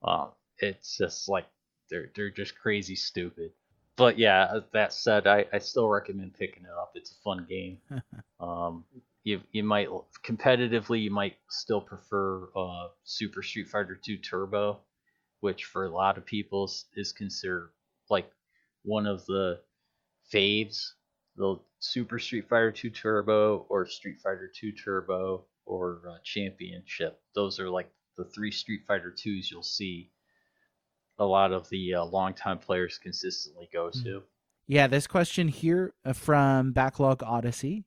Um, 0.03 0.29
it's 0.59 0.97
just 0.97 1.29
like 1.29 1.45
they're 1.89 2.11
they're 2.15 2.29
just 2.29 2.57
crazy 2.57 2.95
stupid. 2.95 3.51
But 3.95 4.19
yeah, 4.19 4.59
that 4.73 4.93
said, 4.93 5.25
I, 5.25 5.45
I 5.51 5.57
still 5.57 5.89
recommend 5.89 6.35
picking 6.35 6.63
it 6.63 6.69
up. 6.69 6.91
It's 6.93 7.11
a 7.11 7.21
fun 7.23 7.47
game. 7.49 7.79
um, 8.39 8.85
you 9.23 9.41
you 9.51 9.63
might 9.63 9.89
competitively 10.23 11.01
you 11.01 11.11
might 11.11 11.35
still 11.49 11.81
prefer 11.81 12.49
uh, 12.55 12.87
Super 13.03 13.43
Street 13.43 13.67
Fighter 13.67 13.99
2 14.01 14.17
Turbo, 14.17 14.79
which 15.41 15.65
for 15.65 15.85
a 15.85 15.89
lot 15.89 16.17
of 16.17 16.25
people 16.25 16.65
is, 16.65 16.85
is 16.95 17.11
considered 17.11 17.71
like 18.09 18.31
one 18.87 19.05
of 19.05 19.25
the 19.25 19.59
faves. 20.33 20.93
The 21.35 21.59
Super 21.79 22.17
Street 22.17 22.49
Fighter 22.49 22.71
2 22.71 22.89
Turbo 22.89 23.65
or 23.69 23.85
Street 23.85 24.19
Fighter 24.23 24.51
2 24.53 24.71
Turbo 24.71 25.45
or 25.65 26.01
uh, 26.09 26.15
Championship. 26.23 27.19
Those 27.35 27.59
are 27.59 27.69
like 27.69 27.91
the 28.17 28.23
three 28.23 28.49
Street 28.49 28.81
Fighter 28.87 29.13
2s 29.15 29.51
you'll 29.51 29.61
see 29.61 30.09
a 31.19 31.25
lot 31.25 31.51
of 31.51 31.69
the 31.69 31.95
uh, 31.95 32.05
longtime 32.05 32.59
players 32.59 32.97
consistently 32.97 33.69
go 33.71 33.89
to. 33.89 34.23
Yeah, 34.67 34.87
this 34.87 35.05
question 35.05 35.47
here 35.47 35.93
uh, 36.05 36.13
from 36.13 36.71
Backlog 36.71 37.21
Odyssey. 37.23 37.85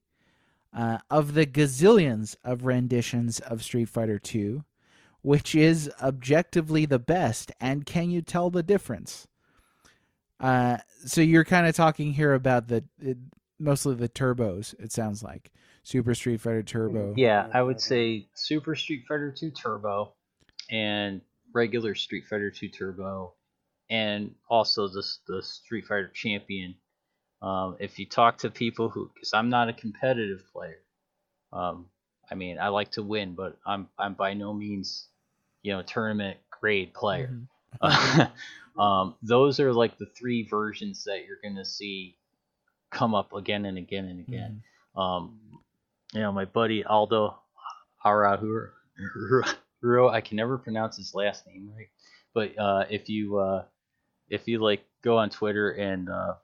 Uh, 0.72 0.98
of 1.10 1.34
the 1.34 1.46
gazillions 1.46 2.36
of 2.44 2.64
renditions 2.64 3.40
of 3.40 3.60
Street 3.60 3.88
Fighter 3.88 4.20
2, 4.20 4.62
which 5.20 5.52
is 5.56 5.90
objectively 6.00 6.86
the 6.86 7.00
best, 7.00 7.50
and 7.60 7.84
can 7.84 8.08
you 8.08 8.22
tell 8.22 8.50
the 8.50 8.62
difference? 8.62 9.26
Uh, 10.40 10.78
so 11.04 11.20
you're 11.20 11.44
kind 11.44 11.66
of 11.66 11.74
talking 11.74 12.12
here 12.12 12.34
about 12.34 12.68
the 12.68 12.84
it, 13.00 13.18
mostly 13.58 13.94
the 13.94 14.08
turbos. 14.08 14.74
It 14.80 14.92
sounds 14.92 15.22
like 15.22 15.50
Super 15.82 16.14
Street 16.14 16.40
Fighter 16.40 16.62
Turbo. 16.62 17.14
Yeah, 17.16 17.48
I 17.52 17.62
would 17.62 17.80
say 17.80 18.26
Super 18.34 18.74
Street 18.74 19.04
Fighter 19.06 19.30
2 19.30 19.50
Turbo 19.50 20.14
and 20.70 21.20
regular 21.52 21.94
Street 21.94 22.24
Fighter 22.28 22.50
2 22.50 22.68
Turbo, 22.68 23.34
and 23.90 24.34
also 24.48 24.88
the 24.88 25.04
the 25.28 25.42
Street 25.42 25.86
Fighter 25.86 26.10
Champion. 26.14 26.74
Um, 27.42 27.76
if 27.78 27.98
you 27.98 28.06
talk 28.06 28.38
to 28.38 28.50
people 28.50 28.90
who, 28.90 29.10
because 29.14 29.32
I'm 29.32 29.48
not 29.48 29.68
a 29.68 29.72
competitive 29.72 30.42
player, 30.52 30.78
um, 31.52 31.86
I 32.30 32.34
mean 32.34 32.58
I 32.58 32.68
like 32.68 32.92
to 32.92 33.02
win, 33.02 33.34
but 33.34 33.58
I'm 33.66 33.88
I'm 33.98 34.14
by 34.14 34.34
no 34.34 34.54
means, 34.54 35.08
you 35.62 35.72
know, 35.72 35.82
tournament 35.82 36.38
grade 36.50 36.94
player. 36.94 37.30
Mhm. 37.82 38.30
um, 38.80 39.14
those 39.22 39.60
are 39.60 39.72
like 39.72 39.98
the 39.98 40.06
three 40.06 40.46
versions 40.48 41.04
that 41.04 41.24
you're 41.26 41.38
gonna 41.42 41.64
see 41.64 42.16
come 42.90 43.14
up 43.14 43.32
again 43.32 43.64
and 43.66 43.78
again 43.78 44.06
and 44.06 44.20
again. 44.20 44.62
Um, 44.96 45.38
you 46.12 46.20
know, 46.20 46.32
my 46.32 46.44
buddy 46.44 46.84
Aldo 46.84 47.38
Arahuro, 48.04 48.70
I 50.10 50.20
can 50.20 50.36
never 50.36 50.58
pronounce 50.58 50.96
his 50.96 51.14
last 51.14 51.46
name 51.46 51.70
right, 51.76 51.88
but 52.34 52.58
uh, 52.58 52.84
if 52.90 53.08
you 53.08 53.38
uh, 53.38 53.64
if 54.28 54.48
you 54.48 54.58
like 54.58 54.84
go 55.02 55.18
on 55.18 55.30
Twitter 55.30 55.70
and 55.70 56.08
uh, 56.08 56.34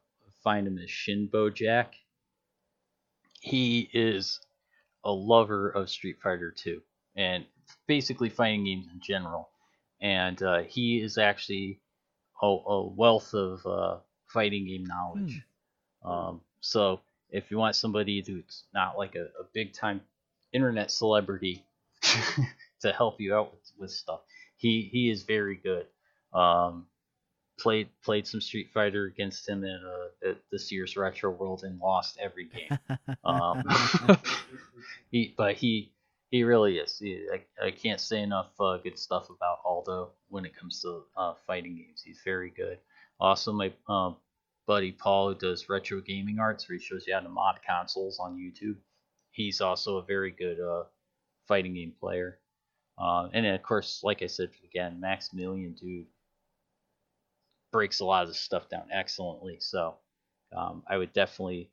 find 0.44 0.66
him 0.66 0.78
as 0.78 0.88
Shinbo 0.88 1.52
Jack, 1.54 1.94
he 3.40 3.88
is 3.92 4.40
a 5.04 5.10
lover 5.10 5.70
of 5.70 5.88
Street 5.88 6.18
Fighter 6.22 6.50
2 6.50 6.82
and 7.16 7.44
basically 7.86 8.28
fighting 8.28 8.64
games 8.64 8.86
in 8.92 9.00
general. 9.00 9.48
And 10.00 10.42
uh, 10.42 10.62
he 10.62 11.00
is 11.00 11.16
actually 11.16 11.80
a, 12.42 12.46
a 12.46 12.86
wealth 12.86 13.34
of 13.34 13.64
uh, 13.66 13.96
fighting 14.26 14.66
game 14.66 14.84
knowledge. 14.84 15.42
Um, 16.04 16.40
so 16.60 17.00
if 17.30 17.50
you 17.50 17.58
want 17.58 17.76
somebody 17.76 18.22
who's 18.26 18.64
not 18.74 18.96
like 18.96 19.14
a, 19.14 19.24
a 19.40 19.44
big 19.52 19.72
time 19.72 20.00
internet 20.52 20.90
celebrity 20.90 21.64
to 22.80 22.92
help 22.92 23.20
you 23.20 23.34
out 23.34 23.52
with, 23.52 23.72
with 23.78 23.90
stuff, 23.90 24.20
he 24.56 24.88
he 24.92 25.10
is 25.10 25.22
very 25.24 25.56
good. 25.56 25.86
Um, 26.32 26.86
played 27.58 27.88
played 28.04 28.26
some 28.26 28.40
Street 28.40 28.70
Fighter 28.72 29.06
against 29.06 29.48
him 29.48 29.64
at, 29.64 29.80
uh, 29.80 30.30
at 30.30 30.36
this 30.50 30.70
year's 30.70 30.96
Retro 30.96 31.30
World 31.30 31.62
and 31.64 31.78
lost 31.80 32.18
every 32.20 32.46
game. 32.48 32.78
Um, 33.24 33.64
he, 35.10 35.34
but 35.36 35.56
he 35.56 35.92
he 36.30 36.42
really 36.42 36.78
is. 36.78 36.98
He, 36.98 37.26
I, 37.32 37.66
I 37.66 37.70
can't 37.70 38.00
say 38.00 38.22
enough 38.22 38.50
uh, 38.60 38.78
good 38.78 38.98
stuff 38.98 39.30
about 39.30 39.58
Aldo 39.64 40.12
when 40.28 40.44
it 40.44 40.56
comes 40.56 40.80
to 40.82 41.02
uh, 41.16 41.34
fighting 41.46 41.76
games. 41.76 42.02
He's 42.04 42.20
very 42.24 42.50
good. 42.50 42.78
Also, 43.20 43.52
my 43.52 43.72
um, 43.88 44.16
buddy 44.66 44.92
Paul, 44.92 45.28
who 45.32 45.38
does 45.38 45.68
retro 45.68 46.00
gaming 46.00 46.38
arts, 46.38 46.68
where 46.68 46.78
he 46.78 46.84
shows 46.84 47.06
you 47.06 47.14
how 47.14 47.20
to 47.20 47.28
mod 47.28 47.60
consoles 47.66 48.18
on 48.18 48.36
YouTube. 48.36 48.76
He's 49.30 49.60
also 49.60 49.98
a 49.98 50.04
very 50.04 50.30
good 50.30 50.60
uh, 50.60 50.84
fighting 51.46 51.74
game 51.74 51.92
player. 51.98 52.40
Uh, 52.98 53.28
and 53.32 53.44
then, 53.44 53.54
of 53.54 53.62
course, 53.62 54.00
like 54.02 54.22
I 54.22 54.26
said 54.26 54.50
again, 54.64 54.98
Maximilian, 55.00 55.74
Dood, 55.74 56.06
breaks 57.72 58.00
a 58.00 58.04
lot 58.04 58.22
of 58.22 58.28
the 58.28 58.34
stuff 58.34 58.68
down 58.68 58.88
excellently. 58.92 59.58
So 59.60 59.96
um, 60.56 60.82
I 60.88 60.96
would 60.96 61.12
definitely 61.12 61.70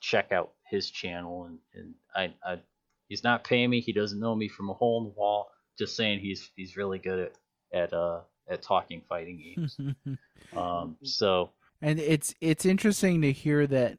check 0.00 0.32
out 0.32 0.52
his 0.66 0.90
channel. 0.90 1.44
And, 1.44 1.58
and 1.74 1.94
I, 2.16 2.34
I, 2.44 2.58
he's 3.12 3.22
not 3.22 3.44
paying 3.44 3.68
me. 3.68 3.78
He 3.78 3.92
doesn't 3.92 4.18
know 4.18 4.34
me 4.34 4.48
from 4.48 4.70
a 4.70 4.72
hole 4.72 4.98
in 5.02 5.04
the 5.04 5.10
wall. 5.10 5.50
Just 5.78 5.96
saying 5.96 6.20
he's 6.20 6.50
he's 6.56 6.78
really 6.78 6.98
good 6.98 7.18
at 7.18 7.32
at 7.74 7.92
uh 7.92 8.20
at 8.48 8.62
talking 8.62 9.02
fighting 9.06 9.36
games. 9.36 9.76
um, 10.56 10.96
so 11.02 11.50
and 11.82 12.00
it's 12.00 12.34
it's 12.40 12.64
interesting 12.64 13.20
to 13.20 13.30
hear 13.30 13.66
that 13.66 13.98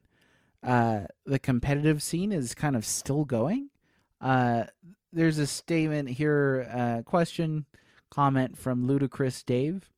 uh, 0.63 1.01
the 1.27 1.37
competitive 1.37 2.01
scene 2.01 2.31
is 2.31 2.55
kind 2.55 2.75
of 2.75 2.85
still 2.85 3.23
going. 3.23 3.69
Uh, 4.19 4.63
there's 5.11 5.37
a 5.37 5.45
statement 5.45 6.09
here, 6.09 6.67
uh, 6.73 7.03
question, 7.03 7.65
comment 8.09 8.57
from 8.57 8.87
Ludicrous 8.87 9.43
Dave. 9.43 9.91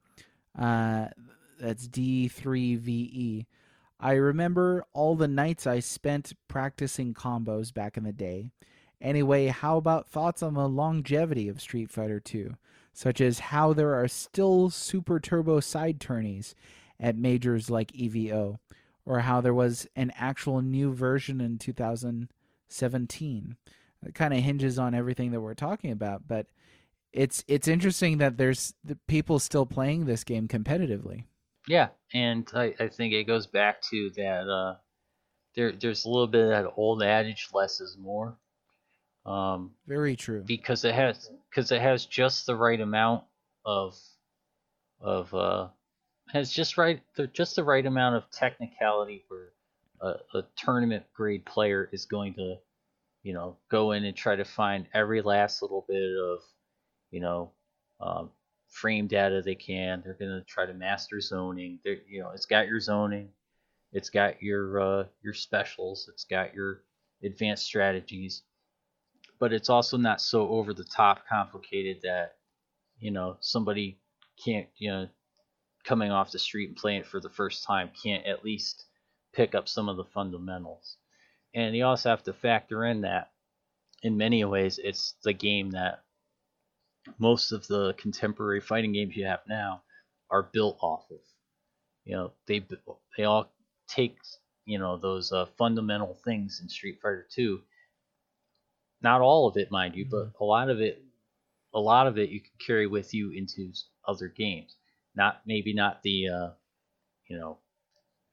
Uh, 0.60 1.08
that's 1.58 1.88
D3VE. 1.88 3.46
I 3.98 4.14
remember 4.14 4.84
all 4.92 5.16
the 5.16 5.28
nights 5.30 5.66
I 5.66 5.80
spent 5.80 6.34
practicing 6.50 7.14
combos 7.14 7.74
back 7.74 7.96
in 7.96 8.04
the 8.04 8.12
day. 8.12 8.52
Anyway, 9.02 9.48
how 9.48 9.78
about 9.78 10.08
thoughts 10.08 10.42
on 10.42 10.54
the 10.54 10.68
longevity 10.68 11.48
of 11.48 11.62
Street 11.62 11.92
Fighter 11.92 12.20
2, 12.20 12.56
such 12.94 13.22
as 13.22 13.40
how 13.40 13.74
there 13.74 13.94
are 13.94 14.08
still 14.08 14.70
super 14.70 15.20
turbo 15.20 15.60
side 15.60 16.00
turnies 16.00 16.56
at 17.00 17.18
majors 17.18 17.70
like 17.70 17.92
EVO, 17.92 18.58
or 19.06 19.20
how 19.20 19.42
there 19.42 19.54
was 19.54 19.88
an 19.96 20.12
actual 20.16 20.62
new 20.62 20.94
version 20.94 21.42
in 21.42 21.58
2017? 21.58 23.58
It 24.06 24.16
kind 24.16 24.34
of 24.34 24.40
hinges 24.40 24.80
on 24.80 24.94
everything 24.94 25.32
that 25.32 25.42
we're 25.42 25.56
talking 25.56 25.92
about, 25.92 26.28
but 26.28 26.48
it's 27.12 27.44
it's 27.48 27.68
interesting 27.68 28.18
that 28.20 28.38
there's 28.38 28.74
the 28.84 28.98
people 29.08 29.40
still 29.40 29.66
playing 29.66 30.06
this 30.06 30.24
game 30.24 30.48
competitively. 30.48 31.24
Yeah, 31.68 31.90
and 32.14 32.48
I, 32.54 32.76
I 32.80 32.88
think 32.90 33.14
it 33.14 33.26
goes 33.26 33.48
back 33.48 33.82
to 33.90 34.12
that. 34.18 34.48
Uh, 34.48 34.76
there 35.56 35.72
there's 35.72 36.06
a 36.06 36.10
little 36.10 36.28
bit 36.28 36.44
of 36.44 36.50
that 36.50 36.74
old 36.76 37.02
adage, 37.02 37.48
less 37.54 37.80
is 37.80 37.98
more. 37.98 38.38
Um, 39.26 39.72
Very 39.88 40.15
true. 40.15 40.43
Because 40.45 40.85
it 40.85 40.93
has 40.93 41.30
because 41.49 41.72
it 41.72 41.81
has 41.81 42.06
just 42.06 42.45
the 42.45 42.56
right 42.56 42.80
amount 42.80 43.23
of 43.65 43.97
of 45.02 45.34
uh, 45.34 45.68
has 46.30 46.52
just 46.52 46.77
right 46.77 47.02
just 47.34 47.56
the 47.56 47.64
right 47.64 47.85
amount 47.85 48.15
of 48.15 48.30
technicality 48.31 49.23
where 49.27 49.53
a, 50.02 50.38
a 50.38 50.43
tournament 50.56 51.03
grade 51.14 51.45
player 51.45 51.89
is 51.91 52.06
going 52.06 52.34
to 52.35 52.56
you 53.23 53.34
know 53.34 53.57
go 53.69 53.91
in 53.93 54.06
and 54.06 54.15
try 54.15 54.35
to 54.35 54.45
find 54.45 54.88
every 54.93 55.22
last 55.22 55.61
little 55.61 55.85
bit 55.88 56.18
of 56.18 56.39
you 57.11 57.19
know 57.19 57.52
um, 57.99 58.30
frame 58.68 59.07
data 59.07 59.41
they 59.41 59.56
can. 59.56 60.02
They're 60.03 60.14
going 60.14 60.38
to 60.38 60.45
try 60.45 60.65
to 60.65 60.73
master 60.73 61.22
zoning. 61.22 61.80
They're, 61.84 61.97
you 62.07 62.22
know, 62.22 62.31
it's 62.31 62.45
got 62.45 62.68
your 62.68 62.80
zoning, 62.80 63.30
it's 63.93 64.10
got 64.10 64.41
your 64.41 64.81
uh, 64.81 65.06
your 65.23 65.34
specials, 65.34 66.10
it's 66.11 66.26
got 66.26 66.53
your 66.53 66.84
advanced 67.23 67.65
strategies, 67.65 68.43
but 69.46 69.54
it's 69.54 69.70
also 69.70 69.96
not 69.96 70.20
so 70.20 70.50
over 70.50 70.74
the 70.74 70.84
top 70.84 71.20
complicated 71.30 71.98
that 72.02 72.34
you 72.98 73.12
know 73.12 73.38
somebody 73.42 74.00
can't 74.44 74.66
you 74.78 74.90
know 74.90 75.08
coming 75.84 76.10
off 76.10 76.32
the 76.32 76.40
street 76.40 76.68
and 76.68 76.76
playing 76.76 77.02
it 77.02 77.06
for 77.06 77.20
the 77.20 77.30
first 77.30 77.64
time 77.64 77.92
can't 78.04 78.26
at 78.26 78.44
least 78.44 78.86
pick 79.36 79.54
up 79.54 79.70
some 79.70 79.88
of 79.88 79.98
the 79.98 80.04
fundamentals. 80.04 80.98
And 81.54 81.76
you 81.76 81.86
also 81.86 82.10
have 82.10 82.24
to 82.24 82.34
factor 82.34 82.86
in 82.86 83.02
that 83.02 83.34
in 84.02 84.18
many 84.18 84.44
ways 84.44 84.80
it's 84.84 85.14
the 85.24 85.34
game 85.34 85.70
that 85.74 86.04
most 87.20 87.52
of 87.52 87.68
the 87.68 87.94
contemporary 88.00 88.62
fighting 88.62 88.94
games 88.94 89.16
you 89.16 89.28
have 89.28 89.42
now 89.48 89.84
are 90.32 90.50
built 90.54 90.80
off 90.82 91.06
of. 91.12 91.20
You 92.04 92.16
know, 92.16 92.32
they 92.48 92.66
they 93.16 93.26
all 93.26 93.54
take 93.88 94.18
you 94.66 94.80
know 94.80 94.98
those 94.98 95.32
uh, 95.32 95.46
fundamental 95.56 96.18
things 96.26 96.62
in 96.64 96.68
Street 96.68 96.98
Fighter 97.00 97.28
2. 97.32 97.62
Not 99.02 99.22
all 99.22 99.48
of 99.48 99.58
it, 99.58 99.72
mind 99.72 99.96
you, 99.96 100.06
but 100.10 100.28
mm-hmm. 100.28 100.44
a 100.44 100.46
lot 100.46 100.70
of 100.70 100.82
it, 100.82 101.04
a 101.74 101.80
lot 101.80 102.08
of 102.08 102.18
it 102.18 102.30
you 102.30 102.40
can 102.40 102.52
carry 102.66 102.88
with 102.88 103.14
you 103.14 103.32
into 103.32 103.72
other 104.08 104.28
games. 104.28 104.76
Not 105.16 105.42
maybe 105.46 105.74
not 105.74 106.02
the 106.04 106.30
uh, 106.30 106.50
you 107.28 107.38
know 107.38 107.60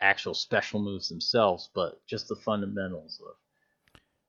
actual 0.00 0.34
special 0.34 0.80
moves 0.80 1.08
themselves, 1.08 1.70
but 1.74 2.04
just 2.06 2.28
the 2.28 2.36
fundamentals 2.36 3.20
of 3.26 3.36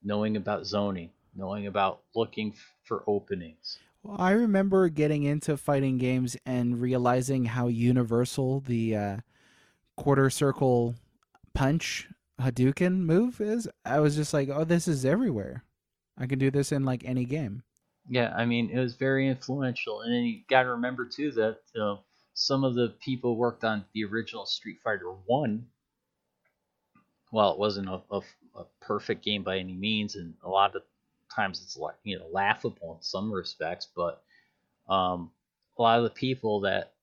knowing 0.03 0.37
about 0.37 0.65
zoning, 0.65 1.09
knowing 1.35 1.67
about 1.67 2.01
looking 2.13 2.53
for 2.83 3.03
openings, 3.07 3.79
well, 4.03 4.17
I 4.19 4.31
remember 4.31 4.89
getting 4.89 5.23
into 5.23 5.55
fighting 5.55 5.97
games 5.97 6.35
and 6.45 6.81
realizing 6.81 7.45
how 7.45 7.67
universal 7.67 8.59
the 8.59 8.95
uh, 8.95 9.17
quarter 9.95 10.29
circle 10.29 10.95
punch 11.53 12.09
Hadouken 12.39 13.05
move 13.05 13.39
is. 13.39 13.69
I 13.85 14.01
was 14.01 14.17
just 14.17 14.33
like, 14.33 14.49
oh, 14.49 14.65
this 14.65 14.89
is 14.89 15.05
everywhere. 15.05 15.63
I 16.17 16.27
can 16.27 16.39
do 16.39 16.51
this 16.51 16.71
in 16.71 16.83
like 16.83 17.03
any 17.05 17.25
game. 17.25 17.63
Yeah, 18.07 18.33
I 18.35 18.45
mean, 18.45 18.69
it 18.69 18.79
was 18.79 18.95
very 18.95 19.27
influential, 19.27 20.01
and 20.01 20.13
then 20.13 20.23
you 20.23 20.41
got 20.49 20.63
to 20.63 20.69
remember 20.71 21.05
too 21.05 21.31
that 21.31 21.59
some 22.33 22.63
of 22.63 22.75
the 22.75 22.89
people 22.99 23.37
worked 23.37 23.63
on 23.63 23.85
the 23.93 24.03
original 24.03 24.45
Street 24.45 24.79
Fighter 24.83 25.11
One. 25.25 25.67
Well, 27.31 27.51
it 27.51 27.59
wasn't 27.59 27.89
a, 27.89 28.01
a, 28.11 28.21
a 28.55 28.65
perfect 28.81 29.23
game 29.23 29.43
by 29.43 29.57
any 29.57 29.73
means, 29.73 30.15
and 30.15 30.33
a 30.43 30.49
lot 30.49 30.75
of 30.75 30.83
times 31.33 31.61
it's 31.63 31.77
like 31.77 31.95
you 32.03 32.19
know 32.19 32.27
laughable 32.31 32.95
in 32.97 33.01
some 33.01 33.31
respects, 33.31 33.87
but 33.95 34.21
um, 34.89 35.31
a 35.77 35.81
lot 35.81 35.97
of 35.97 36.03
the 36.03 36.09
people 36.09 36.59
that 36.61 36.93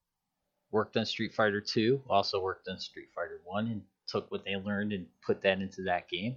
worked 0.71 0.97
on 0.97 1.07
Street 1.07 1.35
Fighter 1.35 1.61
2 1.61 2.03
also 2.09 2.41
worked 2.41 2.69
on 2.69 2.79
Street 2.79 3.09
Fighter 3.15 3.41
1 3.45 3.67
and 3.67 3.83
took 4.07 4.31
what 4.31 4.45
they 4.45 4.57
learned 4.57 4.93
and 4.93 5.07
put 5.25 5.43
that 5.43 5.61
into 5.61 5.83
that 5.83 6.09
game. 6.09 6.37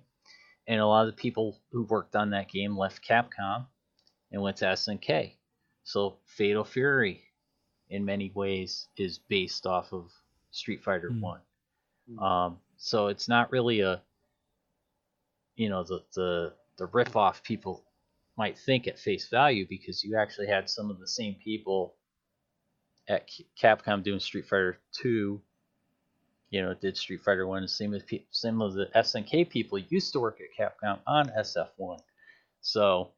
And 0.68 0.80
a 0.80 0.88
lot 0.88 1.08
of 1.08 1.16
the 1.16 1.22
people 1.22 1.60
who 1.72 1.84
worked 1.84 2.16
on 2.16 2.30
that 2.32 2.50
game 2.50 2.78
left 2.78 3.06
Capcom 3.06 3.66
and 4.32 4.42
went 4.42 4.58
to 4.58 4.66
SNK. 4.66 5.34
So 5.84 6.18
Fatal 6.26 6.64
Fury, 6.64 7.22
in 7.90 8.06
many 8.06 8.32
ways, 8.34 8.88
is 8.98 9.20
based 9.28 9.66
off 9.66 9.92
of 9.92 10.12
Street 10.52 10.84
Fighter 10.84 11.12
mm. 11.12 11.20
1. 11.20 11.40
Um, 12.20 12.58
so 12.78 13.08
it's 13.08 13.28
not 13.28 13.52
really 13.52 13.82
a, 13.82 14.02
you 15.56 15.70
know, 15.70 15.84
the, 15.84 16.04
the 16.16 16.54
the 16.78 16.86
riff-off 16.88 17.44
people 17.44 17.84
might 18.38 18.58
think 18.58 18.88
at 18.88 18.98
face 18.98 19.28
value 19.30 19.66
because 19.68 20.04
you 20.04 20.18
actually 20.18 20.48
had 20.48 20.70
some 20.70 20.90
of 20.90 21.00
the 21.00 21.08
same 21.08 21.36
people 21.36 21.94
at 23.08 23.30
Capcom 23.62 24.04
doing 24.04 24.20
Street 24.20 24.46
Fighter 24.46 24.80
2 24.94 25.40
you 26.54 26.62
know 26.62 26.74
did 26.76 26.96
Street 26.96 27.24
Fighter 27.24 27.48
1 27.48 27.68
same 27.68 27.96
as 27.96 28.04
some 28.30 28.62
of 28.62 28.74
the 28.74 28.86
SNK 28.96 29.50
people 29.50 29.80
used 29.80 30.14
to 30.14 30.20
work 30.20 30.40
at 30.40 30.56
Capcom 30.56 31.00
on 31.08 31.30
SF1 31.30 32.00
so 32.62 33.10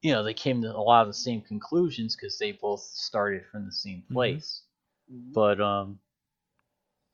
you 0.00 0.12
know 0.12 0.24
they 0.24 0.34
came 0.34 0.62
to 0.62 0.68
a 0.68 0.80
lot 0.80 1.02
of 1.02 1.08
the 1.08 1.14
same 1.14 1.42
conclusions 1.42 2.16
because 2.16 2.38
they 2.38 2.52
both 2.52 2.80
started 2.80 3.44
from 3.52 3.66
the 3.66 3.72
same 3.72 3.98
mm-hmm. 3.98 4.14
place 4.14 4.62
mm-hmm. 5.12 5.32
but 5.32 5.60
um 5.60 5.98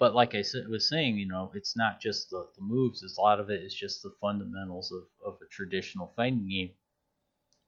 but 0.01 0.15
like 0.15 0.35
I 0.35 0.43
said, 0.43 0.69
was 0.69 0.89
saying, 0.89 1.16
you 1.16 1.27
know, 1.27 1.52
it's 1.55 1.77
not 1.77 2.01
just 2.01 2.28
the, 2.28 2.48
the 2.56 2.62
moves. 2.62 3.05
It's 3.05 3.16
a 3.16 3.20
lot 3.20 3.39
of 3.39 3.48
it 3.48 3.62
is 3.62 3.73
just 3.73 4.02
the 4.02 4.12
fundamentals 4.20 4.90
of, 4.93 5.05
of 5.24 5.39
a 5.40 5.47
traditional 5.47 6.12
fighting 6.16 6.48
game, 6.51 6.70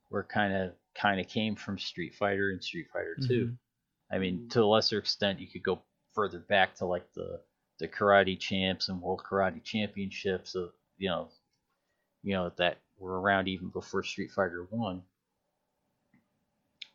where 0.08 0.24
kind 0.24 0.52
of 0.52 0.72
kind 1.00 1.20
of 1.20 1.28
came 1.28 1.54
from 1.54 1.78
Street 1.78 2.14
Fighter 2.14 2.50
and 2.50 2.62
Street 2.62 2.88
Fighter 2.92 3.16
2 3.26 3.32
mm-hmm. 3.32 4.14
I 4.14 4.18
mean, 4.18 4.38
mm-hmm. 4.38 4.48
to 4.48 4.64
a 4.64 4.66
lesser 4.66 4.98
extent, 4.98 5.40
you 5.40 5.46
could 5.46 5.62
go 5.62 5.80
further 6.14 6.40
back 6.40 6.74
to 6.76 6.84
like 6.84 7.10
the 7.14 7.40
the 7.78 7.88
karate 7.88 8.38
champs 8.38 8.88
and 8.88 9.00
world 9.00 9.22
karate 9.28 9.62
championships 9.62 10.54
of 10.54 10.70
you 10.98 11.08
know, 11.08 11.28
you 12.22 12.34
know 12.34 12.50
that 12.56 12.78
were 12.98 13.20
around 13.20 13.48
even 13.48 13.68
before 13.68 14.02
Street 14.02 14.30
Fighter 14.30 14.66
One. 14.70 15.02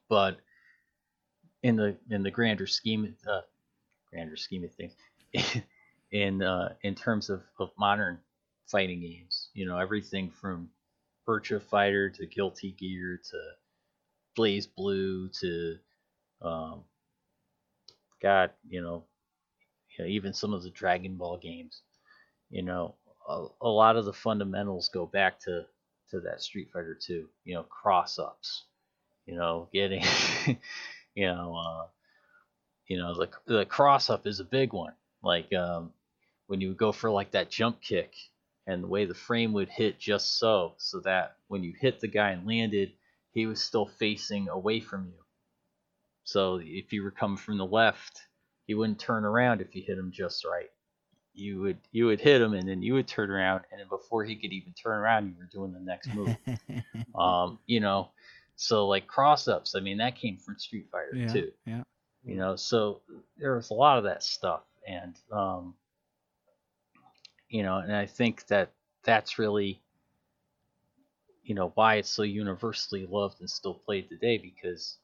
But 0.09 0.37
in 1.63 1.75
the 1.75 1.95
in 2.09 2.23
the 2.23 2.31
grander 2.31 2.67
scheme, 2.67 3.15
uh, 3.29 3.41
grander 4.09 4.35
scheme 4.35 4.63
of 4.63 4.73
things, 4.73 4.93
in 6.11 6.41
uh, 6.41 6.73
in 6.81 6.95
terms 6.95 7.29
of, 7.29 7.43
of 7.59 7.71
modern 7.77 8.19
fighting 8.67 9.01
games. 9.01 9.49
You 9.53 9.65
know, 9.65 9.77
everything 9.77 10.31
from 10.31 10.69
Virtua 11.27 11.61
Fighter 11.61 12.09
to 12.09 12.25
Guilty 12.25 12.71
Gear 12.71 13.21
to 13.29 13.37
BlazBlue 14.37 15.39
to 15.39 15.77
um, 16.41 16.83
God, 18.21 18.51
you 18.67 18.81
know, 18.81 19.03
you 19.97 20.03
know, 20.03 20.09
even 20.09 20.33
some 20.33 20.53
of 20.53 20.63
the 20.63 20.69
Dragon 20.69 21.15
Ball 21.15 21.37
games. 21.37 21.81
You 22.49 22.63
know, 22.63 22.95
a, 23.27 23.45
a 23.61 23.69
lot 23.69 23.95
of 23.95 24.05
the 24.05 24.13
fundamentals 24.13 24.89
go 24.89 25.05
back 25.05 25.39
to 25.41 25.65
to 26.11 26.19
that 26.21 26.41
Street 26.41 26.69
Fighter 26.73 26.97
2. 26.99 27.27
You 27.45 27.53
know, 27.55 27.63
cross 27.63 28.19
ups. 28.19 28.65
You 29.25 29.35
know, 29.35 29.69
getting, 29.73 30.03
you 31.15 31.27
know, 31.27 31.55
uh, 31.55 31.87
you 32.87 32.97
know 32.97 33.13
the 33.15 33.29
the 33.45 33.65
cross 33.65 34.09
up 34.09 34.27
is 34.27 34.39
a 34.39 34.45
big 34.45 34.73
one. 34.73 34.93
Like 35.23 35.53
um, 35.53 35.93
when 36.47 36.61
you 36.61 36.69
would 36.69 36.77
go 36.77 36.91
for 36.91 37.09
like 37.09 37.31
that 37.31 37.49
jump 37.49 37.81
kick 37.81 38.13
and 38.67 38.83
the 38.83 38.87
way 38.87 39.05
the 39.05 39.13
frame 39.13 39.53
would 39.53 39.69
hit 39.69 39.99
just 39.99 40.37
so, 40.37 40.73
so 40.77 40.99
that 41.01 41.37
when 41.47 41.63
you 41.63 41.73
hit 41.79 41.99
the 41.99 42.07
guy 42.07 42.31
and 42.31 42.47
landed, 42.47 42.91
he 43.31 43.45
was 43.45 43.61
still 43.61 43.85
facing 43.85 44.49
away 44.49 44.79
from 44.79 45.05
you. 45.05 45.23
So 46.23 46.59
if 46.63 46.93
you 46.93 47.03
were 47.03 47.11
coming 47.11 47.37
from 47.37 47.57
the 47.57 47.65
left, 47.65 48.21
he 48.65 48.73
wouldn't 48.73 48.99
turn 48.99 49.25
around 49.25 49.61
if 49.61 49.75
you 49.75 49.83
hit 49.85 49.97
him 49.97 50.11
just 50.11 50.45
right. 50.45 50.69
You 51.33 51.61
would 51.61 51.77
you 51.91 52.07
would 52.07 52.19
hit 52.19 52.41
him 52.41 52.53
and 52.53 52.67
then 52.67 52.81
you 52.81 52.93
would 52.93 53.07
turn 53.07 53.31
around 53.31 53.63
and 53.71 53.79
then 53.79 53.87
before 53.87 54.23
he 54.23 54.35
could 54.35 54.51
even 54.51 54.73
turn 54.73 54.97
around, 54.97 55.27
you 55.27 55.35
were 55.37 55.49
doing 55.51 55.73
the 55.73 55.79
next 55.79 56.13
move. 56.13 56.35
um, 57.15 57.59
you 57.65 57.79
know, 57.79 58.09
so 58.55 58.87
like 58.87 59.07
cross 59.07 59.47
ups, 59.47 59.75
I 59.75 59.79
mean 59.79 59.97
that 59.97 60.15
came 60.15 60.37
from 60.37 60.59
Street 60.59 60.87
Fighter 60.91 61.15
yeah, 61.15 61.27
too. 61.27 61.51
yeah. 61.65 61.83
You 62.23 62.35
know, 62.35 62.55
so 62.55 63.01
there 63.37 63.55
was 63.55 63.71
a 63.71 63.73
lot 63.73 63.97
of 63.97 64.03
that 64.03 64.21
stuff, 64.21 64.61
and 64.87 65.15
um, 65.31 65.73
you 67.49 67.63
know, 67.63 67.77
and 67.77 67.95
I 67.95 68.05
think 68.05 68.45
that 68.47 68.71
that's 69.03 69.39
really 69.39 69.81
you 71.43 71.55
know 71.55 71.71
why 71.75 71.95
it's 71.95 72.09
so 72.09 72.21
universally 72.21 73.07
loved 73.09 73.39
and 73.39 73.49
still 73.49 73.73
played 73.73 74.09
today 74.09 74.37
because 74.37 74.97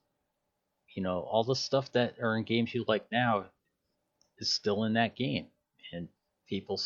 you 0.97 1.03
know 1.03 1.19
all 1.19 1.43
the 1.43 1.55
stuff 1.55 1.91
that 1.93 2.15
are 2.23 2.35
in 2.37 2.43
games 2.43 2.73
you 2.73 2.83
like 2.87 3.05
now 3.11 3.45
is 4.39 4.51
still 4.51 4.83
in 4.85 4.93
that 4.93 5.15
game 5.15 5.45
and 5.93 6.07
people 6.49 6.81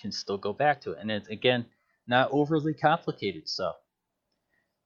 can 0.00 0.10
still 0.12 0.38
go 0.38 0.52
back 0.52 0.80
to 0.80 0.92
it. 0.92 0.98
And 1.00 1.12
it's 1.12 1.28
again 1.28 1.66
not 2.08 2.30
overly 2.32 2.74
complicated 2.74 3.48
stuff 3.48 3.76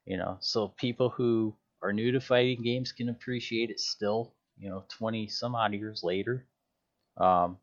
you 0.05 0.19
know 0.19 0.37
so 0.41 0.69
people 0.69 1.09
who 1.09 1.57
are 1.83 1.93
new 1.95 2.13
to 2.13 2.21
fighting 2.21 2.63
games 2.63 2.93
can 2.93 3.09
appreciate 3.09 3.71
it 3.71 3.81
still 3.81 4.35
you 4.59 4.69
know 4.69 4.85
20 4.91 5.27
some 5.29 5.55
odd 5.55 5.73
years 5.73 6.03
later. 6.05 6.47
Um, 7.17 7.59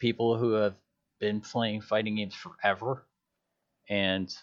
people 0.00 0.36
who 0.36 0.54
have 0.54 0.74
been 1.20 1.40
playing 1.40 1.82
fighting 1.82 2.16
games 2.16 2.34
forever 2.34 3.06
and 3.88 4.34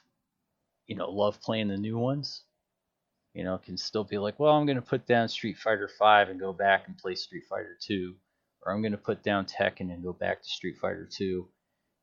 you 0.88 0.96
know 0.96 1.12
love 1.12 1.42
playing 1.42 1.68
the 1.68 1.78
new 1.78 1.98
ones 1.98 2.44
you 3.34 3.44
know 3.44 3.58
can 3.58 3.78
still 3.78 4.04
be 4.04 4.18
like 4.18 4.40
well 4.40 4.54
i'm 4.54 4.66
going 4.66 4.76
to 4.76 4.82
put 4.82 5.06
down 5.06 5.28
street 5.28 5.58
fighter 5.58 5.88
5 5.88 6.30
and 6.30 6.40
go 6.40 6.54
back 6.54 6.88
and 6.88 6.98
play 6.98 7.16
street 7.16 7.44
fighter 7.50 7.78
2 7.82 8.16
or 8.66 8.74
i'm 8.74 8.82
going 8.82 8.92
to 8.92 8.98
put 8.98 9.24
down 9.24 9.46
tekken 9.46 9.92
and 9.94 10.04
go 10.04 10.14
back 10.14 10.42
to 10.42 10.50
street 10.50 10.78
fighter 10.80 11.08
2 11.10 11.48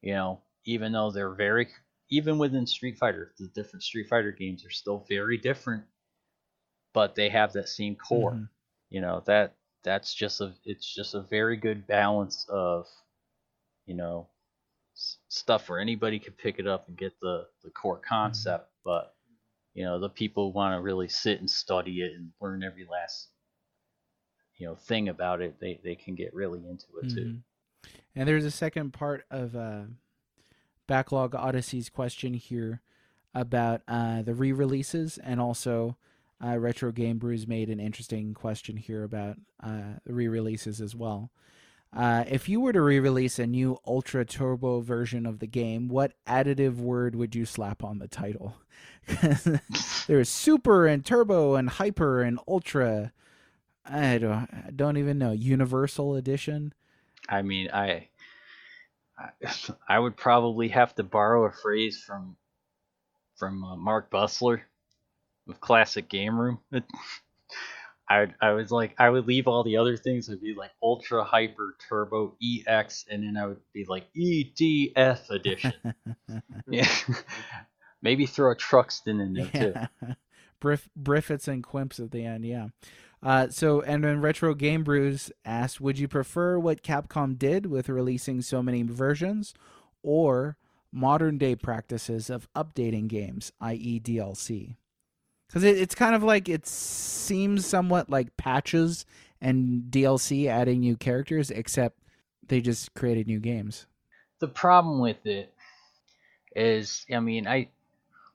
you 0.03 0.15
know 0.15 0.41
even 0.65 0.93
though 0.93 1.11
they're 1.11 1.35
very 1.35 1.69
even 2.11 2.39
within 2.39 2.67
street 2.67 2.99
fighter 2.99 3.35
the 3.39 3.49
different 3.49 3.83
street 3.83 4.09
fighter 4.09 4.33
games 4.33 4.65
are 4.65 4.71
still 4.71 5.05
very 5.09 5.37
different 5.39 5.85
but 6.93 7.15
they 7.15 7.29
have 7.29 7.53
that 7.53 7.69
same 7.69 7.97
core 7.97 8.33
Mhm. 8.35 8.49
you 8.91 9.01
know 9.01 9.21
that 9.27 9.57
that's 9.83 10.15
just 10.15 10.41
a 10.41 10.55
it's 10.65 10.93
just 10.95 11.15
a 11.15 11.23
very 11.23 11.57
good 11.57 11.87
balance 11.87 12.47
of 12.49 12.87
you 13.87 13.95
know 13.95 14.29
s- 14.97 15.19
stuff 15.29 15.69
where 15.69 15.81
anybody 15.81 16.19
could 16.19 16.39
pick 16.39 16.59
it 16.59 16.67
up 16.67 16.89
and 16.89 16.97
get 16.99 17.19
the 17.21 17.49
the 17.63 17.71
core 17.71 17.99
concept 18.01 18.71
but 18.85 19.17
you 19.79 19.85
know 19.85 20.01
the 20.01 20.09
people 20.09 20.53
want 20.53 20.75
to 20.75 20.83
really 20.83 21.07
sit 21.07 21.39
and 21.39 21.49
study 21.49 22.01
it 22.01 22.13
and 22.17 22.33
learn 22.41 22.65
every 22.65 22.85
last 22.91 23.29
you 24.57 24.67
know 24.67 24.75
thing 24.75 25.09
about 25.09 25.41
it 25.41 25.61
they 25.61 25.79
they 25.85 25.95
can 25.95 26.17
get 26.17 26.35
really 26.35 26.59
into 26.59 26.87
it 27.01 27.15
too 27.15 27.25
Mhm. 27.25 27.43
And 28.17 28.29
there's 28.29 28.45
a 28.45 28.51
second 28.51 28.93
part 28.93 29.25
of 29.31 29.55
uh, 29.55 29.83
Backlog 30.89 31.37
Odyssey's 31.37 31.89
question 31.89 32.35
here 32.35 32.83
about 33.33 33.83
uh, 33.87 34.23
the 34.23 34.35
re-releases, 34.35 35.19
and 35.19 35.41
also 35.41 35.97
uh, 36.45 36.59
Retro 36.59 36.91
Game 36.91 37.19
Brews 37.19 37.47
made 37.47 37.71
an 37.71 37.79
interesting 37.79 38.35
question 38.35 38.77
here 38.77 39.05
about 39.05 39.37
uh, 39.63 40.01
re-releases 40.05 40.81
as 40.81 40.97
well. 40.97 41.31
Uh, 41.93 42.25
if 42.29 42.49
you 42.49 42.61
were 42.61 42.73
to 42.73 42.83
re-release 42.83 43.39
a 43.39 43.47
new 43.47 43.79
Ultra 43.87 44.25
Turbo 44.25 44.81
version 44.81 45.25
of 45.25 45.39
the 45.39 45.47
game, 45.47 45.89
what 45.89 46.13
additive 46.27 46.77
word 46.77 47.15
would 47.15 47.35
you 47.35 47.45
slap 47.45 47.83
on 47.83 47.99
the 47.99 48.09
title? 48.09 48.57
There's 50.07 50.29
Super 50.29 50.87
and 50.87 51.05
Turbo 51.05 51.55
and 51.55 51.69
Hyper 51.69 52.23
and 52.23 52.39
Ultra. 52.47 53.13
I 53.87 54.19
don't, 54.19 54.49
I 54.53 54.71
don't 54.75 54.99
even 54.99 55.19
know. 55.19 55.33
Universal 55.33 56.15
Edition. 56.17 56.75
i 57.29 57.43
mean 57.43 57.71
i 57.73 58.09
I, 59.89 59.99
would 59.99 60.17
probably 60.17 60.69
have 60.69 60.95
to 60.97 61.03
borrow 61.03 61.47
a 61.47 61.51
phrase 61.51 62.03
from 62.07 62.37
from 63.37 63.65
uh, 63.65 63.77
Mark 63.77 64.11
Bussler 64.11 64.61
of 65.49 65.61
Classic 65.61 66.09
Game 66.09 66.39
Room. 66.39 66.59
I 68.09 68.21
would, 68.21 68.35
I 68.41 68.53
was 68.53 68.71
like 68.71 68.95
I 68.99 69.11
would 69.11 69.27
leave 69.27 69.47
all 69.47 69.63
the 69.63 69.77
other 69.77 69.97
things. 69.97 70.29
It'd 70.29 70.41
be 70.41 70.55
like 70.55 70.71
Ultra 70.83 71.25
Hyper 71.25 71.77
Turbo 71.89 72.37
EX, 72.43 73.05
and 73.11 73.23
then 73.23 73.37
I 73.37 73.47
would 73.47 73.61
be 73.73 73.85
like 73.85 74.09
EDF 74.15 75.31
Edition. 75.31 75.75
yeah, 76.69 76.89
maybe 78.03 78.27
throw 78.27 78.53
a 78.53 78.57
Truxton 78.57 79.21
in 79.21 79.35
there 79.35 79.47
too. 79.47 79.73
Yeah. 79.75 80.15
Briff, 80.61 80.89
Briffits 81.01 81.47
and 81.47 81.63
Quimps 81.63 82.01
at 82.01 82.11
the 82.11 82.25
end, 82.25 82.45
yeah. 82.45 82.69
Uh, 83.23 83.49
so, 83.49 83.81
and 83.83 84.03
then 84.03 84.21
Retro 84.21 84.55
Game 84.55 84.83
Brews 84.83 85.31
asked, 85.45 85.81
would 85.81 86.01
you 86.01 86.09
prefer 86.09 86.59
what 86.59 86.83
Capcom 86.83 87.39
did 87.39 87.67
with 87.67 87.89
releasing 87.89 88.43
so 88.43 88.61
many 88.61 88.83
versions, 88.83 89.55
or 90.03 90.57
modern 90.91 91.39
day 91.39 91.55
practices 91.55 92.29
of 92.29 92.53
updating 92.55 93.07
games, 93.07 93.53
i.e., 93.61 94.01
DLC? 94.01 94.75
Because 95.49 95.65
it, 95.65 95.79
it's 95.79 95.95
kind 95.95 96.15
of 96.15 96.23
like 96.23 96.49
it 96.49 96.67
seems 96.67 97.67
somewhat 97.67 98.11
like 98.11 98.37
patches 98.37 99.05
and 99.41 99.85
DLC 99.91 100.47
adding 100.47 100.81
new 100.81 100.97
characters, 100.97 101.51
except 101.51 101.99
they 102.47 102.61
just 102.61 102.95
created 102.95 103.27
new 103.27 103.41
games. 103.41 103.87
The 104.41 104.49
problem 104.49 105.01
with 105.01 105.27
it 105.27 105.53
is, 106.55 107.05
I 107.13 107.21
mean, 107.21 107.47
I 107.47 107.69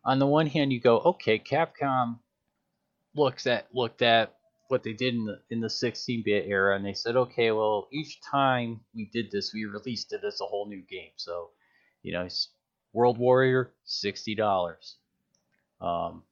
on 0.03 0.19
the 0.19 0.27
one 0.27 0.48
hand 0.48 0.73
you 0.73 0.80
go, 0.80 0.99
okay, 0.99 1.40
Capcom 1.40 2.19
looks 3.15 3.48
at 3.48 3.68
looked 3.73 4.02
at 4.02 4.35
what 4.69 4.84
they 4.84 4.94
did 4.94 5.14
in 5.14 5.26
the 5.26 5.40
in 5.49 5.60
the 5.60 5.68
16-bit 5.68 6.45
era, 6.48 6.76
and 6.76 6.85
they 6.85 6.94
said, 6.94 7.15
okay, 7.15 7.52
well, 7.52 7.88
each 7.91 8.19
time 8.22 8.81
we 8.95 9.10
did 9.14 9.30
this, 9.31 9.53
we 9.53 9.65
released 9.65 10.14
it 10.14 10.23
as 10.26 10.41
a 10.41 10.45
whole 10.45 10.68
new 10.68 10.81
game. 10.81 11.11
So, 11.15 11.52
you 12.02 12.11
know, 12.14 12.27
World 12.91 13.18
Warrior, 13.18 13.72
sixty 13.84 14.35
dollars. 14.35 14.98
Um, 15.80 16.23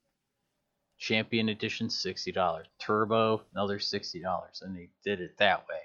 Champion 1.02 1.50
Edition, 1.50 1.90
sixty 1.90 2.32
dollars. 2.32 2.68
Turbo, 2.80 3.42
another 3.56 3.80
sixty 3.80 4.22
dollars, 4.22 4.62
and 4.62 4.78
they 4.78 4.90
did 5.04 5.20
it 5.20 5.36
that 5.40 5.68
way. 5.68 5.82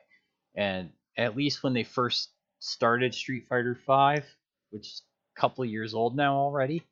And 0.55 0.90
at 1.16 1.34
least 1.34 1.62
when 1.62 1.72
they 1.72 1.84
first 1.84 2.28
started 2.59 3.14
Street 3.14 3.47
Fighter 3.48 3.74
Five, 3.86 4.26
which 4.70 4.86
is 4.86 5.02
a 5.34 5.40
couple 5.40 5.64
years 5.64 5.94
old 5.94 6.14
now 6.14 6.36
already, 6.36 6.82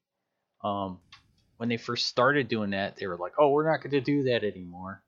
um, 0.64 1.00
when 1.58 1.68
they 1.68 1.76
first 1.76 2.06
started 2.06 2.48
doing 2.48 2.70
that, 2.70 2.96
they 2.96 3.06
were 3.06 3.18
like, 3.18 3.34
"Oh, 3.38 3.50
we're 3.50 3.70
not 3.70 3.82
going 3.82 3.90
to 3.90 4.00
do 4.00 4.22
that 4.24 4.42
anymore. 4.42 5.02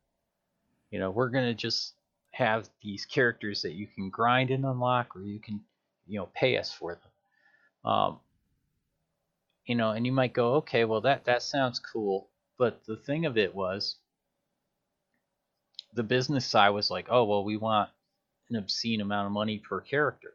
You 0.90 0.98
know, 0.98 1.10
we're 1.10 1.30
going 1.30 1.46
to 1.46 1.54
just 1.54 1.94
have 2.32 2.68
these 2.82 3.06
characters 3.06 3.62
that 3.62 3.72
you 3.72 3.86
can 3.86 4.10
grind 4.10 4.50
and 4.50 4.66
unlock, 4.66 5.16
or 5.16 5.22
you 5.22 5.40
can, 5.40 5.62
you 6.06 6.18
know, 6.18 6.28
pay 6.34 6.58
us 6.58 6.70
for 6.70 6.96
them." 6.96 7.90
Um, 7.90 8.20
you 9.64 9.74
know, 9.74 9.92
and 9.92 10.04
you 10.04 10.12
might 10.12 10.34
go, 10.34 10.56
"Okay, 10.56 10.84
well 10.84 11.00
that 11.00 11.24
that 11.24 11.42
sounds 11.42 11.78
cool," 11.78 12.28
but 12.58 12.84
the 12.86 12.96
thing 12.96 13.26
of 13.26 13.36
it 13.38 13.54
was, 13.54 13.96
the 15.94 16.02
business 16.02 16.46
side 16.46 16.70
was 16.70 16.90
like, 16.90 17.06
"Oh, 17.10 17.24
well, 17.24 17.44
we 17.44 17.56
want 17.56 17.90
an 18.50 18.56
obscene 18.56 19.00
amount 19.00 19.26
of 19.26 19.32
money 19.32 19.58
per 19.58 19.80
character," 19.80 20.34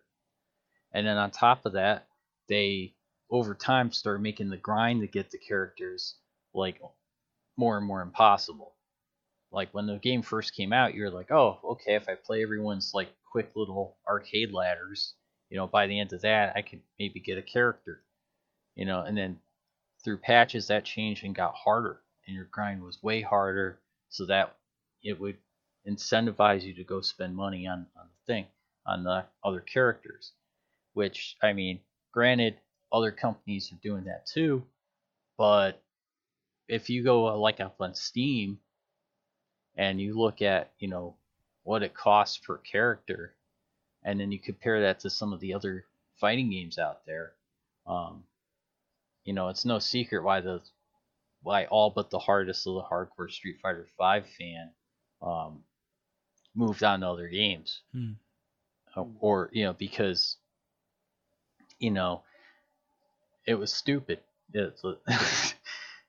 and 0.94 1.06
then 1.08 1.18
on 1.18 1.32
top 1.32 1.66
of 1.66 1.74
that, 1.74 2.08
they 2.48 2.96
over 3.30 3.56
time 3.56 3.92
start 3.92 4.22
making 4.22 4.50
the 4.50 4.58
grind 4.58 5.02
to 5.02 5.08
get 5.08 5.32
the 5.32 5.38
characters 5.38 6.18
like 6.54 6.82
more 7.58 7.78
and 7.78 7.86
more 7.86 8.02
impossible. 8.02 8.76
Like 9.52 9.74
when 9.74 9.88
the 9.88 9.98
game 10.00 10.22
first 10.22 10.56
came 10.56 10.74
out, 10.74 10.94
you're 10.96 11.10
like, 11.12 11.32
oh, 11.32 11.60
okay, 11.64 11.96
if 11.96 12.10
I 12.10 12.16
play 12.16 12.44
everyone's 12.44 12.94
like 12.94 13.10
quick 13.32 13.52
little 13.56 13.98
arcade 14.08 14.52
ladders, 14.54 15.14
you 15.50 15.58
know, 15.58 15.68
by 15.68 15.88
the 15.88 16.00
end 16.00 16.14
of 16.14 16.22
that, 16.22 16.56
I 16.56 16.62
could 16.62 16.82
maybe 17.00 17.20
get 17.20 17.38
a 17.38 17.42
character, 17.42 18.04
you 18.76 18.86
know, 18.86 19.02
and 19.02 19.18
then 19.18 19.40
through 20.04 20.18
patches 20.20 20.68
that 20.68 20.86
changed 20.86 21.24
and 21.26 21.36
got 21.36 21.56
harder, 21.56 22.02
and 22.26 22.36
your 22.36 22.46
grind 22.46 22.84
was 22.84 23.02
way 23.02 23.22
harder, 23.22 23.80
so 24.10 24.26
that 24.26 24.56
it 25.04 25.20
would 25.20 25.38
incentivize 25.88 26.64
you 26.64 26.74
to 26.76 26.84
go 26.84 27.02
spend 27.02 27.36
money 27.36 27.68
on, 27.68 27.88
on 27.98 28.08
the 28.08 28.34
thing, 28.34 28.46
on 28.86 29.04
the 29.04 29.26
other 29.44 29.62
characters. 29.62 30.34
Which 30.94 31.38
I 31.42 31.54
mean, 31.54 31.80
granted, 32.12 32.58
other 32.92 33.12
companies 33.12 33.72
are 33.72 33.80
doing 33.82 34.04
that 34.06 34.26
too, 34.26 34.64
but 35.38 35.82
if 36.68 36.90
you 36.90 37.04
go 37.04 37.28
uh, 37.28 37.36
like 37.38 37.60
up 37.60 37.76
on 37.80 37.96
Steam 37.96 38.60
and 39.76 40.00
you 40.00 40.18
look 40.18 40.42
at 40.42 40.72
you 40.80 40.88
know 40.88 41.16
what 41.64 41.84
it 41.84 41.94
costs 41.94 42.38
per 42.38 42.58
character, 42.58 43.36
and 44.04 44.20
then 44.20 44.32
you 44.32 44.40
compare 44.40 44.82
that 44.82 45.00
to 45.00 45.10
some 45.10 45.34
of 45.34 45.40
the 45.40 45.54
other 45.54 45.86
fighting 46.20 46.50
games 46.52 46.78
out 46.78 47.06
there, 47.06 47.34
um, 47.88 48.24
you 49.24 49.34
know 49.34 49.50
it's 49.50 49.66
no 49.66 49.80
secret 49.80 50.24
why 50.24 50.42
the 50.42 50.62
why 51.42 51.66
all 51.66 51.90
but 51.90 52.10
the 52.10 52.20
hardest 52.20 52.68
of 52.68 52.76
the 52.76 52.84
hardcore 52.84 53.30
Street 53.30 53.58
Fighter 53.62 53.88
V 54.00 54.22
fan 54.38 54.72
um, 55.22 55.64
moved 56.56 56.84
on 56.84 57.02
to 57.02 57.08
other 57.08 57.28
games, 57.30 57.82
Hmm. 57.92 58.12
Uh, 58.96 59.06
or 59.20 59.50
you 59.54 59.64
know 59.64 59.74
because 59.74 60.38
you 61.82 61.92
know, 61.92 62.22
it 63.46 63.56
was 63.56 63.74
stupid. 63.74 64.20
It's, 64.54 64.84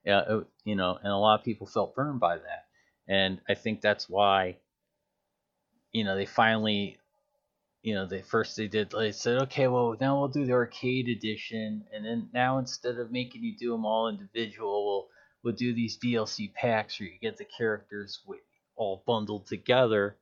yeah, 0.04 0.22
it, 0.28 0.46
you 0.64 0.76
know, 0.76 0.98
and 1.02 1.12
a 1.12 1.16
lot 1.16 1.40
of 1.40 1.44
people 1.44 1.66
felt 1.66 1.96
burned 1.96 2.20
by 2.20 2.36
that, 2.36 2.66
and 3.08 3.40
I 3.48 3.54
think 3.54 3.80
that's 3.80 4.08
why, 4.08 4.58
you 5.92 6.04
know, 6.04 6.14
they 6.14 6.26
finally, 6.26 6.98
you 7.82 7.94
know, 7.94 8.06
they 8.06 8.20
first 8.20 8.56
they 8.56 8.68
did 8.68 8.90
they 8.90 9.12
said, 9.12 9.42
okay, 9.42 9.66
well 9.66 9.96
now 10.00 10.18
we'll 10.18 10.28
do 10.28 10.44
the 10.44 10.52
arcade 10.52 11.08
edition, 11.08 11.84
and 11.92 12.04
then 12.04 12.28
now 12.34 12.58
instead 12.58 12.98
of 12.98 13.10
making 13.10 13.42
you 13.42 13.56
do 13.56 13.70
them 13.72 13.86
all 13.86 14.08
individual, 14.08 15.08
we'll 15.42 15.54
do 15.54 15.74
these 15.74 15.98
DLC 15.98 16.52
packs 16.52 16.98
where 16.98 17.08
you 17.08 17.18
get 17.20 17.36
the 17.36 17.44
characters 17.44 18.20
with, 18.26 18.40
all 18.76 19.02
bundled 19.06 19.46
together. 19.46 20.16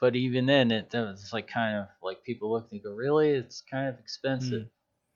But 0.00 0.16
even 0.16 0.46
then, 0.46 0.70
it 0.70 0.88
was 0.92 1.30
like 1.32 1.46
kind 1.46 1.76
of 1.76 1.86
like 2.02 2.24
people 2.24 2.52
look 2.52 2.68
and 2.72 2.82
go, 2.82 2.92
really, 2.92 3.30
it's 3.30 3.62
kind 3.70 3.88
of 3.88 3.98
expensive. 3.98 4.62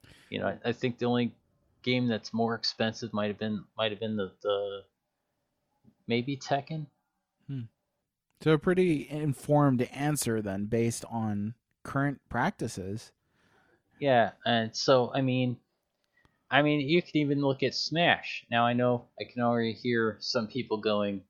Mm. 0.06 0.10
You 0.30 0.38
know, 0.40 0.46
I, 0.46 0.68
I 0.68 0.72
think 0.72 0.98
the 0.98 1.06
only 1.06 1.34
game 1.82 2.06
that's 2.06 2.32
more 2.32 2.54
expensive 2.54 3.12
might 3.12 3.28
have 3.28 3.38
been 3.38 3.64
might 3.76 3.90
have 3.90 4.00
been 4.00 4.16
the, 4.16 4.32
the 4.42 4.82
maybe 6.06 6.36
Tekken. 6.36 6.86
So 8.40 8.52
a 8.52 8.58
pretty 8.58 9.08
informed 9.10 9.82
answer 9.82 10.40
then, 10.40 10.66
based 10.66 11.04
on 11.10 11.54
current 11.82 12.20
practices. 12.28 13.12
Yeah, 13.98 14.30
and 14.46 14.74
so 14.76 15.10
I 15.12 15.22
mean, 15.22 15.56
I 16.50 16.62
mean, 16.62 16.80
you 16.88 17.02
can 17.02 17.16
even 17.16 17.40
look 17.40 17.62
at 17.62 17.74
Smash. 17.74 18.44
Now 18.50 18.66
I 18.66 18.72
know 18.74 19.08
I 19.20 19.24
can 19.24 19.42
already 19.42 19.72
hear 19.72 20.18
some 20.20 20.46
people 20.48 20.78
going, 20.78 21.24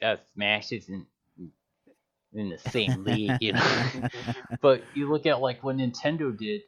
"Yeah, 0.00 0.16
Smash 0.34 0.72
isn't 0.72 1.06
in 2.32 2.50
the 2.50 2.58
same 2.58 3.02
league," 3.04 3.36
you 3.40 3.52
know. 3.54 3.82
but 4.60 4.86
you 4.94 5.10
look 5.10 5.26
at 5.26 5.40
like 5.40 5.62
what 5.64 5.76
Nintendo 5.76 6.36
did, 6.36 6.62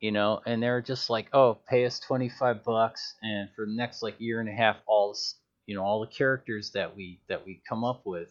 you 0.00 0.10
know, 0.12 0.40
and 0.46 0.62
they're 0.62 0.82
just 0.82 1.10
like, 1.10 1.28
"Oh, 1.32 1.54
pay 1.68 1.84
us 1.86 1.98
twenty 2.00 2.28
five 2.28 2.64
bucks, 2.64 3.14
and 3.22 3.48
for 3.54 3.66
the 3.66 3.72
next 3.72 4.02
like 4.02 4.20
year 4.20 4.40
and 4.40 4.48
a 4.48 4.52
half, 4.52 4.76
all 4.86 5.16
you 5.66 5.74
know, 5.74 5.82
all 5.84 6.00
the 6.00 6.06
characters 6.06 6.70
that 6.72 6.96
we 6.96 7.20
that 7.28 7.44
we 7.46 7.62
come 7.68 7.84
up 7.84 8.04
with, 8.06 8.28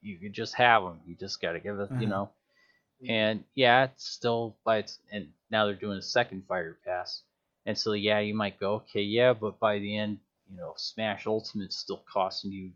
you 0.00 0.18
can 0.18 0.32
just 0.32 0.54
have 0.54 0.82
them. 0.82 1.00
You 1.06 1.16
just 1.16 1.40
got 1.40 1.52
to 1.52 1.60
give 1.60 1.78
us, 1.80 1.90
you 1.98 2.06
Uh-huh. 2.06 2.08
know." 2.08 2.30
And 3.08 3.44
yeah, 3.54 3.84
it's 3.84 4.06
still 4.08 4.56
by 4.64 4.78
its 4.78 4.98
and 5.12 5.28
now 5.50 5.66
they're 5.66 5.74
doing 5.74 5.98
a 5.98 6.02
second 6.02 6.44
fighter 6.48 6.78
pass. 6.84 7.22
And 7.68 7.76
so 7.76 7.92
yeah, 7.92 8.18
you 8.20 8.34
might 8.34 8.58
go, 8.58 8.76
okay, 8.76 9.02
yeah, 9.02 9.34
but 9.34 9.60
by 9.60 9.78
the 9.78 9.94
end, 9.94 10.18
you 10.50 10.56
know, 10.56 10.72
Smash 10.78 11.26
Ultimate's 11.26 11.76
still 11.76 12.02
costing 12.10 12.50
you 12.50 12.70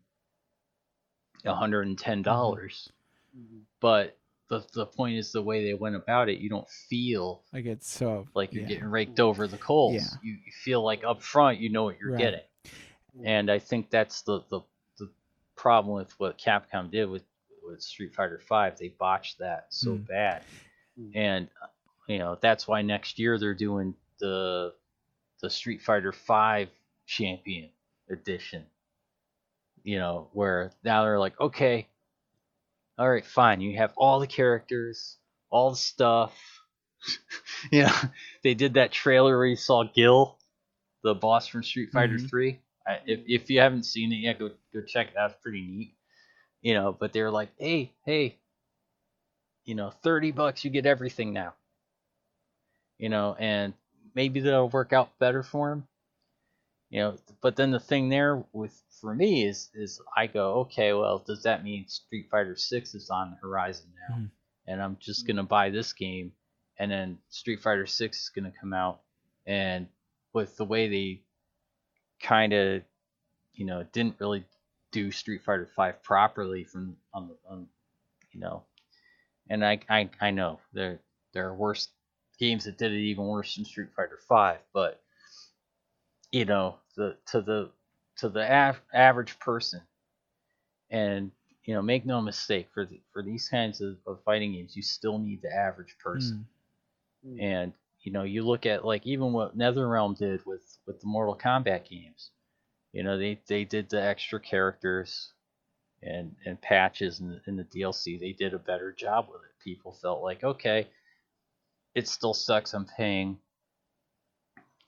hundred 1.46 1.86
and 1.86 1.98
ten 1.98 2.20
dollars. 2.20 2.90
Mhm. 3.34 3.62
But 3.80 4.18
the 4.48 4.62
the 4.74 4.84
point 4.84 5.16
is 5.16 5.32
the 5.32 5.40
way 5.40 5.64
they 5.64 5.72
went 5.72 5.96
about 5.96 6.28
it, 6.28 6.40
you 6.40 6.50
don't 6.50 6.68
feel 6.68 7.42
like 7.54 7.64
it's 7.64 7.90
so 7.90 8.28
like 8.34 8.52
you're 8.52 8.64
yeah. 8.64 8.68
getting 8.68 8.84
raked 8.84 9.18
over 9.18 9.48
the 9.48 9.56
coals. 9.56 9.94
Yeah. 9.94 10.18
You, 10.22 10.32
you 10.44 10.52
feel 10.52 10.82
like 10.84 11.04
up 11.04 11.22
front 11.22 11.58
you 11.58 11.70
know 11.70 11.84
what 11.84 11.98
you're 11.98 12.12
Right. 12.12 12.18
getting. 12.18 12.40
And 13.24 13.50
I 13.50 13.58
think 13.60 13.88
that's 13.88 14.20
the, 14.22 14.40
the 14.50 14.60
the 14.98 15.10
problem 15.56 15.94
with 15.94 16.12
what 16.20 16.36
Capcom 16.36 16.90
did 16.90 17.06
with, 17.08 17.24
with 17.66 17.80
Street 17.80 18.14
Fighter 18.14 18.38
Five. 18.46 18.76
They 18.78 18.88
botched 18.88 19.38
that 19.38 19.68
so 19.70 19.92
Mm. 19.92 20.06
bad. 20.06 20.44
Mm. 21.00 21.16
And 21.16 21.48
you 22.08 22.18
know, 22.18 22.36
that's 22.42 22.68
why 22.68 22.82
next 22.82 23.18
year 23.18 23.38
they're 23.38 23.54
doing 23.54 23.94
the 24.18 24.74
the 25.42 25.50
Street 25.50 25.82
Fighter 25.82 26.12
Five 26.12 26.70
Champion 27.06 27.70
Edition. 28.10 28.66
You 29.84 29.98
know, 29.98 30.28
where 30.32 30.72
now 30.84 31.02
they're 31.04 31.18
like, 31.18 31.38
okay, 31.40 31.88
all 32.98 33.10
right, 33.10 33.24
fine, 33.24 33.60
you 33.60 33.76
have 33.78 33.92
all 33.96 34.20
the 34.20 34.26
characters, 34.26 35.18
all 35.50 35.70
the 35.70 35.76
stuff. 35.76 36.34
you 37.72 37.82
know, 37.82 37.94
they 38.42 38.54
did 38.54 38.74
that 38.74 38.92
trailer 38.92 39.36
where 39.36 39.46
you 39.46 39.56
saw 39.56 39.84
Gil, 39.84 40.38
the 41.02 41.14
boss 41.14 41.46
from 41.48 41.62
Street 41.62 41.90
Fighter 41.92 42.18
Mhm. 42.18 42.28
3. 42.30 42.60
I, 42.86 43.00
if 43.06 43.20
if 43.26 43.50
you 43.50 43.60
haven't 43.60 43.84
seen 43.84 44.12
it 44.12 44.16
yet, 44.16 44.38
go 44.38 44.50
go 44.74 44.82
check 44.86 45.10
it 45.10 45.16
out. 45.16 45.32
It's 45.32 45.40
pretty 45.42 45.62
neat. 45.62 45.94
You 46.62 46.74
know, 46.74 46.92
but 46.92 47.12
they're 47.12 47.30
like, 47.30 47.50
hey, 47.58 47.92
hey, 48.04 48.38
you 49.64 49.74
know, 49.74 49.90
thirty 49.90 50.32
bucks, 50.32 50.64
you 50.64 50.70
get 50.70 50.86
everything 50.86 51.32
now. 51.32 51.54
You 52.98 53.08
know, 53.08 53.34
and 53.38 53.74
maybe 54.14 54.40
that'll 54.40 54.68
work 54.68 54.92
out 54.92 55.18
better 55.18 55.42
for 55.42 55.72
him. 55.72 55.88
You 56.90 57.00
know, 57.00 57.18
but 57.40 57.56
then 57.56 57.70
the 57.70 57.80
thing 57.80 58.08
there 58.10 58.44
with 58.52 58.80
for 59.00 59.14
me 59.14 59.46
is 59.46 59.70
is 59.74 60.00
I 60.16 60.26
go, 60.26 60.60
okay, 60.60 60.92
well, 60.92 61.18
does 61.18 61.42
that 61.44 61.64
mean 61.64 61.88
Street 61.88 62.28
Fighter 62.30 62.56
Six 62.56 62.94
is 62.94 63.10
on 63.10 63.30
the 63.30 63.36
horizon 63.36 63.92
now, 64.08 64.16
Mhm. 64.16 64.30
and 64.66 64.82
I'm 64.82 64.96
just 64.98 65.26
gonna 65.26 65.42
buy 65.42 65.70
this 65.70 65.92
game, 65.94 66.32
and 66.78 66.90
then 66.90 67.18
Street 67.30 67.60
Fighter 67.60 67.86
Six 67.86 68.24
is 68.24 68.28
gonna 68.28 68.52
come 68.52 68.74
out, 68.74 69.02
and 69.46 69.88
with 70.34 70.56
the 70.56 70.64
way 70.66 70.88
they 70.88 71.22
kind 72.20 72.52
of, 72.52 72.84
you 73.54 73.64
know, 73.64 73.82
didn't 73.84 74.20
really 74.20 74.44
do 74.90 75.10
Street 75.10 75.42
Fighter 75.44 75.66
Five 75.74 76.02
properly 76.02 76.64
from 76.64 76.96
on 77.14 77.28
the 77.28 77.38
on, 77.48 77.68
you 78.32 78.40
know, 78.40 78.64
and 79.48 79.64
I 79.64 79.80
I 79.88 80.10
I 80.20 80.30
know 80.30 80.60
there 80.72 81.00
there 81.32 81.48
are 81.48 81.54
worse 81.54 81.88
games 82.38 82.64
that 82.64 82.78
did 82.78 82.92
it 82.92 82.98
even 82.98 83.26
worse 83.26 83.54
than 83.54 83.64
Street 83.64 83.88
Fighter 83.96 84.18
Five, 84.28 84.58
but 84.72 85.00
you 86.30 86.44
know 86.44 86.76
the 86.96 87.16
to 87.26 87.40
the 87.40 87.70
to 88.18 88.28
the 88.28 88.50
av- 88.50 88.82
average 88.92 89.38
person, 89.38 89.80
and 90.90 91.30
you 91.64 91.74
know 91.74 91.82
make 91.82 92.04
no 92.04 92.20
mistake 92.20 92.68
for 92.72 92.84
the, 92.84 93.00
for 93.12 93.22
these 93.22 93.48
kinds 93.48 93.80
of, 93.80 93.96
of 94.06 94.22
fighting 94.24 94.52
games, 94.52 94.76
you 94.76 94.82
still 94.82 95.18
need 95.18 95.42
the 95.42 95.54
average 95.54 95.96
person. 96.02 96.46
Mm. 97.26 97.32
Mm. 97.34 97.42
And 97.42 97.72
you 98.02 98.12
know, 98.12 98.24
you 98.24 98.42
look 98.42 98.66
at 98.66 98.84
like 98.84 99.06
even 99.06 99.32
what 99.32 99.56
NetherRealm 99.56 100.18
did 100.18 100.44
with 100.44 100.78
with 100.86 101.00
the 101.00 101.06
Mortal 101.06 101.36
Kombat 101.36 101.88
games. 101.88 102.30
You 102.92 103.02
know, 103.02 103.16
they 103.16 103.40
they 103.46 103.64
did 103.64 103.88
the 103.88 104.02
extra 104.02 104.40
characters 104.40 105.32
and 106.02 106.34
and 106.44 106.60
patches 106.60 107.20
in 107.20 107.28
the, 107.28 107.40
in 107.46 107.56
the 107.56 107.64
DLC. 107.64 108.18
They 108.18 108.32
did 108.32 108.54
a 108.54 108.58
better 108.58 108.92
job 108.92 109.28
with 109.30 109.42
it. 109.42 109.64
People 109.64 109.92
felt 109.92 110.22
like, 110.22 110.42
okay, 110.42 110.88
it 111.94 112.08
still 112.08 112.34
sucks. 112.34 112.74
I'm 112.74 112.86
paying, 112.86 113.38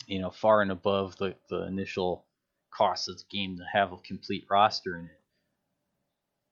you 0.06 0.20
know, 0.20 0.30
far 0.30 0.62
and 0.62 0.70
above 0.70 1.16
the 1.16 1.34
the 1.48 1.66
initial 1.66 2.26
cost 2.70 3.08
of 3.08 3.18
the 3.18 3.24
game 3.30 3.56
to 3.58 3.64
have 3.72 3.92
a 3.92 3.98
complete 3.98 4.46
roster 4.50 4.98
in 4.98 5.06
it. 5.06 5.20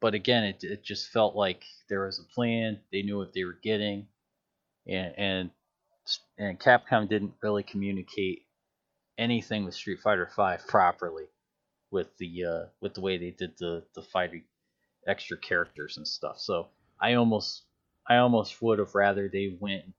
But 0.01 0.15
again, 0.15 0.45
it 0.45 0.65
it 0.65 0.85
just 0.85 1.11
felt 1.11 1.35
like 1.35 1.65
there 1.89 2.07
was 2.07 2.19
a 2.19 2.35
plan. 2.35 2.81
They 2.91 3.03
knew 3.03 3.19
what 3.19 3.33
they 3.33 3.45
were 3.45 3.59
getting, 3.63 4.07
and 4.87 5.15
and 5.17 5.51
and 6.39 6.61
Capcom 6.61 7.09
didn't 7.09 7.35
really 7.43 7.63
communicate 7.63 8.47
anything 9.19 9.65
with 9.65 9.75
Street 9.75 10.01
Fighter 10.01 10.29
Five 10.35 10.67
properly 10.67 11.27
with 11.91 12.17
the 12.19 12.45
uh, 12.45 12.67
with 12.81 12.95
the 12.95 13.01
way 13.01 13.19
they 13.19 13.31
did 13.31 13.53
the 13.59 13.85
the 13.95 14.03
fighting 14.03 14.45
extra 15.07 15.37
characters 15.37 15.97
and 15.97 16.07
stuff. 16.07 16.39
So 16.39 16.69
I 17.01 17.15
almost 17.15 17.63
I 18.09 18.17
almost 18.17 18.61
would 18.63 18.79
have 18.79 18.95
rather 18.95 19.29
they 19.29 19.57
went 19.61 19.85
and 19.85 19.95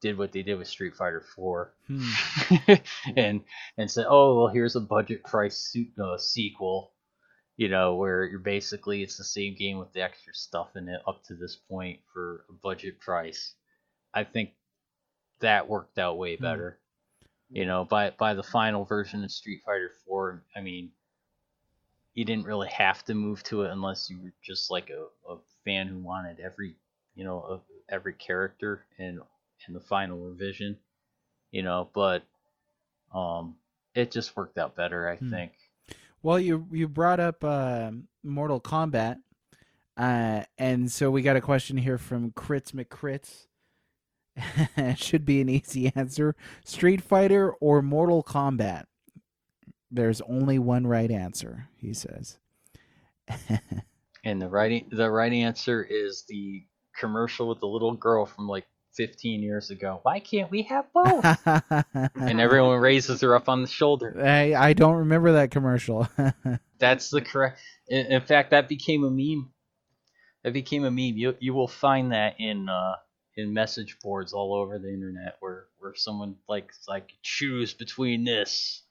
did 0.00 0.18
what 0.18 0.32
they 0.32 0.42
did 0.42 0.58
with 0.58 0.68
Street 0.68 0.94
Fighter 0.94 1.22
Four 1.34 1.72
Hmm. 1.86 2.10
and 3.16 3.42
and 3.78 3.90
said, 3.90 4.06
oh 4.08 4.36
well, 4.38 4.48
here's 4.48 4.76
a 4.76 4.80
budget 4.80 5.24
price 5.24 5.56
suit, 5.56 5.88
uh, 5.98 6.18
sequel. 6.18 6.92
You 7.56 7.68
know, 7.70 7.94
where 7.94 8.24
you're 8.24 8.38
basically 8.38 9.02
it's 9.02 9.16
the 9.16 9.24
same 9.24 9.54
game 9.56 9.78
with 9.78 9.92
the 9.92 10.02
extra 10.02 10.34
stuff 10.34 10.76
in 10.76 10.88
it 10.88 11.00
up 11.08 11.22
to 11.24 11.34
this 11.34 11.56
point 11.56 12.00
for 12.12 12.44
a 12.50 12.52
budget 12.52 13.00
price. 13.00 13.54
I 14.12 14.24
think 14.24 14.50
that 15.40 15.68
worked 15.68 15.98
out 15.98 16.18
way 16.18 16.36
Hmm. 16.36 16.42
better. 16.44 16.78
You 17.50 17.64
know, 17.64 17.84
by 17.84 18.10
by 18.10 18.34
the 18.34 18.42
final 18.42 18.84
version 18.84 19.22
of 19.24 19.30
Street 19.30 19.62
Fighter 19.64 19.92
4, 20.06 20.42
I 20.56 20.60
mean, 20.60 20.90
you 22.14 22.24
didn't 22.24 22.44
really 22.46 22.68
have 22.68 23.04
to 23.04 23.14
move 23.14 23.42
to 23.44 23.62
it 23.62 23.70
unless 23.70 24.10
you 24.10 24.18
were 24.20 24.32
just 24.42 24.70
like 24.70 24.90
a, 24.90 25.06
a 25.32 25.38
fan 25.64 25.86
who 25.86 25.98
wanted 25.98 26.40
every, 26.40 26.74
you 27.14 27.24
know, 27.24 27.62
every 27.88 28.14
character 28.14 28.84
in 28.98 29.20
in 29.68 29.74
the 29.74 29.80
final 29.80 30.18
revision. 30.18 30.78
You 31.52 31.62
know, 31.62 31.90
but 31.94 32.24
um, 33.14 33.56
it 33.94 34.10
just 34.12 34.36
worked 34.36 34.58
out 34.58 34.76
better, 34.76 35.08
I 35.08 35.16
Hmm. 35.20 35.30
think. 35.30 35.52
Well, 36.22 36.40
you 36.40 36.66
you 36.72 36.88
brought 36.88 37.20
up 37.20 37.44
uh, 37.44 37.92
Mortal 38.24 38.60
Kombat, 38.60 39.18
uh, 39.96 40.44
and 40.58 40.90
so 40.90 41.10
we 41.10 41.22
got 41.22 41.36
a 41.36 41.40
question 41.40 41.76
here 41.76 41.98
from 41.98 42.32
Crits 42.32 42.72
McCrits. 42.72 43.46
should 44.96 45.24
be 45.24 45.40
an 45.40 45.48
easy 45.48 45.92
answer: 45.94 46.34
Street 46.64 47.02
Fighter 47.02 47.52
or 47.54 47.82
Mortal 47.82 48.22
Kombat. 48.22 48.84
There's 49.90 50.20
only 50.22 50.58
one 50.58 50.86
right 50.86 51.10
answer, 51.10 51.68
he 51.76 51.92
says. 51.92 52.38
And 54.24 54.42
the 54.42 54.48
right 54.48 54.86
the 54.90 55.10
right 55.10 55.32
answer 55.32 55.82
is 55.82 56.24
the 56.28 56.66
commercial 56.98 57.48
with 57.48 57.60
the 57.60 57.66
little 57.66 57.94
girl 57.94 58.26
from 58.26 58.46
like 58.48 58.66
15 58.96 59.42
years 59.42 59.70
ago. 59.70 60.00
Why 60.02 60.20
can't 60.20 60.50
we 60.50 60.62
have 60.62 60.86
both? 60.92 61.24
and 62.14 62.40
everyone 62.40 62.80
raises 62.80 63.20
her 63.20 63.34
up 63.34 63.48
on 63.48 63.62
the 63.62 63.68
shoulder. 63.68 64.14
I 64.18 64.54
I 64.54 64.72
don't 64.72 64.96
remember 64.96 65.32
that 65.32 65.50
commercial. 65.50 66.08
That's 66.78 67.10
the 67.10 67.20
correct. 67.20 67.60
In, 67.88 68.06
in 68.06 68.20
fact, 68.22 68.50
that 68.50 68.68
became 68.68 69.04
a 69.04 69.10
meme. 69.10 69.50
That 70.44 70.52
became 70.52 70.84
a 70.84 70.90
meme. 70.90 71.16
You 71.16 71.36
you 71.40 71.54
will 71.54 71.68
find 71.68 72.12
that 72.12 72.36
in 72.38 72.68
uh 72.68 72.96
in 73.36 73.52
message 73.52 73.98
boards 74.02 74.32
all 74.32 74.54
over 74.54 74.78
the 74.78 74.92
internet 74.92 75.36
where 75.40 75.66
where 75.78 75.94
someone 75.94 76.36
like 76.48 76.70
like 76.88 77.12
choose 77.22 77.74
between 77.74 78.24
this 78.24 78.82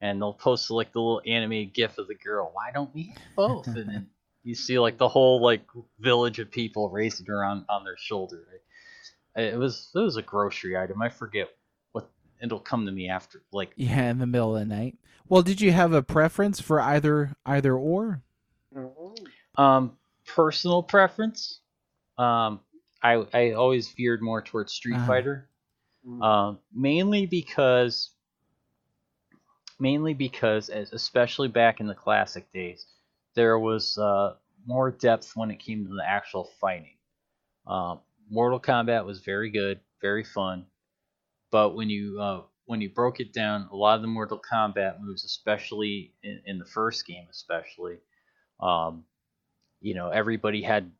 and 0.00 0.20
they'll 0.20 0.32
post 0.32 0.70
like 0.70 0.92
the 0.92 1.00
little 1.00 1.22
anime 1.26 1.70
gif 1.72 1.98
of 1.98 2.08
the 2.08 2.14
girl 2.14 2.50
why 2.54 2.70
don't 2.72 2.94
we 2.94 3.08
have 3.08 3.36
both 3.36 3.66
and 3.66 3.88
then 3.88 4.06
you 4.42 4.54
see 4.54 4.78
like 4.78 4.96
the 4.96 5.08
whole 5.08 5.42
like 5.42 5.66
village 6.00 6.38
of 6.38 6.50
people 6.50 6.88
raising 6.88 7.26
her 7.26 7.44
on 7.44 7.64
on 7.68 7.84
their 7.84 7.96
shoulder 7.98 8.42
it 9.36 9.58
was 9.58 9.90
it 9.94 9.98
was 9.98 10.16
a 10.16 10.22
grocery 10.22 10.76
item 10.76 11.02
i 11.02 11.08
forget 11.08 11.48
what 11.92 12.08
it'll 12.42 12.60
come 12.60 12.86
to 12.86 12.92
me 12.92 13.08
after 13.08 13.42
like 13.52 13.72
Yeah, 13.76 14.10
in 14.10 14.18
the 14.18 14.26
middle 14.26 14.56
of 14.56 14.60
the 14.68 14.74
night. 14.74 14.96
Well, 15.28 15.42
did 15.42 15.60
you 15.60 15.72
have 15.72 15.92
a 15.94 16.02
preference 16.02 16.60
for 16.60 16.80
either 16.80 17.34
either 17.46 17.74
or? 17.74 18.22
Um, 19.56 19.96
personal 20.26 20.82
preference. 20.82 21.60
Um, 22.18 22.60
I 23.02 23.24
I 23.32 23.52
always 23.52 23.90
veered 23.92 24.20
more 24.22 24.42
towards 24.42 24.72
Street 24.72 24.96
Ah. 24.98 25.06
Fighter. 25.06 25.48
Um, 26.20 26.58
mainly 26.74 27.24
because, 27.24 28.10
mainly 29.80 30.12
because, 30.12 30.68
as 30.68 30.92
especially 30.92 31.48
back 31.48 31.80
in 31.80 31.86
the 31.86 31.94
classic 31.94 32.52
days, 32.52 32.84
there 33.34 33.58
was 33.58 33.96
uh, 33.96 34.34
more 34.66 34.90
depth 34.90 35.32
when 35.34 35.50
it 35.50 35.58
came 35.58 35.86
to 35.86 35.94
the 35.94 36.04
actual 36.06 36.50
fighting. 36.60 36.96
Um, 37.66 38.00
Mortal 38.30 38.60
Kombat 38.60 39.04
was 39.04 39.20
very 39.20 39.50
good, 39.50 39.80
very 40.00 40.24
fun, 40.24 40.66
but 41.50 41.74
when 41.74 41.90
you 41.90 42.20
uh, 42.20 42.42
when 42.66 42.80
you 42.80 42.88
broke 42.88 43.20
it 43.20 43.32
down, 43.32 43.68
a 43.70 43.76
lot 43.76 43.96
of 43.96 44.02
the 44.02 44.08
Mortal 44.08 44.40
Kombat 44.40 45.00
moves, 45.00 45.24
especially 45.24 46.12
in, 46.22 46.40
in 46.46 46.58
the 46.58 46.64
first 46.64 47.06
game, 47.06 47.26
especially, 47.30 47.98
um, 48.60 49.04
you 49.80 49.94
know, 49.94 50.08
everybody 50.08 50.62
had, 50.62 50.90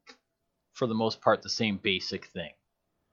for 0.74 0.86
the 0.86 0.94
most 0.94 1.20
part, 1.22 1.42
the 1.42 1.48
same 1.48 1.78
basic 1.78 2.26
thing. 2.26 2.52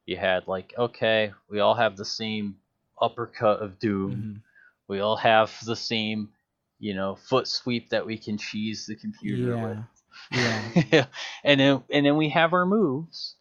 You 0.06 0.18
had 0.18 0.48
like, 0.48 0.74
okay, 0.78 1.34
we 1.50 1.60
all 1.62 1.76
have 1.76 1.96
the 1.96 2.06
same 2.06 2.58
uppercut 3.02 3.62
of 3.62 3.80
doom. 3.80 4.12
Mhm. 4.12 4.42
We 4.88 5.00
all 5.00 5.16
have 5.16 5.54
the 5.66 5.76
same, 5.76 6.30
you 6.80 6.94
know, 6.94 7.16
foot 7.16 7.48
sweep 7.48 7.90
that 7.92 8.06
we 8.06 8.18
can 8.18 8.38
cheese 8.38 8.86
the 8.86 8.96
computer 8.96 9.58
with. 9.58 9.78
Yeah. 10.32 10.72
Yeah. 10.92 11.06
and 11.44 11.60
then 11.60 11.84
and 11.90 12.06
then 12.06 12.18
we 12.18 12.30
have 12.30 12.54
our 12.54 12.66
moves, 12.66 13.36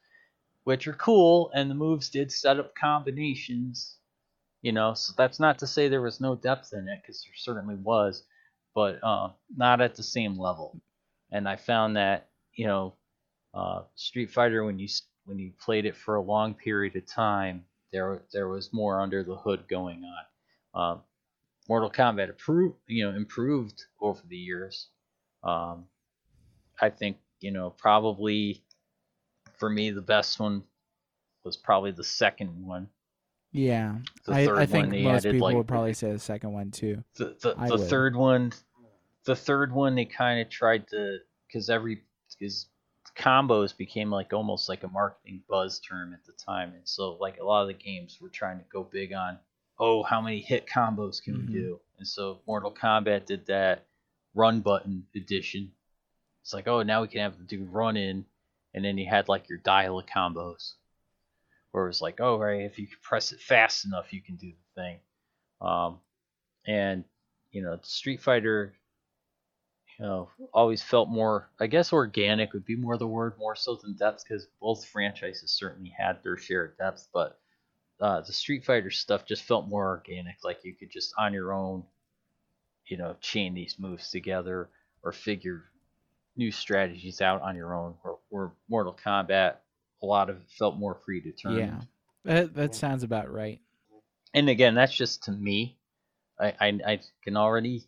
which 0.65 0.87
are 0.89 0.95
cool, 0.95 1.51
and 1.55 1.71
the 1.71 1.75
moves 1.75 2.11
did 2.11 2.33
set 2.33 2.59
up 2.59 2.75
combinations. 2.75 3.97
You 4.63 4.73
know, 4.73 4.95
so 4.95 5.15
that's 5.17 5.41
not 5.41 5.59
to 5.61 5.67
say 5.67 5.89
there 5.89 6.03
was 6.03 6.21
no 6.21 6.37
depth 6.37 6.73
in 6.75 6.89
it, 6.89 7.01
because 7.03 7.23
there 7.23 7.33
certainly 7.37 7.77
was, 7.77 8.25
but 8.75 8.99
uh, 9.03 9.31
not 9.57 9.81
at 9.81 9.95
the 9.95 10.03
same 10.03 10.39
level. 10.39 10.81
And 11.33 11.49
I 11.49 11.57
found 11.57 11.97
that 11.97 12.31
you 12.55 12.67
know, 12.67 12.95
uh, 13.55 13.83
Street 13.95 14.31
Fighter 14.31 14.65
when 14.65 14.79
you 14.79 14.89
when 15.25 15.39
you 15.39 15.53
played 15.61 15.87
it 15.87 15.97
for 15.97 16.17
a 16.17 16.23
long 16.23 16.55
period 16.55 16.97
of 16.97 17.07
time, 17.07 17.65
there 17.93 18.23
there 18.33 18.49
was 18.49 18.73
more 18.73 19.01
under 19.01 19.23
the 19.25 19.37
hood 19.37 19.65
going 19.69 20.03
on. 20.05 20.83
Um, 20.83 21.03
Mortal 21.69 21.91
Kombat 21.91 22.29
improved, 22.29 22.77
you 22.87 23.05
know, 23.09 23.17
improved 23.17 23.85
over 24.01 24.21
the 24.29 24.37
years. 24.37 24.89
Um, 25.43 25.87
I 26.81 26.91
think 26.91 27.19
you 27.41 27.51
know 27.51 27.71
probably 27.71 28.63
for 29.61 29.71
me 29.71 29.91
the 29.91 30.03
best 30.03 30.41
one 30.41 30.65
was 31.45 31.57
probably 31.57 31.93
the 31.93 32.03
second 32.05 32.67
one. 32.67 32.89
Yeah. 33.53 33.99
The 34.27 34.33
I, 34.33 34.47
third 34.47 34.59
I 34.59 34.67
think 34.67 34.87
one 34.87 34.91
they 34.91 35.03
most 35.03 35.25
people 35.25 35.41
like 35.49 35.57
would 35.57 35.69
probably 35.69 35.95
say 35.95 36.11
the 36.13 36.19
second 36.19 36.53
one 36.53 36.71
too. 36.73 37.05
the 37.17 37.37
the, 37.41 37.55
I 37.57 37.69
the 37.69 37.79
third 37.79 38.17
one 38.17 38.53
the 39.25 39.37
third 39.37 39.73
one 39.73 39.95
they 39.95 40.07
kind 40.07 40.41
of 40.41 40.49
tried 40.49 40.89
to 40.89 41.19
because 41.47 41.69
every 41.71 42.03
because 42.39 42.67
combos 43.19 43.77
became 43.77 44.11
like 44.11 44.33
almost 44.33 44.69
like 44.69 44.83
a 44.83 44.89
marketing 44.89 45.43
buzz 45.49 45.81
term 45.81 46.15
at 46.15 46.25
the 46.25 46.33
time 46.33 46.73
and 46.75 46.89
so 46.89 47.17
like 47.21 47.39
a 47.39 47.45
lot 47.45 47.63
of 47.63 47.69
the 47.69 47.75
games 47.75 48.19
were 48.21 48.29
trying 48.29 48.59
to 48.59 48.65
go 48.73 48.83
big 48.85 49.13
on 49.13 49.39
oh 49.79 50.03
how 50.05 50.21
many 50.21 50.41
hit 50.41 50.67
combos 50.67 51.23
can 51.23 51.35
Mhm. 51.35 51.47
we 51.49 51.53
do 51.53 51.81
and 51.99 52.07
so 52.07 52.41
mortal 52.47 52.73
kombat 52.73 53.27
did 53.27 53.47
that 53.47 53.87
run 54.35 54.61
button 54.61 55.07
edition 55.15 55.73
it's 56.41 56.55
like 56.55 56.69
oh 56.69 56.83
now 56.83 57.03
we 57.03 57.09
can 57.09 57.21
have 57.21 57.37
to 57.37 57.43
do 57.43 57.65
run 57.65 57.97
in 57.97 58.25
and 58.75 58.85
then 58.85 58.99
you 58.99 59.09
had 59.09 59.29
like 59.29 59.49
your 59.49 59.59
dial 59.59 59.99
of 59.99 60.07
combos 60.07 60.75
where 61.71 61.85
it 61.85 61.89
was 61.89 62.01
like 62.01 62.21
oh 62.21 62.39
right 62.39 62.63
if 62.63 62.79
you 62.79 62.87
press 63.03 63.33
it 63.33 63.41
fast 63.41 63.85
enough 63.85 64.13
you 64.13 64.23
can 64.23 64.37
do 64.37 64.51
the 64.51 64.81
thing. 64.83 64.99
Um, 65.61 66.01
and 66.67 67.05
you 67.53 67.63
know 67.63 67.79
street 67.83 68.21
fighter 68.21 68.75
you 69.99 70.05
know 70.05 70.29
always 70.53 70.83
felt 70.83 71.09
more 71.09 71.51
i 71.61 71.67
guess 71.67 71.93
organic 71.93 72.53
would 72.53 72.65
be 72.65 72.77
more 72.77 72.97
the 72.97 73.07
word 73.07 73.35
more 73.39 73.57
so 73.57 73.77
than 73.77 73.95
depth 73.97 74.25
because 74.27 74.47
both 74.61 74.85
franchises 74.85 75.51
certainly 75.51 75.93
had 75.97 76.23
their 76.23 76.37
share 76.37 76.67
of 76.67 76.79
depth 76.79 77.09
but 77.13 77.39
uh, 78.01 78.23
the 78.23 78.33
street 78.33 78.65
fighter 78.65 78.91
stuff 78.91 79.27
just 79.27 79.43
felt 79.43 79.69
more 79.69 79.87
organic 79.87 80.37
like 80.43 80.65
you 80.65 80.75
could 80.75 80.91
just 80.91 81.13
on 81.19 81.35
your 81.35 81.53
own 81.53 81.85
you 82.87 82.97
know 82.97 83.15
chain 83.21 83.55
these 83.55 83.77
moves 83.79 84.11
together 84.11 84.71
or 85.03 85.13
figure 85.13 85.70
new 86.37 86.51
strategies 86.51 87.21
out 87.21 87.43
on 87.43 87.57
your 87.57 87.75
own 87.75 87.95
or, 88.05 88.19
or 88.31 88.53
mortal 88.69 88.97
kombat 89.05 89.57
a 90.03 90.07
lot 90.07 90.31
of 90.31 90.37
it 90.37 90.43
felt 90.59 90.77
more 90.77 90.99
free 91.05 91.21
to 91.21 91.33
turn. 91.33 91.57
Yeah. 91.57 91.81
That 92.25 92.55
that 92.55 92.75
sounds 92.75 93.03
about 93.03 93.33
right. 93.33 93.61
and 94.35 94.49
again, 94.49 94.75
that's 94.75 94.95
just 94.95 95.25
to 95.25 95.33
me. 95.33 95.77
I 96.39 96.55
I, 96.61 96.67
I 96.87 97.01
can 97.25 97.37
already. 97.37 97.87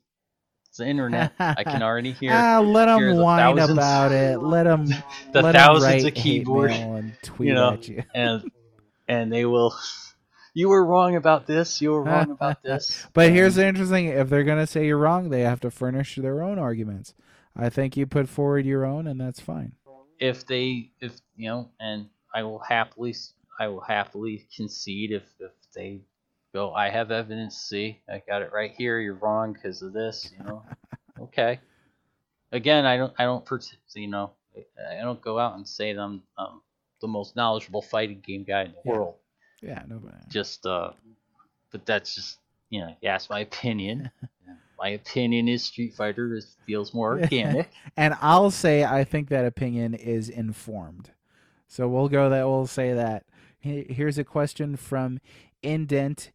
It's 0.68 0.78
the 0.78 0.86
internet. 0.86 1.32
I 1.38 1.64
can 1.64 1.82
already 1.82 2.12
hear 2.20 2.32
ah, 2.32 2.60
let 2.60 2.86
them 2.86 3.16
the 3.16 3.22
whine 3.22 3.56
thousands- 3.56 3.78
about 3.78 4.12
it. 4.12 4.38
Let 4.38 4.64
them 4.64 4.86
the 5.32 5.42
let 5.42 5.54
thousands 5.54 6.04
of 6.04 6.14
hate 6.14 6.14
keyboard, 6.14 6.70
and 6.70 7.14
tweet 7.22 7.48
you 7.48 7.54
know, 7.54 7.72
at 7.74 7.88
you. 7.88 8.02
and 8.14 8.50
and 9.08 9.32
they 9.32 9.44
will. 9.44 9.74
You 10.54 10.68
were 10.68 10.84
wrong 10.84 11.16
about 11.16 11.46
this. 11.46 11.80
You 11.80 11.92
were 11.92 12.02
wrong 12.02 12.30
about 12.30 12.62
this. 12.62 13.06
But 13.14 13.30
here's 13.32 13.56
Um, 13.56 13.62
the 13.62 13.68
interesting: 13.68 14.06
if 14.06 14.28
they're 14.30 14.44
gonna 14.44 14.66
say 14.66 14.86
you're 14.86 14.98
wrong, 14.98 15.28
they 15.28 15.42
have 15.42 15.60
to 15.60 15.70
furnish 15.70 16.16
their 16.16 16.42
own 16.42 16.58
arguments. 16.58 17.14
I 17.56 17.68
think 17.68 17.96
you 17.96 18.06
put 18.06 18.28
forward 18.28 18.64
your 18.64 18.84
own, 18.84 19.06
and 19.06 19.20
that's 19.20 19.40
fine. 19.40 19.72
if 20.18 20.46
they 20.46 20.90
if 21.00 21.12
you 21.36 21.48
know, 21.48 21.70
and 21.80 22.08
I 22.34 22.42
will 22.42 22.58
happily 22.60 23.14
I 23.58 23.68
will 23.68 23.80
happily 23.80 24.46
concede 24.56 25.12
if 25.12 25.24
if 25.38 25.52
they 25.74 26.00
go. 26.54 26.72
I 26.72 26.88
have 26.88 27.10
evidence. 27.10 27.56
See, 27.56 28.00
I 28.08 28.22
got 28.26 28.42
it 28.42 28.52
right 28.52 28.72
here. 28.76 29.00
You're 29.00 29.14
wrong 29.14 29.52
because 29.52 29.82
of 29.82 29.92
this. 29.92 30.30
You 30.36 30.44
know. 30.44 30.62
okay. 31.20 31.60
Again, 32.52 32.84
I 32.86 32.96
don't 32.96 33.12
I 33.18 33.24
don't 33.24 33.48
you 33.94 34.08
know 34.08 34.32
I 34.56 35.02
don't 35.02 35.20
go 35.20 35.38
out 35.38 35.56
and 35.56 35.66
say 35.66 35.92
that 35.92 36.00
I'm 36.00 36.22
um, 36.38 36.62
the 37.00 37.08
most 37.08 37.36
knowledgeable 37.36 37.82
fighting 37.82 38.20
game 38.24 38.44
guy 38.44 38.62
in 38.62 38.72
the 38.72 38.78
Yeah. 38.84 38.92
world. 38.92 39.14
Yeah, 39.60 39.82
nobody. 39.86 40.16
Just 40.28 40.66
uh, 40.66 40.92
but 41.70 41.86
that's 41.86 42.14
just 42.14 42.38
you 42.70 42.80
know 42.80 42.94
ask 43.04 43.30
my 43.30 43.40
opinion. 43.40 44.10
my 44.82 44.88
opinion 44.88 45.46
is 45.46 45.62
Street 45.62 45.94
Fighter 45.94 46.34
is 46.34 46.56
feels 46.66 46.92
more 46.92 47.12
organic. 47.20 47.70
And 47.96 48.16
I'll 48.20 48.50
say 48.50 48.84
I 48.84 49.04
think 49.04 49.28
that 49.28 49.44
opinion 49.44 49.94
is 49.94 50.28
informed. 50.28 51.12
So 51.68 51.88
we'll 51.88 52.08
go 52.08 52.28
that 52.28 52.48
we'll 52.48 52.66
say 52.66 52.92
that. 52.92 53.24
Here's 53.60 54.18
a 54.18 54.24
question 54.24 54.74
from 54.76 55.20
Indent 55.62 56.32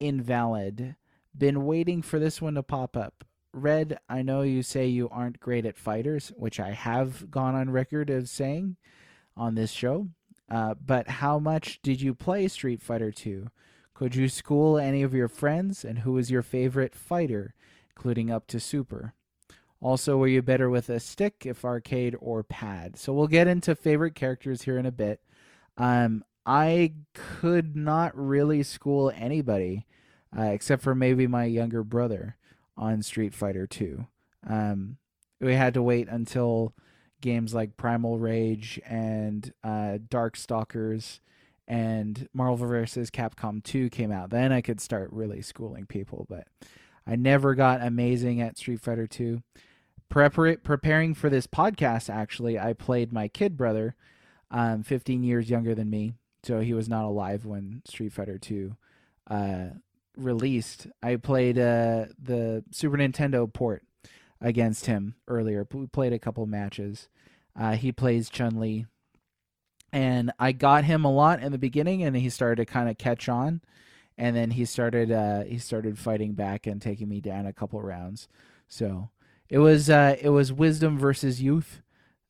Invalid. 0.00 0.96
Been 1.36 1.66
waiting 1.66 2.00
for 2.00 2.18
this 2.18 2.40
one 2.40 2.54
to 2.54 2.62
pop 2.62 2.96
up. 2.96 3.22
Red, 3.52 3.98
I 4.08 4.22
know 4.22 4.40
you 4.40 4.62
say 4.62 4.86
you 4.86 5.10
aren't 5.10 5.38
great 5.38 5.66
at 5.66 5.76
fighters, 5.76 6.32
which 6.36 6.58
I 6.58 6.70
have 6.70 7.30
gone 7.30 7.54
on 7.54 7.68
record 7.68 8.08
of 8.08 8.30
saying 8.30 8.76
on 9.36 9.56
this 9.56 9.70
show. 9.70 10.08
Uh, 10.50 10.74
but 10.74 11.08
how 11.08 11.38
much 11.38 11.82
did 11.82 12.00
you 12.00 12.14
play 12.14 12.48
Street 12.48 12.80
Fighter 12.80 13.12
2? 13.12 13.48
Could 13.92 14.16
you 14.16 14.28
school 14.28 14.78
any 14.78 15.02
of 15.02 15.14
your 15.14 15.28
friends? 15.28 15.84
And 15.84 16.00
who 16.00 16.12
was 16.12 16.30
your 16.30 16.42
favorite 16.42 16.94
fighter, 16.94 17.54
including 17.96 18.30
up 18.30 18.46
to 18.48 18.60
Super? 18.60 19.14
Also, 19.80 20.16
were 20.16 20.28
you 20.28 20.40
better 20.40 20.70
with 20.70 20.88
a 20.88 20.98
stick, 20.98 21.44
if 21.44 21.64
arcade, 21.64 22.16
or 22.20 22.42
pad? 22.42 22.98
So 22.98 23.12
we'll 23.12 23.26
get 23.26 23.46
into 23.46 23.74
favorite 23.74 24.14
characters 24.14 24.62
here 24.62 24.78
in 24.78 24.86
a 24.86 24.92
bit. 24.92 25.20
Um, 25.76 26.24
I 26.46 26.94
could 27.12 27.76
not 27.76 28.16
really 28.16 28.62
school 28.62 29.12
anybody, 29.14 29.86
uh, 30.36 30.44
except 30.44 30.82
for 30.82 30.94
maybe 30.94 31.26
my 31.26 31.44
younger 31.44 31.82
brother, 31.82 32.36
on 32.76 33.02
Street 33.02 33.34
Fighter 33.34 33.66
Two. 33.66 34.06
Um, 34.48 34.96
we 35.40 35.54
had 35.54 35.74
to 35.74 35.82
wait 35.82 36.08
until 36.08 36.74
games 37.20 37.54
like 37.54 37.76
Primal 37.76 38.18
Rage 38.18 38.80
and 38.86 39.52
uh, 39.62 39.98
Darkstalkers 40.08 41.20
and 41.66 42.28
Marvel 42.34 42.56
vs. 42.56 43.10
Capcom 43.10 43.62
2 43.62 43.88
came 43.90 44.12
out. 44.12 44.30
Then 44.30 44.52
I 44.52 44.60
could 44.60 44.80
start 44.80 45.10
really 45.12 45.40
schooling 45.40 45.86
people, 45.86 46.26
but 46.28 46.46
I 47.06 47.16
never 47.16 47.54
got 47.54 47.82
amazing 47.82 48.40
at 48.40 48.56
Street 48.56 48.80
Fighter 48.80 49.06
2 49.06 49.42
prepar- 50.10 50.62
preparing 50.62 51.14
for 51.14 51.28
this 51.28 51.46
podcast, 51.46 52.08
actually, 52.08 52.58
I 52.58 52.72
played 52.72 53.12
my 53.12 53.28
kid 53.28 53.56
brother, 53.56 53.96
um, 54.50 54.82
15 54.82 55.22
years 55.22 55.50
younger 55.50 55.74
than 55.74 55.90
me. 55.90 56.14
So 56.42 56.60
he 56.60 56.74
was 56.74 56.88
not 56.88 57.04
alive 57.04 57.44
when 57.44 57.82
Street 57.86 58.12
Fighter 58.12 58.38
2 58.38 58.76
uh, 59.30 59.64
released. 60.16 60.86
I 61.02 61.16
played 61.16 61.58
uh, 61.58 62.06
the 62.22 62.64
Super 62.70 62.98
Nintendo 62.98 63.50
port 63.50 63.82
against 64.40 64.86
him 64.86 65.14
earlier. 65.26 65.66
We 65.72 65.86
played 65.86 66.12
a 66.12 66.18
couple 66.18 66.46
matches. 66.46 67.08
Uh, 67.58 67.72
he 67.72 67.92
plays 67.92 68.28
Chun 68.28 68.60
Li. 68.60 68.86
and 69.92 70.32
I 70.38 70.52
got 70.52 70.84
him 70.84 71.04
a 71.04 71.12
lot 71.12 71.42
in 71.42 71.52
the 71.52 71.58
beginning, 71.58 72.02
and 72.02 72.14
he 72.16 72.28
started 72.28 72.56
to 72.56 72.66
kind 72.70 72.90
of 72.90 72.98
catch 72.98 73.28
on, 73.28 73.62
and 74.16 74.36
then 74.36 74.52
he 74.52 74.64
started 74.64 75.10
uh, 75.10 75.44
he 75.44 75.58
started 75.58 75.98
fighting 75.98 76.32
back 76.32 76.66
and 76.66 76.80
taking 76.80 77.08
me 77.08 77.20
down 77.20 77.46
a 77.46 77.52
couple 77.52 77.80
rounds. 77.82 78.28
So 78.68 79.10
it 79.48 79.58
was 79.58 79.90
uh, 79.90 80.16
it 80.20 80.30
was 80.30 80.52
wisdom 80.52 80.98
versus 80.98 81.42
youth, 81.42 81.82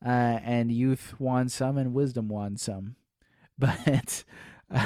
uh, 0.05 0.09
and 0.43 0.73
youth 0.73 1.15
won 1.19 1.49
some, 1.49 1.77
and 1.79 1.95
wisdom 1.95 2.29
won 2.29 2.57
some. 2.57 2.97
But 3.57 4.25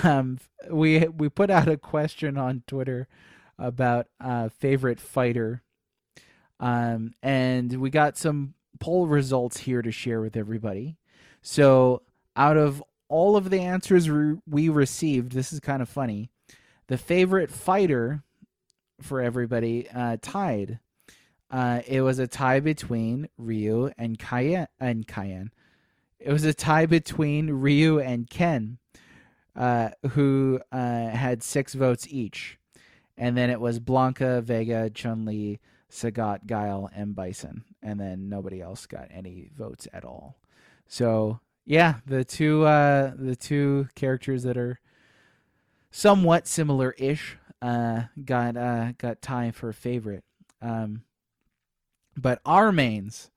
um, 0.04 0.38
we 0.70 1.06
we 1.08 1.30
put 1.30 1.50
out 1.50 1.68
a 1.68 1.78
question 1.78 2.36
on 2.36 2.64
Twitter 2.66 3.08
about 3.58 4.08
uh, 4.20 4.50
favorite 4.50 5.00
fighter, 5.00 5.62
um, 6.60 7.14
and 7.22 7.80
we 7.80 7.88
got 7.88 8.18
some 8.18 8.52
poll 8.78 9.06
results 9.06 9.58
here 9.60 9.80
to 9.80 9.90
share 9.90 10.20
with 10.20 10.36
everybody. 10.36 10.98
So 11.40 12.02
out 12.36 12.58
of 12.58 12.84
all 13.08 13.36
of 13.36 13.48
the 13.48 13.60
answers 13.60 14.10
we 14.46 14.68
received, 14.68 15.32
this 15.32 15.52
is 15.52 15.60
kind 15.60 15.80
of 15.80 15.88
funny. 15.88 16.30
The 16.88 16.98
favorite 16.98 17.50
fighter 17.50 18.22
for 19.00 19.20
everybody 19.20 19.88
uh, 19.90 20.16
tied. 20.20 20.80
Uh, 21.50 21.80
it 21.86 22.00
was 22.00 22.18
a 22.18 22.26
tie 22.26 22.60
between 22.60 23.28
Ryu 23.38 23.90
and 23.96 24.18
Cayenne. 24.18 24.68
And 24.80 25.06
Cayenne. 25.06 25.50
It 26.18 26.32
was 26.32 26.44
a 26.44 26.52
tie 26.52 26.86
between 26.86 27.50
Ryu 27.50 28.00
and 28.00 28.28
Ken, 28.28 28.78
uh, 29.54 29.90
who 30.10 30.60
uh, 30.72 31.08
had 31.08 31.42
six 31.42 31.74
votes 31.74 32.06
each, 32.10 32.58
and 33.16 33.36
then 33.36 33.50
it 33.50 33.60
was 33.60 33.78
Blanka, 33.78 34.42
Vega, 34.42 34.90
Chun 34.90 35.24
Li, 35.24 35.60
Sagat, 35.90 36.46
Guile, 36.46 36.90
and 36.94 37.14
Bison, 37.14 37.64
and 37.82 38.00
then 38.00 38.28
nobody 38.28 38.60
else 38.60 38.86
got 38.86 39.08
any 39.12 39.50
votes 39.56 39.86
at 39.92 40.04
all. 40.04 40.36
So 40.88 41.40
yeah, 41.64 41.96
the 42.04 42.24
two 42.24 42.64
uh, 42.64 43.12
the 43.16 43.36
two 43.36 43.88
characters 43.94 44.42
that 44.42 44.56
are 44.56 44.80
somewhat 45.90 46.46
similar-ish 46.46 47.36
uh, 47.60 48.02
got 48.24 48.56
uh, 48.56 48.92
got 48.98 49.22
tie 49.22 49.50
for 49.50 49.72
favorite. 49.72 50.24
Um, 50.60 51.02
but 52.16 52.40
our 52.44 52.72
mains. 52.72 53.30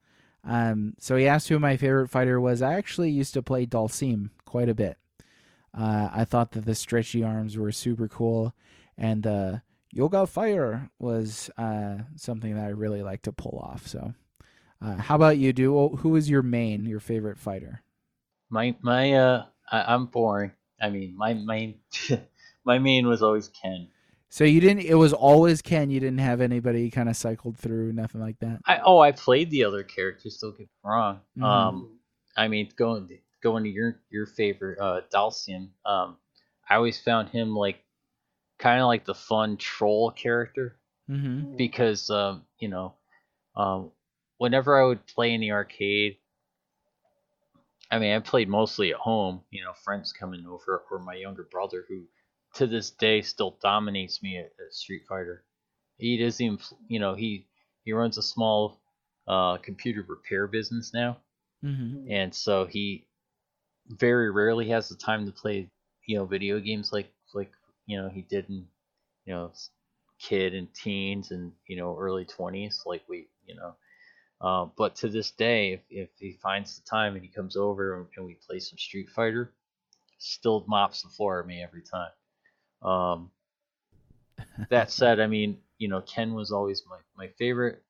Um, 0.44 0.94
so 0.98 1.16
he 1.16 1.28
asked 1.28 1.48
who 1.48 1.58
my 1.58 1.76
favorite 1.76 2.08
fighter 2.08 2.40
was. 2.40 2.62
I 2.62 2.74
actually 2.74 3.10
used 3.10 3.34
to 3.34 3.42
play 3.42 3.64
Dhalsim 3.64 4.30
quite 4.44 4.68
a 4.68 4.74
bit. 4.74 4.96
Uh, 5.76 6.10
I 6.12 6.24
thought 6.24 6.52
that 6.52 6.64
the 6.64 6.74
stretchy 6.74 7.22
arms 7.22 7.56
were 7.56 7.72
super 7.72 8.08
cool, 8.08 8.54
and 8.98 9.26
uh, 9.26 9.58
Yoga 9.90 10.26
Fire 10.26 10.90
was 10.98 11.48
uh, 11.56 11.98
something 12.16 12.54
that 12.56 12.64
I 12.64 12.70
really 12.70 13.02
like 13.02 13.22
to 13.22 13.32
pull 13.32 13.58
off. 13.58 13.86
So, 13.86 14.12
uh, 14.82 14.96
how 14.96 15.14
about 15.14 15.38
you? 15.38 15.52
Do 15.52 15.88
who 15.88 16.16
is 16.16 16.28
your 16.28 16.42
main, 16.42 16.84
your 16.84 17.00
favorite 17.00 17.38
fighter? 17.38 17.82
My 18.50 18.76
my 18.82 19.14
uh, 19.14 19.46
I, 19.70 19.94
I'm 19.94 20.06
boring. 20.06 20.52
I 20.80 20.90
mean, 20.90 21.16
my 21.16 21.32
main 21.32 21.76
my 22.64 22.78
main 22.78 23.06
was 23.06 23.22
always 23.22 23.48
Ken. 23.48 23.88
So 24.28 24.44
you 24.44 24.60
didn't. 24.60 24.84
It 24.84 24.94
was 24.94 25.12
always 25.12 25.60
Ken. 25.60 25.90
You 25.90 26.00
didn't 26.00 26.20
have 26.20 26.40
anybody 26.40 26.90
kind 26.90 27.08
of 27.08 27.16
cycled 27.16 27.58
through, 27.58 27.92
nothing 27.92 28.20
like 28.20 28.38
that. 28.38 28.60
I 28.66 28.78
oh, 28.78 28.98
I 28.98 29.12
played 29.12 29.50
the 29.50 29.64
other 29.64 29.82
characters. 29.82 30.38
Don't 30.38 30.56
get 30.56 30.60
me 30.62 30.68
wrong. 30.84 31.16
Mm-hmm. 31.36 31.44
Um, 31.44 31.98
I 32.36 32.48
mean, 32.48 32.70
going 32.76 33.08
going 33.42 33.64
to 33.64 33.70
your 33.70 34.00
your 34.10 34.26
favorite 34.26 34.78
uh, 34.78 35.02
Dhalsim. 35.12 35.68
Um, 35.84 36.16
I 36.68 36.76
always 36.76 36.98
found 36.98 37.28
him 37.28 37.54
like 37.54 37.84
kind 38.58 38.80
of 38.80 38.86
like 38.86 39.04
the 39.04 39.14
fun 39.14 39.56
troll 39.56 40.10
character 40.12 40.76
mm-hmm. 41.10 41.56
because 41.56 42.08
um, 42.08 42.44
you 42.58 42.68
know, 42.68 42.94
um, 43.56 43.90
whenever 44.38 44.80
I 44.80 44.86
would 44.86 45.06
play 45.06 45.34
in 45.34 45.40
the 45.40 45.52
arcade, 45.52 46.16
I 47.90 47.98
mean, 47.98 48.14
I 48.14 48.20
played 48.20 48.48
mostly 48.48 48.92
at 48.92 48.96
home. 48.96 49.42
You 49.50 49.64
know, 49.64 49.72
friends 49.84 50.12
coming 50.12 50.46
over 50.46 50.84
or 50.90 50.98
my 51.00 51.14
younger 51.14 51.46
brother 51.50 51.84
who, 51.88 52.04
to 52.54 52.66
this 52.66 52.90
day, 52.90 53.22
still 53.22 53.56
dominates 53.62 54.22
me 54.22 54.38
at, 54.38 54.52
at 54.64 54.72
Street 54.72 55.02
Fighter. 55.08 55.44
He 55.98 56.18
doesn't 56.22 56.44
even, 56.44 56.58
you 56.88 56.98
know, 56.98 57.14
he 57.14 57.46
he 57.84 57.92
runs 57.92 58.18
a 58.18 58.22
small 58.22 58.80
uh, 59.26 59.56
computer 59.58 60.04
repair 60.06 60.46
business 60.46 60.92
now, 60.92 61.18
mm-hmm. 61.64 62.10
and 62.10 62.34
so 62.34 62.66
he 62.66 63.06
very 63.88 64.30
rarely 64.30 64.68
has 64.68 64.88
the 64.88 64.96
time 64.96 65.26
to 65.26 65.32
play, 65.32 65.68
you 66.06 66.16
know, 66.16 66.24
video 66.24 66.58
games 66.60 66.92
like 66.92 67.12
like 67.34 67.52
you 67.86 68.00
know 68.00 68.08
he 68.08 68.22
did 68.22 68.48
in, 68.48 68.66
you 69.24 69.32
know, 69.34 69.52
kid 70.18 70.54
and 70.54 70.72
teens 70.74 71.30
and 71.30 71.52
you 71.66 71.76
know 71.76 71.96
early 71.98 72.24
twenties 72.24 72.82
like 72.86 73.02
we 73.08 73.26
you 73.46 73.54
know 73.54 73.74
uh, 74.42 74.66
but 74.76 74.96
to 74.96 75.08
this 75.08 75.30
day, 75.30 75.72
if, 75.72 75.80
if 75.88 76.08
he 76.18 76.32
finds 76.42 76.76
the 76.76 76.82
time 76.82 77.14
and 77.14 77.22
he 77.22 77.28
comes 77.28 77.56
over 77.56 78.08
and, 78.16 78.26
we 78.26 78.34
play 78.34 78.58
some 78.58 78.76
Street 78.76 79.08
Fighter, 79.08 79.52
still 80.18 80.64
mops 80.66 81.02
the 81.02 81.08
floor 81.08 81.40
at 81.40 81.46
me 81.46 81.62
every 81.62 81.82
time. 81.82 82.10
Um, 82.82 83.30
that 84.70 84.90
said, 84.90 85.20
I 85.20 85.26
mean, 85.26 85.58
you 85.78 85.88
know, 85.88 86.00
Ken 86.02 86.34
was 86.34 86.52
always 86.52 86.82
my, 86.88 86.98
my 87.16 87.28
favorite. 87.38 87.82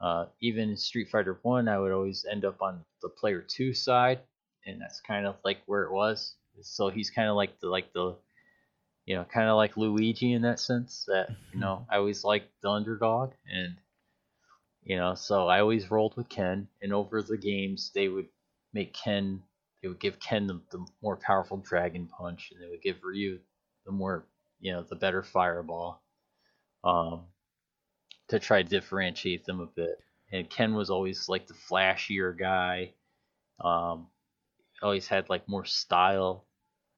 Uh, 0.00 0.26
even 0.40 0.70
in 0.70 0.76
Street 0.76 1.08
Fighter 1.10 1.38
One, 1.42 1.68
I 1.68 1.78
would 1.78 1.92
always 1.92 2.24
end 2.30 2.44
up 2.44 2.62
on 2.62 2.84
the 3.02 3.08
player 3.08 3.40
two 3.40 3.74
side, 3.74 4.20
and 4.64 4.80
that's 4.80 5.00
kind 5.00 5.26
of 5.26 5.36
like 5.44 5.58
where 5.66 5.84
it 5.84 5.92
was. 5.92 6.36
So 6.62 6.88
he's 6.88 7.10
kind 7.10 7.28
of 7.28 7.36
like 7.36 7.58
the 7.60 7.68
like 7.68 7.92
the, 7.92 8.16
you 9.06 9.16
know, 9.16 9.24
kind 9.24 9.48
of 9.48 9.56
like 9.56 9.76
Luigi 9.76 10.32
in 10.32 10.42
that 10.42 10.60
sense. 10.60 11.04
That 11.08 11.30
you 11.52 11.58
know, 11.58 11.84
I 11.90 11.96
always 11.96 12.22
liked 12.22 12.48
the 12.62 12.70
underdog, 12.70 13.32
and 13.52 13.74
you 14.84 14.96
know, 14.96 15.14
so 15.14 15.48
I 15.48 15.60
always 15.60 15.90
rolled 15.90 16.16
with 16.16 16.28
Ken, 16.28 16.68
and 16.80 16.92
over 16.92 17.20
the 17.20 17.36
games 17.36 17.90
they 17.92 18.08
would 18.08 18.28
make 18.72 18.94
Ken, 18.94 19.42
they 19.82 19.88
would 19.88 20.00
give 20.00 20.20
Ken 20.20 20.46
the, 20.46 20.60
the 20.70 20.86
more 21.02 21.16
powerful 21.16 21.56
Dragon 21.56 22.06
Punch, 22.06 22.52
and 22.52 22.62
they 22.62 22.68
would 22.68 22.82
give 22.82 23.02
Ryu 23.02 23.40
the 23.88 23.92
more, 23.92 24.26
you 24.60 24.70
know, 24.70 24.82
the 24.82 24.94
better 24.94 25.22
Fireball, 25.22 26.02
um, 26.84 27.22
to 28.28 28.38
try 28.38 28.62
to 28.62 28.68
differentiate 28.68 29.46
them 29.46 29.60
a 29.60 29.66
bit. 29.66 29.98
And 30.30 30.48
Ken 30.50 30.74
was 30.74 30.90
always 30.90 31.26
like 31.26 31.46
the 31.46 31.54
flashier 31.54 32.38
guy, 32.38 32.92
um, 33.60 34.08
always 34.82 35.08
had 35.08 35.30
like 35.30 35.48
more 35.48 35.64
style. 35.64 36.44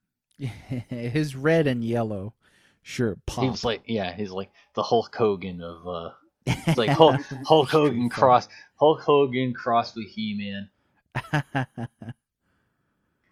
His 0.88 1.36
red 1.36 1.68
and 1.68 1.84
yellow 1.84 2.34
sure 2.82 3.16
pop. 3.24 3.44
He 3.44 3.50
was 3.50 3.64
like, 3.64 3.82
yeah, 3.86 4.12
he's 4.12 4.32
like 4.32 4.50
the 4.74 4.82
Hulk 4.82 5.14
Hogan 5.14 5.62
of 5.62 5.86
uh, 5.86 6.10
it's 6.44 6.76
like 6.76 6.90
Hulk, 6.90 7.20
Hulk 7.44 7.68
Hogan 7.68 8.08
cross 8.08 8.48
Hulk 8.80 9.00
Hogan 9.00 9.54
cross 9.54 9.94
with 9.94 10.08
He 10.08 10.34
Man. 10.34 11.46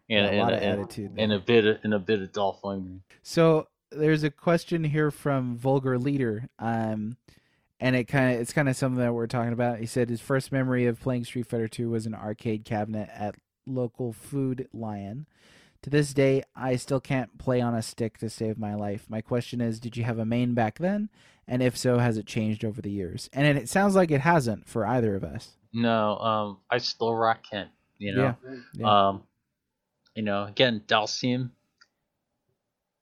and, 0.08 0.26
a, 0.26 0.30
and, 0.30 0.50
a, 0.50 0.64
attitude 0.64 1.12
and, 1.16 1.32
a 1.32 1.38
bit 1.38 1.64
of, 1.64 1.78
and 1.84 1.94
a 1.94 1.98
bit 1.98 2.22
of 2.22 2.32
Dolph 2.32 2.62
Lundgren. 2.62 3.00
So 3.22 3.68
there's 3.90 4.22
a 4.22 4.30
question 4.30 4.84
here 4.84 5.10
from 5.10 5.56
Vulgar 5.56 5.98
Leader, 5.98 6.48
um, 6.58 7.16
and 7.80 7.94
it 7.94 8.04
kind 8.04 8.34
of 8.34 8.40
it's 8.40 8.52
kind 8.52 8.68
of 8.68 8.76
something 8.76 9.00
that 9.00 9.14
we're 9.14 9.26
talking 9.26 9.52
about. 9.52 9.78
He 9.78 9.86
said 9.86 10.08
his 10.08 10.20
first 10.20 10.52
memory 10.52 10.86
of 10.86 11.00
playing 11.00 11.24
Street 11.24 11.46
Fighter 11.46 11.68
Two 11.68 11.90
was 11.90 12.06
an 12.06 12.14
arcade 12.14 12.64
cabinet 12.64 13.08
at 13.14 13.36
local 13.66 14.12
Food 14.12 14.68
Lion. 14.72 15.26
To 15.82 15.90
this 15.90 16.12
day, 16.12 16.42
I 16.56 16.74
still 16.74 17.00
can't 17.00 17.38
play 17.38 17.60
on 17.60 17.74
a 17.74 17.82
stick 17.82 18.18
to 18.18 18.28
save 18.28 18.58
my 18.58 18.74
life. 18.74 19.06
My 19.08 19.20
question 19.20 19.60
is, 19.60 19.78
did 19.78 19.96
you 19.96 20.02
have 20.04 20.18
a 20.18 20.24
main 20.24 20.52
back 20.52 20.78
then? 20.78 21.08
And 21.46 21.62
if 21.62 21.76
so, 21.76 21.98
has 21.98 22.18
it 22.18 22.26
changed 22.26 22.64
over 22.64 22.82
the 22.82 22.90
years? 22.90 23.30
And 23.32 23.46
it 23.56 23.68
sounds 23.68 23.94
like 23.94 24.10
it 24.10 24.20
hasn't 24.20 24.68
for 24.68 24.84
either 24.84 25.14
of 25.14 25.22
us. 25.22 25.52
No, 25.72 26.18
um, 26.18 26.58
I 26.68 26.78
still 26.78 27.14
rock 27.14 27.44
Ken. 27.48 27.68
You 27.98 28.14
know, 28.14 28.36
yeah. 28.44 28.56
Yeah. 28.74 29.08
um, 29.08 29.22
you 30.18 30.24
know, 30.24 30.42
again, 30.42 30.82
Dhalsim. 30.88 31.50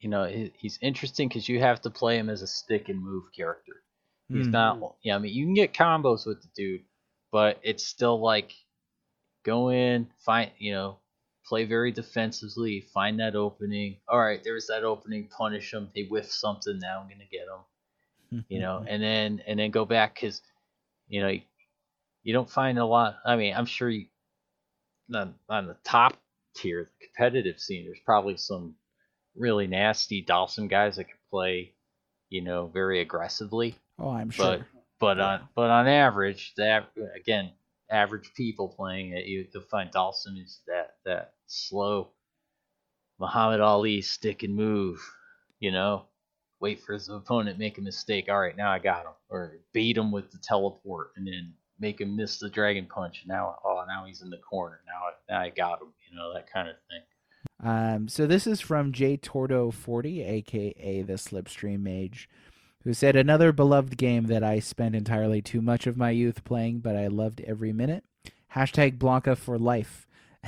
You 0.01 0.11
know, 0.11 0.51
he's 0.55 0.79
interesting 0.83 1.29
because 1.29 1.49
you 1.49 1.61
have 1.61 1.81
to 1.81 1.91
play 1.91 2.19
him 2.19 2.29
as 2.29 2.43
a 2.43 2.47
stick 2.47 2.91
and 2.91 3.03
move 3.03 3.25
character. 3.35 3.73
He's 4.29 4.49
mm. 4.49 4.51
not. 4.51 4.97
Yeah, 5.03 5.17
I 5.17 5.19
mean, 5.19 5.33
you 5.33 5.47
can 5.47 5.55
get 5.55 5.73
combos 5.73 6.27
with 6.27 6.43
the 6.43 6.49
dude, 6.55 6.83
but 7.33 7.59
it's 7.63 7.87
still 7.87 8.21
like 8.21 8.53
go 9.47 9.71
in, 9.71 10.09
find, 10.27 10.51
you 10.59 10.75
know, 10.75 10.99
play 11.47 11.65
very 11.65 11.91
defensively, 11.91 12.85
find 12.93 13.19
that 13.21 13.35
opening. 13.35 13.97
All 14.07 14.21
right, 14.21 14.45
there's 14.45 14.67
that 14.67 14.85
opening, 14.85 15.29
punish 15.29 15.73
him. 15.73 15.89
They 15.95 16.03
whiff 16.03 16.31
something. 16.31 16.79
Now 16.79 17.01
I'm 17.01 17.09
gonna 17.09 17.25
get 17.33 17.47
them. 17.47 18.45
you 18.51 18.61
know, 18.61 18.85
and 18.87 19.03
then 19.03 19.43
and 19.47 19.59
then 19.59 19.71
go 19.71 19.87
back 19.87 20.17
because 20.17 20.43
you 21.09 21.23
know 21.23 21.29
you, 21.29 21.41
you, 22.25 22.35
don't 22.35 22.51
find 22.51 22.79
a 22.79 22.85
lot. 22.85 23.17
I 23.25 23.37
mean, 23.37 23.55
I'm 23.57 23.65
sure 23.65 23.89
you 23.89 24.05
on, 25.15 25.35
on 25.49 25.67
the 25.67 25.79
top 25.83 26.19
tier, 26.57 26.85
the 26.85 27.07
competitive 27.07 27.61
scene, 27.61 27.85
there's 27.85 28.01
probably 28.05 28.37
some 28.37 28.75
really 29.37 29.67
nasty 29.67 30.25
Dhalsim 30.25 30.69
guys 30.69 30.97
that 30.97 31.05
can 31.05 31.19
play, 31.31 31.75
you 32.31 32.43
know, 32.43 32.67
very 32.67 33.01
aggressively. 33.01 33.77
Oh, 33.99 34.11
I'm 34.11 34.31
sure. 34.31 34.59
But 34.59 34.67
but 34.99 35.17
yeah. 35.19 35.25
on 35.25 35.49
but 35.55 35.71
on 35.71 35.89
average, 35.89 36.55
that 36.57 36.89
again, 37.15 37.53
average 37.91 38.33
people 38.35 38.69
playing 38.69 39.13
it, 39.13 39.27
you, 39.27 39.47
will 39.55 39.61
find 39.63 39.91
Dhalsim 39.91 40.43
is 40.43 40.61
that 40.67 40.97
that 41.05 41.35
slow 41.47 42.09
Muhammad 43.19 43.61
Ali 43.61 44.03
stick 44.03 44.43
and 44.43 44.55
move, 44.55 45.01
you 45.61 45.71
know, 45.71 46.07
wait 46.61 46.81
for 46.81 46.95
his 46.95 47.09
opponent 47.09 47.59
make 47.59 47.79
a 47.79 47.83
mistake. 47.83 48.27
All 48.29 48.41
right, 48.41 48.57
now 48.57 48.71
I 48.71 48.79
got 48.79 49.07
him, 49.07 49.13
or 49.29 49.61
bait 49.73 49.97
him 49.97 50.13
with 50.13 50.31
the 50.31 50.39
teleport, 50.39 51.13
and 51.17 51.27
then 51.27 51.55
make 51.79 52.01
him 52.01 52.17
miss 52.17 52.39
the 52.39 52.51
dragon 52.51 52.87
punch. 52.87 53.25
Now, 53.27 53.57
oh, 53.65 53.85
now 53.87 54.05
he's 54.07 54.23
in 54.23 54.31
the 54.31 54.39
corner. 54.39 54.81
Now, 54.87 55.35
now 55.35 55.43
I 55.43 55.51
got 55.51 55.83
him. 55.83 55.89
You 56.11 56.17
know 56.17 56.33
that 56.35 56.51
kind 56.53 56.69
of 56.69 56.77
thing. 56.89 57.03
Um, 57.63 58.09
so 58.09 58.27
this 58.27 58.47
is 58.47 58.61
from 58.61 58.93
J 58.93 59.17
Tordo 59.17 59.71
40, 59.71 60.23
aka 60.23 61.03
the 61.03 61.15
Slipstream 61.15 61.81
Mage, 61.81 62.29
who 62.85 62.93
said 62.93 63.17
another 63.17 63.53
beloved 63.53 63.97
game 63.97 64.25
that 64.27 64.43
I 64.43 64.61
spent 64.61 64.95
entirely 64.95 65.43
too 65.43 65.63
much 65.63 65.87
of 65.87 65.97
my 65.97 66.11
youth 66.11 66.45
playing, 66.45 66.81
but 66.81 66.97
I 66.97 67.07
loved 67.07 67.41
every 67.43 67.73
minute. 67.73 68.05
Hashtag 68.55 68.99
Blanka 68.99 69.37
for 69.37 69.59
life. 69.59 70.07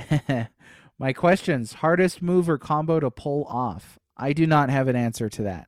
my 0.99 1.13
questions: 1.13 1.73
hardest 1.73 2.21
move 2.21 2.49
or 2.49 2.57
combo 2.57 2.99
to 2.99 3.11
pull 3.11 3.45
off? 3.45 3.99
I 4.15 4.33
do 4.33 4.45
not 4.45 4.69
have 4.69 4.87
an 4.87 4.95
answer 4.95 5.29
to 5.29 5.43
that, 5.43 5.67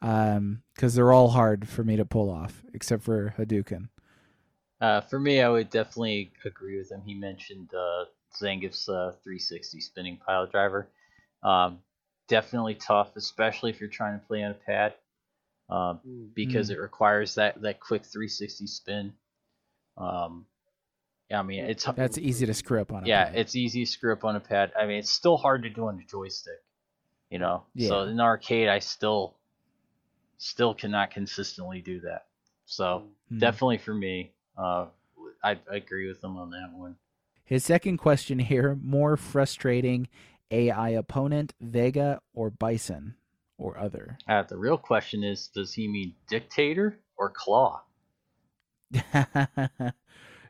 um, 0.00 0.62
because 0.74 0.94
they're 0.94 1.12
all 1.12 1.28
hard 1.28 1.68
for 1.68 1.84
me 1.84 1.96
to 1.96 2.04
pull 2.04 2.30
off, 2.30 2.64
except 2.74 3.02
for 3.02 3.34
Hadouken. 3.38 3.88
Uh, 4.82 5.00
for 5.02 5.20
me, 5.20 5.40
I 5.42 5.48
would 5.48 5.70
definitely 5.70 6.32
agree 6.44 6.78
with 6.78 6.90
him. 6.92 7.02
He 7.06 7.14
mentioned 7.14 7.72
uh, 7.74 8.06
Zangief's 8.34 8.88
uh, 8.88 9.12
360 9.24 9.80
spinning 9.80 10.18
pile 10.18 10.46
driver. 10.48 10.88
Um, 11.44 11.80
definitely 12.28 12.74
tough, 12.76 13.16
especially 13.16 13.70
if 13.70 13.80
you're 13.80 13.90
trying 13.90 14.20
to 14.20 14.26
play 14.26 14.44
on 14.44 14.52
a 14.52 14.54
pad, 14.54 14.94
um, 15.70 16.00
because 16.34 16.70
Mm. 16.70 16.72
it 16.72 16.80
requires 16.80 17.36
that, 17.36 17.62
that 17.62 17.80
quick 17.80 18.04
360 18.04 18.66
spin. 18.68 19.14
Um, 19.98 20.46
yeah, 21.30 21.40
I 21.40 21.44
mean, 21.44 21.64
it's 21.64 21.86
That's 21.96 22.18
easy 22.18 22.46
to 22.46 22.54
screw 22.54 22.80
up 22.80 22.92
on. 22.92 23.04
A 23.04 23.08
yeah, 23.08 23.24
pad. 23.24 23.34
it's 23.34 23.56
easy 23.56 23.84
to 23.84 23.90
screw 23.90 24.12
up 24.12 24.24
on 24.24 24.36
a 24.36 24.40
pad. 24.40 24.72
I 24.78 24.86
mean, 24.86 24.98
it's 24.98 25.12
still 25.12 25.36
hard 25.36 25.62
to 25.64 25.70
do 25.70 25.88
on 25.88 25.96
the 25.96 26.04
joystick, 26.04 26.62
you 27.30 27.38
know. 27.38 27.64
Yeah. 27.74 27.88
So 27.88 28.02
in 28.02 28.20
arcade, 28.20 28.68
I 28.68 28.80
still 28.80 29.36
still 30.38 30.74
cannot 30.74 31.10
consistently 31.10 31.80
do 31.80 32.00
that. 32.00 32.26
So 32.66 33.04
Hmm. 33.30 33.38
definitely 33.40 33.78
for 33.78 33.94
me, 33.94 34.32
uh, 34.56 34.86
I, 35.42 35.58
I 35.70 35.76
agree 35.76 36.08
with 36.08 36.22
him 36.22 36.36
on 36.36 36.50
that 36.50 36.70
one. 36.74 36.96
His 37.44 37.64
second 37.64 37.98
question 37.98 38.38
here 38.38 38.78
more 38.82 39.16
frustrating 39.16 40.08
AI 40.50 40.90
opponent, 40.90 41.54
Vega 41.60 42.20
or 42.34 42.50
Bison 42.50 43.14
or 43.58 43.78
other? 43.78 44.18
Uh, 44.28 44.42
the 44.42 44.56
real 44.56 44.78
question 44.78 45.24
is, 45.24 45.48
does 45.48 45.72
he 45.72 45.88
mean 45.88 46.14
dictator 46.28 46.98
or 47.16 47.30
claw? 47.30 47.82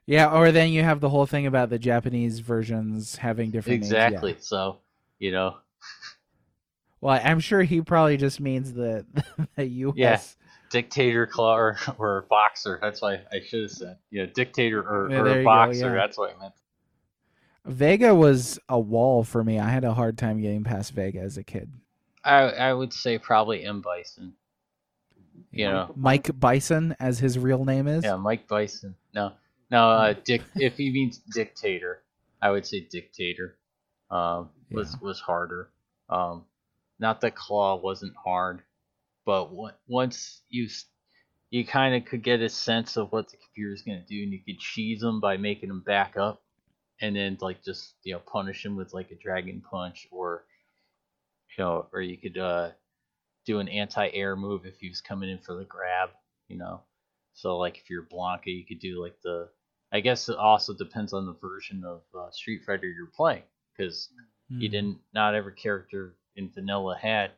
yeah, 0.06 0.32
or 0.32 0.50
then 0.52 0.70
you 0.70 0.82
have 0.82 1.00
the 1.00 1.08
whole 1.08 1.26
thing 1.26 1.46
about 1.46 1.70
the 1.70 1.78
Japanese 1.78 2.40
versions 2.40 3.16
having 3.16 3.50
different 3.50 3.80
names, 3.82 3.92
yeah. 3.92 4.06
Exactly. 4.06 4.36
So 4.40 4.78
you 5.18 5.30
know, 5.30 5.56
Well, 7.02 7.20
I'm 7.22 7.40
sure 7.40 7.62
he 7.62 7.80
probably 7.82 8.16
just 8.16 8.40
means 8.40 8.72
the 8.72 9.04
the 9.56 9.66
US. 9.66 10.36
Yeah. 10.74 10.80
dictator, 10.80 11.26
claw, 11.26 11.56
or, 11.56 11.78
or 11.98 12.26
boxer. 12.28 12.78
That's 12.80 13.00
why 13.02 13.20
I 13.32 13.40
should 13.44 13.62
have 13.62 13.70
said, 13.70 13.98
yeah, 14.10 14.26
dictator 14.26 14.80
or, 14.82 15.10
Yeah, 15.10 15.18
or 15.20 15.28
you 15.28 15.34
go, 15.36 15.44
boxer. 15.44 15.86
yeah. 15.88 15.94
That's 15.94 16.18
what 16.18 16.34
I 16.36 16.40
meant. 16.40 16.54
Vega 17.64 18.14
was 18.14 18.58
a 18.68 18.78
wall 18.78 19.22
for 19.22 19.44
me. 19.44 19.58
I 19.58 19.68
had 19.68 19.84
a 19.84 19.94
hard 19.94 20.18
time 20.18 20.40
getting 20.40 20.64
past 20.64 20.92
Vega 20.92 21.20
as 21.20 21.36
a 21.36 21.44
kid. 21.44 21.70
I 22.24 22.42
I 22.50 22.72
would 22.72 22.92
say 22.92 23.18
probably 23.18 23.64
M 23.64 23.80
Bison. 23.80 24.34
You 25.50 25.66
know, 25.66 25.92
Mike 25.96 26.30
Bison, 26.38 26.96
as 26.98 27.18
his 27.18 27.38
real 27.38 27.64
name 27.64 27.86
is. 27.86 28.04
Yeah, 28.04 28.16
Mike 28.16 28.48
Bison. 28.48 28.94
No, 29.14 29.32
no. 29.70 29.90
Uh, 29.90 30.14
Dick. 30.24 30.42
if 30.56 30.76
he 30.76 30.90
means 30.90 31.18
dictator, 31.18 32.02
I 32.40 32.50
would 32.50 32.66
say 32.66 32.80
dictator. 32.80 33.56
Um, 34.10 34.50
was 34.70 34.96
was 35.00 35.20
harder. 35.20 35.70
Um, 36.08 36.44
not 36.98 37.20
that 37.22 37.34
claw 37.34 37.76
wasn't 37.76 38.14
hard, 38.16 38.62
but 39.24 39.44
on- 39.46 39.74
once 39.88 40.42
you 40.48 40.68
you 41.50 41.64
kind 41.66 41.94
of 41.94 42.04
could 42.06 42.22
get 42.22 42.40
a 42.40 42.48
sense 42.48 42.96
of 42.96 43.12
what 43.12 43.28
the 43.30 43.36
computer's 43.36 43.82
gonna 43.82 44.04
do, 44.06 44.22
and 44.22 44.32
you 44.32 44.40
could 44.44 44.58
cheese 44.58 45.00
them 45.00 45.20
by 45.20 45.36
making 45.36 45.68
them 45.68 45.80
back 45.82 46.16
up, 46.16 46.42
and 47.00 47.14
then 47.16 47.38
like 47.40 47.62
just 47.64 47.94
you 48.04 48.14
know 48.14 48.20
punish 48.20 48.64
him 48.64 48.76
with 48.76 48.94
like 48.94 49.10
a 49.10 49.16
dragon 49.16 49.60
punch, 49.62 50.08
or 50.10 50.46
you 51.58 51.64
know, 51.64 51.86
or 51.92 52.00
you 52.00 52.16
could 52.16 52.38
uh, 52.38 52.70
do 53.46 53.60
an 53.60 53.68
anti-air 53.68 54.36
move 54.36 54.66
if 54.66 54.78
he 54.80 54.88
was 54.88 55.00
coming 55.00 55.30
in 55.30 55.38
for 55.38 55.54
the 55.56 55.64
grab, 55.64 56.10
you 56.48 56.56
know. 56.58 56.82
So 57.34 57.58
like 57.58 57.78
if 57.78 57.90
you're 57.90 58.04
Blanka, 58.04 58.46
you 58.46 58.64
could 58.66 58.80
do 58.80 59.00
like 59.02 59.20
the. 59.22 59.48
I 59.92 60.00
guess 60.00 60.28
it 60.28 60.36
also 60.36 60.74
depends 60.74 61.12
on 61.12 61.26
the 61.26 61.34
version 61.34 61.84
of 61.84 62.02
uh, 62.18 62.30
Street 62.30 62.62
Fighter 62.66 62.86
you're 62.88 63.06
playing, 63.08 63.44
because 63.76 64.08
you 64.48 64.68
Mhm. 64.68 64.72
didn't. 64.72 64.98
Not 65.14 65.34
every 65.34 65.54
character 65.54 66.16
in 66.36 66.50
vanilla 66.50 66.96
had 66.96 67.32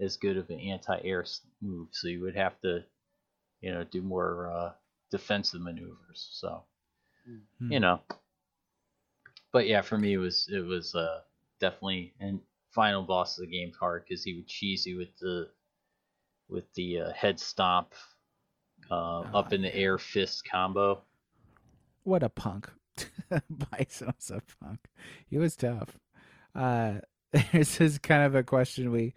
as 0.00 0.16
good 0.16 0.36
of 0.36 0.50
an 0.50 0.60
anti-air 0.60 1.24
move, 1.60 1.88
so 1.92 2.08
you 2.08 2.20
would 2.22 2.36
have 2.36 2.60
to, 2.62 2.84
you 3.60 3.72
know, 3.72 3.84
do 3.84 4.02
more 4.02 4.50
uh, 4.52 4.72
defensive 5.10 5.60
maneuvers. 5.60 6.28
So 6.32 6.64
Mhm. 7.26 7.70
you 7.70 7.80
know. 7.80 8.00
But 9.52 9.66
yeah, 9.66 9.80
for 9.80 9.96
me 9.96 10.12
it 10.12 10.18
was 10.18 10.48
it 10.52 10.60
was 10.60 10.94
uh, 10.94 11.22
definitely 11.58 12.12
and 12.20 12.40
final 12.72 13.02
boss 13.02 13.38
of 13.38 13.46
the 13.46 13.50
game's 13.50 13.76
hard 13.76 14.04
because 14.04 14.22
he 14.22 14.34
would 14.34 14.46
cheese 14.48 14.84
you 14.84 14.98
with 14.98 15.16
the 15.18 15.50
with 16.48 16.72
the 16.74 17.00
uh, 17.00 17.12
head 17.12 17.38
stomp 17.40 17.94
uh, 18.90 19.20
up 19.34 19.52
in 19.52 19.62
the 19.62 19.74
air 19.74 19.98
fist 19.98 20.48
combo. 20.50 21.02
What 22.02 22.22
a 22.22 22.28
punk. 22.28 22.70
Bison 23.50 24.12
was 24.16 24.30
a 24.30 24.42
punk. 24.60 24.80
He 25.26 25.38
was 25.38 25.56
tough. 25.56 25.98
Uh, 26.54 26.94
this 27.52 27.80
is 27.80 27.98
kind 27.98 28.22
of 28.22 28.34
a 28.34 28.42
question 28.42 28.92
we 28.92 29.14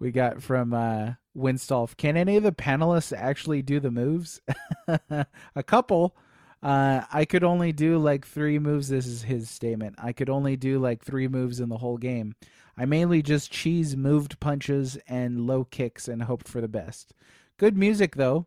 we 0.00 0.10
got 0.10 0.42
from 0.42 0.74
uh, 0.74 1.12
Winstolf. 1.36 1.96
Can 1.96 2.16
any 2.16 2.36
of 2.36 2.42
the 2.42 2.52
panelists 2.52 3.16
actually 3.16 3.62
do 3.62 3.78
the 3.78 3.90
moves? 3.90 4.40
a 4.88 5.62
couple. 5.64 6.16
Uh, 6.62 7.02
I 7.12 7.24
could 7.24 7.44
only 7.44 7.72
do 7.72 7.98
like 7.98 8.26
three 8.26 8.58
moves. 8.58 8.88
This 8.88 9.06
is 9.06 9.22
his 9.22 9.48
statement. 9.48 9.94
I 9.98 10.12
could 10.12 10.28
only 10.28 10.56
do 10.56 10.78
like 10.78 11.04
three 11.04 11.28
moves 11.28 11.60
in 11.60 11.68
the 11.68 11.78
whole 11.78 11.98
game. 11.98 12.34
I 12.76 12.86
mainly 12.86 13.22
just 13.22 13.52
cheese 13.52 13.96
moved 13.96 14.40
punches 14.40 14.98
and 15.06 15.46
low 15.46 15.64
kicks 15.64 16.08
and 16.08 16.22
hoped 16.22 16.48
for 16.48 16.60
the 16.60 16.68
best. 16.68 17.12
Good 17.58 17.76
music 17.76 18.16
though. 18.16 18.46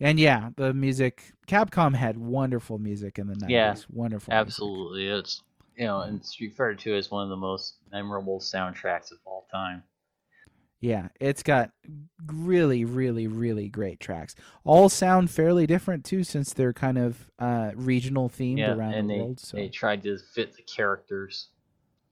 And 0.00 0.18
yeah, 0.18 0.50
the 0.56 0.72
music 0.72 1.32
Capcom 1.46 1.94
had 1.94 2.16
wonderful 2.16 2.78
music 2.78 3.18
in 3.18 3.28
the 3.28 3.34
90s. 3.34 3.50
Yeah, 3.50 3.74
wonderful. 3.90 4.32
music. 4.32 4.46
Absolutely, 4.46 5.06
it's 5.06 5.42
you 5.76 5.86
know, 5.86 6.00
and 6.00 6.24
Street 6.24 6.54
Fighter 6.54 6.74
Two 6.74 6.96
is 6.96 7.10
one 7.10 7.22
of 7.22 7.28
the 7.28 7.36
most 7.36 7.76
memorable 7.90 8.40
soundtracks 8.40 9.12
of 9.12 9.18
all 9.24 9.46
time. 9.50 9.82
Yeah, 10.82 11.08
it's 11.20 11.44
got 11.44 11.70
really, 12.26 12.84
really, 12.84 13.28
really 13.28 13.68
great 13.68 14.00
tracks. 14.00 14.34
All 14.64 14.88
sound 14.88 15.30
fairly 15.30 15.64
different 15.64 16.04
too, 16.04 16.24
since 16.24 16.52
they're 16.52 16.72
kind 16.72 16.98
of 16.98 17.30
uh, 17.38 17.70
regional 17.76 18.28
themed 18.28 18.58
yeah, 18.58 18.76
around 18.76 18.90
and 18.90 19.08
the 19.08 19.10
they 19.10 19.16
world. 19.18 19.38
So 19.40 19.58
they 19.58 19.68
tried 19.68 20.02
to 20.02 20.18
fit 20.18 20.54
the 20.56 20.62
characters, 20.62 21.48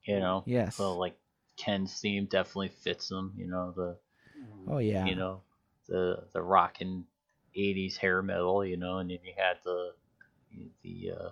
you 0.05 0.19
know. 0.19 0.45
yes, 0.45 0.77
So 0.77 0.97
like 0.97 1.17
Ken's 1.57 1.99
theme 1.99 2.25
definitely 2.25 2.69
fits 2.69 3.09
them. 3.09 3.33
You 3.37 3.47
know 3.47 3.73
the 3.75 3.97
oh 4.69 4.77
yeah, 4.79 5.07
you 5.07 5.15
know 5.15 5.41
the 5.87 6.23
the 6.33 6.41
rockin' 6.41 7.05
80s 7.55 7.97
hair 7.97 8.21
metal 8.21 8.65
you 8.65 8.77
know 8.77 8.99
and 8.99 9.09
then 9.09 9.19
you 9.23 9.33
had 9.37 9.57
the 9.65 9.93
the 10.83 11.11
uh 11.11 11.29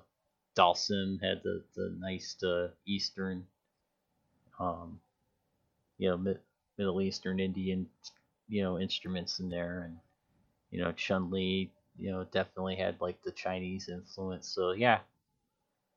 Dhalsim 0.58 1.22
had 1.24 1.42
the 1.44 1.64
the 1.76 1.96
nice 2.00 2.36
uh, 2.44 2.70
eastern 2.86 3.46
um 4.60 5.00
you 5.98 6.10
know 6.10 6.36
middle 6.80 7.02
eastern 7.02 7.40
indian 7.42 7.88
you 8.50 8.64
know 8.64 8.80
instruments 8.80 9.40
in 9.40 9.50
there 9.50 9.84
and 9.88 9.98
you 10.72 10.82
know 10.82 10.92
chun 10.94 11.32
li 11.32 11.72
you 11.98 12.12
know 12.12 12.26
definitely 12.32 12.76
had 12.78 13.00
like 13.02 13.22
the 13.24 13.32
chinese 13.32 13.90
influence 13.90 14.48
so 14.48 14.72
yeah 14.72 15.00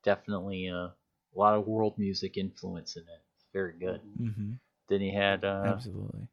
definitely 0.05 0.69
uh, 0.69 0.89
a 0.89 0.95
lot 1.37 1.55
of 1.55 1.67
world 1.67 1.99
music 1.99 2.39
influence 2.39 2.97
in 2.97 3.03
it 3.05 3.23
very 3.53 3.75
good 3.79 4.01
Mm-hmm. 4.21 4.53
then 4.89 5.01
he 5.01 5.15
had 5.15 5.45
uh 5.45 5.79
absolutely. 5.79 6.29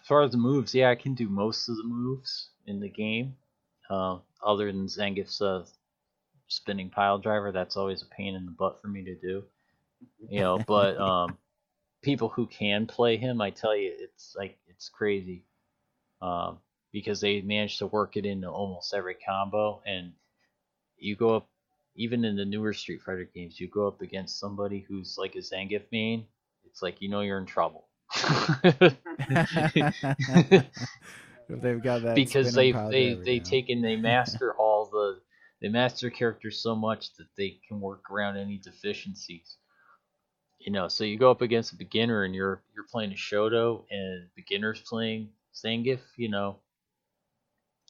as 0.00 0.06
far 0.06 0.22
as 0.22 0.32
the 0.32 0.38
moves, 0.38 0.74
yeah, 0.74 0.90
I 0.90 0.96
can 0.96 1.14
do 1.14 1.28
most 1.28 1.68
of 1.68 1.76
the 1.76 1.84
moves 1.84 2.50
in 2.66 2.80
the 2.80 2.88
game. 2.88 3.36
Uh, 3.90 4.18
other 4.44 4.72
than 4.72 4.86
Zangief's 4.88 5.40
uh, 5.42 5.64
spinning 6.48 6.90
pile 6.90 7.18
driver, 7.18 7.52
that's 7.52 7.76
always 7.76 8.02
a 8.02 8.06
pain 8.06 8.34
in 8.34 8.46
the 8.46 8.52
butt 8.52 8.80
for 8.80 8.88
me 8.88 9.04
to 9.04 9.14
do. 9.16 9.44
You 10.28 10.40
know, 10.40 10.58
but 10.58 10.98
um, 10.98 11.38
people 12.02 12.28
who 12.28 12.46
can 12.46 12.86
play 12.86 13.16
him, 13.16 13.40
I 13.40 13.50
tell 13.50 13.76
you, 13.76 13.92
it's 13.96 14.34
like 14.36 14.58
it's 14.68 14.88
crazy. 14.88 15.44
Um, 16.20 16.58
because 16.92 17.20
they 17.20 17.40
manage 17.40 17.78
to 17.78 17.86
work 17.86 18.16
it 18.16 18.26
into 18.26 18.48
almost 18.48 18.92
every 18.94 19.14
combo, 19.14 19.82
and 19.86 20.12
you 20.98 21.16
go 21.16 21.36
up, 21.36 21.48
even 21.96 22.24
in 22.24 22.36
the 22.36 22.44
newer 22.44 22.72
Street 22.72 23.00
Fighter 23.02 23.28
games, 23.34 23.58
you 23.58 23.68
go 23.68 23.88
up 23.88 24.02
against 24.02 24.38
somebody 24.38 24.84
who's 24.86 25.16
like 25.18 25.34
a 25.34 25.38
Zangief 25.38 25.82
main, 25.90 26.26
it's 26.64 26.82
like 26.82 27.00
you 27.00 27.08
know 27.08 27.20
you're 27.20 27.38
in 27.38 27.46
trouble. 27.46 27.88
they've 31.48 31.82
got 31.82 32.02
that 32.02 32.14
because 32.14 32.54
they've 32.54 32.74
they 32.90 33.10
driver, 33.10 33.24
they 33.24 33.34
yeah. 33.34 33.42
taken 33.42 33.80
they 33.80 33.96
master 33.96 34.54
all 34.54 34.86
the 34.86 35.20
they 35.60 35.68
master 35.68 36.10
characters 36.10 36.62
so 36.62 36.74
much 36.74 37.14
that 37.14 37.28
they 37.36 37.58
can 37.66 37.80
work 37.80 38.10
around 38.10 38.36
any 38.36 38.58
deficiencies. 38.58 39.56
You 40.64 40.70
know, 40.72 40.86
so 40.88 41.02
you 41.04 41.18
go 41.18 41.30
up 41.30 41.42
against 41.42 41.72
a 41.72 41.76
beginner 41.76 42.24
and 42.24 42.34
you're 42.34 42.62
you're 42.74 42.86
playing 42.90 43.12
a 43.12 43.16
Shoto 43.16 43.84
and 43.90 44.28
beginner's 44.36 44.80
playing 44.80 45.30
Zangief, 45.54 46.00
you 46.16 46.28
know. 46.28 46.60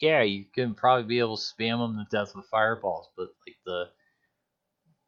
Yeah, 0.01 0.23
you 0.23 0.47
can 0.55 0.74
probably 0.74 1.05
be 1.05 1.19
able 1.20 1.36
to 1.36 1.43
spam 1.43 1.78
them 1.78 1.97
to 1.99 2.16
death 2.16 2.35
with 2.35 2.47
fireballs, 2.47 3.11
but 3.16 3.28
like 3.47 3.57
the 3.66 3.90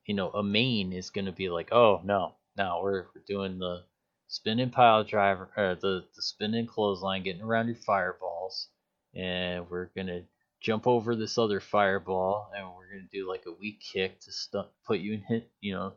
you 0.06 0.14
know, 0.14 0.30
a 0.30 0.42
main 0.42 0.92
is 0.92 1.10
gonna 1.10 1.32
be 1.32 1.48
like, 1.48 1.72
oh 1.72 2.00
no, 2.04 2.34
no, 2.56 2.80
we're, 2.82 3.06
we're 3.14 3.22
doing 3.26 3.58
the 3.58 3.84
spinning 4.28 4.70
pile 4.70 5.04
driver, 5.04 5.50
or 5.56 5.74
the 5.76 6.04
the 6.14 6.22
spinning 6.22 6.66
clothesline, 6.66 7.22
getting 7.22 7.42
around 7.42 7.66
your 7.68 7.76
fireballs, 7.76 8.68
and 9.14 9.68
we're 9.70 9.90
gonna 9.96 10.22
jump 10.60 10.86
over 10.86 11.16
this 11.16 11.38
other 11.38 11.60
fireball, 11.60 12.50
and 12.56 12.66
we're 12.74 12.90
gonna 12.92 13.08
do 13.10 13.28
like 13.28 13.44
a 13.46 13.52
weak 13.52 13.80
kick 13.80 14.20
to 14.20 14.32
stun, 14.32 14.66
put 14.86 15.00
you 15.00 15.14
in 15.14 15.22
hit, 15.22 15.50
you 15.60 15.72
know, 15.74 15.94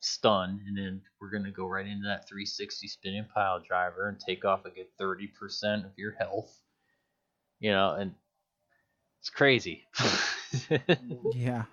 stun, 0.00 0.60
and 0.66 0.76
then 0.76 1.00
we're 1.20 1.30
gonna 1.30 1.50
go 1.50 1.66
right 1.66 1.86
into 1.86 2.06
that 2.06 2.28
360 2.28 2.88
spinning 2.88 3.26
pile 3.34 3.60
driver 3.60 4.08
and 4.08 4.18
take 4.20 4.44
off 4.44 4.64
a 4.64 4.70
good 4.70 4.86
30% 5.00 5.84
of 5.84 5.92
your 5.96 6.12
health. 6.12 6.60
You 7.60 7.72
know, 7.72 7.94
and 7.94 8.14
it's 9.20 9.30
crazy. 9.30 9.84
yeah, 11.34 11.64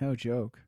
no 0.00 0.14
joke. 0.16 0.60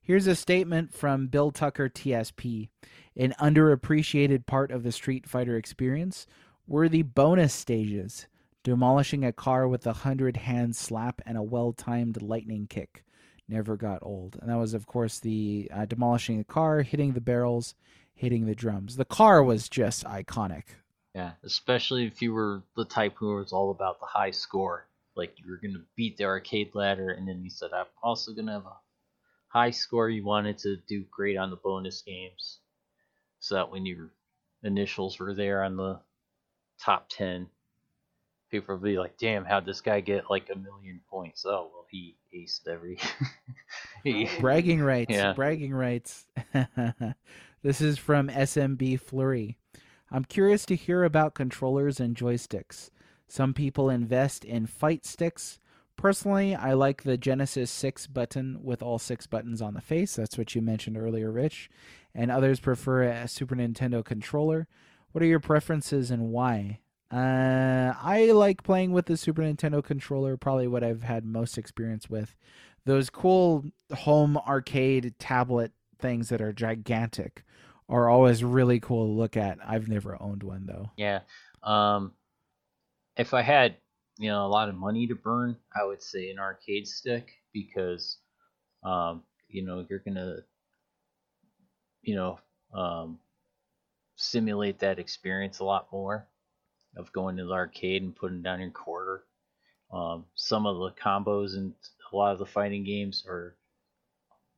Here's 0.00 0.26
a 0.26 0.34
statement 0.34 0.94
from 0.94 1.26
Bill 1.26 1.50
Tucker, 1.50 1.90
TSP. 1.90 2.68
An 3.16 3.34
underappreciated 3.38 4.46
part 4.46 4.70
of 4.70 4.82
the 4.82 4.92
Street 4.92 5.28
Fighter 5.28 5.56
experience 5.56 6.26
were 6.66 6.88
the 6.88 7.02
bonus 7.02 7.52
stages, 7.52 8.26
demolishing 8.62 9.24
a 9.24 9.32
car 9.32 9.68
with 9.68 9.86
a 9.86 9.92
hundred 9.92 10.38
hand 10.38 10.76
slap 10.76 11.20
and 11.26 11.36
a 11.36 11.42
well 11.42 11.72
timed 11.72 12.22
lightning 12.22 12.66
kick. 12.68 13.04
Never 13.48 13.76
got 13.76 14.00
old. 14.02 14.36
And 14.40 14.50
that 14.50 14.58
was, 14.58 14.74
of 14.74 14.86
course, 14.86 15.18
the 15.18 15.70
uh, 15.74 15.86
demolishing 15.86 16.38
the 16.38 16.44
car, 16.44 16.82
hitting 16.82 17.14
the 17.14 17.20
barrels, 17.20 17.74
hitting 18.14 18.46
the 18.46 18.54
drums. 18.54 18.96
The 18.96 19.04
car 19.04 19.42
was 19.42 19.68
just 19.68 20.04
iconic. 20.04 20.64
Yeah, 21.14 21.32
especially 21.42 22.06
if 22.06 22.20
you 22.20 22.32
were 22.34 22.62
the 22.76 22.84
type 22.84 23.14
who 23.16 23.34
was 23.36 23.52
all 23.52 23.70
about 23.70 24.00
the 24.00 24.06
high 24.06 24.30
score. 24.30 24.86
Like 25.16 25.34
you 25.38 25.50
were 25.50 25.56
going 25.56 25.74
to 25.74 25.84
beat 25.96 26.16
the 26.16 26.24
arcade 26.24 26.74
ladder, 26.74 27.10
and 27.10 27.26
then 27.26 27.42
you 27.42 27.50
said, 27.50 27.70
I'm 27.72 27.86
also 28.02 28.32
going 28.32 28.46
to 28.46 28.52
have 28.52 28.66
a 28.66 28.76
high 29.48 29.70
score 29.70 30.08
you 30.08 30.24
wanted 30.24 30.58
to 30.58 30.76
do 30.86 31.04
great 31.10 31.36
on 31.36 31.50
the 31.50 31.56
bonus 31.56 32.02
games 32.02 32.58
so 33.40 33.54
that 33.54 33.70
when 33.70 33.86
your 33.86 34.12
initials 34.62 35.18
were 35.18 35.34
there 35.34 35.62
on 35.62 35.76
the 35.76 36.00
top 36.80 37.08
10 37.08 37.48
people 38.50 38.74
would 38.74 38.84
be 38.84 38.98
like 38.98 39.16
damn 39.18 39.44
how'd 39.44 39.66
this 39.66 39.80
guy 39.80 40.00
get 40.00 40.30
like 40.30 40.48
a 40.52 40.58
million 40.58 41.00
points 41.10 41.44
oh 41.46 41.70
well 41.72 41.86
he 41.90 42.16
aced 42.34 42.68
every 42.68 42.98
he... 44.04 44.28
bragging 44.40 44.80
rights 44.80 45.10
yeah. 45.10 45.32
bragging 45.32 45.74
rights 45.74 46.26
this 47.62 47.80
is 47.80 47.98
from 47.98 48.28
smb 48.28 49.00
flurry 49.00 49.56
i'm 50.10 50.24
curious 50.24 50.64
to 50.66 50.76
hear 50.76 51.04
about 51.04 51.34
controllers 51.34 52.00
and 52.00 52.16
joysticks 52.16 52.90
some 53.26 53.52
people 53.52 53.90
invest 53.90 54.44
in 54.44 54.66
fight 54.66 55.04
sticks 55.04 55.58
Personally, 55.98 56.54
I 56.54 56.74
like 56.74 57.02
the 57.02 57.16
Genesis 57.18 57.72
6 57.72 58.06
button 58.06 58.60
with 58.62 58.84
all 58.84 59.00
six 59.00 59.26
buttons 59.26 59.60
on 59.60 59.74
the 59.74 59.80
face. 59.80 60.14
That's 60.14 60.38
what 60.38 60.54
you 60.54 60.62
mentioned 60.62 60.96
earlier, 60.96 61.32
Rich. 61.32 61.68
And 62.14 62.30
others 62.30 62.60
prefer 62.60 63.02
a 63.02 63.26
Super 63.26 63.56
Nintendo 63.56 64.04
controller. 64.04 64.68
What 65.10 65.24
are 65.24 65.26
your 65.26 65.40
preferences 65.40 66.12
and 66.12 66.28
why? 66.28 66.78
Uh, 67.10 67.94
I 68.02 68.30
like 68.32 68.62
playing 68.62 68.92
with 68.92 69.06
the 69.06 69.16
Super 69.16 69.42
Nintendo 69.42 69.82
controller, 69.82 70.36
probably 70.36 70.68
what 70.68 70.84
I've 70.84 71.02
had 71.02 71.24
most 71.24 71.56
experience 71.56 72.10
with. 72.10 72.36
Those 72.84 73.08
cool 73.10 73.64
home 73.94 74.36
arcade 74.36 75.14
tablet 75.18 75.72
things 75.98 76.28
that 76.28 76.40
are 76.40 76.52
gigantic 76.52 77.44
are 77.88 78.08
always 78.08 78.44
really 78.44 78.78
cool 78.78 79.06
to 79.06 79.12
look 79.12 79.36
at. 79.36 79.58
I've 79.66 79.88
never 79.88 80.20
owned 80.20 80.42
one 80.42 80.66
though. 80.66 80.90
Yeah. 80.96 81.20
Um, 81.62 82.12
if 83.16 83.32
I 83.34 83.42
had 83.42 83.76
you 84.18 84.28
know 84.28 84.44
a 84.44 84.48
lot 84.48 84.68
of 84.68 84.74
money 84.74 85.06
to 85.06 85.14
burn, 85.14 85.56
I 85.74 85.84
would 85.84 86.02
say 86.02 86.30
an 86.30 86.38
arcade 86.38 86.86
stick 86.86 87.30
because 87.54 88.18
um, 88.84 89.22
you 89.48 89.64
know 89.64 89.86
you're 89.88 90.02
gonna 90.06 90.36
you 92.02 92.14
know 92.14 92.38
um, 92.74 93.18
simulate 94.16 94.78
that 94.80 94.98
experience 94.98 95.60
a 95.60 95.64
lot 95.64 95.88
more 95.90 96.26
of 96.98 97.12
going 97.12 97.36
to 97.36 97.44
the 97.46 97.52
arcade 97.52 98.02
and 98.02 98.14
putting 98.14 98.42
down 98.42 98.60
your 98.60 98.70
quarter. 98.70 99.24
Um, 99.90 100.26
some 100.34 100.66
of 100.66 100.76
the 100.76 100.90
combos 101.00 101.56
and 101.56 101.72
a 102.12 102.16
lot 102.16 102.32
of 102.32 102.38
the 102.38 102.46
fighting 102.46 102.84
games 102.84 103.24
are 103.26 103.56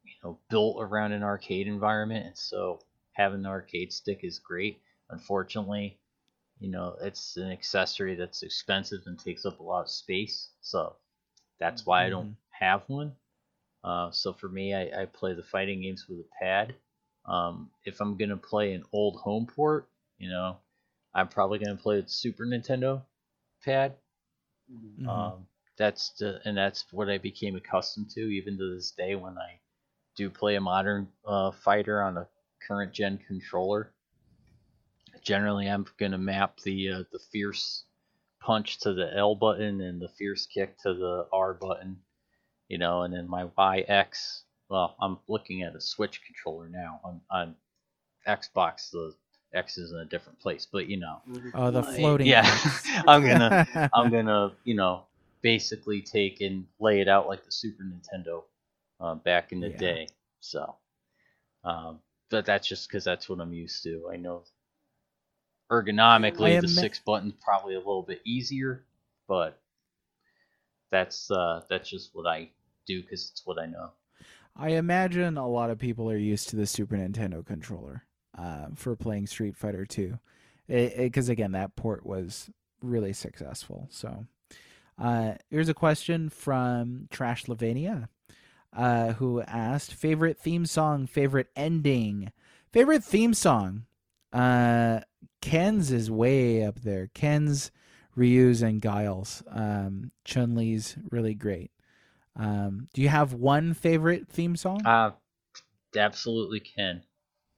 you 0.04 0.12
know 0.24 0.38
built 0.48 0.78
around 0.80 1.12
an 1.12 1.22
arcade 1.22 1.68
environment, 1.68 2.26
and 2.26 2.36
so 2.36 2.80
having 3.12 3.42
the 3.42 3.48
arcade 3.48 3.92
stick 3.92 4.20
is 4.24 4.40
great. 4.40 4.80
Unfortunately, 5.10 6.00
you 6.60 6.70
know 6.70 6.94
it's 7.00 7.36
an 7.36 7.50
accessory 7.50 8.14
that's 8.14 8.42
expensive 8.42 9.00
and 9.06 9.18
takes 9.18 9.44
up 9.44 9.58
a 9.58 9.62
lot 9.62 9.82
of 9.82 9.90
space 9.90 10.50
so 10.60 10.94
that's 11.58 11.84
why 11.84 12.00
mm-hmm. 12.00 12.06
i 12.06 12.10
don't 12.10 12.26
mm-hmm. 12.26 12.64
have 12.64 12.82
one 12.86 13.12
uh, 13.82 14.10
so 14.10 14.34
for 14.34 14.48
me 14.50 14.74
I, 14.74 15.02
I, 15.02 15.06
play 15.06 15.32
the 15.32 15.42
fighting 15.42 15.80
games 15.80 16.04
with 16.06 16.18
a 16.18 16.28
pad 16.38 16.74
um, 17.24 17.70
if 17.84 18.00
i'm 18.00 18.16
gonna 18.16 18.36
play 18.36 18.74
an 18.74 18.84
old 18.92 19.16
home 19.16 19.46
port 19.46 19.88
you 20.18 20.28
know 20.28 20.58
i'm 21.14 21.28
probably 21.28 21.58
gonna 21.58 21.76
play 21.76 21.96
with 21.96 22.08
super 22.08 22.44
nintendo 22.44 23.02
pad 23.64 23.94
mm-hmm. 24.72 25.08
um, 25.08 25.46
that's 25.76 26.10
the, 26.18 26.40
and 26.44 26.56
that's 26.56 26.84
what 26.92 27.08
i 27.08 27.18
became 27.18 27.56
accustomed 27.56 28.10
to 28.10 28.20
even 28.20 28.56
to 28.56 28.74
this 28.74 28.92
day 28.92 29.14
when 29.14 29.36
i 29.38 29.58
do 30.16 30.28
play 30.28 30.56
a 30.56 30.60
modern 30.60 31.08
uh, 31.26 31.50
fighter 31.50 32.02
on 32.02 32.16
a 32.16 32.28
current 32.66 32.92
gen 32.92 33.18
controller 33.26 33.92
generally 35.22 35.68
I'm 35.68 35.86
going 35.98 36.12
to 36.12 36.18
map 36.18 36.58
the 36.60 36.90
uh, 36.90 37.02
the 37.12 37.18
fierce 37.18 37.84
punch 38.40 38.80
to 38.80 38.94
the 38.94 39.14
L 39.16 39.34
button 39.34 39.80
and 39.80 40.00
the 40.00 40.08
fierce 40.08 40.46
kick 40.46 40.78
to 40.78 40.94
the 40.94 41.26
R 41.32 41.54
button, 41.54 41.98
you 42.68 42.78
know, 42.78 43.02
and 43.02 43.12
then 43.14 43.28
my 43.28 43.46
Y 43.56 43.84
X. 43.86 44.44
Well, 44.68 44.96
I'm 45.00 45.18
looking 45.28 45.62
at 45.62 45.74
a 45.74 45.80
Switch 45.80 46.20
controller 46.24 46.68
now 46.68 47.00
on 47.04 47.20
on 47.30 47.54
Xbox. 48.26 48.90
The 48.90 49.14
X 49.52 49.78
is 49.78 49.92
in 49.92 49.98
a 49.98 50.04
different 50.04 50.38
place, 50.38 50.66
but 50.70 50.88
you 50.88 50.96
know. 50.96 51.20
Oh, 51.54 51.70
the 51.70 51.82
floating. 51.82 52.26
Yeah, 52.26 52.46
I'm 53.06 53.22
gonna 53.22 53.90
I'm 53.94 54.10
gonna 54.10 54.52
you 54.64 54.74
know 54.74 55.04
basically 55.42 56.02
take 56.02 56.40
and 56.40 56.66
lay 56.78 57.00
it 57.00 57.08
out 57.08 57.26
like 57.26 57.44
the 57.44 57.52
Super 57.52 57.82
Nintendo 57.82 58.44
uh, 59.00 59.14
back 59.16 59.52
in 59.52 59.60
the 59.60 59.70
yeah. 59.70 59.76
day. 59.76 60.08
So, 60.40 60.76
um, 61.64 62.00
but 62.30 62.46
that's 62.46 62.68
just 62.68 62.88
because 62.88 63.04
that's 63.04 63.28
what 63.28 63.40
I'm 63.40 63.52
used 63.52 63.82
to. 63.84 64.08
I 64.12 64.16
know 64.16 64.44
ergonomically, 65.70 66.60
the 66.60 66.68
six 66.68 66.98
buttons 66.98 67.34
probably 67.40 67.74
a 67.74 67.78
little 67.78 68.02
bit 68.02 68.20
easier, 68.24 68.84
but 69.28 69.60
that's 70.90 71.30
uh, 71.30 71.62
that's 71.68 71.88
just 71.88 72.10
what 72.12 72.26
I 72.26 72.50
do 72.86 73.02
because 73.02 73.30
it's 73.30 73.44
what 73.44 73.58
I 73.58 73.66
know. 73.66 73.90
I 74.56 74.70
imagine 74.70 75.38
a 75.38 75.48
lot 75.48 75.70
of 75.70 75.78
people 75.78 76.10
are 76.10 76.16
used 76.16 76.50
to 76.50 76.56
the 76.56 76.66
Super 76.66 76.96
Nintendo 76.96 77.44
controller 77.44 78.04
uh, 78.36 78.66
for 78.74 78.96
playing 78.96 79.26
Street 79.26 79.56
Fighter 79.56 79.84
2, 79.86 80.18
because 80.68 81.28
again, 81.28 81.52
that 81.52 81.76
port 81.76 82.04
was 82.04 82.50
really 82.82 83.12
successful. 83.12 83.88
So, 83.90 84.26
uh, 84.98 85.34
here's 85.50 85.68
a 85.68 85.74
question 85.74 86.28
from 86.28 87.08
Trash 87.10 87.44
Lavania, 87.46 88.08
uh, 88.72 89.14
who 89.14 89.40
asked 89.42 89.94
favorite 89.94 90.38
theme 90.38 90.66
song, 90.66 91.06
favorite 91.06 91.48
ending, 91.56 92.32
favorite 92.72 93.02
theme 93.02 93.34
song. 93.34 93.84
Uh, 94.32 95.00
Ken's 95.40 95.90
is 95.90 96.10
way 96.10 96.64
up 96.64 96.80
there. 96.80 97.08
Ken's, 97.14 97.70
Ryu's, 98.14 98.62
and 98.62 98.80
Guile's. 98.80 99.42
Um, 99.48 100.12
Chun 100.24 100.54
Li's 100.54 100.96
really 101.10 101.34
great. 101.34 101.70
Um, 102.36 102.88
do 102.94 103.02
you 103.02 103.08
have 103.08 103.32
one 103.32 103.74
favorite 103.74 104.28
theme 104.28 104.54
song? 104.56 104.84
Uh, 104.86 105.12
absolutely 105.96 106.60
Ken. 106.60 107.02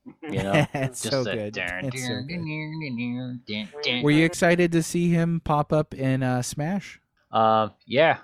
You 0.05 0.13
know, 0.43 0.67
it's 0.75 1.01
so 1.01 1.25
good. 1.25 1.57
It's 1.57 2.07
so 2.07 2.23
good. 2.27 4.03
Were 4.03 4.11
you 4.11 4.25
excited 4.25 4.73
to 4.73 4.83
see 4.83 5.09
him 5.11 5.41
pop 5.41 5.73
up 5.73 5.95
in 5.95 6.23
uh, 6.23 6.43
Smash? 6.43 7.01
Um, 7.31 7.73
yeah, 7.87 8.19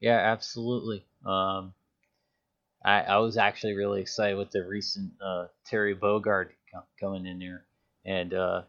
yeah, 0.00 0.18
absolutely. 0.18 1.04
Um, 1.24 1.74
I 2.84 3.00
I 3.00 3.18
was 3.18 3.36
actually 3.36 3.74
really 3.74 4.00
excited 4.00 4.36
with 4.36 4.50
the 4.50 4.64
recent 4.64 5.12
uh, 5.20 5.46
Terry 5.64 5.94
Bogard 5.94 6.50
coming 7.00 7.26
in 7.26 7.38
there, 7.38 7.64
and 8.04 8.32
uh, 8.32 8.62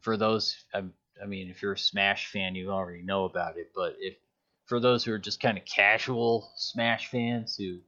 for 0.00 0.16
those, 0.16 0.64
I, 0.72 0.84
I 1.22 1.26
mean, 1.26 1.50
if 1.50 1.62
you're 1.62 1.72
a 1.72 1.78
Smash 1.78 2.28
fan, 2.28 2.54
you 2.54 2.70
already 2.70 3.02
know 3.02 3.24
about 3.24 3.56
it. 3.58 3.72
But 3.74 3.96
if 3.98 4.16
for 4.64 4.80
those 4.80 5.04
who 5.04 5.12
are 5.12 5.18
just 5.18 5.40
kind 5.40 5.58
of 5.58 5.64
casual 5.64 6.50
Smash 6.56 7.08
fans 7.08 7.56
who, 7.56 7.78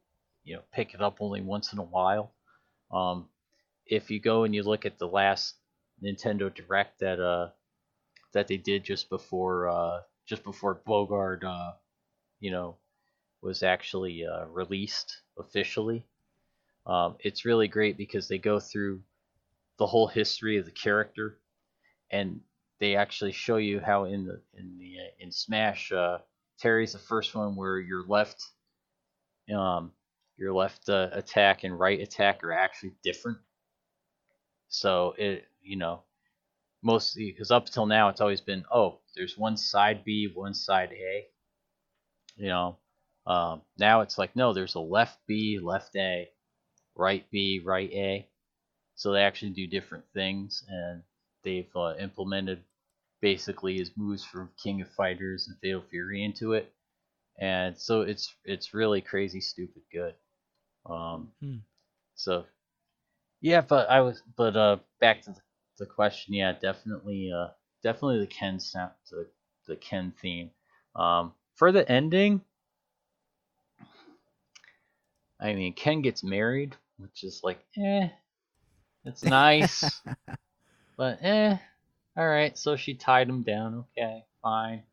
you 0.43 0.55
know, 0.55 0.61
pick 0.73 0.93
it 0.93 1.01
up 1.01 1.17
only 1.19 1.41
once 1.41 1.73
in 1.73 1.79
a 1.79 1.83
while, 1.83 2.33
um, 2.91 3.27
if 3.89 4.11
you 4.11 4.19
go 4.21 4.43
and 4.45 4.55
you 4.55 4.63
look 4.63 4.85
at 4.85 4.99
the 4.99 5.07
last 5.07 5.55
Nintendo 6.03 6.53
Direct 6.53 6.99
that 6.99 7.19
uh 7.19 7.49
that 8.33 8.47
they 8.47 8.57
did 8.57 8.83
just 8.83 9.09
before 9.09 9.69
uh 9.69 10.01
just 10.27 10.43
before 10.43 10.81
Bogard 10.87 11.43
uh 11.43 11.73
you 12.39 12.51
know 12.51 12.77
was 13.41 13.63
actually 13.63 14.25
uh, 14.25 14.45
released 14.47 15.21
officially. 15.37 16.05
Um, 16.85 17.15
it's 17.21 17.45
really 17.45 17.67
great 17.67 17.97
because 17.97 18.27
they 18.27 18.37
go 18.37 18.59
through 18.59 19.01
the 19.77 19.87
whole 19.87 20.07
history 20.07 20.57
of 20.57 20.65
the 20.65 20.71
character 20.71 21.39
and 22.11 22.41
they 22.79 22.95
actually 22.95 23.31
show 23.33 23.57
you 23.57 23.79
how 23.79 24.05
in 24.05 24.25
the 24.25 24.41
in 24.55 24.77
the 24.79 24.97
uh, 24.99 25.11
in 25.19 25.31
Smash, 25.31 25.91
uh, 25.91 26.19
Terry's 26.59 26.93
the 26.93 26.99
first 26.99 27.35
one 27.35 27.55
where 27.55 27.79
your 27.79 28.05
left, 28.07 28.43
um, 29.55 29.91
your 30.37 30.53
left 30.53 30.89
uh, 30.89 31.09
attack 31.13 31.63
and 31.63 31.77
right 31.79 31.99
attack 31.99 32.43
are 32.43 32.53
actually 32.53 32.93
different. 33.03 33.37
So 34.69 35.15
it 35.17 35.45
you 35.61 35.77
know, 35.77 36.03
mostly 36.83 37.31
because 37.31 37.51
up 37.51 37.67
till 37.67 37.85
now 37.87 38.09
it's 38.09 38.21
always 38.21 38.41
been 38.41 38.65
oh, 38.73 38.99
there's 39.15 39.37
one 39.37 39.57
side 39.57 40.03
B, 40.05 40.31
one 40.33 40.53
side 40.53 40.91
A. 40.93 41.27
You 42.37 42.47
know, 42.47 42.77
um, 43.27 43.61
now 43.77 44.01
it's 44.01 44.17
like 44.17 44.35
no, 44.35 44.53
there's 44.53 44.75
a 44.75 44.79
left 44.79 45.19
B, 45.27 45.59
left 45.61 45.95
A, 45.95 46.29
right 46.95 47.25
B, 47.31 47.61
right 47.63 47.91
A. 47.93 48.29
So 48.95 49.11
they 49.13 49.23
actually 49.23 49.51
do 49.51 49.67
different 49.67 50.05
things, 50.13 50.63
and 50.69 51.03
they've 51.43 51.75
uh, 51.75 51.95
implemented 51.99 52.63
basically 53.21 53.77
his 53.77 53.91
moves 53.97 54.23
from 54.25 54.51
King 54.63 54.81
of 54.81 54.91
Fighters 54.91 55.47
and 55.47 55.57
Fatal 55.59 55.83
Fury 55.89 56.23
into 56.23 56.53
it, 56.53 56.73
and 57.39 57.77
so 57.77 58.01
it's 58.01 58.35
it's 58.45 58.73
really 58.73 59.01
crazy, 59.01 59.41
stupid 59.41 59.83
good. 59.91 60.15
Um, 60.85 61.33
Hmm. 61.41 61.57
So 62.15 62.45
yeah, 63.41 63.61
but 63.61 63.89
I 63.89 64.01
was 64.01 64.21
but 64.35 64.55
uh 64.55 64.77
back 64.99 65.21
to 65.23 65.31
the, 65.31 65.41
the 65.79 65.85
question, 65.85 66.33
yeah, 66.33 66.53
definitely 66.53 67.31
uh 67.35 67.47
definitely 67.83 68.19
the 68.19 68.27
Ken 68.27 68.59
sound 68.59 68.91
the 69.09 69.27
the 69.67 69.75
Ken 69.75 70.13
theme. 70.21 70.51
Um, 70.95 71.33
for 71.55 71.71
the 71.71 71.89
ending, 71.89 72.41
I 75.39 75.53
mean 75.53 75.73
Ken 75.73 76.01
gets 76.01 76.23
married, 76.23 76.75
which 76.97 77.23
is 77.23 77.41
like 77.43 77.59
eh, 77.77 78.09
it's 79.05 79.23
nice, 79.23 80.01
but 80.97 81.19
eh, 81.21 81.57
all 82.17 82.27
right. 82.27 82.57
So 82.57 82.75
she 82.75 82.95
tied 82.95 83.29
him 83.29 83.43
down. 83.43 83.85
Okay, 83.97 84.25
fine. 84.41 84.83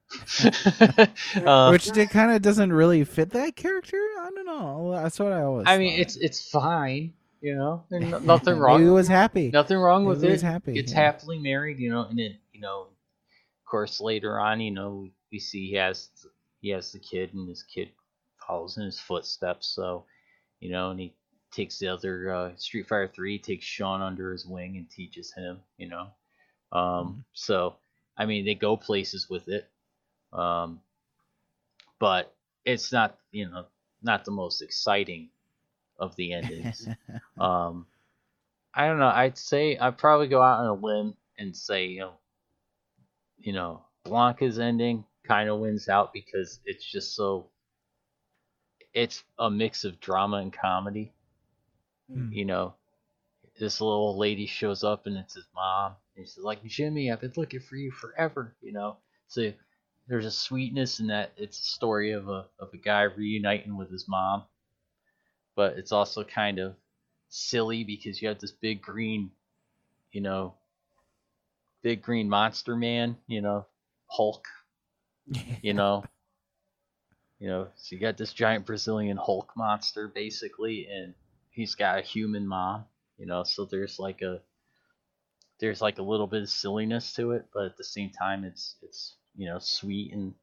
Um, 1.44 1.72
Which 1.72 1.92
kind 2.10 2.30
of 2.30 2.42
doesn't 2.42 2.72
really 2.72 3.02
fit 3.04 3.30
that 3.30 3.56
character. 3.56 3.96
I 3.96 4.30
don't 4.34 4.46
know. 4.46 4.92
That's 4.92 5.18
what 5.18 5.32
I 5.32 5.42
always. 5.42 5.66
I 5.66 5.78
mean, 5.78 5.92
thought. 5.92 6.00
it's 6.00 6.16
it's 6.16 6.50
fine. 6.50 7.14
You 7.46 7.54
know, 7.54 7.84
no- 7.90 8.18
nothing 8.24 8.58
wrong. 8.58 8.82
He 8.82 8.88
was 8.90 9.06
happy. 9.06 9.50
Nothing 9.50 9.78
wrong 9.78 10.04
with 10.04 10.22
he 10.22 10.30
was 10.30 10.42
it. 10.42 10.46
happy, 10.46 10.72
It's 10.74 10.90
yeah. 10.90 10.96
happily 11.02 11.38
married. 11.38 11.78
You 11.78 11.90
know, 11.90 12.02
and 12.06 12.18
then 12.18 12.36
you 12.52 12.60
know, 12.60 12.88
of 12.88 13.64
course, 13.70 14.00
later 14.00 14.40
on, 14.40 14.60
you 14.60 14.72
know, 14.72 15.08
we, 15.30 15.38
see 15.38 15.68
he 15.68 15.76
has 15.76 16.08
he 16.60 16.70
has 16.70 16.90
the 16.90 16.98
kid, 16.98 17.34
and 17.34 17.48
his 17.48 17.62
kid 17.62 17.90
follows 18.46 18.78
in 18.78 18.84
his 18.84 18.98
footsteps. 18.98 19.68
So, 19.68 20.06
you 20.58 20.72
know, 20.72 20.90
and 20.90 20.98
he 20.98 21.14
takes 21.52 21.78
the 21.78 21.86
other 21.86 22.34
uh, 22.34 22.50
Street 22.56 22.88
Fighter 22.88 23.08
Three, 23.14 23.38
takes 23.38 23.64
Sean 23.64 24.02
under 24.02 24.32
his 24.32 24.44
wing 24.44 24.76
and 24.76 24.90
teaches 24.90 25.32
him. 25.32 25.60
You 25.78 25.88
know, 25.88 26.06
um, 26.72 27.06
Mhm. 27.06 27.24
so 27.32 27.76
I 28.18 28.26
mean, 28.26 28.44
they 28.44 28.56
go 28.56 28.76
places 28.76 29.30
with 29.30 29.48
it. 29.48 29.70
Um, 30.32 30.80
but 31.98 32.34
it's 32.64 32.92
not 32.92 33.18
you 33.32 33.48
know 33.48 33.66
not 34.02 34.24
the 34.24 34.30
most 34.30 34.62
exciting 34.62 35.28
of 35.98 36.14
the 36.16 36.32
endings. 36.32 36.88
um, 37.38 37.86
I 38.74 38.86
don't 38.86 38.98
know. 38.98 39.08
I'd 39.08 39.38
say 39.38 39.76
I'd 39.76 39.98
probably 39.98 40.28
go 40.28 40.42
out 40.42 40.60
on 40.60 40.66
a 40.66 40.74
limb 40.74 41.14
and 41.38 41.56
say 41.56 41.86
you 41.86 42.00
know, 42.00 42.12
you 43.38 43.52
know, 43.52 43.82
Blanka's 44.04 44.58
ending 44.58 45.04
kind 45.26 45.48
of 45.48 45.60
wins 45.60 45.88
out 45.88 46.12
because 46.12 46.60
it's 46.64 46.84
just 46.84 47.14
so. 47.14 47.48
It's 48.92 49.24
a 49.38 49.50
mix 49.50 49.84
of 49.84 50.00
drama 50.00 50.38
and 50.38 50.52
comedy. 50.52 51.12
Hmm. 52.10 52.32
You 52.32 52.44
know, 52.44 52.74
this 53.58 53.80
little 53.80 54.16
lady 54.16 54.46
shows 54.46 54.84
up 54.84 55.06
and 55.06 55.16
it's 55.16 55.34
his 55.34 55.46
mom, 55.54 55.94
and 56.16 56.26
she's 56.26 56.38
like, 56.38 56.64
"Jimmy, 56.64 57.10
I've 57.10 57.20
been 57.20 57.32
looking 57.36 57.60
for 57.60 57.76
you 57.76 57.90
forever." 57.90 58.54
You 58.60 58.72
know, 58.72 58.98
so 59.28 59.52
there's 60.08 60.26
a 60.26 60.30
sweetness 60.30 61.00
in 61.00 61.08
that. 61.08 61.32
It's 61.36 61.58
a 61.58 61.64
story 61.64 62.12
of 62.12 62.28
a 62.28 62.46
of 62.58 62.72
a 62.72 62.78
guy 62.78 63.02
reuniting 63.02 63.76
with 63.76 63.90
his 63.90 64.06
mom, 64.08 64.44
but 65.56 65.78
it's 65.78 65.92
also 65.92 66.22
kind 66.22 66.58
of 66.60 66.76
silly 67.28 67.82
because 67.82 68.22
you 68.22 68.28
have 68.28 68.38
this 68.38 68.52
big 68.52 68.80
green, 68.82 69.30
you 70.12 70.20
know, 70.20 70.54
big 71.82 72.02
green 72.02 72.28
monster 72.28 72.76
man, 72.76 73.16
you 73.26 73.40
know, 73.40 73.66
Hulk, 74.06 74.46
you 75.62 75.74
know. 75.74 76.04
You 77.38 77.48
know, 77.48 77.68
so 77.76 77.94
you 77.94 78.00
got 78.00 78.16
this 78.16 78.32
giant 78.32 78.64
Brazilian 78.64 79.18
Hulk 79.18 79.52
monster 79.58 80.08
basically, 80.08 80.86
and 80.90 81.12
he's 81.50 81.74
got 81.74 81.98
a 81.98 82.02
human 82.02 82.46
mom, 82.48 82.86
you 83.18 83.26
know, 83.26 83.42
so 83.44 83.66
there's 83.66 83.98
like 83.98 84.22
a 84.22 84.40
there's 85.60 85.82
like 85.82 85.98
a 85.98 86.02
little 86.02 86.26
bit 86.26 86.42
of 86.42 86.48
silliness 86.48 87.12
to 87.14 87.32
it, 87.32 87.46
but 87.52 87.66
at 87.66 87.76
the 87.76 87.84
same 87.84 88.10
time 88.10 88.44
it's 88.44 88.76
it's 88.82 89.16
you 89.36 89.46
know 89.50 89.58
sweet 89.58 90.14
and 90.14 90.34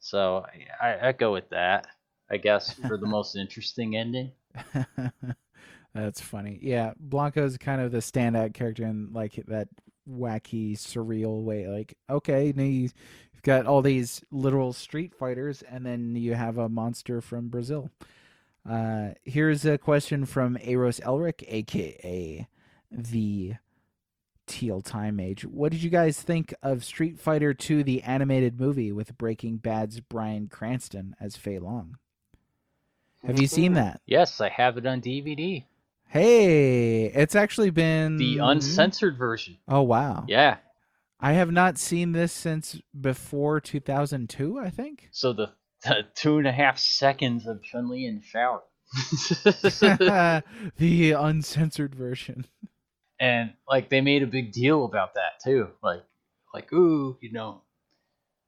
so 0.00 0.44
I, 0.80 1.08
I, 1.08 1.12
go 1.12 1.32
with 1.32 1.50
that. 1.50 1.86
I 2.32 2.38
guess 2.38 2.72
for 2.88 2.96
the 2.96 3.06
most 3.06 3.36
interesting 3.36 3.94
ending. 3.96 4.32
That's 5.94 6.20
funny. 6.20 6.58
Yeah, 6.62 6.94
Blanka's 6.98 7.58
kind 7.58 7.80
of 7.82 7.92
the 7.92 7.98
standout 7.98 8.54
character 8.54 8.84
in 8.84 9.12
like 9.12 9.34
that 9.48 9.68
wacky, 10.08 10.72
surreal 10.72 11.42
way. 11.42 11.68
Like, 11.68 11.96
okay, 12.08 12.52
now 12.56 12.62
you- 12.62 12.88
you've 13.34 13.42
got 13.42 13.66
all 13.66 13.82
these 13.82 14.22
literal 14.30 14.72
street 14.72 15.14
fighters, 15.14 15.62
and 15.62 15.84
then 15.84 16.16
you 16.16 16.34
have 16.34 16.56
a 16.56 16.68
monster 16.70 17.20
from 17.20 17.48
Brazil. 17.48 17.90
Uh, 18.68 19.10
here's 19.24 19.64
a 19.66 19.76
question 19.76 20.24
from 20.24 20.56
Eros 20.62 21.00
Elric, 21.00 21.44
aka 21.48 22.48
the 22.90 23.54
Teal 24.46 24.80
Time 24.80 25.18
Age. 25.20 25.44
What 25.44 25.72
did 25.72 25.82
you 25.82 25.90
guys 25.90 26.20
think 26.22 26.54
of 26.62 26.84
Street 26.84 27.18
Fighter 27.18 27.54
II, 27.68 27.82
the 27.82 28.02
animated 28.02 28.58
movie 28.60 28.92
with 28.92 29.18
Breaking 29.18 29.56
Bad's 29.56 30.00
Bryan 30.00 30.48
Cranston 30.48 31.16
as 31.20 31.36
Fei 31.36 31.58
Long? 31.58 31.96
Have 33.24 33.38
you 33.40 33.46
seen 33.46 33.74
that? 33.74 34.00
Yes, 34.06 34.40
I 34.40 34.48
have 34.48 34.76
it 34.78 34.86
on 34.86 35.00
DVD. 35.00 35.64
Hey, 36.08 37.04
it's 37.06 37.34
actually 37.34 37.70
been 37.70 38.16
The 38.16 38.38
uncensored 38.38 39.16
version. 39.16 39.58
Oh 39.66 39.82
wow! 39.82 40.24
Yeah. 40.28 40.56
I 41.20 41.32
have 41.32 41.52
not 41.52 41.78
seen 41.78 42.12
this 42.12 42.32
since 42.32 42.80
before 43.00 43.60
2002. 43.60 44.58
I 44.58 44.70
think. 44.70 45.08
So 45.12 45.32
the, 45.32 45.50
the 45.84 46.04
two 46.14 46.38
and 46.38 46.46
a 46.48 46.52
half 46.52 46.78
seconds 46.78 47.46
of 47.46 47.62
Chun 47.62 47.88
Li 47.88 48.06
in 48.06 48.20
shower. 48.22 48.62
the 49.80 51.14
uncensored 51.16 51.94
version. 51.94 52.46
and 53.18 53.52
like 53.68 53.88
they 53.88 54.00
made 54.02 54.22
a 54.22 54.26
big 54.26 54.52
deal 54.52 54.84
about 54.84 55.14
that 55.14 55.40
too. 55.42 55.68
Like 55.82 56.02
like 56.52 56.70
ooh, 56.72 57.16
you 57.22 57.32
know, 57.32 57.62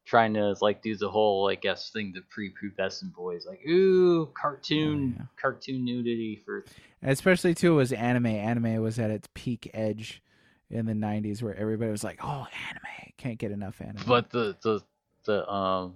trying 0.05 0.35
to 0.35 0.55
like 0.61 0.83
do 0.83 0.97
the 0.97 1.11
whole 1.11 1.49
I 1.49 1.55
guess 1.55 1.91
thing 1.91 2.13
the 2.13 2.21
prepubescent 2.23 3.15
boys 3.15 3.47
like 3.47 3.61
ooh 3.67 4.27
cartoon 4.41 5.15
Oh, 5.17 5.21
yeah. 5.21 5.27
cartoon 5.41 5.85
nudity 5.85 6.43
for 6.45 6.65
Especially 7.03 7.55
too 7.55 7.73
it 7.73 7.77
was 7.77 7.93
anime. 7.93 8.27
Anime 8.27 8.83
was 8.83 8.99
at 8.99 9.11
its 9.11 9.29
peak 9.35 9.71
edge 9.75 10.23
in 10.71 10.87
the 10.87 10.95
90s, 10.95 11.43
where 11.43 11.55
everybody 11.55 11.91
was 11.91 12.03
like, 12.03 12.19
"Oh, 12.23 12.47
anime! 12.69 13.13
Can't 13.19 13.39
get 13.39 13.53
enough 13.53 13.81
anime." 13.81 14.03
but 14.07 14.31
the 14.31 14.57
the 14.63 14.81
the 15.27 15.49
um 15.51 15.95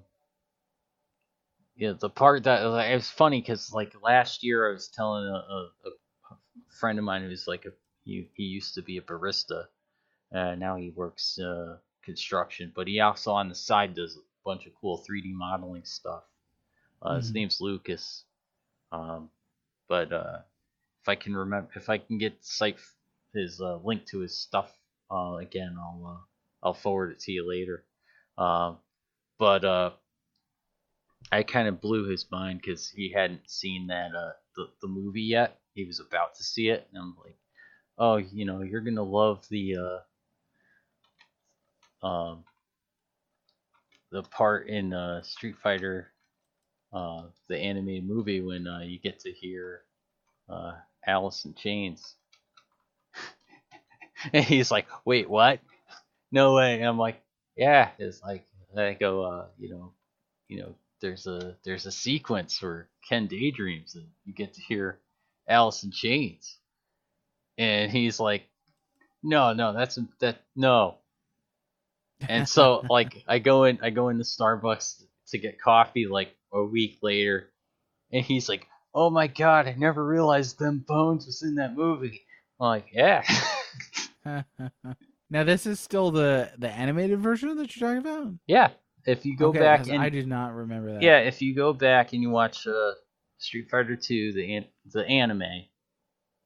yeah 1.77 1.93
the 1.99 2.11
part 2.11 2.45
that 2.45 2.63
like, 2.63 2.91
it 2.91 2.95
was 2.95 3.11
funny 3.11 3.41
because 3.41 3.73
like 3.73 3.95
last 4.03 4.43
year 4.43 4.69
I 4.69 4.73
was 4.73 4.89
telling 4.89 5.25
a, 5.25 5.29
a, 5.29 5.71
a 5.87 6.37
friend 6.79 6.99
of 6.99 7.05
mine 7.05 7.23
who's 7.23 7.47
like 7.47 7.65
a 7.65 7.71
he, 8.05 8.29
he 8.35 8.45
used 8.45 8.75
to 8.75 8.83
be 8.83 8.99
a 8.99 9.03
barista 9.03 9.65
uh, 10.35 10.55
now 10.55 10.77
he 10.77 10.91
works 10.91 11.39
uh, 11.39 11.77
construction 12.09 12.73
but 12.77 12.89
he 12.89 13.01
also 13.01 13.33
on 13.33 13.49
the 13.51 13.55
side 13.55 13.95
does 13.95 14.17
a 14.17 14.21
bunch 14.45 14.67
of 14.67 14.73
cool 14.81 14.99
3D 15.09 15.33
modeling 15.35 15.85
stuff 15.85 16.25
uh, 17.03 17.17
his 17.17 17.33
Mhm. 17.33 17.35
name's 17.35 17.61
Lucas 17.61 18.25
um 18.93 19.31
but 19.89 20.13
uh 20.13 20.39
if 21.03 21.09
I 21.09 21.17
can 21.17 21.35
remember 21.37 21.71
if 21.77 21.89
I 21.91 21.99
can 21.99 22.19
get 22.19 22.45
site 22.45 22.79
his 23.35 23.61
uh, 23.61 23.79
link 23.85 24.07
to 24.09 24.21
his 24.21 24.37
stuff 24.37 24.71
uh, 25.11 25.37
again 25.37 25.77
I'll 25.79 26.07
uh, 26.15 26.23
I'll 26.67 26.75
forward 26.75 27.13
it 27.13 27.21
to 27.21 27.33
you 27.33 27.49
later 27.49 27.85
um, 28.39 28.79
but 29.39 29.65
uh, 29.65 29.91
I 31.33 31.43
kind 31.43 31.69
of 31.69 31.81
blew 31.81 32.05
his 32.09 32.31
mind 32.31 32.61
because 32.61 32.91
he 32.91 33.13
hadn't 33.13 33.51
seen 33.51 33.87
that 33.89 34.15
uh, 34.15 34.33
the 34.57 34.73
the 34.83 34.89
movie 34.89 35.23
yet. 35.23 35.61
He 35.75 35.85
was 35.87 36.01
about 36.01 36.35
to 36.37 36.45
see 36.45 36.69
it, 36.69 36.87
and 36.91 36.99
I'm 37.03 37.17
like, 37.25 37.39
"Oh, 37.99 38.17
you 38.19 38.45
know, 38.47 38.63
you're 38.63 38.83
gonna 38.83 39.03
love 39.03 39.49
the 39.49 39.77
uh, 39.77 40.01
um, 42.03 42.45
the 44.11 44.23
part 44.23 44.69
in 44.69 44.93
uh, 44.95 45.23
Street 45.23 45.57
Fighter, 45.63 46.13
uh, 46.93 47.25
the 47.49 47.59
animated 47.59 48.07
movie 48.09 48.41
when 48.41 48.67
uh, 48.69 48.81
you 48.81 48.99
get 48.99 49.21
to 49.21 49.33
hear 49.33 49.83
uh, 50.49 50.75
Alice 51.07 51.45
in 51.45 51.55
Chains." 51.55 52.15
and 54.33 54.45
he's 54.45 54.71
like, 54.71 54.87
"Wait, 55.05 55.29
what? 55.29 55.61
No 56.33 56.55
way!" 56.55 56.77
And 56.77 56.85
I'm 56.87 56.99
like, 56.99 57.23
yeah, 57.57 57.91
it's 57.99 58.23
like 58.23 58.47
I 58.77 58.95
go, 58.95 59.23
uh, 59.25 59.47
you 59.59 59.71
know, 59.71 59.93
you 60.49 60.61
know, 60.61 60.75
there's 61.01 61.27
a 61.27 61.57
there's 61.65 61.87
a 61.87 61.93
sequence 61.93 62.61
where 62.63 62.89
Ken 63.09 63.27
daydreams 63.27 63.95
and 63.97 64.07
you 64.25 64.35
get 64.35 64.55
to 64.55 64.63
hear 64.63 64.99
Alice 65.49 65.85
in 65.85 65.93
Chains, 65.93 66.59
and 67.59 67.91
he's 67.91 68.21
like, 68.21 68.45
no, 69.23 69.53
no, 69.53 69.73
that's 69.73 69.99
that 70.21 70.43
no. 70.57 70.97
And 72.27 72.49
so 72.49 72.85
like 72.91 73.23
I 73.29 73.39
go 73.39 73.65
in 73.65 73.79
I 73.83 73.91
go 73.91 74.09
into 74.09 74.25
Starbucks 74.25 75.03
to 75.29 75.39
get 75.39 75.61
coffee 75.61 76.07
like 76.07 76.35
a 76.53 76.65
week 76.65 76.99
later, 77.03 77.51
and 78.13 78.25
he's 78.25 78.49
like, 78.49 78.67
oh 78.95 79.11
my 79.11 79.27
god, 79.27 79.67
I 79.69 79.75
never 79.75 80.05
realized 80.05 80.59
them 80.59 80.85
bones 80.87 81.27
was 81.27 81.43
in 81.43 81.57
that 81.57 81.75
movie. 81.77 82.23
I'm 82.61 82.67
like, 82.69 82.87
yeah. 82.93 83.23
now 85.31 85.45
this 85.45 85.67
is 85.67 85.81
still 85.81 86.11
the 86.11 86.51
the 86.59 86.71
animated 86.71 87.21
version 87.21 87.57
that 87.57 87.77
you're 87.77 87.89
talking 87.89 88.11
about. 88.11 88.33
Yeah, 88.47 88.71
if 89.07 89.25
you 89.25 89.37
go 89.37 89.49
Okay, 89.49 89.61
back 89.61 89.89
and 89.89 90.01
I 90.01 90.09
do 90.09 90.25
not 90.27 90.55
remember 90.55 90.93
that. 90.95 91.03
yeah, 91.03 91.19
if 91.19 91.41
you 91.43 91.55
go 91.55 91.73
back 91.73 92.13
and 92.13 92.23
you 92.23 92.31
watch 92.31 92.67
uh, 92.67 92.93
Street 93.39 93.69
Fighter 93.71 93.97
Two, 93.97 94.33
the 94.33 94.57
an- 94.57 94.69
the 94.87 95.07
anime 95.07 95.43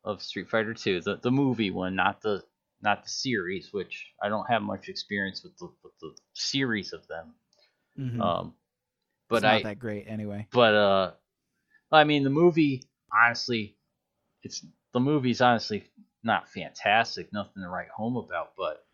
of 0.04 0.22
Street 0.22 0.48
Fighter 0.48 0.74
Two, 0.74 1.00
the 1.00 1.16
the 1.16 1.30
movie 1.30 1.70
one, 1.70 1.94
not 1.96 2.20
the 2.22 2.42
not 2.82 3.02
the 3.04 3.08
series, 3.10 3.72
which 3.72 4.06
I 4.22 4.28
don't 4.28 4.46
have 4.50 4.62
much 4.62 4.88
experience 4.88 5.42
with 5.42 5.56
the 5.58 5.66
with 5.82 5.92
the 6.00 6.14
series 6.34 6.92
of 6.92 7.06
them. 7.08 7.34
Mhm. 7.98 8.20
Um, 8.20 8.54
but 9.28 9.36
it's 9.36 9.42
not 9.44 9.60
I 9.60 9.62
that 9.62 9.78
great 9.78 10.06
anyway. 10.08 10.46
but 10.52 10.74
uh, 10.74 11.12
I 11.90 12.04
mean 12.04 12.24
the 12.24 12.30
movie 12.30 12.82
honestly, 13.12 13.76
it's 14.42 14.64
the 14.92 15.00
movie's 15.00 15.40
honestly 15.40 15.84
not 16.22 16.48
fantastic, 16.48 17.32
nothing 17.32 17.62
to 17.62 17.68
write 17.68 17.88
home 17.88 18.16
about, 18.16 18.52
but 18.56 18.84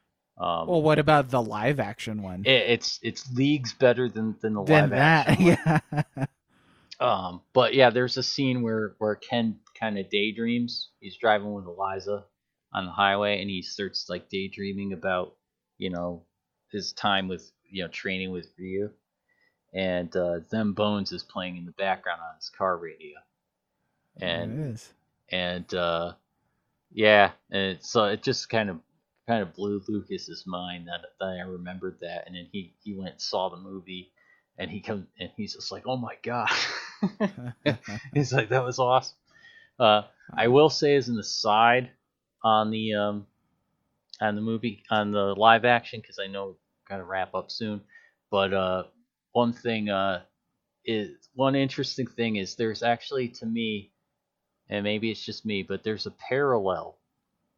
um, 0.43 0.69
Well, 0.69 0.82
what 0.82 0.98
about 0.98 1.31
the 1.31 1.43
live 1.43 1.81
action 1.81 2.23
one? 2.23 2.43
it, 2.44 2.70
it's 2.70 2.98
it's 3.02 3.32
leagues 3.35 3.73
better 3.74 4.09
than 4.09 4.36
than 4.40 4.55
the 4.55 4.62
Then 4.62 4.85
live 4.85 4.90
that, 4.90 5.28
action. 5.28 5.44
one. 5.47 5.59
yeah. 6.16 6.24
Um, 7.01 7.43
but 7.52 7.74
yeah, 7.74 7.90
there's 7.90 8.16
a 8.16 8.23
scene 8.23 8.62
where 8.62 8.94
where 8.98 9.15
Ken 9.15 9.60
kind 9.78 9.98
of 9.98 10.10
daydreams. 10.10 10.90
He's 11.01 11.16
driving 11.16 11.52
with 11.55 11.65
Eliza 11.65 12.24
on 12.73 12.86
the 12.86 12.93
highway, 12.93 13.40
and 13.40 13.51
he 13.51 13.62
starts 13.62 14.09
like 14.09 14.28
daydreaming 14.28 14.93
about 14.93 15.35
you 15.78 15.90
know 15.90 16.24
his 16.70 16.93
time 16.93 17.28
with 17.28 17.51
you 17.70 17.82
know 17.82 17.89
training 17.89 18.31
with 18.32 18.49
Ryu, 18.59 18.90
and 19.74 20.15
uh, 20.16 20.40
Them 20.51 20.73
Bones 20.74 21.12
is 21.12 21.23
playing 21.23 21.57
in 21.57 21.66
the 21.66 21.73
background 21.73 22.20
on 22.20 22.36
his 22.36 22.51
car 22.51 22.77
radio, 22.77 23.19
and 24.20 24.61
it 24.61 24.73
is. 24.73 24.93
and 25.31 25.73
uh, 25.74 26.12
yeah, 26.93 27.32
and 27.51 27.78
so 27.82 28.05
it 28.07 28.23
just 28.23 28.49
kind 28.49 28.70
of 28.70 28.78
kind 29.27 29.43
of 29.43 29.55
blew 29.55 29.82
Lucas's 29.89 30.45
mind 30.47 30.89
that, 30.89 31.03
that 31.20 31.27
I 31.27 31.43
remembered 31.43 31.99
that, 32.01 32.27
and 32.27 32.36
then 32.36 32.49
he 32.53 32.74
he 32.82 32.95
went 32.95 33.12
and 33.12 33.23
saw 33.23 33.49
the 33.51 33.57
movie, 33.57 34.12
and 34.59 34.70
he 34.70 34.81
comes 34.81 35.07
and 35.19 35.31
he's 35.36 35.55
just 35.55 35.73
like, 35.73 35.85
oh 35.86 35.97
my 35.97 36.16
god, 36.23 36.51
he's 38.15 38.32
like 38.32 38.51
that 38.51 38.65
was 38.65 38.78
awesome. 38.78 39.16
Uh, 39.78 40.03
I 40.36 40.49
will 40.49 40.70
say 40.70 40.97
as 40.97 41.09
an 41.09 41.19
aside 41.19 41.90
on 42.43 42.70
the 42.70 42.94
um 42.94 43.27
on 44.20 44.35
the 44.35 44.40
movie 44.40 44.82
on 44.90 45.12
the 45.12 45.35
live 45.35 45.65
action 45.65 46.01
because 46.01 46.19
I 46.19 46.27
know 46.27 46.56
gotta 46.89 47.05
wrap 47.05 47.35
up 47.35 47.51
soon, 47.51 47.81
but 48.31 48.52
uh 48.52 48.85
one 49.32 49.52
thing 49.52 49.90
uh 49.90 50.23
is 50.85 51.28
one 51.35 51.55
interesting 51.55 52.06
thing 52.06 52.36
is 52.36 52.55
there's 52.55 52.82
actually 52.82 53.28
to 53.28 53.47
me 53.47 53.93
and 54.70 54.85
maybe 54.85 55.10
it's 55.10 55.24
just 55.24 55.47
me, 55.47 55.62
but 55.62 55.82
there's 55.82 56.06
a 56.06 56.10
parallel 56.12 56.98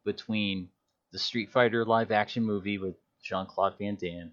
between 0.05 0.69
the 1.11 1.19
Street 1.19 1.51
Fighter 1.51 1.85
live 1.85 2.11
action 2.11 2.43
movie 2.43 2.77
with 2.77 2.95
Jean 3.21 3.45
Claude 3.45 3.77
Van 3.77 3.95
Damme 3.95 4.31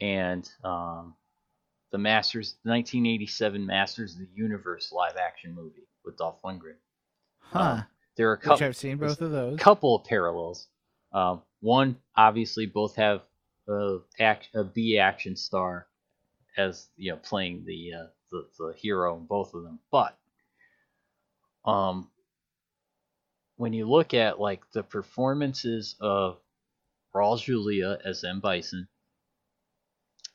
and 0.00 0.48
um, 0.64 1.14
the 1.92 1.98
Masters 1.98 2.56
1987 2.64 3.64
Masters 3.64 4.14
of 4.14 4.20
the 4.20 4.28
Universe 4.34 4.92
live 4.92 5.16
action 5.16 5.54
movie 5.54 5.86
with 6.04 6.16
Dolph 6.16 6.42
Lundgren. 6.44 6.76
Huh. 7.38 7.60
Um, 7.60 7.84
there 8.16 8.30
are 8.30 8.34
a 8.34 8.38
couple, 8.38 8.66
I've 8.66 8.76
seen 8.76 8.96
both 8.96 9.20
of 9.20 9.30
those. 9.30 9.58
couple 9.58 9.96
of 9.96 10.04
parallels. 10.04 10.68
Um, 11.12 11.42
one, 11.60 11.96
obviously, 12.16 12.66
both 12.66 12.96
have 12.96 13.22
a, 13.68 13.98
act, 14.20 14.48
a 14.54 14.64
B 14.64 14.98
action 14.98 15.36
star 15.36 15.86
as 16.56 16.88
you 16.96 17.10
know 17.12 17.18
playing 17.18 17.64
the, 17.66 17.92
uh, 17.94 18.06
the 18.30 18.46
the 18.58 18.74
hero 18.76 19.16
in 19.16 19.24
both 19.26 19.54
of 19.54 19.64
them, 19.64 19.78
but 19.90 20.16
um, 21.64 22.08
when 23.56 23.72
you 23.72 23.88
look 23.88 24.14
at 24.14 24.40
like 24.40 24.60
the 24.72 24.82
performances 24.82 25.96
of 26.00 26.38
Raul 27.14 27.40
Julia 27.40 27.98
as 28.04 28.24
M 28.24 28.40
Bison 28.40 28.88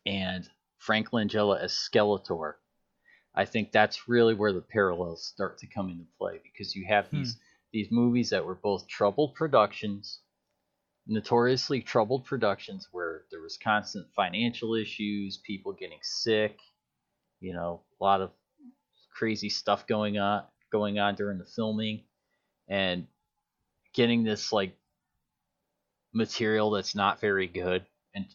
and 0.06 0.50
Frank 0.78 1.12
Langella 1.12 1.62
as 1.62 1.72
Skeletor, 1.74 2.54
I 3.36 3.46
think 3.46 3.72
that's 3.72 4.08
really 4.08 4.34
where 4.34 4.54
the 4.54 4.62
parallels 4.62 5.26
start 5.26 5.58
to 5.60 5.68
come 5.68 5.90
into 5.90 6.06
play 6.18 6.40
because 6.44 6.76
you 6.76 6.86
have 6.88 7.08
Hmm. 7.08 7.22
These 7.72 7.88
movies 7.92 8.30
that 8.32 8.46
were 8.46 8.56
both 8.56 8.88
troubled 8.88 9.36
productions, 9.36 10.20
notoriously 11.08 11.82
troubled 11.82 12.26
productions 12.26 12.88
where 12.92 13.26
there 13.32 13.42
was 13.42 13.58
constant 13.58 14.08
financial 14.16 14.76
issues, 14.76 15.38
people 15.38 15.74
getting 15.74 16.00
sick, 16.02 16.58
you 17.40 17.54
know, 17.54 17.82
a 18.00 18.04
lot 18.04 18.22
of 18.22 18.32
crazy 19.14 19.50
stuff 19.50 19.86
going 19.88 20.18
on 20.18 20.44
going 20.72 21.00
on 21.00 21.16
during 21.16 21.38
the 21.38 21.46
filming 21.46 22.04
and 22.68 23.08
getting 23.94 24.24
this 24.24 24.52
like 24.52 24.76
material 26.14 26.72
that's 26.72 26.96
not 26.96 27.20
very 27.20 27.48
good 27.48 27.86
and 28.16 28.26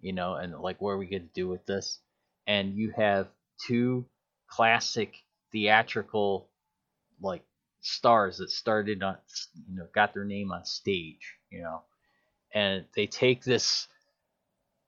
you 0.00 0.12
know 0.12 0.34
and 0.34 0.56
like 0.60 0.80
what 0.80 0.90
are 0.90 0.98
we 0.98 1.06
going 1.06 1.22
to 1.22 1.34
do 1.34 1.48
with 1.48 1.64
this? 1.66 2.00
And 2.46 2.74
you 2.74 2.92
have 2.96 3.28
two 3.66 4.06
classic 4.48 5.14
theatrical 5.52 6.48
like 7.20 7.42
stars 7.80 8.38
that 8.38 8.50
started 8.50 9.02
on 9.02 9.16
you 9.68 9.76
know 9.76 9.86
got 9.94 10.12
their 10.14 10.24
name 10.24 10.52
on 10.52 10.64
stage 10.64 11.36
you 11.50 11.62
know 11.62 11.82
and 12.54 12.84
they 12.94 13.06
take 13.06 13.42
this 13.42 13.88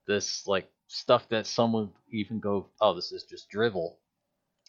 this 0.07 0.47
like 0.47 0.69
stuff 0.89 1.29
that 1.29 1.47
someone 1.47 1.91
even 2.11 2.39
go 2.39 2.67
oh 2.81 2.95
this 2.95 3.13
is 3.13 3.25
just 3.25 3.49
drivel 3.49 3.99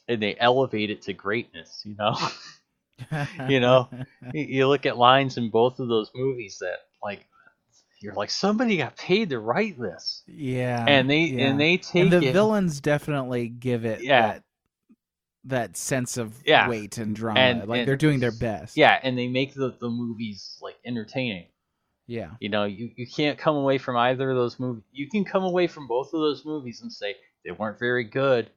and 0.07 0.21
they 0.21 0.35
elevate 0.39 0.89
it 0.89 1.01
to 1.01 1.13
greatness 1.13 1.81
you 1.85 1.95
know 1.95 2.15
you 3.49 3.59
know 3.59 3.89
you 4.33 4.67
look 4.67 4.85
at 4.85 4.97
lines 4.97 5.37
in 5.37 5.49
both 5.49 5.79
of 5.79 5.87
those 5.89 6.11
movies 6.15 6.57
that 6.59 6.79
like 7.03 7.25
you're 8.01 8.13
like 8.13 8.29
somebody 8.29 8.77
got 8.77 8.95
paid 8.97 9.29
to 9.29 9.39
write 9.39 9.79
this 9.79 10.23
yeah. 10.27 10.83
and 10.87 11.09
they 11.09 11.21
yeah. 11.21 11.47
and 11.47 11.59
they 11.59 11.77
take 11.77 12.03
and 12.03 12.11
the 12.11 12.21
it 12.21 12.33
villains 12.33 12.81
definitely 12.81 13.47
give 13.47 13.85
it 13.85 14.01
Yeah. 14.01 14.27
that 14.27 14.43
that 15.45 15.75
sense 15.77 16.17
of 16.17 16.41
Yeah. 16.45 16.69
weight 16.69 16.97
and 16.97 17.15
drama. 17.15 17.39
And- 17.39 17.67
like 17.67 17.79
and- 17.79 17.87
they're 17.87 17.95
doing 17.97 18.19
their 18.19 18.31
best. 18.31 18.77
yeah 18.77 18.99
and 19.03 19.17
they 19.17 19.27
make 19.27 19.53
the, 19.53 19.75
the 19.79 19.89
movies 19.89 20.57
like 20.61 20.75
entertaining 20.85 21.47
Yeah. 22.07 22.31
you 22.39 22.49
know 22.49 22.63
you, 22.63 22.91
you 22.95 23.05
can't 23.07 23.37
come 23.37 23.55
away 23.55 23.77
from 23.77 23.97
either 23.97 24.29
of 24.31 24.37
those 24.37 24.59
movies 24.59 24.83
you 24.91 25.09
can 25.09 25.25
come 25.25 25.43
away 25.43 25.67
from 25.67 25.87
both 25.87 26.07
of 26.07 26.19
those 26.21 26.45
movies 26.45 26.81
and 26.81 26.91
say 26.91 27.15
they 27.43 27.51
weren't 27.51 27.77
very 27.79 28.03
good 28.05 28.49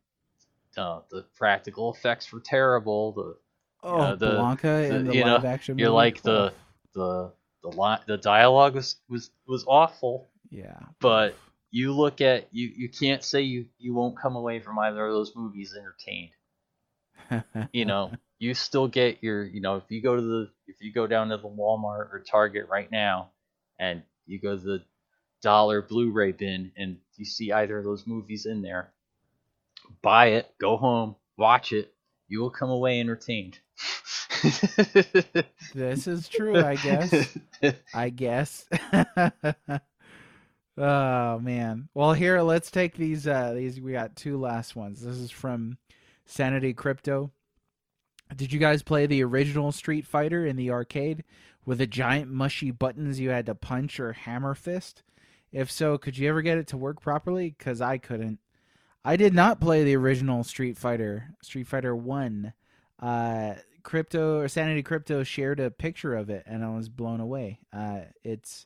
uh, 0.76 1.00
the 1.10 1.24
practical 1.36 1.92
effects 1.94 2.30
were 2.32 2.40
terrible 2.40 3.12
the 3.12 3.36
Oh, 3.82 3.98
Yeah, 3.98 4.14
the- 4.14 4.30
Blanka 4.32 4.62
the- 4.88 4.94
in 4.96 5.04
the 5.06 5.14
you 5.14 5.24
know, 5.24 5.34
live 5.34 5.44
action. 5.44 5.78
you're 5.78 5.90
like 5.90 6.22
the 6.22 6.52
the 6.94 7.32
the 7.62 7.68
li- 7.68 8.02
the 8.06 8.16
dialogue 8.16 8.74
was 8.74 8.96
was 9.08 9.30
was 9.46 9.64
awful 9.66 10.28
yeah. 10.50 10.78
but 11.00 11.34
you 11.72 11.92
look 11.92 12.20
at 12.20 12.46
you 12.52 12.68
you 12.76 12.88
can't 12.88 13.22
say 13.24 13.42
you 13.42 13.66
you 13.78 13.92
won't 13.92 14.16
come 14.16 14.34
away 14.36 14.60
from 14.60 14.78
either 14.78 15.04
of 15.06 15.12
those 15.12 15.34
movies 15.36 15.74
entertained 15.76 16.30
you 17.72 17.84
know 17.84 18.10
you 18.38 18.54
still 18.54 18.88
get 18.88 19.22
your 19.22 19.44
you 19.44 19.60
know 19.60 19.76
if 19.76 19.84
you 19.88 20.02
go 20.02 20.16
to 20.16 20.22
the 20.22 20.50
if 20.66 20.76
you 20.80 20.92
go 20.92 21.06
down 21.06 21.28
to 21.28 21.36
the 21.36 21.48
walmart 21.48 22.12
or 22.12 22.24
target 22.28 22.66
right 22.68 22.90
now 22.90 23.30
and 23.78 24.02
you 24.26 24.40
go 24.40 24.56
to 24.56 24.62
the 24.62 24.82
dollar 25.42 25.82
blu-ray 25.82 26.32
bin 26.32 26.72
and 26.76 26.98
you 27.16 27.24
see 27.24 27.52
either 27.52 27.78
of 27.78 27.84
those 27.84 28.06
movies 28.06 28.46
in 28.46 28.62
there 28.62 28.92
buy 30.02 30.26
it 30.28 30.52
go 30.60 30.76
home 30.76 31.14
watch 31.36 31.72
it 31.72 31.92
you 32.28 32.40
will 32.40 32.50
come 32.50 32.70
away 32.70 33.00
entertained 33.00 33.58
this 35.74 36.06
is 36.06 36.28
true, 36.28 36.62
I 36.62 36.76
guess. 36.76 37.38
I 37.94 38.10
guess. 38.10 38.66
oh 40.78 41.38
man. 41.38 41.88
Well, 41.94 42.12
here 42.12 42.40
let's 42.42 42.70
take 42.70 42.96
these. 42.96 43.26
Uh, 43.26 43.54
these 43.54 43.80
we 43.80 43.92
got 43.92 44.16
two 44.16 44.38
last 44.38 44.76
ones. 44.76 45.00
This 45.02 45.16
is 45.16 45.30
from 45.30 45.78
Sanity 46.26 46.74
Crypto. 46.74 47.30
Did 48.34 48.52
you 48.52 48.58
guys 48.58 48.82
play 48.82 49.06
the 49.06 49.22
original 49.22 49.72
Street 49.72 50.06
Fighter 50.06 50.44
in 50.44 50.56
the 50.56 50.70
arcade 50.70 51.24
with 51.64 51.78
the 51.78 51.86
giant 51.86 52.30
mushy 52.30 52.70
buttons 52.70 53.20
you 53.20 53.30
had 53.30 53.46
to 53.46 53.54
punch 53.54 54.00
or 54.00 54.12
hammer 54.12 54.54
fist? 54.54 55.02
If 55.52 55.70
so, 55.70 55.96
could 55.96 56.18
you 56.18 56.28
ever 56.28 56.42
get 56.42 56.58
it 56.58 56.66
to 56.68 56.76
work 56.76 57.00
properly? 57.00 57.54
Because 57.56 57.80
I 57.80 57.98
couldn't. 57.98 58.40
I 59.04 59.16
did 59.16 59.32
not 59.32 59.60
play 59.60 59.84
the 59.84 59.96
original 59.96 60.42
Street 60.42 60.76
Fighter, 60.76 61.30
Street 61.40 61.68
Fighter 61.68 61.94
One. 61.94 62.52
Uh, 62.98 63.54
Crypto 63.84 64.40
or 64.40 64.48
Sanity 64.48 64.82
Crypto 64.82 65.22
shared 65.22 65.60
a 65.60 65.70
picture 65.70 66.16
of 66.16 66.28
it, 66.28 66.42
and 66.46 66.64
I 66.64 66.74
was 66.74 66.88
blown 66.88 67.20
away. 67.20 67.60
Uh, 67.72 68.00
it's, 68.24 68.64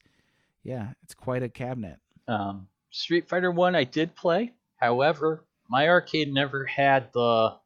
yeah, 0.63 0.93
it's 1.03 1.13
quite 1.13 1.43
a 1.43 1.51
cabinet. 1.51 1.99
Um, 2.27 2.69
Street 2.91 3.29
Fighter 3.29 3.51
One 3.51 3.77
I 3.77 3.85
did 3.85 4.17
play. 4.17 4.55
However, 4.77 5.45
my 5.71 5.89
arcade 5.89 6.33
never 6.33 6.65
had 6.67 7.13
the 7.15 7.57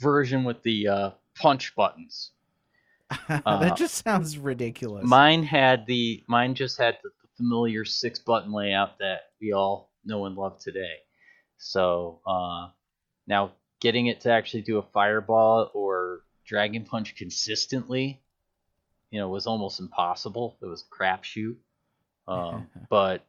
version 0.00 0.44
with 0.44 0.62
the 0.62 0.88
uh, 0.88 1.10
punch 1.36 1.74
buttons. 1.74 2.32
Uh, 3.28 3.60
that 3.60 3.76
just 3.76 4.04
sounds 4.04 4.36
ridiculous. 4.36 5.04
Mine 5.06 5.44
had 5.44 5.86
the 5.86 6.24
mine 6.26 6.56
just 6.56 6.76
had 6.76 6.98
the 7.04 7.10
familiar 7.36 7.84
six 7.84 8.18
button 8.18 8.52
layout 8.52 8.98
that 8.98 9.30
we 9.40 9.52
all 9.52 9.92
know 10.04 10.26
and 10.26 10.34
love 10.34 10.58
today. 10.58 10.96
So 11.56 12.20
uh, 12.26 12.70
now 13.28 13.52
getting 13.80 14.06
it 14.06 14.22
to 14.22 14.32
actually 14.32 14.62
do 14.62 14.78
a 14.78 14.82
fireball 14.82 15.70
or 15.72 16.22
dragon 16.44 16.84
punch 16.84 17.14
consistently 17.14 18.20
you 19.10 19.20
know 19.20 19.28
was 19.28 19.46
almost 19.46 19.80
impossible. 19.80 20.58
It 20.60 20.66
was 20.66 20.84
a 20.84 20.94
crapshoot. 20.94 21.56
Um, 22.28 22.68
but 22.90 23.24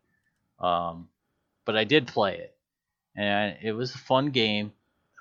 um, 0.60 1.08
but 1.66 1.78
I 1.78 1.84
did 1.84 2.08
play 2.08 2.38
it, 2.38 2.57
and 3.18 3.58
it 3.62 3.74
was 3.74 3.94
a 3.96 4.00
fun 4.00 4.30
game. 4.32 4.72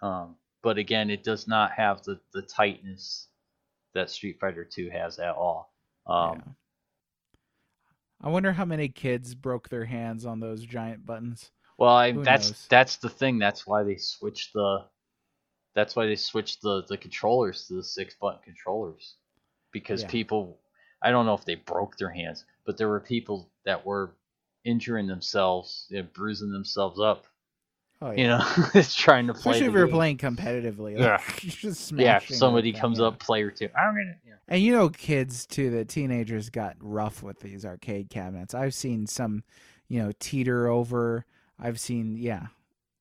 Um, 0.02 0.36
but 0.62 0.78
again, 0.78 1.10
it 1.10 1.24
does 1.24 1.48
not 1.48 1.72
have 1.72 2.02
the 2.04 2.20
the 2.32 2.42
tightness 2.42 3.28
that 3.94 4.10
Street 4.10 4.38
Fighter 4.40 4.64
Two 4.64 4.90
has 4.90 5.18
at 5.18 5.34
all. 5.34 5.72
Um, 6.06 6.36
Yeah. 6.36 6.52
I 8.22 8.28
wonder 8.30 8.52
how 8.52 8.64
many 8.64 8.88
kids 8.88 9.34
broke 9.34 9.68
their 9.68 9.84
hands 9.84 10.24
on 10.26 10.40
those 10.40 10.64
giant 10.64 11.04
buttons. 11.06 11.50
Well, 11.78 11.94
I, 11.94 12.12
that's 12.12 12.48
knows? 12.48 12.66
that's 12.68 12.96
the 12.96 13.08
thing. 13.10 13.38
That's 13.38 13.66
why 13.66 13.82
they 13.82 13.96
switched 13.96 14.52
the. 14.54 14.84
That's 15.74 15.94
why 15.94 16.06
they 16.06 16.16
switched 16.16 16.62
the 16.62 16.84
the 16.88 16.96
controllers 16.96 17.66
to 17.68 17.74
the 17.74 17.84
six 17.84 18.14
button 18.14 18.40
controllers, 18.42 19.16
because 19.72 20.02
Yeah. 20.02 20.08
people, 20.08 20.58
I 21.02 21.10
don't 21.10 21.26
know 21.26 21.34
if 21.34 21.44
they 21.44 21.56
broke 21.56 21.98
their 21.98 22.10
hands, 22.10 22.44
but 22.64 22.78
there 22.78 22.88
were 22.88 23.00
people 23.00 23.50
that 23.64 23.84
were 23.84 24.16
injuring 24.64 25.06
themselves, 25.06 25.86
you 25.90 26.02
know, 26.02 26.08
bruising 26.14 26.50
themselves 26.52 26.98
up. 26.98 27.26
Oh 28.02 28.10
You 28.10 28.26
know, 28.26 28.40
it's 28.74 28.94
trying 28.94 29.26
to 29.28 29.32
play. 29.32 29.52
especially 29.52 29.66
if 29.66 29.72
you're 29.72 29.86
game. 29.86 29.94
playing 29.94 30.18
competitively. 30.18 30.98
Yeah. 30.98 31.12
Like, 31.26 31.42
you're 31.62 31.72
just 31.72 31.92
Yeah, 31.92 32.16
if 32.18 32.28
somebody 32.28 32.68
everything, 32.70 32.80
comes 32.80 32.98
yeah. 32.98 33.06
up, 33.06 33.18
player 33.18 33.50
two. 33.50 33.68
I'm 33.76 33.94
gonna. 33.94 34.16
Yeah. 34.26 34.34
And 34.48 34.62
you 34.62 34.72
know, 34.72 34.88
kids 34.90 35.46
too, 35.46 35.70
the 35.70 35.84
teenagers 35.84 36.50
got 36.50 36.76
rough 36.80 37.22
with 37.22 37.40
these 37.40 37.64
arcade 37.64 38.10
cabinets. 38.10 38.54
I've 38.54 38.74
seen 38.74 39.06
some, 39.06 39.44
you 39.88 40.02
know, 40.02 40.12
teeter 40.18 40.68
over. 40.68 41.24
I've 41.58 41.80
seen, 41.80 42.16
yeah, 42.16 42.48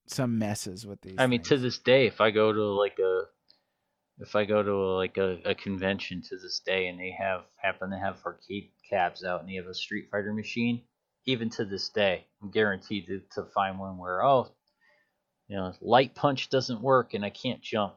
some 0.08 0.40
messes 0.40 0.88
with 0.88 1.02
these. 1.02 1.16
I 1.18 1.28
mean, 1.28 1.44
to 1.44 1.58
this 1.58 1.78
day, 1.80 2.08
if 2.08 2.22
I 2.22 2.32
go 2.32 2.54
to 2.54 2.64
like 2.64 2.98
a, 3.00 3.24
if 4.20 4.36
I 4.36 4.46
go 4.46 4.64
to 4.64 4.72
a, 4.72 4.96
like 4.96 5.18
a, 5.18 5.40
a 5.44 5.56
convention 5.56 6.22
to 6.30 6.38
this 6.38 6.62
day, 6.66 6.88
and 6.88 6.98
they 6.98 7.14
have 7.20 7.42
happen 7.58 7.90
to 7.90 7.98
have 7.98 8.18
arcade 8.26 8.70
cabs 8.90 9.26
out, 9.26 9.42
and 9.42 9.50
they 9.50 9.56
have 9.56 9.68
a 9.68 9.74
Street 9.74 10.08
Fighter 10.10 10.34
machine, 10.34 10.84
even 11.26 11.50
to 11.52 11.66
this 11.66 11.90
day, 11.90 12.26
I'm 12.42 12.50
guaranteed 12.50 13.08
to, 13.08 13.22
to 13.36 13.50
find 13.54 13.78
one 13.78 13.98
where 13.98 14.24
oh, 14.24 14.52
you 15.48 15.56
know, 15.56 15.74
light 15.82 16.16
punch 16.16 16.50
doesn't 16.50 16.82
work, 16.82 17.14
and 17.14 17.24
I 17.24 17.30
can't 17.30 17.62
jump. 17.62 17.94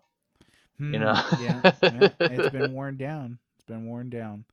Hmm, 0.79 0.95
you 0.95 1.01
know? 1.01 1.15
yeah, 1.41 1.73
yeah, 1.83 2.09
it's 2.21 2.51
been 2.51 2.73
worn 2.73 2.97
down. 2.97 3.39
It's 3.57 3.65
been 3.65 3.87
worn 3.87 4.11
down. 4.11 4.45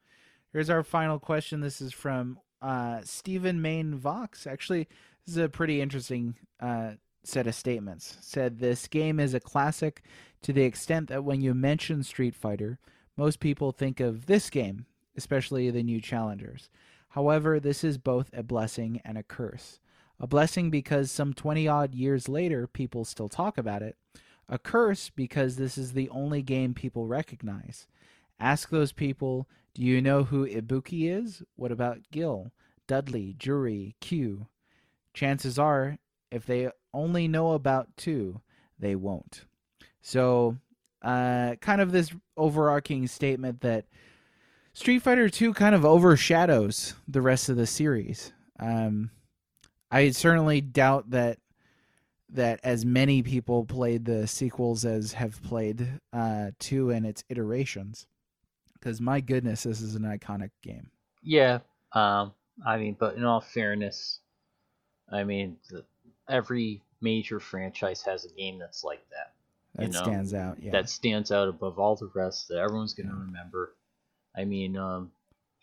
Here's 0.52 0.70
our 0.70 0.84
final 0.84 1.20
question. 1.20 1.60
This 1.60 1.82
is 1.82 1.92
from 1.94 2.40
uh, 2.62 3.02
Stephen 3.04 3.62
Main 3.62 3.96
Vox. 3.96 4.48
Actually, 4.48 4.88
this 5.26 5.36
is 5.36 5.44
a 5.44 5.50
pretty 5.50 5.82
interesting 5.82 6.36
uh, 6.60 6.92
set 7.24 7.48
of 7.48 7.56
statements. 7.56 8.18
Said 8.22 8.60
this 8.60 8.88
game 8.88 9.20
is 9.20 9.34
a 9.34 9.40
classic 9.40 10.02
to 10.42 10.54
the 10.54 10.64
extent 10.64 11.10
that 11.10 11.24
when 11.24 11.42
you 11.42 11.54
mention 11.54 12.04
Street 12.04 12.36
Fighter, 12.36 12.80
most 13.18 13.40
people 13.40 13.72
think 13.72 14.00
of 14.00 14.26
this 14.26 14.50
game, 14.50 14.86
especially 15.18 15.70
the 15.70 15.84
new 15.84 16.00
challengers. 16.00 16.70
However, 17.10 17.60
this 17.60 17.84
is 17.84 17.98
both 17.98 18.30
a 18.34 18.44
blessing 18.44 19.02
and 19.06 19.18
a 19.18 19.24
curse. 19.24 19.80
A 20.20 20.28
blessing 20.28 20.70
because 20.70 21.12
some 21.12 21.34
20 21.34 21.68
odd 21.68 21.94
years 21.94 22.30
later, 22.30 22.68
people 22.68 23.06
still 23.06 23.30
talk 23.30 23.58
about 23.58 23.82
it. 23.82 23.98
A 24.48 24.58
curse 24.58 25.10
because 25.10 25.56
this 25.56 25.78
is 25.78 25.94
the 25.94 26.10
only 26.10 26.42
game 26.42 26.74
people 26.74 27.08
recognize. 27.08 27.88
Ask 28.40 28.70
those 28.70 28.92
people, 28.92 29.48
do 29.74 29.82
you 29.82 30.02
know 30.02 30.24
who 30.24 30.48
Ibuki 30.48 31.12
is? 31.12 31.44
What 31.56 31.72
about 31.72 32.00
Gill, 32.12 32.52
Dudley, 32.88 33.36
Juri, 33.38 33.96
Q? 34.00 34.48
Chances 35.14 35.58
are, 35.60 35.98
if 36.32 36.46
they 36.46 36.70
only 36.94 37.28
know 37.28 37.54
about 37.54 37.96
two, 37.98 38.42
they 38.80 38.96
won't. 38.96 39.46
So, 40.02 40.58
uh, 41.02 41.56
kind 41.62 41.82
of 41.82 41.92
this 41.92 42.14
overarching 42.38 43.08
statement 43.08 43.62
that 43.62 43.86
Street 44.74 45.00
Fighter 45.00 45.30
2 45.30 45.54
kind 45.54 45.74
of 45.74 45.86
overshadows 45.86 46.96
the 47.08 47.22
rest 47.22 47.50
of 47.50 47.56
the 47.58 47.68
series. 47.68 48.34
Um, 48.60 49.12
I 49.92 50.10
certainly 50.12 50.62
doubt 50.62 51.12
that 51.12 51.40
that 52.30 52.60
as 52.64 52.84
many 52.86 53.22
people 53.22 53.66
played 53.66 54.06
the 54.06 54.28
sequels 54.28 54.84
as 54.84 55.14
have 55.14 55.42
played 55.44 56.00
uh, 56.12 56.52
2 56.60 56.90
and 56.90 57.06
its 57.06 57.24
iterations. 57.30 58.08
Because 58.74 59.00
my 59.00 59.22
goodness, 59.22 59.64
this 59.64 59.80
is 59.82 59.96
an 59.96 60.04
iconic 60.04 60.50
game. 60.62 60.90
Yeah, 61.24 61.60
um, 61.94 62.34
I 62.66 62.78
mean, 62.78 62.96
but 63.00 63.16
in 63.16 63.24
all 63.24 63.42
fairness, 63.42 64.20
I 65.12 65.24
mean, 65.24 65.58
the, 65.70 65.86
every 66.30 66.82
major 67.02 67.40
franchise 67.40 68.02
has 68.04 68.26
a 68.26 68.30
game 68.30 68.60
that's 68.60 68.84
like 68.84 69.06
that. 69.12 69.34
That 69.76 69.92
know, 69.92 70.04
stands 70.04 70.34
out. 70.34 70.58
Yeah. 70.62 70.72
that 70.72 70.90
stands 70.90 71.32
out 71.32 71.48
above 71.48 71.80
all 71.80 71.96
the 71.96 72.10
rest 72.14 72.48
that 72.50 72.58
everyone's 72.58 72.94
going 72.94 73.10
to 73.10 73.16
Yeah. 73.16 73.22
remember. 73.22 73.76
I 74.36 74.46
mean, 74.46 74.78
um, 74.78 75.12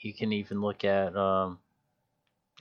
you 0.00 0.12
can 0.14 0.32
even 0.32 0.60
look 0.60 0.84
at 0.84 1.16
um, 1.16 1.58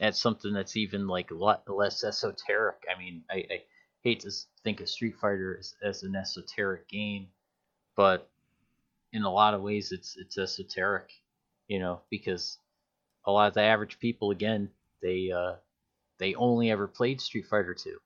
at 0.02 0.16
something 0.16 0.52
that's 0.52 0.76
even 0.76 1.08
like 1.08 1.30
less 1.32 2.04
esoteric. 2.04 2.78
I 2.94 3.00
mean, 3.00 3.24
I, 3.30 3.36
I 3.36 3.64
hate 4.02 4.22
to 4.22 4.32
think 4.64 4.82
of 4.82 4.90
Street 4.90 5.16
Fighter 5.22 5.56
as, 5.60 5.76
as 5.84 6.04
an 6.04 6.16
esoteric 6.16 6.90
game, 6.90 7.28
but 7.96 8.28
in 9.14 9.24
a 9.24 9.32
lot 9.32 9.54
of 9.54 9.62
ways, 9.62 9.92
it's 9.92 10.18
it's 10.18 10.38
esoteric. 10.38 11.12
You 11.68 11.80
know, 11.80 12.02
because 12.10 12.58
a 13.26 13.32
lot 13.32 13.48
of 13.48 13.54
the 13.54 13.62
average 13.62 14.00
people, 14.00 14.32
again, 14.32 14.70
they 15.02 15.32
uh, 15.32 15.56
they 16.18 16.34
only 16.34 16.72
ever 16.72 16.88
played 16.88 17.22
Street 17.22 17.46
Fighter 17.46 17.76
Two. 17.76 18.00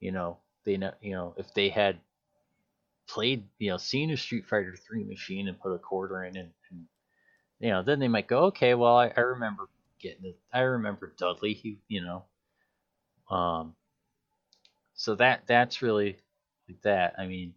You 0.00 0.12
know, 0.12 0.38
they 0.64 0.78
you 1.00 1.12
know, 1.12 1.34
if 1.36 1.52
they 1.52 1.68
had 1.68 1.98
played, 3.08 3.44
you 3.58 3.70
know, 3.70 3.76
seen 3.76 4.10
a 4.12 4.16
Street 4.16 4.46
Fighter 4.46 4.76
Three 4.76 5.02
machine 5.02 5.48
and 5.48 5.58
put 5.60 5.74
a 5.74 5.78
quarter 5.78 6.22
in, 6.24 6.36
and, 6.36 6.50
and 6.70 6.84
you 7.58 7.70
know, 7.70 7.82
then 7.82 7.98
they 7.98 8.08
might 8.08 8.28
go, 8.28 8.44
okay, 8.44 8.74
well, 8.74 8.96
I, 8.96 9.12
I 9.16 9.20
remember 9.20 9.68
getting 10.02 10.24
it. 10.26 10.38
I 10.52 10.60
remember 10.60 11.14
Dudley. 11.16 11.54
He, 11.54 11.78
you 11.88 12.02
know, 12.04 12.24
um, 13.34 13.74
so 14.94 15.14
that 15.14 15.44
that's 15.46 15.80
really 15.82 16.16
like 16.68 16.82
that. 16.82 17.14
I 17.18 17.26
mean, 17.26 17.54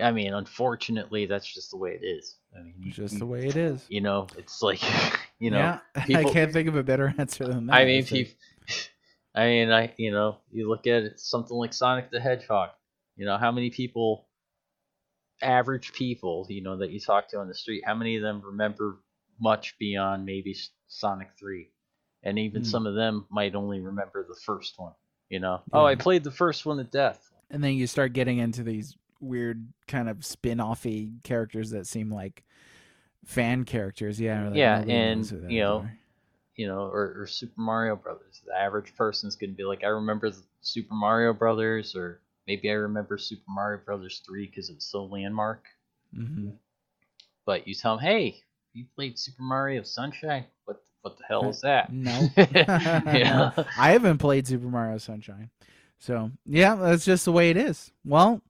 I 0.00 0.12
mean, 0.12 0.34
unfortunately, 0.34 1.26
that's 1.26 1.46
just 1.52 1.70
the 1.70 1.76
way 1.76 1.92
it 2.00 2.04
is. 2.04 2.36
I 2.56 2.62
mean, 2.62 2.74
you, 2.80 2.92
just 2.92 3.18
the 3.18 3.26
way 3.26 3.46
it 3.46 3.56
is. 3.56 3.86
you 3.88 4.00
know, 4.00 4.26
it's 4.36 4.62
like, 4.62 4.82
you 5.38 5.50
know, 5.50 5.58
yeah, 5.58 5.78
I 6.16 6.24
can't 6.24 6.52
think 6.52 6.68
of 6.68 6.76
a 6.76 6.82
better 6.82 7.14
answer 7.18 7.46
than 7.46 7.66
that. 7.66 7.74
I 7.74 7.84
mean, 7.84 8.04
you, 8.10 8.24
like- 8.24 8.36
I 9.34 9.46
mean, 9.46 9.70
I 9.70 9.92
you 9.96 10.10
know, 10.10 10.38
you 10.50 10.68
look 10.68 10.86
at 10.86 11.02
it, 11.04 11.20
something 11.20 11.56
like 11.56 11.72
Sonic 11.72 12.10
the 12.10 12.20
Hedgehog. 12.20 12.70
You 13.16 13.26
know, 13.26 13.36
how 13.36 13.52
many 13.52 13.70
people, 13.70 14.26
average 15.42 15.92
people, 15.92 16.46
you 16.48 16.62
know, 16.62 16.78
that 16.78 16.90
you 16.90 17.00
talk 17.00 17.28
to 17.30 17.38
on 17.38 17.48
the 17.48 17.54
street, 17.54 17.82
how 17.84 17.94
many 17.94 18.16
of 18.16 18.22
them 18.22 18.42
remember 18.44 18.98
much 19.38 19.78
beyond 19.78 20.24
maybe 20.24 20.54
Sonic 20.90 21.30
Three, 21.38 21.70
and 22.22 22.38
even 22.38 22.62
Hmm. 22.62 22.68
some 22.68 22.86
of 22.86 22.94
them 22.94 23.26
might 23.30 23.54
only 23.54 23.80
remember 23.80 24.26
the 24.28 24.34
first 24.44 24.78
one. 24.78 24.92
You 25.30 25.40
know, 25.40 25.62
oh, 25.72 25.84
I 25.86 25.94
played 25.94 26.24
the 26.24 26.30
first 26.30 26.66
one 26.66 26.76
to 26.78 26.84
death. 26.84 27.30
and 27.50 27.64
then 27.64 27.74
you 27.74 27.86
start 27.86 28.12
getting 28.12 28.38
into 28.38 28.62
these 28.62 28.96
weird 29.20 29.66
kind 29.88 30.08
of 30.08 30.24
spin-offy 30.24 31.22
characters 31.24 31.70
that 31.70 31.86
seem 31.86 32.10
like 32.10 32.42
fan 33.24 33.64
characters. 33.64 34.20
Yeah, 34.20 34.48
like 34.48 34.56
Yeah, 34.56 34.78
and, 34.80 35.20
knows 35.20 35.30
who 35.30 35.40
they 35.40 35.52
you 35.54 35.60
know, 35.60 35.78
are. 35.80 35.98
you 36.56 36.66
know, 36.66 36.80
or, 36.86 37.20
or 37.22 37.26
Super 37.26 37.60
Mario 37.60 37.96
Brothers. 37.96 38.42
The 38.46 38.54
average 38.58 38.94
person's 38.96 39.36
gonna 39.36 39.52
be 39.52 39.64
like, 39.64 39.84
I 39.84 39.88
remember 39.88 40.30
the 40.30 40.42
Super 40.62 40.94
Mario 40.94 41.32
Brothers, 41.32 41.94
or 41.94 42.20
maybe 42.48 42.68
I 42.70 42.74
remember 42.74 43.16
Super 43.18 43.44
Mario 43.48 43.80
Brothers 43.84 44.22
three 44.26 44.46
because 44.46 44.68
it's 44.70 44.86
so 44.86 45.04
landmark. 45.04 45.64
Mm-hmm. 46.16 46.50
But 47.44 47.68
you 47.68 47.74
tell 47.74 47.96
them, 47.96 48.04
hey, 48.04 48.42
you 48.72 48.84
played 48.94 49.18
Super 49.18 49.42
Mario 49.42 49.82
Sunshine? 49.82 50.44
What 50.64 50.82
what 51.02 51.16
the 51.18 51.24
hell 51.28 51.48
is 51.48 51.60
that? 51.62 51.92
No. 51.92 52.28
yeah. 52.36 53.52
I 53.78 53.90
haven't 53.92 54.18
played 54.18 54.46
Super 54.46 54.66
Mario 54.66 54.98
Sunshine. 54.98 55.50
So 55.98 56.30
yeah, 56.44 56.74
that's 56.74 57.04
just 57.04 57.24
the 57.24 57.32
way 57.32 57.50
it 57.50 57.56
is. 57.56 57.92
Well, 58.04 58.42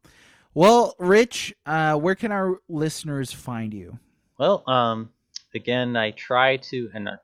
well, 0.55 0.95
Rich, 0.99 1.55
uh, 1.65 1.97
where 1.97 2.15
can 2.15 2.33
our 2.33 2.59
listeners 2.69 3.33
find 3.33 3.73
you? 3.73 3.99
Well, 4.39 4.69
um, 4.69 5.11
again, 5.55 5.97
I 5.97 6.11
try 6.13 6.57
to, 6.57 6.91
and 6.93 7.09
uh, 7.09 7.17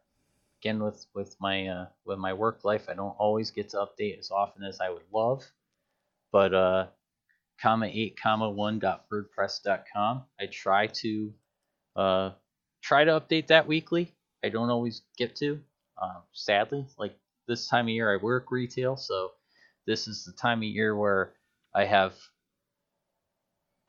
again 0.61 0.83
with 0.83 1.07
with 1.15 1.37
my 1.41 1.67
uh, 1.67 1.87
with 2.05 2.19
my 2.19 2.33
work 2.33 2.65
life, 2.65 2.87
I 2.89 2.95
don't 2.95 3.17
always 3.19 3.51
get 3.51 3.71
to 3.71 3.79
update 3.79 4.19
as 4.19 4.31
often 4.31 4.65
as 4.65 4.81
I 4.81 4.91
would 4.91 5.05
love. 5.13 5.45
But 6.33 6.55
uh, 6.55 6.87
comma 7.61 7.87
eight 7.87 8.19
comma 8.21 8.51
one 8.51 8.79
dot 8.79 9.07
wordpress 9.13 9.63
dot 9.63 9.85
com. 9.93 10.25
I 10.41 10.47
try 10.47 10.89
to 10.89 11.33
uh, 11.95 12.31
try 12.87 13.03
to 13.03 13.21
update 13.21 13.49
that 13.49 13.67
weekly. 13.67 14.15
I 14.45 14.49
don't 14.49 14.71
always 14.71 15.03
get 15.19 15.35
to, 15.37 15.61
um, 16.01 16.23
sadly. 16.33 16.87
Like 16.97 17.19
this 17.49 17.67
time 17.69 17.87
of 17.87 17.91
year, 17.91 18.13
I 18.13 18.23
work 18.23 18.53
retail, 18.53 18.97
so 18.97 19.33
this 19.87 20.07
is 20.07 20.25
the 20.25 20.33
time 20.33 20.59
of 20.59 20.65
year 20.65 20.97
where 20.97 21.33
I 21.75 21.85
have 21.85 22.15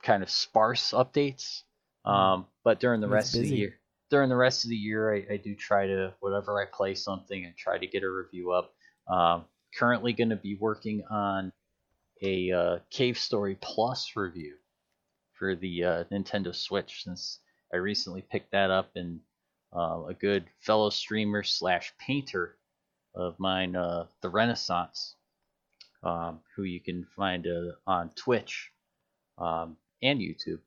kind 0.02 0.22
of 0.22 0.30
sparse 0.30 0.90
updates. 0.92 1.62
Um, 2.04 2.46
but 2.64 2.80
during 2.80 3.00
the 3.00 3.06
That's 3.06 3.26
rest 3.26 3.34
of 3.36 3.42
the 3.42 3.56
year, 3.56 3.74
during 4.10 4.28
the 4.28 4.36
rest 4.36 4.64
of 4.64 4.70
the 4.70 4.76
year, 4.76 5.14
I, 5.14 5.34
I 5.34 5.36
do 5.36 5.54
try 5.54 5.86
to 5.86 6.14
whenever 6.20 6.60
I 6.60 6.64
play 6.64 6.94
something, 6.94 7.44
I 7.44 7.54
try 7.56 7.78
to 7.78 7.86
get 7.86 8.02
a 8.02 8.10
review 8.10 8.50
up. 8.52 8.72
Um, 9.08 9.44
currently, 9.76 10.12
going 10.12 10.30
to 10.30 10.36
be 10.36 10.56
working 10.58 11.04
on 11.10 11.52
a 12.22 12.50
uh, 12.50 12.78
Cave 12.90 13.18
Story 13.18 13.58
Plus 13.60 14.16
review 14.16 14.54
for 15.34 15.54
the 15.54 15.84
uh, 15.84 16.04
Nintendo 16.10 16.54
Switch 16.54 17.04
since 17.04 17.38
I 17.72 17.76
recently 17.76 18.22
picked 18.22 18.52
that 18.52 18.70
up, 18.70 18.90
and 18.96 19.20
uh, 19.74 20.04
a 20.08 20.14
good 20.14 20.44
fellow 20.60 20.90
streamer 20.90 21.42
slash 21.42 21.92
painter 21.98 22.56
of 23.14 23.38
mine, 23.38 23.76
uh, 23.76 24.06
the 24.22 24.30
Renaissance, 24.30 25.14
um, 26.02 26.40
who 26.56 26.62
you 26.62 26.80
can 26.80 27.04
find 27.16 27.46
uh, 27.46 27.72
on 27.86 28.10
Twitch 28.10 28.70
um, 29.36 29.76
and 30.02 30.20
YouTube. 30.20 30.60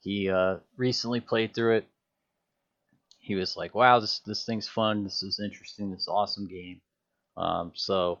He 0.00 0.30
uh, 0.30 0.58
recently 0.76 1.20
played 1.20 1.54
through 1.54 1.76
it. 1.76 1.88
He 3.18 3.34
was 3.34 3.56
like, 3.56 3.74
"Wow, 3.74 3.98
this 3.98 4.20
this 4.20 4.44
thing's 4.44 4.68
fun. 4.68 5.02
This 5.02 5.22
is 5.22 5.40
interesting. 5.40 5.90
This 5.90 6.06
awesome 6.08 6.46
game." 6.46 6.80
Um, 7.36 7.72
so 7.74 8.20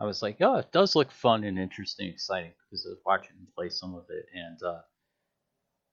I 0.00 0.04
was 0.04 0.22
like, 0.22 0.38
"Oh, 0.40 0.56
it 0.56 0.72
does 0.72 0.96
look 0.96 1.12
fun 1.12 1.44
and 1.44 1.58
interesting, 1.58 2.08
exciting." 2.08 2.52
Because 2.68 2.84
I 2.84 2.90
was 2.90 2.98
watching 3.06 3.36
him 3.36 3.46
play 3.54 3.68
some 3.68 3.94
of 3.94 4.06
it, 4.10 4.26
and 4.34 4.60
uh, 4.62 4.80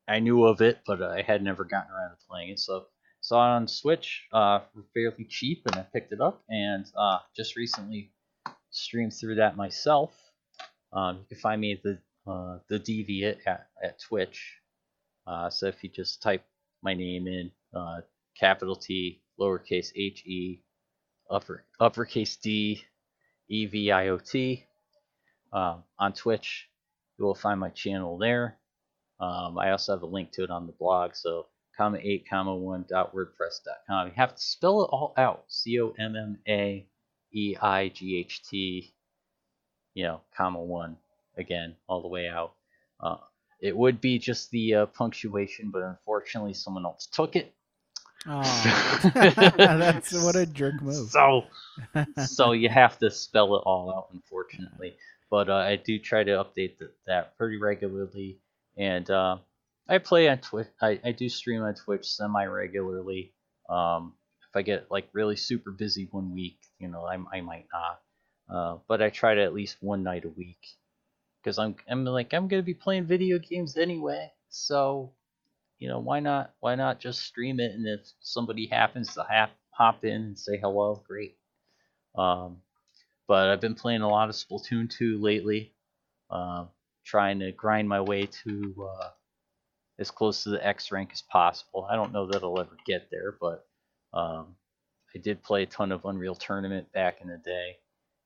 I 0.10 0.19
knew 0.19 0.44
of 0.44 0.61
it, 0.61 0.80
but 0.88 1.02
I 1.03 1.22
had 1.22 1.44
never 1.44 1.64
gotten 1.64 1.91
around 1.91 2.10
to 2.10 2.26
playing 2.27 2.49
it. 2.49 2.60
So 2.60 2.86
saw 3.22 3.45
it 3.45 3.56
on 3.57 3.68
Switch 3.68 4.23
uh, 4.34 4.61
fairly 4.94 5.26
cheap, 5.30 5.64
and 5.68 5.76
I 5.76 5.86
picked 5.94 6.11
it 6.11 6.22
up, 6.22 6.44
and 6.49 6.86
uh, 6.98 7.19
just 7.36 7.56
recently 7.56 8.11
streamed 8.72 9.14
through 9.14 9.36
that 9.36 9.56
myself. 9.56 10.11
Um, 10.91 11.18
you 11.18 11.26
can 11.30 11.38
find 11.38 11.61
me 11.61 11.73
at 11.73 11.84
the 11.84 11.99
uh, 12.27 12.60
the 12.69 12.80
Deviant 12.80 13.38
at, 13.45 13.68
at 13.84 13.99
Twitch. 13.99 14.56
Uh, 15.27 15.49
so 15.49 15.68
if 15.68 15.84
you 15.84 15.90
just 15.90 16.22
type 16.22 16.44
my 16.81 16.94
name 16.94 17.27
in, 17.27 17.52
uh, 17.76 18.02
capital 18.40 18.76
T, 18.76 19.22
lowercase 19.40 19.91
h 19.95 20.23
e, 20.26 20.64
upper 21.30 21.65
uppercase 21.80 22.36
D, 22.38 22.84
E 23.49 23.65
V 23.65 23.91
I 23.91 24.07
O 24.10 24.18
T, 24.18 24.65
um, 25.53 25.84
on 25.99 26.14
Twitch, 26.14 26.69
you 27.18 27.26
will 27.26 27.36
find 27.36 27.60
my 27.60 27.69
channel 27.69 28.18
there. 28.18 28.59
Um, 29.19 29.57
I 29.57 29.71
also 29.71 29.93
have 29.93 30.01
a 30.01 30.07
link 30.07 30.31
to 30.33 30.43
it 30.43 30.49
on 30.49 30.65
the 30.65 30.73
blog. 30.73 31.15
So 31.15 31.47
comma 31.75 31.99
eight 32.01 32.25
comma 32.29 32.55
one 32.55 32.85
dot 32.89 33.13
wordpress.com. 33.15 34.07
You 34.07 34.13
have 34.15 34.35
to 34.35 34.41
spell 34.41 34.83
it 34.83 34.89
all 34.91 35.13
out. 35.17 35.45
C 35.47 35.79
O 35.81 35.93
M 35.99 36.15
M 36.15 36.37
A 36.47 36.85
E 37.33 37.55
I 37.61 37.89
G 37.89 38.17
H 38.17 38.43
T. 38.49 38.93
You 39.93 40.03
know, 40.03 40.21
comma 40.35 40.61
one 40.61 40.97
again, 41.37 41.75
all 41.87 42.01
the 42.01 42.07
way 42.07 42.27
out. 42.27 42.53
Uh, 42.99 43.17
it 43.61 43.75
would 43.75 43.99
be 43.99 44.19
just 44.19 44.51
the 44.51 44.75
uh, 44.75 44.85
punctuation, 44.87 45.69
but 45.71 45.81
unfortunately, 45.81 46.53
someone 46.53 46.85
else 46.85 47.07
took 47.11 47.35
it. 47.35 47.53
Oh, 48.27 49.11
that's 49.13 50.11
what 50.11 50.35
a 50.35 50.45
jerk 50.45 50.81
move. 50.81 51.09
So, 51.09 51.45
so 52.25 52.51
you 52.51 52.67
have 52.69 52.97
to 52.99 53.09
spell 53.09 53.55
it 53.55 53.59
all 53.65 53.93
out, 53.95 54.07
unfortunately. 54.13 54.95
But 55.29 55.49
uh, 55.49 55.55
I 55.55 55.77
do 55.77 55.99
try 55.99 56.23
to 56.23 56.31
update 56.31 56.79
th- 56.79 56.91
that 57.07 57.37
pretty 57.37 57.57
regularly, 57.57 58.39
and 58.77 59.09
uh, 59.09 59.37
I 59.87 59.97
play 59.97 60.29
on 60.29 60.39
Twitch. 60.39 60.67
I, 60.81 60.99
I 61.03 61.11
do 61.11 61.29
stream 61.29 61.63
on 61.63 61.75
Twitch 61.75 62.05
semi 62.05 62.45
regularly. 62.45 63.33
Um, 63.69 64.13
if 64.49 64.55
I 64.55 64.61
get 64.61 64.89
like 64.89 65.09
really 65.13 65.35
super 65.35 65.71
busy 65.71 66.07
one 66.11 66.33
week, 66.33 66.59
you 66.79 66.87
know, 66.87 67.05
I, 67.05 67.17
I 67.37 67.41
might 67.41 67.67
not. 67.73 68.01
Uh, 68.49 68.77
but 68.87 69.01
I 69.01 69.09
try 69.09 69.35
to 69.35 69.43
at 69.43 69.53
least 69.53 69.77
one 69.79 70.03
night 70.03 70.25
a 70.25 70.29
week 70.29 70.65
because 71.41 71.59
I'm 71.59 71.75
I'm 71.89 72.03
like 72.05 72.33
I'm 72.33 72.47
gonna 72.47 72.63
be 72.63 72.73
playing 72.73 73.05
video 73.05 73.37
games 73.39 73.77
anyway. 73.77 74.31
So, 74.49 75.13
you 75.77 75.87
know, 75.87 75.99
why 75.99 76.19
not 76.19 76.53
why 76.59 76.75
not 76.75 76.99
just 76.99 77.21
stream 77.21 77.59
it? 77.59 77.71
And 77.71 77.87
if 77.87 78.01
somebody 78.21 78.65
happens 78.67 79.13
to 79.13 79.23
hop 79.23 79.51
hop 79.71 80.03
in 80.03 80.21
and 80.21 80.39
say 80.39 80.57
hello, 80.57 81.03
great. 81.07 81.37
Um, 82.17 82.57
but 83.27 83.49
I've 83.49 83.61
been 83.61 83.75
playing 83.75 84.01
a 84.01 84.09
lot 84.09 84.29
of 84.29 84.35
Splatoon 84.35 84.89
2 84.89 85.19
lately, 85.21 85.73
uh, 86.31 86.65
trying 87.10 87.40
to 87.40 87.52
grind 87.52 87.90
my 87.90 88.02
way 88.02 88.27
to 88.27 88.88
uh, 88.88 89.10
as 89.98 90.11
close 90.11 90.44
to 90.44 90.49
the 90.49 90.65
X 90.65 90.91
rank 90.91 91.10
as 91.11 91.23
possible. 91.23 91.88
I 91.90 91.95
don't 91.95 92.14
know 92.14 92.27
that 92.27 92.44
I'll 92.44 92.60
ever 92.60 92.77
get 92.86 93.10
there, 93.11 93.36
but 93.41 93.65
um, 94.14 94.56
I 95.15 95.19
did 95.19 95.41
play 95.41 95.64
a 95.64 95.65
ton 95.65 95.91
of 95.91 96.06
Unreal 96.06 96.36
Tournament 96.36 96.91
back 96.94 97.22
in 97.22 97.27
the 97.27 97.38
day, 97.38 97.77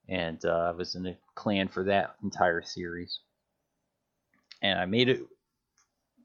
and 0.10 0.44
uh, 0.44 0.70
I 0.70 0.72
was 0.72 0.96
in 0.96 1.06
a 1.08 1.18
clan 1.34 1.70
for 1.70 1.86
that 1.86 2.16
entire 2.24 2.62
series. 2.62 3.20
And 4.62 4.78
I 4.78 4.86
made 4.86 5.10
it. 5.10 5.22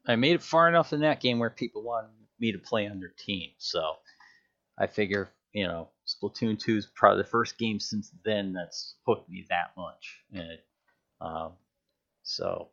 I 0.07 0.17
made 0.17 0.35
it 0.35 0.43
far 0.43 0.69
enough 0.69 0.93
in 0.93 1.01
that 1.01 1.21
game 1.21 1.39
where 1.39 1.51
people 1.51 1.83
wanted 1.83 2.11
me 2.41 2.53
to 2.53 2.59
play 2.59 2.89
on 2.89 2.99
their 2.99 3.13
team. 3.19 3.51
So 3.59 3.95
I 4.79 4.87
figure, 4.87 5.29
you 5.53 5.67
know, 5.67 5.91
Splatoon 6.07 6.59
2 6.59 6.77
is 6.79 6.87
probably 6.95 7.23
the 7.23 7.29
first 7.29 7.59
game 7.59 7.79
since 7.79 8.11
then 8.25 8.53
that's 8.55 8.95
hooked 9.07 9.29
me 9.29 9.45
that 9.51 9.73
much. 9.77 10.21
And 10.33 10.59
um, 11.21 11.53
so, 12.29 12.69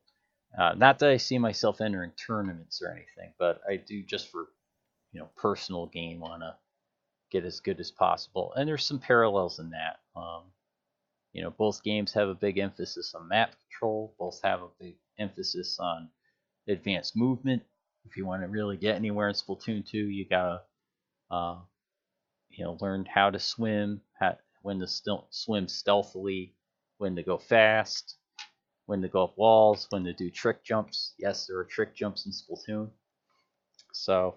uh, 0.58 0.74
not 0.76 1.00
that 1.00 1.10
I 1.10 1.18
see 1.18 1.38
myself 1.38 1.82
entering 1.82 2.12
tournaments 2.12 2.82
or 2.82 2.90
anything, 2.92 3.34
but 3.40 3.62
I 3.70 3.78
do 3.78 4.04
just 4.04 4.30
for, 4.30 4.48
you 5.14 5.20
know, 5.22 5.30
personal 5.38 5.88
gain 5.88 6.20
want 6.20 6.42
to 6.42 6.56
get 7.32 7.46
as 7.46 7.62
good 7.62 7.80
as 7.80 7.92
possible. 7.92 8.54
And 8.56 8.68
there's 8.68 8.86
some 8.86 9.00
parallels 9.00 9.60
in 9.60 9.72
that. 9.72 10.00
Um, 10.16 10.44
you 11.34 11.42
know, 11.42 11.52
both 11.52 11.84
games 11.84 12.14
have 12.14 12.30
a 12.30 12.36
big 12.36 12.58
emphasis 12.58 13.16
on 13.16 13.30
map 13.30 13.56
control. 13.70 14.16
Both 14.20 14.42
have 14.44 14.62
a 14.62 14.70
big 14.80 14.96
emphasis 15.20 15.80
on 15.80 16.10
advanced 16.68 17.16
movement. 17.16 17.64
If 18.06 18.18
you 18.18 18.26
want 18.26 18.44
to 18.44 18.50
really 18.50 18.78
get 18.78 18.96
anywhere 18.96 19.30
in 19.30 19.36
Splatoon 19.36 19.88
2, 19.88 19.98
you 19.98 20.26
gotta, 20.30 20.64
uh, 21.32 21.60
you 22.50 22.66
know, 22.66 22.78
learn 22.82 23.06
how 23.06 23.30
to 23.30 23.40
swim, 23.40 24.02
how, 24.20 24.38
when 24.64 24.80
to 24.80 24.88
st- 24.88 25.26
swim 25.32 25.68
stealthily, 25.68 26.56
when 26.98 27.16
to 27.16 27.24
go 27.24 27.38
fast, 27.38 28.18
when 28.86 29.02
to 29.02 29.08
go 29.08 29.24
up 29.24 29.38
walls, 29.38 29.88
when 29.90 30.04
to 30.04 30.14
do 30.14 30.30
trick 30.30 30.64
jumps. 30.64 31.14
Yes, 31.18 31.48
there 31.48 31.58
are 31.58 31.66
trick 31.66 31.96
jumps 31.96 32.26
in 32.26 32.32
Splatoon. 32.32 32.90
So, 33.94 34.36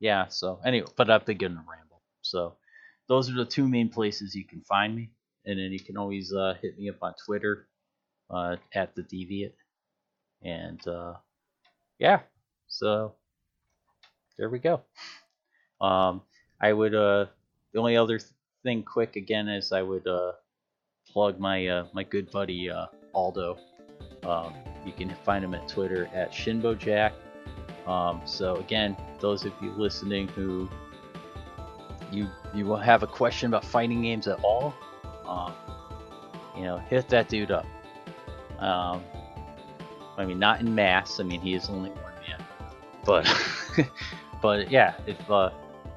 yeah. 0.00 0.28
So 0.28 0.60
anyway, 0.64 0.88
but 0.96 1.10
I've 1.10 1.24
been 1.24 1.38
getting 1.38 1.56
a 1.56 1.64
ramble. 1.70 2.02
So 2.22 2.56
those 3.08 3.30
are 3.30 3.34
the 3.34 3.44
two 3.44 3.68
main 3.68 3.88
places 3.88 4.34
you 4.34 4.44
can 4.44 4.60
find 4.62 4.94
me, 4.94 5.10
and 5.44 5.58
then 5.58 5.72
you 5.72 5.80
can 5.80 5.96
always 5.96 6.32
uh, 6.32 6.54
hit 6.60 6.78
me 6.78 6.88
up 6.88 7.02
on 7.02 7.14
Twitter 7.24 7.68
uh, 8.30 8.56
at 8.74 8.94
the 8.94 9.02
Deviant, 9.02 9.52
and 10.42 10.86
uh, 10.86 11.14
yeah. 11.98 12.20
So 12.68 13.14
there 14.38 14.48
we 14.48 14.58
go. 14.58 14.82
Um, 15.80 16.22
I 16.60 16.72
would 16.72 16.94
uh, 16.94 17.26
the 17.72 17.80
only 17.80 17.96
other 17.96 18.18
th- 18.18 18.30
thing 18.62 18.82
quick 18.82 19.16
again 19.16 19.48
is 19.48 19.72
I 19.72 19.82
would 19.82 20.06
uh, 20.06 20.32
plug 21.08 21.38
my 21.40 21.66
uh, 21.66 21.86
my 21.92 22.04
good 22.04 22.30
buddy 22.30 22.70
Aldo. 23.14 23.58
Um, 24.24 24.54
you 24.84 24.92
can 24.92 25.14
find 25.24 25.44
him 25.44 25.54
at 25.54 25.68
Twitter 25.68 26.08
at 26.14 26.32
ShinboJack. 26.32 27.12
Um, 27.86 28.20
so 28.24 28.56
again, 28.56 28.96
those 29.20 29.44
of 29.44 29.52
you 29.60 29.70
listening 29.72 30.28
who 30.28 30.68
you 32.12 32.28
you 32.54 32.64
will 32.64 32.76
have 32.76 33.02
a 33.02 33.06
question 33.06 33.48
about 33.48 33.64
fighting 33.64 34.02
games 34.02 34.26
at 34.26 34.42
all, 34.42 34.74
um, 35.26 35.52
you 36.56 36.62
know, 36.62 36.78
hit 36.78 37.08
that 37.08 37.28
dude 37.28 37.50
up. 37.50 37.66
Um, 38.58 39.02
I 40.18 40.26
mean, 40.26 40.38
not 40.38 40.60
in 40.60 40.74
mass. 40.74 41.20
I 41.20 41.22
mean, 41.22 41.40
he 41.40 41.54
is 41.54 41.70
only 41.70 41.90
one 41.90 42.12
man, 42.28 42.44
but 43.04 43.26
but 44.42 44.70
yeah, 44.70 44.94
if 45.06 45.30
uh, 45.30 45.50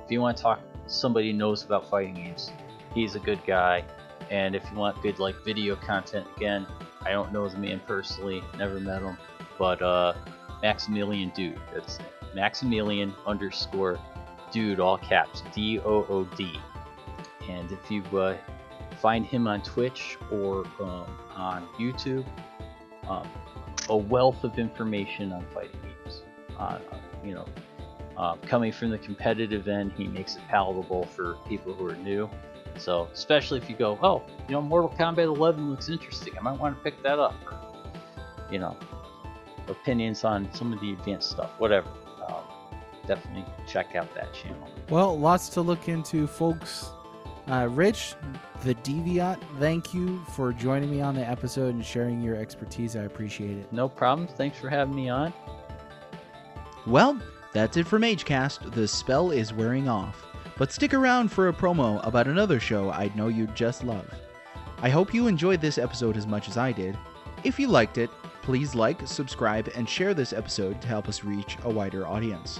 if 0.03 0.11
you 0.11 0.21
want 0.21 0.37
to 0.37 0.43
talk 0.43 0.61
somebody 0.87 1.33
knows 1.33 1.63
about 1.63 1.89
fighting 1.89 2.15
games, 2.15 2.51
he's 2.93 3.15
a 3.15 3.19
good 3.19 3.39
guy. 3.45 3.83
And 4.29 4.55
if 4.55 4.63
you 4.71 4.77
want 4.77 5.01
good 5.01 5.19
like 5.19 5.35
video 5.43 5.75
content, 5.75 6.25
again, 6.37 6.65
I 7.05 7.11
don't 7.11 7.31
know 7.31 7.47
the 7.47 7.57
man 7.57 7.81
personally, 7.85 8.43
never 8.57 8.79
met 8.79 9.01
him, 9.01 9.17
but 9.57 9.81
uh, 9.81 10.13
Maximilian 10.61 11.31
Dood. 11.35 11.59
That's 11.73 11.99
Maximilian 12.33 13.13
underscore 13.25 13.99
Dood, 14.51 14.79
all 14.79 14.97
caps, 14.97 15.43
D 15.53 15.79
O 15.79 16.05
O 16.09 16.23
D. 16.37 16.59
And 17.49 17.71
if 17.71 17.91
you 17.91 18.03
uh, 18.17 18.37
find 19.01 19.25
him 19.25 19.47
on 19.47 19.61
Twitch 19.61 20.17
or 20.31 20.65
um, 20.79 21.17
on 21.35 21.67
YouTube, 21.77 22.25
um, 23.09 23.27
a 23.89 23.97
wealth 23.97 24.43
of 24.43 24.57
information 24.57 25.33
on 25.33 25.45
fighting 25.53 25.79
games. 25.81 26.21
Uh, 26.57 26.79
you 27.23 27.33
know, 27.33 27.45
uh, 28.15 28.35
coming 28.47 28.71
from 28.71 28.89
the 28.89 28.97
competitive 28.97 29.67
end, 29.67 29.91
he 29.97 30.07
makes 30.07 30.35
it 30.35 30.41
palatable 30.47 31.03
for 31.03 31.35
people 31.47 31.73
who 31.73 31.87
are 31.89 31.95
new. 31.95 32.29
So, 32.77 33.07
especially 33.13 33.59
if 33.59 33.69
you 33.69 33.75
go, 33.75 33.97
oh, 34.01 34.23
you 34.47 34.53
know, 34.53 34.61
Mortal 34.61 34.89
Kombat 34.97 35.23
11 35.23 35.69
looks 35.69 35.89
interesting, 35.89 36.33
I 36.37 36.41
might 36.41 36.59
want 36.59 36.75
to 36.75 36.83
pick 36.83 37.01
that 37.03 37.19
up. 37.19 37.35
Or, 37.45 37.59
you 38.51 38.59
know, 38.59 38.77
opinions 39.67 40.23
on 40.23 40.53
some 40.53 40.73
of 40.73 40.79
the 40.81 40.93
advanced 40.93 41.29
stuff, 41.29 41.51
whatever. 41.59 41.89
Um, 42.27 42.43
definitely 43.07 43.45
check 43.67 43.95
out 43.95 44.13
that 44.15 44.33
channel. 44.33 44.67
Well, 44.89 45.17
lots 45.17 45.49
to 45.49 45.61
look 45.61 45.87
into, 45.87 46.27
folks. 46.27 46.89
Uh, 47.47 47.67
Rich, 47.69 48.15
the 48.63 48.75
Deviant, 48.75 49.41
thank 49.59 49.93
you 49.93 50.23
for 50.33 50.53
joining 50.53 50.89
me 50.89 51.01
on 51.01 51.13
the 51.13 51.27
episode 51.27 51.73
and 51.75 51.85
sharing 51.85 52.21
your 52.21 52.35
expertise. 52.35 52.95
I 52.95 53.01
appreciate 53.01 53.57
it. 53.57 53.71
No 53.73 53.89
problem. 53.89 54.27
Thanks 54.27 54.57
for 54.57 54.69
having 54.69 54.95
me 54.95 55.09
on. 55.09 55.33
Well, 56.87 57.19
that's 57.51 57.75
it 57.77 57.85
for 57.85 57.99
MageCast. 57.99 58.73
The 58.73 58.87
spell 58.87 59.31
is 59.31 59.53
wearing 59.53 59.89
off. 59.89 60.25
But 60.57 60.71
stick 60.71 60.93
around 60.93 61.31
for 61.31 61.47
a 61.47 61.53
promo 61.53 62.05
about 62.05 62.27
another 62.27 62.59
show 62.59 62.91
I 62.91 63.11
know 63.15 63.27
you'd 63.27 63.55
just 63.55 63.83
love. 63.83 64.07
I 64.81 64.89
hope 64.89 65.13
you 65.13 65.27
enjoyed 65.27 65.61
this 65.61 65.77
episode 65.77 66.17
as 66.17 66.27
much 66.27 66.47
as 66.47 66.57
I 66.57 66.71
did. 66.71 66.97
If 67.43 67.59
you 67.59 67.67
liked 67.67 67.97
it, 67.97 68.09
please 68.41 68.75
like, 68.75 69.07
subscribe, 69.07 69.69
and 69.75 69.89
share 69.89 70.13
this 70.13 70.33
episode 70.33 70.81
to 70.81 70.87
help 70.87 71.07
us 71.07 71.23
reach 71.23 71.57
a 71.63 71.69
wider 71.69 72.05
audience. 72.05 72.59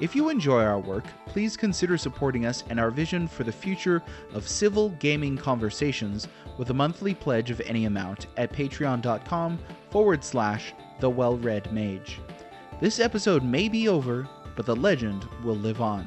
If 0.00 0.14
you 0.14 0.28
enjoy 0.28 0.62
our 0.62 0.78
work, 0.78 1.04
please 1.26 1.56
consider 1.56 1.98
supporting 1.98 2.46
us 2.46 2.62
and 2.70 2.78
our 2.78 2.90
vision 2.90 3.26
for 3.26 3.42
the 3.42 3.52
future 3.52 4.02
of 4.32 4.46
civil 4.46 4.90
gaming 5.00 5.36
conversations 5.36 6.28
with 6.56 6.70
a 6.70 6.74
monthly 6.74 7.14
pledge 7.14 7.50
of 7.50 7.60
any 7.62 7.84
amount 7.84 8.28
at 8.36 8.52
patreon.com 8.52 9.58
forward 9.90 10.22
slash 10.22 10.72
the 11.00 11.10
well 11.10 11.36
read 11.36 11.72
mage. 11.72 12.20
This 12.80 13.00
episode 13.00 13.42
may 13.42 13.68
be 13.68 13.88
over, 13.88 14.28
but 14.54 14.66
the 14.66 14.76
legend 14.76 15.24
will 15.42 15.56
live 15.56 15.80
on, 15.80 16.06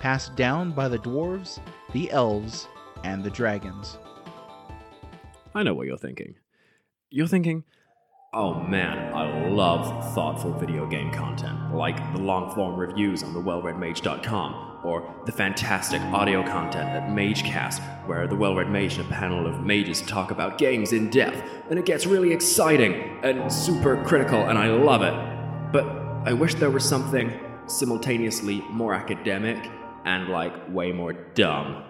passed 0.00 0.34
down 0.34 0.72
by 0.72 0.88
the 0.88 0.98
dwarves, 0.98 1.60
the 1.92 2.10
elves, 2.10 2.66
and 3.04 3.22
the 3.22 3.30
dragons. 3.30 3.98
I 5.54 5.62
know 5.62 5.74
what 5.74 5.86
you're 5.86 5.98
thinking. 5.98 6.34
You're 7.10 7.26
thinking, 7.26 7.64
oh 8.32 8.54
man, 8.54 9.14
I 9.14 9.48
love 9.48 10.14
thoughtful 10.14 10.52
video 10.54 10.86
game 10.86 11.12
content, 11.12 11.74
like 11.74 11.96
the 12.14 12.20
long 12.20 12.54
form 12.54 12.76
reviews 12.76 13.22
on 13.22 13.34
the 13.34 13.40
wellreadmage.com, 13.40 14.80
or 14.84 15.14
the 15.26 15.32
fantastic 15.32 16.00
audio 16.02 16.42
content 16.44 16.88
at 16.88 17.10
MageCast, 17.10 18.06
where 18.06 18.26
the 18.26 18.36
well 18.36 18.54
read 18.54 18.70
mage 18.70 18.96
and 18.96 19.06
a 19.06 19.12
panel 19.12 19.46
of 19.46 19.60
mages 19.60 20.00
talk 20.02 20.30
about 20.30 20.56
games 20.56 20.92
in 20.94 21.10
depth, 21.10 21.42
and 21.68 21.78
it 21.78 21.84
gets 21.84 22.06
really 22.06 22.32
exciting 22.32 23.18
and 23.22 23.52
super 23.52 24.02
critical, 24.04 24.46
and 24.46 24.56
I 24.56 24.68
love 24.68 25.02
it. 25.02 25.72
But 25.72 25.84
I 26.26 26.32
wish 26.32 26.54
there 26.54 26.70
was 26.70 26.88
something 26.88 27.38
simultaneously 27.66 28.62
more 28.70 28.94
academic 28.94 29.70
and 30.04 30.28
like 30.28 30.52
way 30.72 30.92
more 30.92 31.12
dumb. 31.12 31.84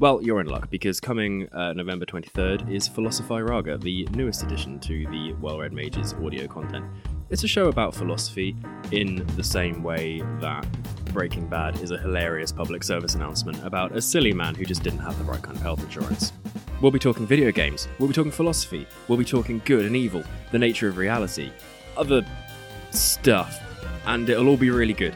Well, 0.00 0.22
you're 0.22 0.40
in 0.40 0.46
luck 0.46 0.70
because 0.70 1.00
coming 1.00 1.48
uh, 1.48 1.72
November 1.72 2.06
23rd 2.06 2.70
is 2.72 2.86
Philosophy 2.86 3.42
Raga, 3.42 3.78
the 3.78 4.06
newest 4.12 4.44
addition 4.44 4.78
to 4.80 5.06
the 5.08 5.32
Well 5.40 5.58
Read 5.58 5.72
Mages 5.72 6.14
audio 6.24 6.46
content. 6.46 6.84
It's 7.30 7.42
a 7.42 7.48
show 7.48 7.66
about 7.66 7.96
philosophy 7.96 8.56
in 8.92 9.26
the 9.34 9.42
same 9.42 9.82
way 9.82 10.22
that 10.40 10.64
Breaking 11.12 11.48
Bad 11.48 11.80
is 11.80 11.90
a 11.90 11.98
hilarious 11.98 12.52
public 12.52 12.84
service 12.84 13.16
announcement 13.16 13.60
about 13.64 13.96
a 13.96 14.00
silly 14.00 14.32
man 14.32 14.54
who 14.54 14.64
just 14.64 14.84
didn't 14.84 15.00
have 15.00 15.18
the 15.18 15.24
right 15.24 15.42
kind 15.42 15.56
of 15.56 15.62
health 15.64 15.82
insurance. 15.82 16.32
We'll 16.80 16.92
be 16.92 17.00
talking 17.00 17.26
video 17.26 17.50
games, 17.50 17.88
we'll 17.98 18.08
be 18.08 18.14
talking 18.14 18.30
philosophy, 18.30 18.86
we'll 19.08 19.18
be 19.18 19.24
talking 19.24 19.60
good 19.64 19.84
and 19.84 19.96
evil, 19.96 20.22
the 20.52 20.60
nature 20.60 20.86
of 20.86 20.96
reality, 20.96 21.50
other 21.96 22.24
stuff, 22.92 23.60
and 24.06 24.28
it'll 24.30 24.46
all 24.46 24.56
be 24.56 24.70
really 24.70 24.94
good. 24.94 25.14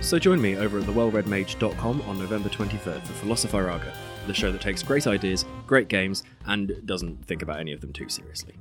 So 0.00 0.18
join 0.18 0.40
me 0.40 0.56
over 0.56 0.78
at 0.78 0.84
thewellreadmage.com 0.84 2.02
on 2.02 2.18
November 2.18 2.48
23rd 2.48 3.02
for 3.02 3.12
Philosophy 3.14 3.58
Raga, 3.58 3.92
the 4.26 4.34
show 4.34 4.50
that 4.50 4.60
takes 4.60 4.82
great 4.82 5.06
ideas, 5.06 5.44
great 5.66 5.88
games, 5.88 6.22
and 6.46 6.80
doesn't 6.86 7.26
think 7.26 7.42
about 7.42 7.60
any 7.60 7.72
of 7.72 7.80
them 7.80 7.92
too 7.92 8.08
seriously. 8.08 8.54